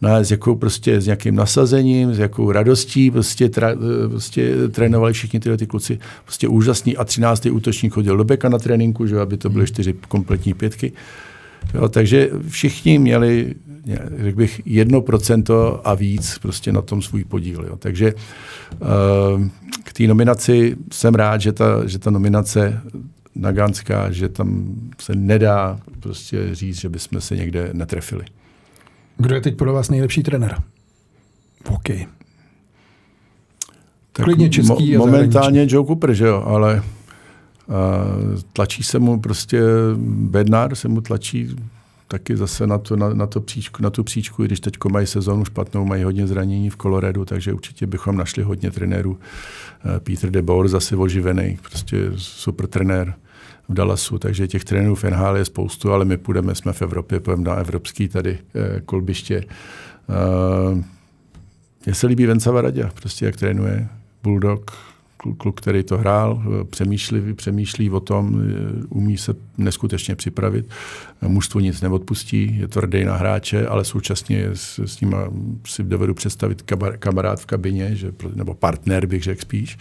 No 0.00 0.14
a 0.14 0.24
s 0.24 0.30
jakou 0.30 0.54
prostě, 0.54 1.00
s 1.00 1.04
nějakým 1.04 1.34
nasazením, 1.34 2.14
s 2.14 2.18
jakou 2.18 2.52
radostí 2.52 3.10
prostě, 3.10 3.48
tra, 3.48 3.74
prostě 4.08 4.54
trénovali 4.70 5.12
všichni 5.12 5.40
tyhle 5.40 5.58
ty 5.58 5.66
kluci. 5.66 5.98
Prostě 6.24 6.48
úžasný. 6.48 6.96
A 6.96 7.04
13. 7.04 7.46
útočník 7.46 7.92
chodil 7.92 8.16
do 8.16 8.24
beka 8.24 8.48
na 8.48 8.58
tréninku, 8.58 9.06
že, 9.06 9.20
aby 9.20 9.36
to 9.36 9.50
byly 9.50 9.66
čtyři 9.66 9.94
kompletní 10.08 10.54
pětky. 10.54 10.92
Jo, 11.74 11.88
takže 11.88 12.30
všichni 12.48 12.98
měli, 12.98 13.54
řekl 14.18 14.36
bych, 14.36 14.60
jedno 14.64 15.00
procento 15.00 15.80
a 15.88 15.94
víc 15.94 16.38
prostě 16.38 16.72
na 16.72 16.82
tom 16.82 17.02
svůj 17.02 17.24
podíl. 17.24 17.64
Jo. 17.64 17.76
Takže 17.76 18.14
uh, 18.14 19.48
k 19.84 19.92
té 19.92 20.06
nominaci 20.06 20.76
jsem 20.92 21.14
rád, 21.14 21.40
že 21.40 21.52
ta, 21.52 21.86
že 21.86 21.98
ta 21.98 22.10
nominace 22.10 22.80
Nagánská, 23.34 24.10
že 24.10 24.28
tam 24.28 24.74
se 25.00 25.14
nedá 25.14 25.80
prostě 26.00 26.54
říct, 26.54 26.80
že 26.80 26.88
bychom 26.88 27.20
se 27.20 27.36
někde 27.36 27.70
netrefili. 27.72 28.24
Kdo 29.18 29.34
je 29.34 29.40
teď 29.40 29.56
pro 29.56 29.72
vás 29.72 29.90
nejlepší 29.90 30.22
trenér? 30.22 30.62
OK. 31.68 31.88
Tak 34.12 34.24
Klidně 34.24 34.50
český 34.50 34.96
mo- 34.96 34.98
Momentálně 34.98 35.66
Joe 35.70 35.86
Cooper, 35.86 36.14
že 36.14 36.26
jo, 36.26 36.42
ale 36.46 36.82
uh, 37.66 37.74
tlačí 38.52 38.82
se 38.82 38.98
mu 38.98 39.20
prostě, 39.20 39.62
Bednár 40.06 40.74
se 40.74 40.88
mu 40.88 41.00
tlačí 41.00 41.56
taky 42.08 42.36
zase 42.36 42.66
na, 42.66 42.78
to, 42.78 42.96
na, 42.96 43.14
na, 43.14 43.26
to 43.26 43.40
příčku, 43.40 43.82
na 43.82 43.90
tu 43.90 44.04
příčku, 44.04 44.44
i 44.44 44.46
když 44.46 44.60
teď 44.60 44.76
mají 44.88 45.06
sezónu 45.06 45.44
špatnou, 45.44 45.84
mají 45.84 46.04
hodně 46.04 46.26
zranění 46.26 46.70
v 46.70 46.76
Coloradu, 46.76 47.24
takže 47.24 47.52
určitě 47.52 47.86
bychom 47.86 48.16
našli 48.16 48.42
hodně 48.42 48.70
trenérů. 48.70 49.18
Eh, 49.96 50.00
Peter 50.00 50.30
de 50.30 50.42
Boer 50.42 50.68
zase 50.68 50.96
oživený, 50.96 51.58
prostě 51.62 52.10
super 52.16 52.66
trenér. 52.66 53.14
v 53.68 53.74
Dallasu, 53.74 54.18
takže 54.18 54.48
těch 54.48 54.64
trenérů 54.64 54.94
v 54.94 55.04
NHL 55.04 55.36
je 55.36 55.44
spoustu, 55.44 55.92
ale 55.92 56.04
my 56.04 56.16
půjdeme, 56.16 56.54
jsme 56.54 56.72
v 56.72 56.82
Evropě, 56.82 57.20
půjdeme 57.20 57.44
na 57.44 57.54
evropský 57.54 58.08
tady 58.08 58.38
eh, 58.54 58.80
kolbiště. 58.80 59.44
Uh, 60.08 60.82
mně 61.86 61.94
se 61.94 62.06
líbí 62.06 62.26
Venca 62.26 62.50
Varadě, 62.52 62.90
prostě 62.94 63.26
jak 63.26 63.36
trénuje 63.36 63.88
Bulldog, 64.22 64.70
kluk, 65.34 65.60
který 65.60 65.82
to 65.82 65.98
hrál, 65.98 66.42
přemýšlí, 66.70 67.32
přemýšlí 67.34 67.90
o 67.90 68.00
tom, 68.00 68.42
umí 68.88 69.16
se 69.16 69.34
neskutečně 69.58 70.16
připravit. 70.16 70.66
Mužstvo 71.22 71.60
nic 71.60 71.80
neodpustí, 71.80 72.56
je 72.60 72.68
tvrdý 72.68 73.04
na 73.04 73.16
hráče, 73.16 73.66
ale 73.66 73.84
současně 73.84 74.48
s, 74.54 74.78
s 74.78 75.00
ním 75.00 75.14
si 75.66 75.82
dovedu 75.82 76.14
představit 76.14 76.62
kamarád 76.98 77.40
v 77.40 77.46
kabině, 77.46 77.96
že, 77.96 78.12
nebo 78.34 78.54
partner 78.54 79.06
bych 79.06 79.22
řekl 79.22 79.40
spíš. 79.40 79.78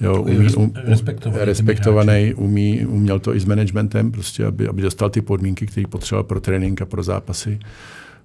Jo, 0.00 0.22
umí, 0.22 0.54
um, 0.54 0.72
respektovaný, 0.74 1.44
respektovaný 1.44 2.34
umí, 2.34 2.86
uměl 2.86 3.18
to 3.18 3.34
i 3.34 3.40
s 3.40 3.44
managementem, 3.44 4.12
prostě, 4.12 4.44
aby, 4.44 4.68
aby 4.68 4.82
dostal 4.82 5.10
ty 5.10 5.20
podmínky, 5.20 5.66
které 5.66 5.86
potřeboval 5.86 6.24
pro 6.24 6.40
trénink 6.40 6.82
a 6.82 6.86
pro 6.86 7.02
zápasy. 7.02 7.58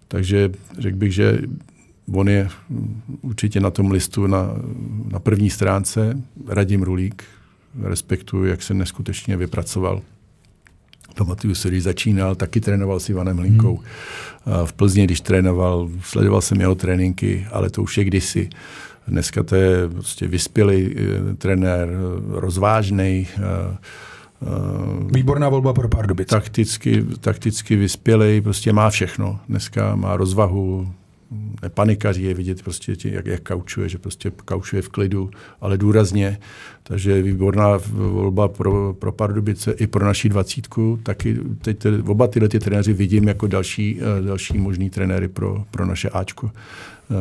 Takže 0.08 0.52
řekl 0.78 0.98
bych, 0.98 1.14
že 1.14 1.40
On 2.12 2.30
je 2.30 2.50
určitě 3.22 3.60
na 3.60 3.70
tom 3.70 3.92
listu 3.92 4.28
na, 4.28 4.56
na 5.12 5.20
první 5.20 5.50
stránce. 5.50 6.18
Radim 6.48 6.84
Rulík, 6.84 7.24
respektuju, 7.82 8.46
jak 8.46 8.62
se 8.62 8.74
neskutečně 8.74 9.38
vypracoval. 9.38 10.02
Pamatuju 11.16 11.56
se, 11.56 11.68
když 11.68 11.84
začínal, 11.84 12.36
taky 12.36 12.62
trénoval 12.62 13.00
s 13.00 13.10
Ivanem 13.10 13.38
Hlinkou. 13.38 13.78
Hmm. 13.78 14.66
V 14.66 14.74
Plzni, 14.74 15.04
když 15.04 15.22
trénoval, 15.22 15.90
sledoval 16.04 16.42
jsem 16.42 16.60
jeho 16.60 16.76
tréninky, 16.76 17.48
ale 17.52 17.70
to 17.70 17.84
už 17.84 17.98
je 17.98 18.04
kdysi. 18.04 18.50
Dneska 19.08 19.44
to 19.44 19.56
je 19.56 19.90
prostě 19.90 20.28
vyspělý 20.28 20.96
eh, 20.96 21.36
trenér, 21.36 21.90
rozvážný. 22.30 23.28
Eh, 23.38 23.42
eh, 23.42 24.48
Výborná 25.16 25.50
volba 25.50 25.74
pro 25.74 25.90
Pardubice. 25.90 26.30
Takticky, 26.30 27.06
takticky 27.20 27.76
vyspělý, 27.76 28.42
prostě 28.42 28.74
má 28.74 28.90
všechno. 28.90 29.40
Dneska 29.50 29.96
má 29.96 30.18
rozvahu, 30.18 30.94
nepanikaří, 31.62 32.24
je 32.24 32.34
vidět 32.34 32.64
prostě, 32.64 32.96
jak, 33.06 33.26
jak 33.26 33.42
kaučuje, 33.42 33.90
že 33.90 33.98
prostě 33.98 34.32
kaučuje 34.46 34.82
v 34.82 34.90
klidu, 34.90 35.32
ale 35.62 35.78
důrazně. 35.78 36.38
Takže 36.84 37.22
výborná 37.22 37.80
volba 37.88 38.48
pro, 38.48 38.94
pro 39.00 39.12
Pardubice 39.12 39.72
i 39.72 39.88
pro 39.88 40.06
naší 40.06 40.30
dvacítku. 40.30 41.00
Taky 41.04 41.38
teď 41.62 41.78
ty, 41.80 41.90
oba 41.90 42.28
tyhle 42.28 42.50
ty 42.50 42.60
trenéři 42.60 42.94
vidím 42.94 43.28
jako 43.28 43.48
další, 43.48 44.00
eh, 44.02 44.22
další 44.22 44.58
možný 44.58 44.90
trenéry 44.90 45.28
pro, 45.28 45.64
pro 45.72 45.86
naše 45.86 46.10
Ačko, 46.10 46.52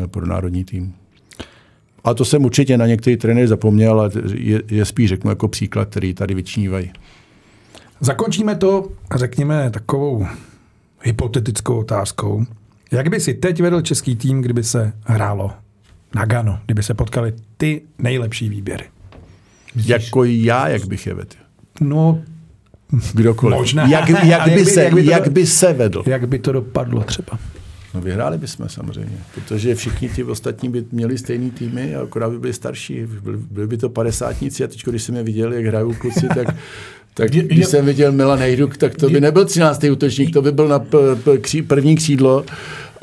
eh, 0.04 0.06
pro 0.06 0.26
národní 0.26 0.64
tým. 0.64 0.94
A 2.04 2.14
to 2.14 2.24
jsem 2.24 2.44
určitě 2.44 2.78
na 2.78 2.86
některý 2.86 3.16
trenéry 3.16 3.48
zapomněl, 3.48 4.00
ale 4.00 4.10
je, 4.34 4.62
je 4.68 4.84
spíš 4.84 5.08
řeknu 5.08 5.30
jako 5.30 5.48
příklad, 5.48 5.88
který 5.88 6.14
tady 6.14 6.34
vyčnívají. 6.34 6.92
Zakončíme 8.00 8.54
to, 8.54 8.88
řekněme, 9.14 9.70
takovou 9.70 10.26
hypotetickou 11.02 11.78
otázkou. 11.78 12.46
Jak 12.92 13.08
by 13.10 13.20
si 13.20 13.34
teď 13.34 13.60
vedl 13.62 13.80
český 13.80 14.16
tým, 14.16 14.40
kdyby 14.40 14.64
se 14.64 14.92
hrálo 15.04 15.50
na 16.14 16.24
Gano, 16.24 16.58
kdyby 16.64 16.82
se 16.82 16.94
potkali 16.94 17.32
ty 17.56 17.82
nejlepší 17.98 18.48
výběry? 18.48 18.84
Jako 19.76 20.24
já, 20.24 20.68
jak 20.68 20.84
bych 20.86 21.06
je 21.06 21.14
vedl? 21.14 21.36
No, 21.80 22.22
Kdokoliv. 23.14 23.58
Možná. 23.58 23.86
Jak, 23.88 24.08
jak, 24.08 24.48
by, 24.52 24.64
se, 24.64 24.84
jak, 24.84 24.94
by, 24.94 25.06
jak 25.06 25.28
by 25.28 25.46
se 25.46 25.72
vedl? 25.72 26.02
Jak 26.06 26.28
by 26.28 26.38
to 26.38 26.52
dopadlo 26.52 27.04
třeba? 27.04 27.38
No 27.94 28.00
vyhráli 28.00 28.38
bychom 28.38 28.68
samozřejmě, 28.68 29.18
protože 29.34 29.74
všichni 29.74 30.08
ti 30.08 30.24
ostatní 30.24 30.68
by 30.68 30.84
měli 30.92 31.18
stejný 31.18 31.50
týmy 31.50 31.94
a 31.94 32.02
akorát 32.02 32.30
by 32.30 32.38
byli 32.38 32.52
starší. 32.52 33.06
Byli, 33.22 33.38
byli 33.50 33.66
by 33.66 33.76
to 33.76 33.88
padesátníci 33.88 34.64
a 34.64 34.66
teď, 34.66 34.84
když 34.84 35.02
jsem 35.02 35.16
je 35.16 35.22
viděl, 35.22 35.52
jak 35.52 35.64
hrajou 35.64 35.94
kluci, 35.94 36.28
tak 36.34 36.56
tak 37.14 37.30
když 37.30 37.66
jsem 37.66 37.86
viděl 37.86 38.12
Milan 38.12 38.38
Hejduk, 38.38 38.76
tak 38.76 38.94
to 38.96 39.10
by 39.10 39.20
nebyl 39.20 39.44
13. 39.44 39.84
útočník, 39.84 40.32
to 40.32 40.42
by 40.42 40.52
byl 40.52 40.68
na 40.68 40.78
p- 40.78 41.16
p- 41.24 41.38
kří, 41.38 41.62
první 41.62 41.96
křídlo. 41.96 42.44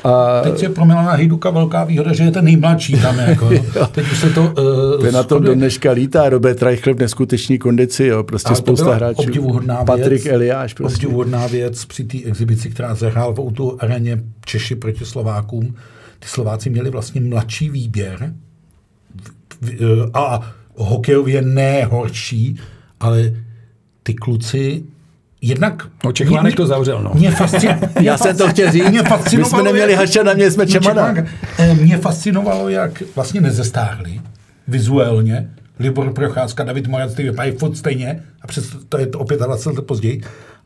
A... 0.04 0.40
Teď 0.42 0.62
je 0.62 0.68
pro 0.68 0.84
Milana 0.84 1.12
Hejduka 1.12 1.50
velká 1.50 1.84
výhoda, 1.84 2.12
že 2.12 2.24
je 2.24 2.30
ten 2.30 2.44
nejmladší 2.44 3.00
tam. 3.00 3.18
Jako. 3.18 3.50
Teď 3.92 4.12
už 4.12 4.20
se 4.20 4.30
to... 4.30 4.54
Uh, 4.98 5.10
na 5.10 5.22
tom 5.22 5.42
do 5.42 5.54
dneška 5.54 5.90
lítá 5.90 6.28
Robert 6.28 6.62
Reichel 6.62 6.94
v 6.94 6.98
neskutečný 6.98 7.58
kondici, 7.58 8.06
jo, 8.06 8.22
prostě 8.22 8.54
spousta 8.54 8.94
hráčů. 8.94 9.22
Obdivuhodná 9.22 9.84
Patrik 9.84 10.22
věc, 10.22 10.34
Eliáš. 10.34 10.74
Prostě. 10.74 10.96
Obdivuhodná 11.06 11.46
věc 11.46 11.84
při 11.84 12.04
té 12.04 12.18
exibici, 12.18 12.70
která 12.70 12.96
se 12.96 13.08
hrál 13.08 13.34
v 13.34 13.40
Outu 13.40 13.78
areně 13.80 14.22
Češi 14.44 14.74
proti 14.74 15.04
Slovákům. 15.04 15.74
Ty 16.18 16.28
Slováci 16.28 16.70
měli 16.70 16.90
vlastně 16.90 17.20
mladší 17.20 17.70
výběr 17.70 18.34
a 20.14 20.52
hokejově 20.74 21.42
ne 21.42 21.84
horší, 21.84 22.56
ale 23.00 23.34
ty 24.02 24.14
kluci 24.14 24.82
Jednak... 25.42 25.88
No 26.04 26.12
Čechmánek 26.12 26.54
to 26.54 26.66
zavřel, 26.66 27.02
no. 27.02 27.10
Mě 27.14 27.30
fascin... 27.30 27.80
Já 28.00 28.18
jsem 28.18 28.36
to 28.36 28.48
chtěl 28.48 28.72
říct. 28.72 28.88
Mě 28.88 29.02
My 29.36 29.44
jsme 29.44 29.62
neměli 29.62 29.96
na 30.24 30.32
mě 30.32 30.50
jsme 30.50 30.66
Čemana. 30.66 31.14
Eh, 31.58 31.74
mě 31.74 31.98
fascinovalo, 31.98 32.68
jak 32.68 33.02
vlastně 33.16 33.40
nezestáhli 33.40 34.20
vizuálně. 34.68 35.50
Libor 35.78 36.12
Procházka, 36.12 36.64
David 36.64 36.86
Morac, 36.86 37.14
ty 37.14 37.22
vypadají 37.22 37.52
furt 37.52 37.76
stejně 37.76 38.22
a 38.42 38.46
přes 38.46 38.76
to 38.88 38.98
je 38.98 39.06
to 39.06 39.18
opět 39.18 39.40
20 39.40 39.70
let 39.70 39.86
později. 39.86 40.22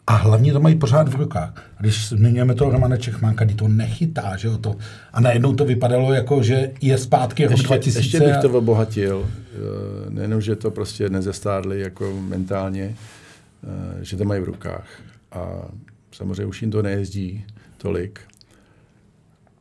A 0.06 0.16
hlavně 0.16 0.52
to 0.52 0.60
mají 0.60 0.74
pořád 0.74 1.08
v 1.08 1.14
rukách. 1.14 1.52
Když 1.80 2.08
zmiňujeme 2.08 2.54
toho 2.54 2.70
Romana 2.70 2.96
Čechmánka, 2.96 3.44
kdy 3.44 3.54
to 3.54 3.68
nechytá, 3.68 4.36
že 4.36 4.48
jo, 4.48 4.58
to, 4.58 4.76
a 5.12 5.20
najednou 5.20 5.54
to 5.54 5.64
vypadalo 5.64 6.12
jako, 6.12 6.42
že 6.42 6.70
je 6.80 6.98
zpátky 6.98 7.46
rok 7.46 7.60
2000. 7.60 7.98
Ještě 7.98 8.20
bych 8.20 8.36
to 8.36 8.50
obohatil, 8.50 9.26
eh, 9.54 10.10
nejenom, 10.10 10.40
že 10.40 10.56
to 10.56 10.70
prostě 10.70 11.08
nezestárli 11.08 11.80
jako 11.80 12.12
mentálně, 12.28 12.94
že 14.00 14.16
to 14.16 14.24
mají 14.24 14.40
v 14.40 14.44
rukách. 14.44 14.86
A 15.32 15.68
samozřejmě 16.12 16.46
už 16.46 16.62
jim 16.62 16.70
to 16.70 16.82
nejezdí 16.82 17.44
tolik, 17.76 18.20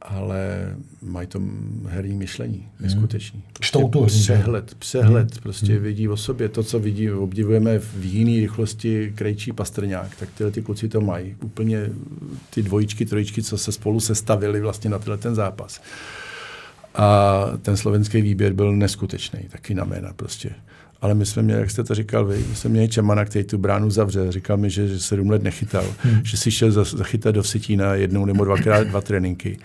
ale 0.04 0.76
mají 1.02 1.28
to 1.28 1.42
herní 1.88 2.16
myšlení, 2.16 2.58
hmm. 2.58 2.68
neskutečný. 2.80 3.44
Čtou 3.60 3.90
to 3.90 4.06
přehled, 4.06 4.76
přehled, 4.76 5.32
hmm. 5.32 5.42
prostě 5.44 5.74
hmm. 5.74 5.84
vidí 5.84 6.08
o 6.08 6.18
sobě 6.18 6.50
to, 6.50 6.64
co 6.64 6.80
vidí, 6.80 7.12
obdivujeme 7.12 7.80
v 7.80 8.06
jiné 8.06 8.42
rychlosti 8.42 9.14
krejčí 9.16 9.52
pastrňák, 9.52 10.16
tak 10.16 10.30
tyhle 10.38 10.52
ty 10.52 10.62
kluci 10.62 10.90
to 10.90 11.02
mají. 11.02 11.36
Úplně 11.44 11.90
ty 12.50 12.64
dvojičky, 12.64 13.06
trojičky, 13.06 13.44
co 13.44 13.58
se 13.58 13.72
spolu 13.72 14.00
sestavili 14.00 14.62
vlastně 14.62 14.90
na 14.90 15.00
tenhle 15.00 15.18
ten 15.18 15.36
zápas. 15.36 15.82
A 16.96 17.44
ten 17.62 17.78
slovenský 17.78 18.22
výběr 18.22 18.54
byl 18.54 18.76
neskutečný, 18.76 19.40
taky 19.52 19.74
na 19.74 19.86
jména 19.86 20.14
prostě 20.14 20.56
ale 21.04 21.14
my 21.14 21.26
jsme 21.26 21.42
měli, 21.42 21.60
jak 21.60 21.72
jste 21.72 21.84
to 21.84 21.96
říkal 21.96 22.26
vy, 22.26 22.46
my 22.50 22.56
jsme 22.56 22.70
měli 22.70 22.88
Čemana, 22.88 23.26
který 23.26 23.46
tu 23.46 23.58
bránu 23.58 23.90
zavře. 23.90 24.32
Říkal 24.32 24.58
mi, 24.58 24.70
že, 24.70 24.88
že 24.88 25.00
sedm 25.00 25.30
let 25.30 25.44
nechytal, 25.44 25.86
hmm. 26.00 26.20
že 26.24 26.38
si 26.38 26.52
šel 26.52 26.72
zachytat 26.72 27.36
do 27.36 27.44
Vsetína 27.44 27.96
jednou 27.96 28.26
nebo 28.26 28.46
dvakrát 28.46 28.88
dva 28.88 29.02
tréninky. 29.02 29.58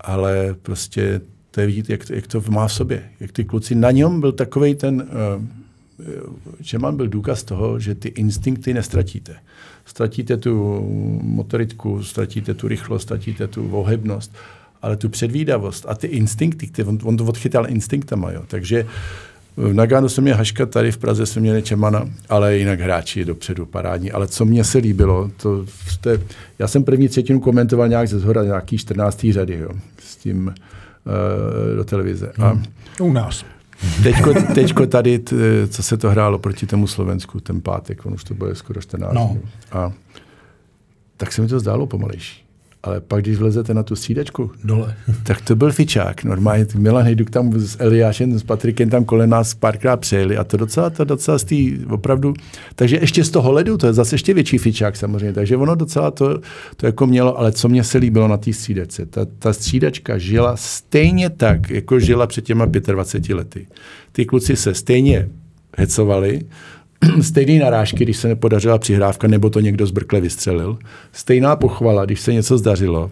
Ale 0.00 0.54
prostě 0.62 1.20
to 1.50 1.60
je 1.60 1.66
vidět, 1.66 1.90
jak, 1.90 2.10
jak 2.10 2.26
to 2.26 2.42
má 2.48 2.66
v 2.68 2.72
sobě. 2.72 3.02
Jak 3.20 3.32
ty 3.32 3.44
kluci, 3.44 3.74
na 3.74 3.90
něm 3.90 4.20
byl 4.20 4.32
takový 4.32 4.74
ten, 4.74 5.08
uh, 5.38 5.44
Čeman 6.62 6.96
byl 6.96 7.08
důkaz 7.08 7.42
toho, 7.42 7.78
že 7.78 7.94
ty 7.94 8.08
instinkty 8.08 8.74
nestratíte. 8.74 9.36
Ztratíte 9.84 10.36
tu 10.36 10.80
motoritku, 11.22 12.02
ztratíte 12.02 12.54
tu 12.54 12.68
rychlost, 12.68 13.02
ztratíte 13.02 13.46
tu 13.46 13.68
vohybnost, 13.68 14.34
ale 14.82 14.96
tu 14.96 15.08
předvídavost 15.08 15.86
a 15.88 15.94
ty 15.94 16.06
instinkty, 16.06 16.66
ty, 16.66 16.84
on, 16.84 16.98
on 17.02 17.16
to 17.16 17.24
odchytal 17.24 17.70
instinktama. 17.70 18.32
Jo. 18.32 18.42
Takže 18.46 18.86
v 19.56 19.74
Nagano 19.74 20.08
jsem 20.08 20.24
měl 20.24 20.36
Haška, 20.36 20.66
tady 20.66 20.92
v 20.92 20.98
Praze 20.98 21.26
jsem 21.26 21.42
měl 21.42 21.60
Čemana, 21.60 22.08
ale 22.28 22.56
jinak 22.56 22.80
hráči 22.80 23.24
dopředu 23.24 23.66
parádní. 23.66 24.12
Ale 24.12 24.28
co 24.28 24.44
mně 24.44 24.64
se 24.64 24.78
líbilo, 24.78 25.30
to, 25.36 25.66
to 26.00 26.08
je, 26.08 26.20
já 26.58 26.68
jsem 26.68 26.84
první 26.84 27.08
třetinu 27.08 27.40
komentoval 27.40 27.88
nějak 27.88 28.08
ze 28.08 28.18
zhora, 28.18 28.44
nějaký 28.44 28.78
14. 28.78 29.26
řady, 29.30 29.58
jo, 29.58 29.70
s 29.98 30.16
tím 30.16 30.46
uh, 30.46 31.76
do 31.76 31.84
televize. 31.84 32.32
A. 32.42 32.58
U 33.00 33.12
nás. 33.12 33.44
Teďko, 34.02 34.34
teďko 34.54 34.86
tady, 34.86 35.18
t, 35.18 35.36
co 35.68 35.82
se 35.82 35.96
to 35.96 36.10
hrálo 36.10 36.38
proti 36.38 36.66
tomu 36.66 36.86
Slovensku, 36.86 37.40
ten 37.40 37.60
pátek, 37.60 38.06
on 38.06 38.14
už 38.14 38.24
to 38.24 38.34
bude 38.34 38.54
skoro 38.54 38.80
14. 38.80 39.14
No. 39.14 39.38
A 39.72 39.92
tak 41.16 41.32
se 41.32 41.42
mi 41.42 41.48
to 41.48 41.60
zdálo 41.60 41.86
pomalejší. 41.86 42.43
Ale 42.84 43.00
pak, 43.00 43.22
když 43.22 43.36
vlezete 43.36 43.74
na 43.74 43.82
tu 43.82 43.96
střídačku, 43.96 44.50
Dole. 44.64 44.96
tak 45.22 45.40
to 45.40 45.56
byl 45.56 45.72
fičák. 45.72 46.24
Normálně 46.24 46.66
Milan 46.76 47.04
Hejduk 47.04 47.30
tam 47.30 47.52
s 47.60 47.76
Eliášem, 47.80 48.38
s 48.38 48.42
Patrikem 48.42 48.90
tam 48.90 49.04
kolem 49.04 49.30
nás 49.30 49.54
párkrát 49.54 49.96
přejeli 49.96 50.36
a 50.36 50.44
to 50.44 50.56
docela, 50.56 50.90
to 50.90 51.04
docela 51.04 51.38
z 51.38 51.44
tý, 51.44 51.78
opravdu, 51.90 52.34
takže 52.74 52.96
ještě 52.96 53.24
z 53.24 53.30
toho 53.30 53.52
ledu, 53.52 53.78
to 53.78 53.86
je 53.86 53.92
zase 53.92 54.14
ještě 54.14 54.34
větší 54.34 54.58
fičák 54.58 54.96
samozřejmě, 54.96 55.32
takže 55.32 55.56
ono 55.56 55.74
docela 55.74 56.10
to, 56.10 56.40
to 56.76 56.86
jako 56.86 57.06
mělo, 57.06 57.38
ale 57.38 57.52
co 57.52 57.68
mě 57.68 57.84
se 57.84 57.98
líbilo 57.98 58.28
na 58.28 58.36
té 58.36 58.52
střídačce, 58.52 59.06
ta, 59.06 59.26
ta 59.38 59.52
střídačka 59.52 60.18
žila 60.18 60.56
stejně 60.56 61.30
tak, 61.30 61.70
jako 61.70 62.00
žila 62.00 62.26
před 62.26 62.44
těma 62.44 62.64
25 62.66 63.34
lety. 63.34 63.66
Ty 64.12 64.24
kluci 64.24 64.56
se 64.56 64.74
stejně 64.74 65.28
hecovali, 65.76 66.40
stejné 67.20 67.64
narážky, 67.64 68.04
když 68.04 68.16
se 68.16 68.28
nepodařila 68.28 68.78
přihrávka, 68.78 69.28
nebo 69.28 69.50
to 69.50 69.60
někdo 69.60 69.86
z 69.86 69.90
brkle 69.90 70.20
vystřelil. 70.20 70.78
Stejná 71.12 71.56
pochvala, 71.56 72.04
když 72.04 72.20
se 72.20 72.32
něco 72.32 72.58
zdařilo. 72.58 73.10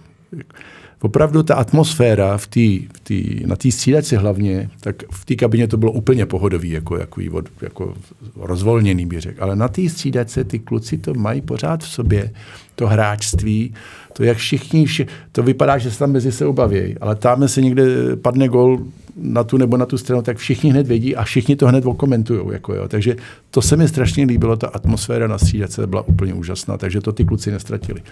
opravdu 1.01 1.43
ta 1.43 1.55
atmosféra 1.55 2.39
v 2.39 2.47
tý, 2.47 2.87
v 2.95 3.01
tý, 3.01 3.47
na 3.47 3.57
té 3.57 3.71
střídačce 3.71 4.17
hlavně, 4.17 4.71
tak 4.81 5.03
v 5.13 5.25
té 5.25 5.35
kabině 5.35 5.69
to 5.69 5.77
bylo 5.77 5.93
úplně 5.93 6.27
pohodový, 6.27 6.71
jako, 6.71 6.97
jako, 6.97 7.21
jako 7.63 7.95
rozvolněný 8.37 9.07
bych 9.07 9.21
řekl. 9.21 9.43
Ale 9.45 9.57
na 9.57 9.69
té 9.69 9.89
střídačce 9.89 10.45
ty 10.45 10.59
kluci 10.59 10.99
to 10.99 11.15
mají 11.15 11.41
pořád 11.41 11.83
v 11.83 11.89
sobě, 11.89 12.31
to 12.75 12.87
hráčství, 12.87 13.75
to 14.13 14.25
jak 14.25 14.37
všichni, 14.37 14.87
vši, 14.87 15.07
to 15.33 15.43
vypadá, 15.43 15.79
že 15.79 15.91
se 15.91 15.99
tam 15.99 16.13
mezi 16.13 16.33
se 16.33 16.53
baví, 16.53 16.95
ale 17.01 17.15
tam 17.15 17.49
se 17.49 17.61
někde 17.63 18.17
padne 18.17 18.49
gol 18.49 18.79
na 19.17 19.45
tu 19.45 19.57
nebo 19.57 19.77
na 19.77 19.87
tu 19.87 19.99
stranu, 19.99 20.23
tak 20.23 20.37
všichni 20.37 20.71
hned 20.71 20.87
vědí 20.87 21.17
a 21.17 21.25
všichni 21.25 21.57
to 21.57 21.67
hned 21.67 21.87
okomentují. 21.87 22.41
Jako 22.53 22.75
jo. 22.75 22.89
Takže 22.89 23.17
to 23.51 23.63
se 23.63 23.77
mi 23.77 23.89
strašně 23.89 24.25
líbilo, 24.25 24.57
ta 24.57 24.67
atmosféra 24.67 25.27
na 25.27 25.39
střídačce 25.39 25.87
byla 25.87 26.03
úplně 26.03 26.35
úžasná, 26.35 26.79
takže 26.79 27.01
to 27.01 27.13
ty 27.13 27.25
kluci 27.25 27.51
nestratili. 27.51 28.03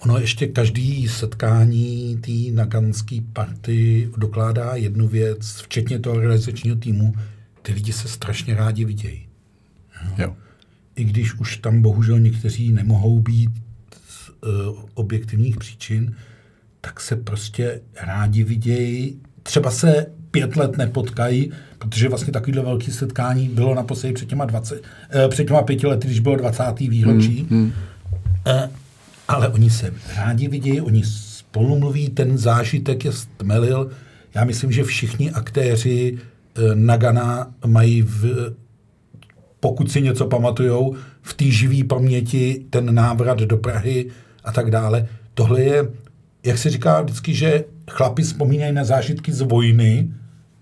Ono 0.00 0.18
ještě 0.18 0.46
každý 0.46 1.08
setkání 1.08 2.18
té 2.20 2.54
naganské 2.54 3.18
party 3.32 4.10
dokládá 4.16 4.74
jednu 4.74 5.08
věc, 5.08 5.60
včetně 5.60 5.98
toho 5.98 6.20
realizačního 6.20 6.76
týmu, 6.76 7.14
ty 7.62 7.72
lidi 7.72 7.92
se 7.92 8.08
strašně 8.08 8.54
rádi 8.54 8.84
vidějí. 8.84 9.26
Jo. 10.18 10.36
I 10.96 11.04
když 11.04 11.34
už 11.34 11.56
tam 11.56 11.82
bohužel 11.82 12.20
někteří 12.20 12.72
nemohou 12.72 13.20
být 13.20 13.50
z 14.08 14.30
uh, 14.30 14.78
objektivních 14.94 15.56
příčin, 15.56 16.14
tak 16.80 17.00
se 17.00 17.16
prostě 17.16 17.80
rádi 18.02 18.44
vidějí. 18.44 19.20
Třeba 19.42 19.70
se 19.70 20.06
pět 20.30 20.56
let 20.56 20.78
nepotkají, 20.78 21.50
protože 21.78 22.08
vlastně 22.08 22.32
takovýhle 22.32 22.62
velký 22.62 22.92
setkání 22.92 23.48
bylo 23.48 23.74
naposledy 23.74 24.14
před 24.14 24.28
těma, 24.28 24.44
20, 24.44 24.82
eh, 25.10 25.28
před 25.28 25.44
těma 25.44 25.62
pěti 25.62 25.86
lety, 25.86 26.06
když 26.06 26.20
bylo 26.20 26.36
20. 26.36 26.88
výročí. 26.88 27.46
Hmm, 27.50 27.60
hmm. 27.60 27.72
Eh, 28.46 28.70
ale 29.28 29.48
oni 29.48 29.70
se 29.70 29.94
rádi 30.16 30.48
vidějí, 30.48 30.80
oni 30.80 31.02
spolu 31.04 31.78
mluví, 31.78 32.08
ten 32.08 32.38
zážitek 32.38 33.04
je 33.04 33.12
stmelil. 33.12 33.90
Já 34.34 34.44
myslím, 34.44 34.72
že 34.72 34.84
všichni 34.84 35.30
aktéři 35.30 36.18
eh, 36.18 36.60
Nagana 36.74 37.50
mají, 37.66 38.02
v, 38.02 38.52
pokud 39.60 39.90
si 39.92 40.02
něco 40.02 40.26
pamatujou, 40.26 40.96
v 41.22 41.34
té 41.34 41.44
živé 41.44 41.84
paměti 41.84 42.64
ten 42.70 42.94
návrat 42.94 43.38
do 43.38 43.56
Prahy 43.56 44.06
a 44.44 44.52
tak 44.52 44.70
dále. 44.70 45.08
Tohle 45.34 45.62
je, 45.62 45.88
jak 46.44 46.58
se 46.58 46.70
říká 46.70 47.02
vždycky, 47.02 47.34
že 47.34 47.64
chlapi 47.88 48.22
vzpomínají 48.22 48.72
na 48.72 48.84
zážitky 48.84 49.32
z 49.32 49.40
vojny, 49.40 50.08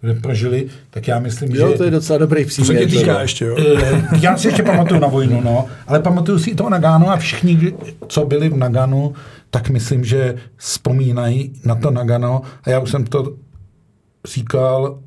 kde 0.00 0.14
prožili, 0.14 0.66
tak 0.90 1.08
já 1.08 1.18
myslím, 1.18 1.54
jo, 1.54 1.68
že... 1.70 1.78
to 1.78 1.84
je 1.84 1.90
docela 1.90 2.18
dobrý 2.18 2.44
příměr. 2.44 2.82
Co 2.82 2.88
tě 2.88 2.98
týká 2.98 3.20
ještě, 3.22 3.44
jo? 3.44 3.56
Eh, 3.58 4.02
já 4.20 4.36
si 4.36 4.48
ještě 4.48 4.62
pamatuju 4.62 5.00
na 5.00 5.08
vojnu, 5.08 5.40
no, 5.40 5.66
ale 5.86 6.00
pamatuju 6.00 6.38
si 6.38 6.50
i 6.50 6.54
toho 6.54 6.70
Nagano 6.70 7.10
a 7.10 7.16
všichni, 7.16 7.72
co 8.08 8.26
byli 8.26 8.48
v 8.48 8.56
Naganu, 8.56 9.14
tak 9.50 9.70
myslím, 9.70 10.04
že 10.04 10.34
vzpomínají 10.56 11.52
na 11.64 11.74
to 11.74 11.90
Nagano 11.90 12.42
a 12.62 12.70
já 12.70 12.80
už 12.80 12.90
jsem 12.90 13.04
to 13.04 13.34
říkal, 14.26 14.98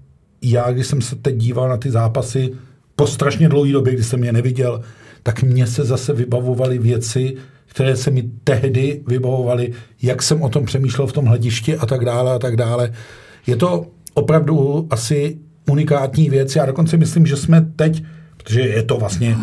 já, 0.42 0.72
když 0.72 0.88
jsem 0.88 1.02
se 1.02 1.16
teď 1.16 1.36
díval 1.36 1.70
na 1.70 1.78
ty 1.78 1.92
zápasy 1.92 2.52
po 2.96 3.08
strašně 3.08 3.50
dlouhé 3.50 3.72
době, 3.72 3.94
kdy 3.94 4.04
jsem 4.04 4.24
je 4.24 4.34
neviděl, 4.34 4.82
tak 5.24 5.44
mně 5.44 5.68
se 5.68 5.84
zase 5.84 6.14
vybavovaly 6.14 6.78
věci, 6.78 7.36
které 7.70 7.96
se 7.96 8.12
mi 8.12 8.24
tehdy 8.44 9.02
vybavovaly, 9.08 9.72
jak 10.02 10.24
jsem 10.24 10.42
o 10.42 10.50
tom 10.50 10.66
přemýšlel 10.66 11.08
v 11.08 11.14
tom 11.14 11.26
hledišti 11.26 11.78
a 11.78 11.86
tak 11.86 12.06
dále 12.06 12.34
a 12.34 12.40
tak 12.40 12.56
dále. 12.56 12.92
Je 13.48 13.56
to 13.56 13.86
opravdu 14.14 14.88
asi 14.90 15.38
unikátní 15.70 16.30
věc. 16.30 16.56
Já 16.56 16.66
dokonce 16.66 16.98
myslím, 16.98 17.26
že 17.26 17.38
jsme 17.38 17.62
teď, 17.76 18.04
protože 18.38 18.62
je 18.62 18.84
to 18.84 18.98
vlastně 18.98 19.36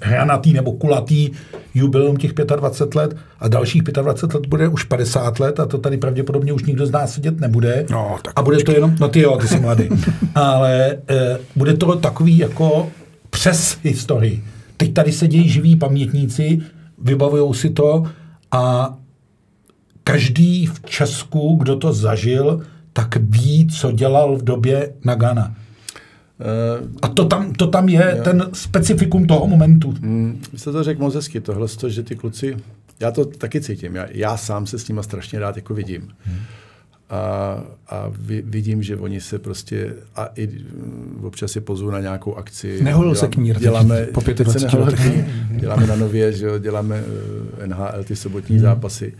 hranatý 0.00 0.52
nebo 0.52 0.72
kulatý 0.72 1.30
jubileum 1.74 2.16
těch 2.16 2.32
25 2.32 2.94
let 2.94 3.16
a 3.40 3.48
dalších 3.48 3.82
25 3.82 4.34
let 4.34 4.46
bude 4.46 4.68
už 4.68 4.84
50 4.84 5.40
let 5.40 5.60
a 5.60 5.66
to 5.66 5.78
tady 5.78 5.96
pravděpodobně 5.96 6.52
už 6.52 6.64
nikdo 6.64 6.86
z 6.86 6.90
nás 6.90 7.14
sedět 7.14 7.40
nebude. 7.40 7.86
No, 7.90 8.16
tak 8.22 8.32
a 8.36 8.42
bude 8.42 8.64
to 8.64 8.72
jenom, 8.72 8.96
no 9.00 9.08
ty 9.08 9.20
jo, 9.20 9.36
ty 9.40 9.48
jsi 9.48 9.60
mladý, 9.60 9.88
ale 10.34 10.96
e, 11.08 11.38
bude 11.56 11.74
to 11.74 11.96
takový 11.96 12.38
jako 12.38 12.90
přes 13.30 13.78
historii. 13.82 14.44
Teď 14.76 14.92
tady 14.94 15.12
se 15.12 15.28
dějí 15.28 15.48
živí 15.48 15.76
pamětníci, 15.76 16.60
vybavují 16.98 17.54
si 17.54 17.70
to 17.70 18.04
a 18.52 18.94
každý 20.04 20.66
v 20.66 20.80
Česku, 20.80 21.56
kdo 21.56 21.76
to 21.76 21.92
zažil, 21.92 22.62
tak 22.92 23.16
ví, 23.16 23.68
co 23.68 23.92
dělal 23.92 24.36
v 24.36 24.44
době 24.44 24.92
Nagana. 25.04 25.54
Uh, 26.40 26.88
a 27.02 27.08
to 27.08 27.24
tam, 27.24 27.52
to 27.52 27.66
tam 27.66 27.88
je 27.88 28.14
jo. 28.16 28.24
ten 28.24 28.46
specifikum 28.52 29.26
toho 29.26 29.46
momentu. 29.46 29.94
Mm, 30.00 30.42
vy 30.52 30.58
jste 30.58 30.72
to 30.72 30.84
řekl 30.84 31.02
moc 31.02 31.14
hezky, 31.14 31.40
tohle, 31.40 31.68
že 31.88 32.02
ty 32.02 32.16
kluci, 32.16 32.56
já 33.00 33.10
to 33.10 33.24
taky 33.24 33.60
cítím, 33.60 33.96
já, 33.96 34.06
já 34.10 34.36
sám 34.36 34.66
se 34.66 34.78
s 34.78 34.88
nima 34.88 35.02
strašně 35.02 35.38
rád 35.38 35.56
jako 35.56 35.74
vidím. 35.74 36.08
Hmm. 36.24 36.38
A, 37.10 37.62
a 37.88 38.12
vidím, 38.44 38.82
že 38.82 38.96
oni 38.96 39.20
se 39.20 39.38
prostě, 39.38 39.94
a 40.16 40.28
i 40.36 40.48
občas 41.22 41.54
je 41.54 41.60
pozvu 41.60 41.90
na 41.90 42.00
nějakou 42.00 42.34
akci. 42.34 42.82
Neholil 42.82 43.14
se 43.14 43.28
knír. 43.28 43.58
Děláme, 43.58 44.06
po 44.06 44.20
25 44.20 45.26
děláme 45.50 45.86
na 45.86 45.96
nově, 45.96 46.32
že 46.32 46.46
jo, 46.46 46.58
děláme 46.58 47.04
eh, 47.58 47.66
NHL, 47.66 48.04
ty 48.04 48.16
sobotní 48.16 48.56
hmm. 48.56 48.62
zápasy. 48.62 49.14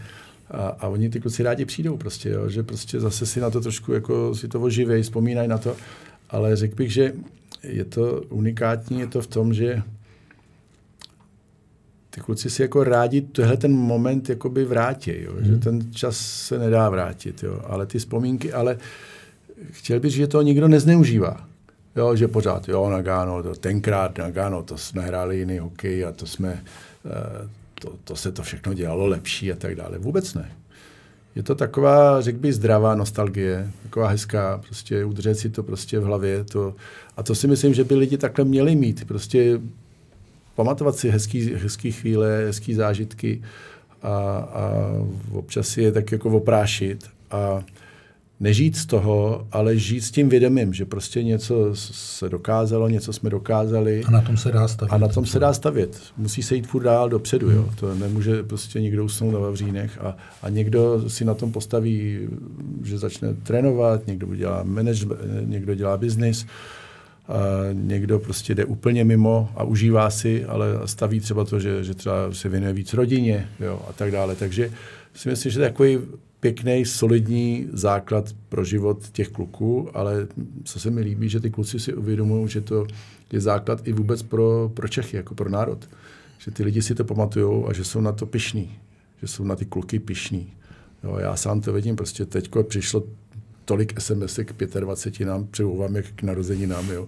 A, 0.51 0.67
a 0.67 0.89
oni 0.89 1.09
ty 1.09 1.21
kluci 1.21 1.43
rádi 1.43 1.65
přijdou 1.65 1.97
prostě, 1.97 2.31
jo, 2.31 2.49
že 2.49 2.63
prostě 2.63 3.01
zase 3.01 3.27
si 3.27 3.41
na 3.41 3.51
to 3.51 3.61
trošku 3.61 3.93
jako 3.93 4.35
si 4.35 4.49
to 4.49 4.61
oživějí, 4.61 5.03
vzpomínají 5.03 5.49
na 5.49 5.59
to. 5.59 5.77
Ale 6.31 6.57
řekl 6.57 6.75
bych, 6.75 6.93
že 6.93 7.13
je 7.63 7.85
to 7.85 8.23
unikátní, 8.29 9.01
je 9.01 9.07
to 9.07 9.23
v 9.23 9.27
tom, 9.27 9.55
že 9.55 9.83
ty 12.17 12.23
kluci 12.23 12.51
si 12.51 12.63
jako 12.63 12.85
rádi 12.85 13.21
tohle 13.21 13.57
ten 13.57 13.73
moment 13.73 14.29
jakoby 14.29 14.65
vrátí, 14.65 15.13
jo? 15.21 15.33
Hmm. 15.33 15.45
že 15.45 15.57
ten 15.57 15.93
čas 15.93 16.17
se 16.19 16.59
nedá 16.59 16.91
vrátit, 16.91 17.43
jo? 17.43 17.61
ale 17.67 17.87
ty 17.87 17.99
vzpomínky, 17.99 18.53
ale 18.53 18.79
chtěl 19.71 20.01
bych, 20.01 20.13
že 20.13 20.27
to 20.27 20.43
nikdo 20.43 20.69
nezneužívá. 20.69 21.49
Jo, 21.97 22.17
že 22.17 22.29
pořád, 22.29 22.69
jo, 22.69 22.91
Nagano, 22.91 23.43
to, 23.43 23.55
tenkrát 23.55 24.19
Nagano, 24.19 24.63
to 24.63 24.79
jsme 24.79 25.03
hráli 25.03 25.39
jiný 25.39 25.59
hokej 25.59 26.05
a 26.05 26.13
to 26.13 26.27
jsme, 26.27 26.63
uh, 27.05 27.13
to, 27.75 27.93
to 28.05 28.17
se 28.17 28.33
to 28.33 28.43
všechno 28.43 28.75
dělalo 28.75 29.07
lepší 29.07 29.53
a 29.53 29.57
tak 29.57 29.75
dále. 29.75 29.99
Vůbec 29.99 30.35
ne. 30.35 30.53
Je 31.35 31.43
to 31.43 31.55
taková, 31.55 32.21
řekl 32.21 32.39
bych, 32.39 32.55
zdravá 32.55 32.95
nostalgie, 32.95 33.71
taková 33.83 34.09
hezká, 34.09 34.59
prostě 34.59 35.05
udržet 35.05 35.35
si 35.35 35.51
to 35.51 35.63
prostě 35.63 35.99
v 35.99 36.05
hlavě. 36.05 36.45
To, 36.45 36.75
a 37.17 37.23
to 37.23 37.35
si 37.35 37.49
myslím, 37.49 37.75
že 37.75 37.85
by 37.85 37.95
lidi 37.95 38.19
takhle 38.19 38.45
měli 38.45 38.75
mít. 38.75 39.05
Prostě 39.05 39.61
pamatovat 40.57 40.97
si 40.97 41.11
hezký, 41.11 41.55
hezký 41.55 41.93
chvíle, 41.93 42.45
hezký 42.47 42.75
zážitky 42.75 43.43
a, 44.03 44.09
a 44.39 44.73
občas 45.33 45.77
je 45.77 45.93
tak 45.93 46.13
jako 46.13 46.31
oprášit. 46.31 47.05
A 47.31 47.63
nežít 48.41 48.77
z 48.77 48.87
toho, 48.87 49.47
ale 49.53 49.77
žít 49.77 50.01
s 50.01 50.11
tím 50.11 50.29
vědomím, 50.29 50.73
že 50.73 50.85
prostě 50.85 51.23
něco 51.23 51.71
se 51.75 52.29
dokázalo, 52.29 52.89
něco 52.89 53.13
jsme 53.13 53.31
dokázali. 53.31 54.05
A 54.05 54.11
na 54.11 54.21
tom 54.21 54.37
se 54.37 54.53
dá 54.53 54.69
stavět. 54.69 54.93
A 54.93 54.99
na 54.99 55.09
tom 55.09 55.27
se 55.27 55.39
dá 55.39 55.53
stavět. 55.53 56.01
Musí 56.17 56.43
se 56.43 56.57
jít 56.57 56.67
furt 56.67 56.83
dál 56.83 57.09
dopředu. 57.09 57.51
Jo. 57.51 57.69
To 57.81 57.95
nemůže 57.95 58.43
prostě 58.43 58.81
někdo 58.81 59.05
usnout 59.05 59.33
na 59.33 59.39
Vavřínech 59.39 59.99
a, 60.01 60.17
a 60.43 60.49
někdo 60.49 61.11
si 61.11 61.25
na 61.25 61.35
tom 61.35 61.53
postaví, 61.53 62.29
že 62.85 62.99
začne 62.99 63.35
trénovat, 63.35 64.07
někdo 64.07 64.35
dělá 64.35 64.63
management, 64.63 65.21
někdo 65.45 65.75
dělá 65.75 65.97
biznis, 65.97 66.47
a 66.47 66.49
někdo 67.73 68.19
prostě 68.19 68.55
jde 68.55 68.65
úplně 68.65 69.05
mimo 69.05 69.49
a 69.57 69.65
užívá 69.65 70.11
si, 70.11 70.45
ale 70.45 70.67
staví 70.85 71.21
třeba 71.21 71.45
to, 71.45 71.61
že, 71.61 71.85
že 71.85 71.95
třeba 71.95 72.33
se 72.33 72.49
věnuje 72.49 72.73
víc 72.73 72.95
rodině 72.95 73.49
jo, 73.61 73.83
a 73.89 73.93
tak 73.93 74.11
dále. 74.11 74.37
Takže 74.37 74.71
si 75.15 75.29
myslím, 75.29 75.53
že 75.53 75.59
to 75.59 75.63
je 75.63 75.69
takový 75.71 75.99
pěkný, 76.41 76.85
solidní 76.85 77.69
základ 77.73 78.33
pro 78.49 78.65
život 78.65 79.11
těch 79.13 79.29
kluků, 79.29 79.89
ale 79.95 80.27
co 80.65 80.81
se 80.81 80.91
mi 80.91 81.01
líbí, 81.01 81.29
že 81.29 81.41
ty 81.41 81.51
kluci 81.51 81.81
si 81.81 81.95
uvědomují, 81.95 82.49
že 82.49 82.61
to 82.61 82.87
je 83.33 83.41
základ 83.41 83.89
i 83.89 83.93
vůbec 83.93 84.23
pro, 84.23 84.71
pro 84.75 84.89
Čechy, 84.89 85.17
jako 85.17 85.35
pro 85.35 85.51
národ. 85.51 85.89
Že 86.39 86.51
ty 86.51 86.65
lidi 86.65 86.83
si 86.83 86.95
to 86.95 87.05
pamatují 87.05 87.65
a 87.69 87.73
že 87.73 87.85
jsou 87.85 88.01
na 88.01 88.13
to 88.13 88.27
pišní, 88.27 88.79
že 89.21 89.29
jsou 89.29 89.45
na 89.45 89.57
ty 89.57 89.65
kluky 89.65 89.99
pišní. 89.99 90.53
Jo, 91.05 91.17
já 91.19 91.37
sám 91.37 91.61
to 91.61 91.73
vidím, 91.73 91.97
prostě 91.97 92.27
teď 92.27 92.51
přišlo 92.69 93.03
tolik 93.67 94.01
SMS 94.01 94.39
k 94.45 94.81
25 94.81 95.27
nám, 95.27 95.47
přeju 95.47 95.77
vám 95.77 95.97
jak 95.97 96.07
k 96.17 96.23
narozeninám, 96.23 96.91
jo. 96.91 97.07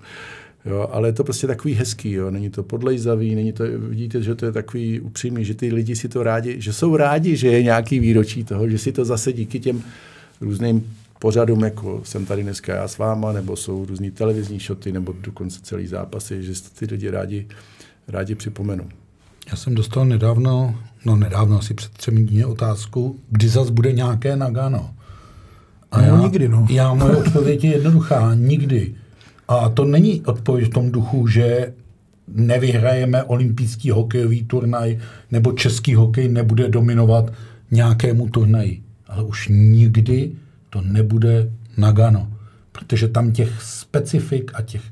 Jo, 0.65 0.89
ale 0.93 1.09
je 1.09 1.13
to 1.13 1.25
prostě 1.25 1.47
takový 1.47 1.75
hezký, 1.75 2.13
jo. 2.13 2.31
není 2.31 2.51
to 2.51 2.63
podlejzavý, 2.63 3.35
není 3.35 3.53
to, 3.53 3.65
vidíte, 3.79 4.23
že 4.23 4.35
to 4.35 4.47
je 4.47 4.53
takový 4.53 5.01
upřímný, 5.01 5.45
že 5.45 5.55
ty 5.55 5.73
lidi 5.73 5.97
si 5.97 6.09
to 6.09 6.23
rádi, 6.23 6.61
že 6.61 6.73
jsou 6.73 6.97
rádi, 6.97 7.37
že 7.37 7.49
je 7.49 7.63
nějaký 7.63 7.99
výročí 7.99 8.45
toho, 8.45 8.69
že 8.69 8.79
si 8.79 8.93
to 8.93 9.05
zase 9.05 9.33
díky 9.33 9.61
těm 9.61 9.83
různým 10.41 10.97
pořadům, 11.19 11.65
jako 11.65 12.01
jsem 12.05 12.27
tady 12.27 12.43
dneska 12.43 12.75
já 12.75 12.89
s 12.89 12.99
váma, 12.99 13.33
nebo 13.33 13.57
jsou 13.57 13.85
různý 13.85 14.11
televizní 14.11 14.61
šoty, 14.61 14.93
nebo 14.93 15.15
dokonce 15.21 15.61
celý 15.63 15.87
zápasy, 15.87 16.43
že 16.43 16.55
si 16.55 16.71
ty 16.75 16.87
lidi 16.91 17.11
rádi, 17.11 17.47
rádi 18.09 18.35
připomenu. 18.35 18.89
Já 19.51 19.57
jsem 19.57 19.75
dostal 19.75 20.07
nedávno, 20.07 20.81
no 21.05 21.17
nedávno, 21.17 21.59
asi 21.59 21.75
před 21.75 21.93
třemi 21.93 22.21
dny 22.21 22.45
otázku, 22.45 23.21
kdy 23.31 23.49
zas 23.49 23.71
bude 23.71 23.93
nějaké 23.93 24.37
Nagano. 24.37 24.95
A 25.91 26.01
no, 26.01 26.07
já, 26.07 26.23
nikdy, 26.23 26.49
no. 26.49 26.67
Já, 26.71 26.95
moje 26.95 27.17
odpověď 27.17 27.65
je 27.65 27.71
jednoduchá, 27.71 28.35
nikdy. 28.35 28.95
A 29.49 29.69
to 29.69 29.85
není 29.85 30.23
odpověď 30.27 30.71
v 30.71 30.75
tom 30.75 30.93
duchu, 30.93 31.27
že 31.27 31.73
nevyhrajeme 32.29 33.23
olympijský 33.23 33.91
hokejový 33.91 34.45
turnaj 34.45 34.99
nebo 35.31 35.53
český 35.53 35.95
hokej 35.95 36.29
nebude 36.29 36.69
dominovat 36.69 37.33
nějakému 37.71 38.29
turnaji. 38.29 38.83
ale 39.07 39.23
už 39.23 39.49
nikdy 39.51 40.33
to 40.71 40.81
nebude 40.81 41.51
Nagano, 41.77 42.29
protože 42.73 43.09
tam 43.09 43.33
těch 43.33 43.63
specifik 43.63 44.51
a 44.55 44.63
těch 44.63 44.83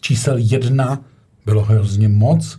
čísel 0.00 0.36
jedna 0.38 1.04
bylo 1.46 1.64
hrozně 1.64 2.08
moc. 2.08 2.58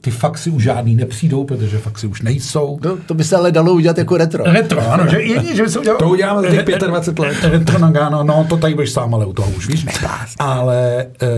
Ty 0.00 0.10
faxy 0.10 0.50
už 0.50 0.62
žádný 0.62 0.94
nepřijdou, 0.94 1.44
protože 1.44 1.78
faxy 1.78 2.06
už 2.06 2.22
nejsou. 2.22 2.78
To, 2.82 2.96
to 3.06 3.14
by 3.14 3.24
se 3.24 3.36
ale 3.36 3.52
dalo 3.52 3.72
udělat 3.72 3.98
jako 3.98 4.16
retro. 4.16 4.44
Retro, 4.44 4.92
ano, 4.92 5.06
že 5.10 5.20
jediný, 5.20 5.56
že 5.56 5.62
by 5.62 5.68
se 5.68 5.78
udělal... 5.78 5.98
To 5.98 6.08
uděláme 6.08 6.42
za 6.42 6.62
těch 6.62 6.78
25 6.78 7.26
let. 7.26 7.36
Retro 7.42 7.78
Nagano, 7.78 8.24
no 8.24 8.46
to 8.48 8.56
tady 8.56 8.74
budeš 8.74 8.90
sám, 8.90 9.14
ale 9.14 9.26
u 9.26 9.32
toho 9.32 9.50
už 9.50 9.68
víš. 9.68 9.86
Ale 10.38 11.06
uh, 11.22 11.28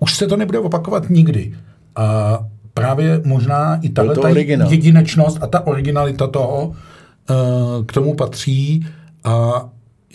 už 0.00 0.16
se 0.16 0.26
to 0.26 0.36
nebude 0.36 0.58
opakovat 0.58 1.10
nikdy. 1.10 1.54
A 1.96 2.38
právě 2.74 3.20
možná 3.24 3.78
i 3.82 3.88
tahle 3.88 4.16
ta 4.16 4.28
jedinečnost 4.68 5.38
a 5.40 5.46
ta 5.46 5.66
originalita 5.66 6.26
toho 6.26 6.66
uh, 6.66 7.84
k 7.86 7.92
tomu 7.92 8.14
patří 8.14 8.86
a 9.24 9.64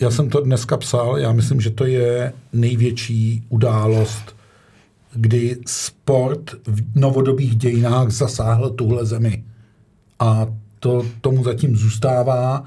já 0.00 0.10
jsem 0.10 0.30
to 0.30 0.40
dneska 0.40 0.76
psal, 0.76 1.18
já 1.18 1.32
myslím, 1.32 1.60
že 1.60 1.70
to 1.70 1.84
je 1.84 2.32
největší 2.52 3.42
událost, 3.48 4.36
kdy 5.14 5.58
sport 5.66 6.54
v 6.66 6.82
novodobých 6.94 7.56
dějinách 7.56 8.10
zasáhl 8.10 8.70
tuhle 8.70 9.06
zemi. 9.06 9.44
A 10.18 10.46
to 10.80 11.06
tomu 11.20 11.44
zatím 11.44 11.76
zůstává 11.76 12.64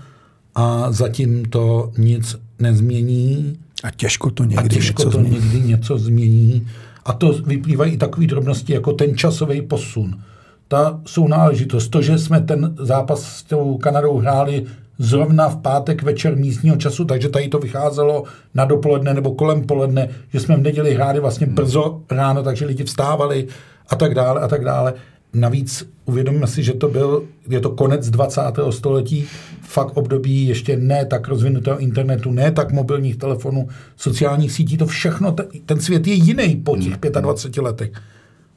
a 0.56 0.92
zatím 0.92 1.46
to 1.46 1.92
nic 1.98 2.36
nezmění. 2.60 3.60
A 3.84 3.92
těžko 3.92 4.32
to 4.32 4.44
A 4.44 4.46
někdy 4.46 4.76
těžko 4.76 5.04
něco 5.04 5.18
to 5.18 5.24
změní. 5.24 5.36
někdy 5.36 5.60
něco 5.68 5.98
změní. 5.98 6.68
A 7.06 7.14
to 7.14 7.34
vyplývají 7.34 7.94
i 7.94 7.98
takové 7.98 8.28
drobnosti, 8.28 8.74
jako 8.74 8.94
ten 8.94 9.18
časový 9.18 9.62
posun. 9.62 10.22
Ta 10.68 11.02
sounáležitost, 11.06 11.90
to, 11.90 12.02
že 12.02 12.18
jsme 12.18 12.42
ten 12.42 12.76
zápas 12.80 13.24
s 13.24 13.44
tou 13.44 13.78
Kanadou 13.78 14.18
hráli 14.18 14.66
zrovna 15.02 15.50
v 15.50 15.58
pátek 15.58 16.04
večer 16.04 16.38
místního 16.38 16.76
času, 16.76 17.06
takže 17.06 17.30
tady 17.30 17.48
to 17.48 17.60
vycházelo 17.60 18.24
na 18.54 18.66
dopoledne 18.66 19.14
nebo 19.14 19.32
kolem 19.32 19.64
poledne, 19.64 20.10
že 20.34 20.40
jsme 20.40 20.56
v 20.56 20.62
neděli 20.62 20.94
hráli 20.94 21.20
vlastně 21.20 21.48
brzo 21.48 22.02
ráno, 22.12 22.44
takže 22.44 22.66
lidi 22.66 22.84
vstávali 22.84 23.48
a 23.90 23.96
tak 23.96 24.16
dále 24.16 24.42
a 24.42 24.48
tak 24.48 24.64
dále. 24.64 24.94
Navíc 25.34 25.90
uvědomíme 26.06 26.48
si, 26.48 26.64
že 26.64 26.74
to 26.74 26.88
byl, 26.88 27.24
je 27.50 27.60
to 27.60 27.70
konec 27.70 28.10
20. 28.10 28.42
století, 28.70 29.28
fakt 29.62 29.98
období 29.98 30.48
ještě 30.48 30.78
ne 30.78 31.06
tak 31.06 31.28
rozvinutého 31.28 31.80
internetu, 31.80 32.32
ne 32.32 32.52
tak 32.52 32.72
mobilních 32.72 33.18
telefonů, 33.18 33.68
sociálních 33.96 34.52
sítí, 34.52 34.78
to 34.78 34.86
všechno, 34.86 35.32
te- 35.32 35.48
ten 35.66 35.80
svět 35.80 36.08
je 36.08 36.14
jiný 36.14 36.56
po 36.56 36.78
těch 36.78 36.98
25 37.22 37.62
letech. 37.62 37.92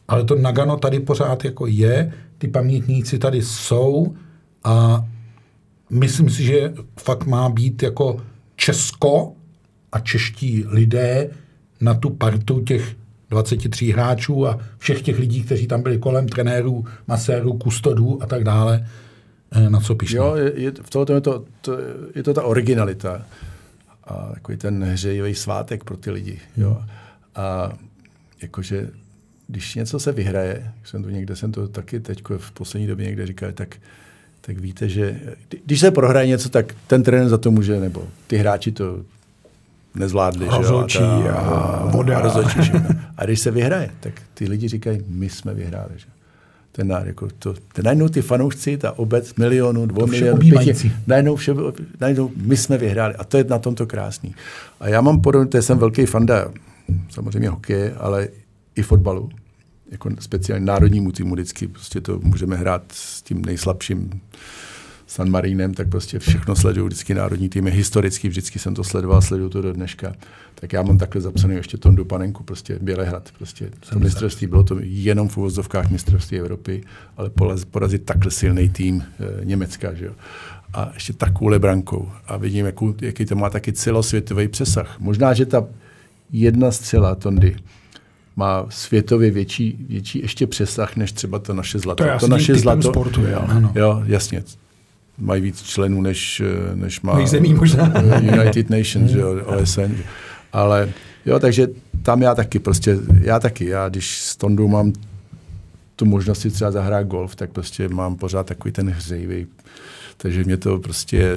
Ale 0.08 0.24
to 0.24 0.34
Nagano 0.34 0.76
tady 0.76 1.00
pořád 1.00 1.44
jako 1.44 1.66
je, 1.66 2.12
ty 2.38 2.48
pamětníci 2.48 3.18
tady 3.18 3.42
jsou 3.42 4.14
a 4.64 5.04
myslím 5.90 6.31
si, 6.31 6.43
že 6.43 6.73
fakt 7.01 7.27
má 7.27 7.48
být 7.48 7.82
jako 7.82 8.20
Česko 8.56 9.32
a 9.93 10.01
čeští 10.01 10.65
lidé 10.66 11.31
na 11.81 11.94
tu 11.94 12.11
partu 12.11 12.61
těch 12.61 12.97
23 13.31 13.90
hráčů 13.90 14.47
a 14.47 14.59
všech 14.78 15.02
těch 15.02 15.19
lidí, 15.19 15.43
kteří 15.43 15.66
tam 15.66 15.82
byli 15.82 15.98
kolem, 15.98 16.28
trenérů, 16.28 16.85
masérů, 17.06 17.59
kustodů 17.59 18.23
a 18.23 18.27
tak 18.27 18.44
dále, 18.44 18.89
eh, 19.52 19.70
na 19.70 19.81
co 19.81 19.94
píše. 19.94 20.16
Jo, 20.16 20.35
je, 20.35 20.52
je, 20.56 20.73
v 20.82 20.90
tohle 20.90 21.16
je 21.16 21.20
to, 21.20 21.44
to, 21.61 21.78
je 22.15 22.23
to 22.23 22.35
ta 22.35 22.43
originalita 22.43 23.23
a 24.05 24.31
takový 24.35 24.59
ten 24.59 24.85
hřejivý 24.85 25.35
svátek 25.35 25.85
pro 25.85 25.97
ty 25.97 26.11
lidi. 26.11 26.40
Jo. 26.56 26.82
A 27.35 27.73
jakože, 28.43 28.90
když 29.47 29.74
něco 29.74 30.01
se 30.01 30.12
vyhraje, 30.12 30.73
jsem 30.85 31.02
to 31.02 31.11
někde, 31.11 31.36
jsem 31.36 31.52
to 31.52 31.69
taky 31.69 32.01
teď 32.01 32.23
v 32.39 32.52
poslední 32.52 32.86
době 32.86 33.06
někde 33.06 33.27
říkal, 33.27 33.52
tak, 33.52 33.77
tak 34.46 34.58
víte, 34.58 34.88
že 34.88 35.20
kdy- 35.48 35.60
když 35.66 35.80
se 35.80 35.90
prohraje 35.90 36.26
něco, 36.26 36.48
tak 36.48 36.74
ten 36.86 37.02
trenér 37.02 37.28
za 37.28 37.38
to 37.38 37.50
může, 37.50 37.80
nebo 37.80 38.02
ty 38.26 38.36
hráči 38.36 38.72
to 38.72 39.00
nezvládli. 39.94 40.46
Rozhodčí 40.56 40.98
ta- 40.98 41.32
a 41.34 41.86
voda. 41.90 42.18
A, 42.18 42.20
rozhodčí, 42.20 42.60
a 43.16 43.24
když 43.24 43.40
se 43.40 43.50
vyhraje, 43.50 43.90
tak 44.00 44.12
ty 44.34 44.48
lidi 44.48 44.68
říkají, 44.68 45.00
my 45.08 45.28
jsme 45.30 45.54
vyhráli. 45.54 45.92
Že? 45.96 46.06
Ten, 46.72 46.96
jako 47.04 47.28
to, 47.38 47.54
ten 47.72 47.84
najednou 47.84 48.08
ty 48.08 48.22
fanoušci, 48.22 48.76
ta 48.78 48.98
obec 48.98 49.34
milionů, 49.34 49.86
dvou 49.86 50.06
milionů, 50.06 50.36
objímající. 50.36 50.92
najednou, 51.06 51.36
vše, 51.36 51.54
najednou 52.00 52.30
my 52.36 52.56
jsme 52.56 52.78
vyhráli. 52.78 53.14
A 53.14 53.24
to 53.24 53.36
je 53.36 53.44
na 53.44 53.58
tomto 53.58 53.86
krásný. 53.86 54.34
A 54.80 54.88
já 54.88 55.00
mám 55.00 55.20
podobně, 55.20 55.48
to 55.48 55.62
jsem 55.62 55.78
velký 55.78 56.06
fanda 56.06 56.48
samozřejmě 57.10 57.48
hokeje, 57.48 57.94
ale 57.98 58.28
i 58.76 58.82
fotbalu. 58.82 59.28
Jako 59.94 60.10
speciálně 60.20 60.66
národnímu 60.66 61.12
týmu 61.12 61.34
vždycky 61.34 61.68
prostě 61.68 62.00
to 62.00 62.20
můžeme 62.22 62.56
hrát 62.56 62.82
s 62.92 63.22
tím 63.22 63.44
nejslabším 63.44 64.20
San 65.06 65.30
Marínem, 65.30 65.74
tak 65.74 65.88
prostě 65.88 66.18
všechno 66.18 66.56
sleduju 66.56 66.86
vždycky 66.86 67.14
národní 67.14 67.48
týmy. 67.48 67.70
Historicky 67.70 68.28
vždycky 68.28 68.58
jsem 68.58 68.74
to 68.74 68.84
sledoval, 68.84 69.22
sleduju 69.22 69.48
to 69.48 69.62
do 69.62 69.72
dneška. 69.72 70.12
Tak 70.54 70.72
já 70.72 70.82
mám 70.82 70.98
takhle 70.98 71.20
zapsaný 71.20 71.54
ještě 71.54 71.76
Tondu 71.76 72.04
Panenku, 72.04 72.42
prostě 72.42 72.78
Bělehrad. 72.80 73.30
Prostě 73.38 73.70
to 73.90 73.98
mistrovství 73.98 74.46
bylo 74.46 74.62
to 74.62 74.76
jenom 74.80 75.28
v 75.28 75.36
uvozovkách 75.36 75.90
mistrovství 75.90 76.38
Evropy, 76.38 76.82
ale 77.16 77.28
poraz- 77.28 77.64
porazit 77.70 78.04
takhle 78.04 78.30
silný 78.30 78.68
tým 78.68 79.02
e, 79.02 79.44
Německa, 79.44 79.94
že 79.94 80.04
jo. 80.04 80.12
A 80.72 80.90
ještě 80.94 81.12
takovou 81.12 81.58
brankou. 81.58 82.10
A 82.26 82.36
vidím, 82.36 82.66
jakou, 82.66 82.94
jaký 83.00 83.24
to 83.24 83.34
má 83.34 83.50
taky 83.50 83.72
celosvětový 83.72 84.48
přesah. 84.48 85.00
Možná, 85.00 85.34
že 85.34 85.46
ta 85.46 85.66
jedna 86.32 86.70
střela 86.70 87.14
Tondy 87.14 87.56
má 88.36 88.66
světově 88.69 89.31
větší, 89.31 89.86
větší 89.89 90.19
ještě 90.19 90.47
přesah, 90.47 90.97
než 90.97 91.12
třeba 91.12 91.39
to 91.39 91.55
naše 91.55 91.78
zlato. 91.78 92.05
To 92.05 92.11
je 92.11 92.19
to 92.19 92.28
naše 92.28 92.55
zlato, 92.55 92.82
sportu, 92.82 93.27
jo. 93.27 93.44
Ano. 93.48 93.73
Jo, 93.74 94.02
jasně. 94.06 94.43
Mají 95.19 95.43
víc 95.43 95.62
členů, 95.62 96.02
než, 96.02 96.43
než 96.74 97.01
má 97.01 97.19
Než 97.19 97.31
zemí 97.31 97.55
možná. 97.55 97.93
United 98.20 98.70
Nations, 98.70 99.12
jo, 99.12 99.44
OSN. 99.44 99.94
Ale 100.52 100.93
jo, 101.27 101.39
takže 101.39 101.69
tam 102.02 102.23
já 102.23 102.35
taky 102.35 102.59
prostě, 102.59 102.98
já 103.20 103.40
taky, 103.40 103.66
já 103.66 103.89
když 103.89 104.19
s 104.19 104.36
Tondou 104.36 104.69
mám 104.69 104.93
tu 105.97 106.05
možnost 106.05 106.40
si 106.40 106.51
třeba 106.51 106.70
zahrát 106.70 107.06
golf, 107.06 107.36
tak 107.36 107.51
prostě 107.51 107.89
mám 107.89 108.16
pořád 108.16 108.47
takový 108.47 108.73
ten 108.73 108.90
hřejivý 108.90 109.47
takže 110.16 110.45
mě 110.45 110.57
to 110.57 110.78
prostě, 110.78 111.35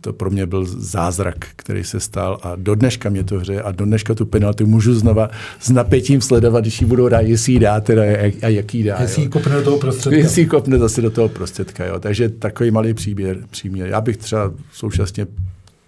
to 0.00 0.12
pro 0.12 0.30
mě 0.30 0.46
byl 0.46 0.64
zázrak, 0.66 1.36
který 1.56 1.84
se 1.84 2.00
stal 2.00 2.38
a 2.42 2.56
do 2.56 2.74
dneška 2.74 3.10
mě 3.10 3.24
to 3.24 3.38
hře 3.38 3.62
a 3.62 3.72
do 3.72 3.84
dneška 3.84 4.14
tu 4.14 4.26
penaltu 4.26 4.66
můžu 4.66 4.94
znova 4.94 5.30
s 5.60 5.70
napětím 5.70 6.20
sledovat, 6.20 6.60
když 6.60 6.80
ji 6.80 6.86
budou 6.86 7.08
dát, 7.08 7.20
jestli 7.20 7.52
ji 7.52 7.58
dá 7.58 7.80
teda 7.80 8.02
a 8.42 8.48
jaký 8.48 8.82
dá. 8.82 8.96
Jestli 9.00 9.22
ji 9.22 9.28
kopne 9.28 9.54
do 9.54 9.62
toho 9.62 9.78
prostředka. 9.78 10.18
Jestli 10.18 10.42
ji 10.42 10.46
kopne 10.46 10.78
zase 10.78 11.02
do 11.02 11.10
toho 11.10 11.28
prostředka. 11.28 11.84
Jo. 11.84 12.00
Takže 12.00 12.28
takový 12.28 12.70
malý 12.70 12.94
příběr, 12.94 13.38
příměr. 13.50 13.88
Já 13.88 14.00
bych 14.00 14.16
třeba 14.16 14.52
současně 14.72 15.26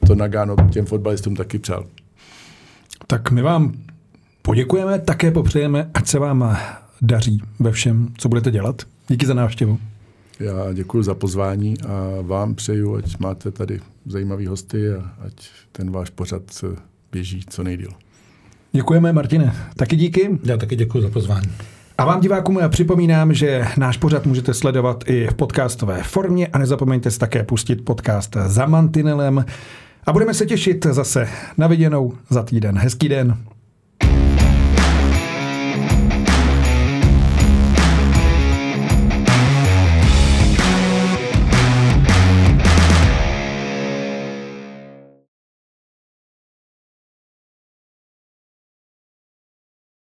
to 0.06 0.14
Nagano 0.14 0.56
těm 0.70 0.86
fotbalistům 0.86 1.36
taky 1.36 1.58
přál. 1.58 1.86
Tak 3.06 3.30
my 3.30 3.42
vám 3.42 3.72
poděkujeme, 4.42 4.98
také 4.98 5.30
popřejeme, 5.30 5.90
ať 5.94 6.06
se 6.06 6.18
vám 6.18 6.58
daří 7.02 7.42
ve 7.60 7.72
všem, 7.72 8.08
co 8.18 8.28
budete 8.28 8.50
dělat. 8.50 8.82
Díky 9.08 9.26
za 9.26 9.34
návštěvu. 9.34 9.78
Já 10.42 10.72
děkuji 10.72 11.02
za 11.02 11.14
pozvání 11.14 11.74
a 11.88 12.22
vám 12.22 12.54
přeju, 12.54 12.96
ať 12.96 13.18
máte 13.18 13.50
tady 13.50 13.80
zajímavý 14.06 14.46
hosty 14.46 14.94
a 14.94 15.12
ať 15.26 15.50
ten 15.72 15.90
váš 15.90 16.10
pořad 16.10 16.42
běží 17.12 17.44
co 17.50 17.62
nejdíl. 17.62 17.88
Děkujeme, 18.72 19.12
Martine. 19.12 19.54
Taky 19.76 19.96
díky. 19.96 20.38
Já 20.44 20.56
taky 20.56 20.76
děkuji 20.76 21.02
za 21.02 21.08
pozvání. 21.08 21.52
A 21.98 22.04
vám 22.04 22.20
divákům 22.20 22.60
připomínám, 22.68 23.34
že 23.34 23.64
náš 23.76 23.96
pořad 23.96 24.26
můžete 24.26 24.54
sledovat 24.54 25.04
i 25.06 25.26
v 25.26 25.34
podcastové 25.34 26.02
formě 26.02 26.46
a 26.46 26.58
nezapomeňte 26.58 27.10
si 27.10 27.18
také 27.18 27.42
pustit 27.42 27.84
podcast 27.84 28.36
za 28.46 28.66
mantinelem. 28.66 29.44
A 30.06 30.12
budeme 30.12 30.34
se 30.34 30.46
těšit 30.46 30.86
zase 30.90 31.28
na 31.58 31.66
viděnou 31.66 32.12
za 32.30 32.42
týden. 32.42 32.78
Hezký 32.78 33.08
den. 33.08 33.36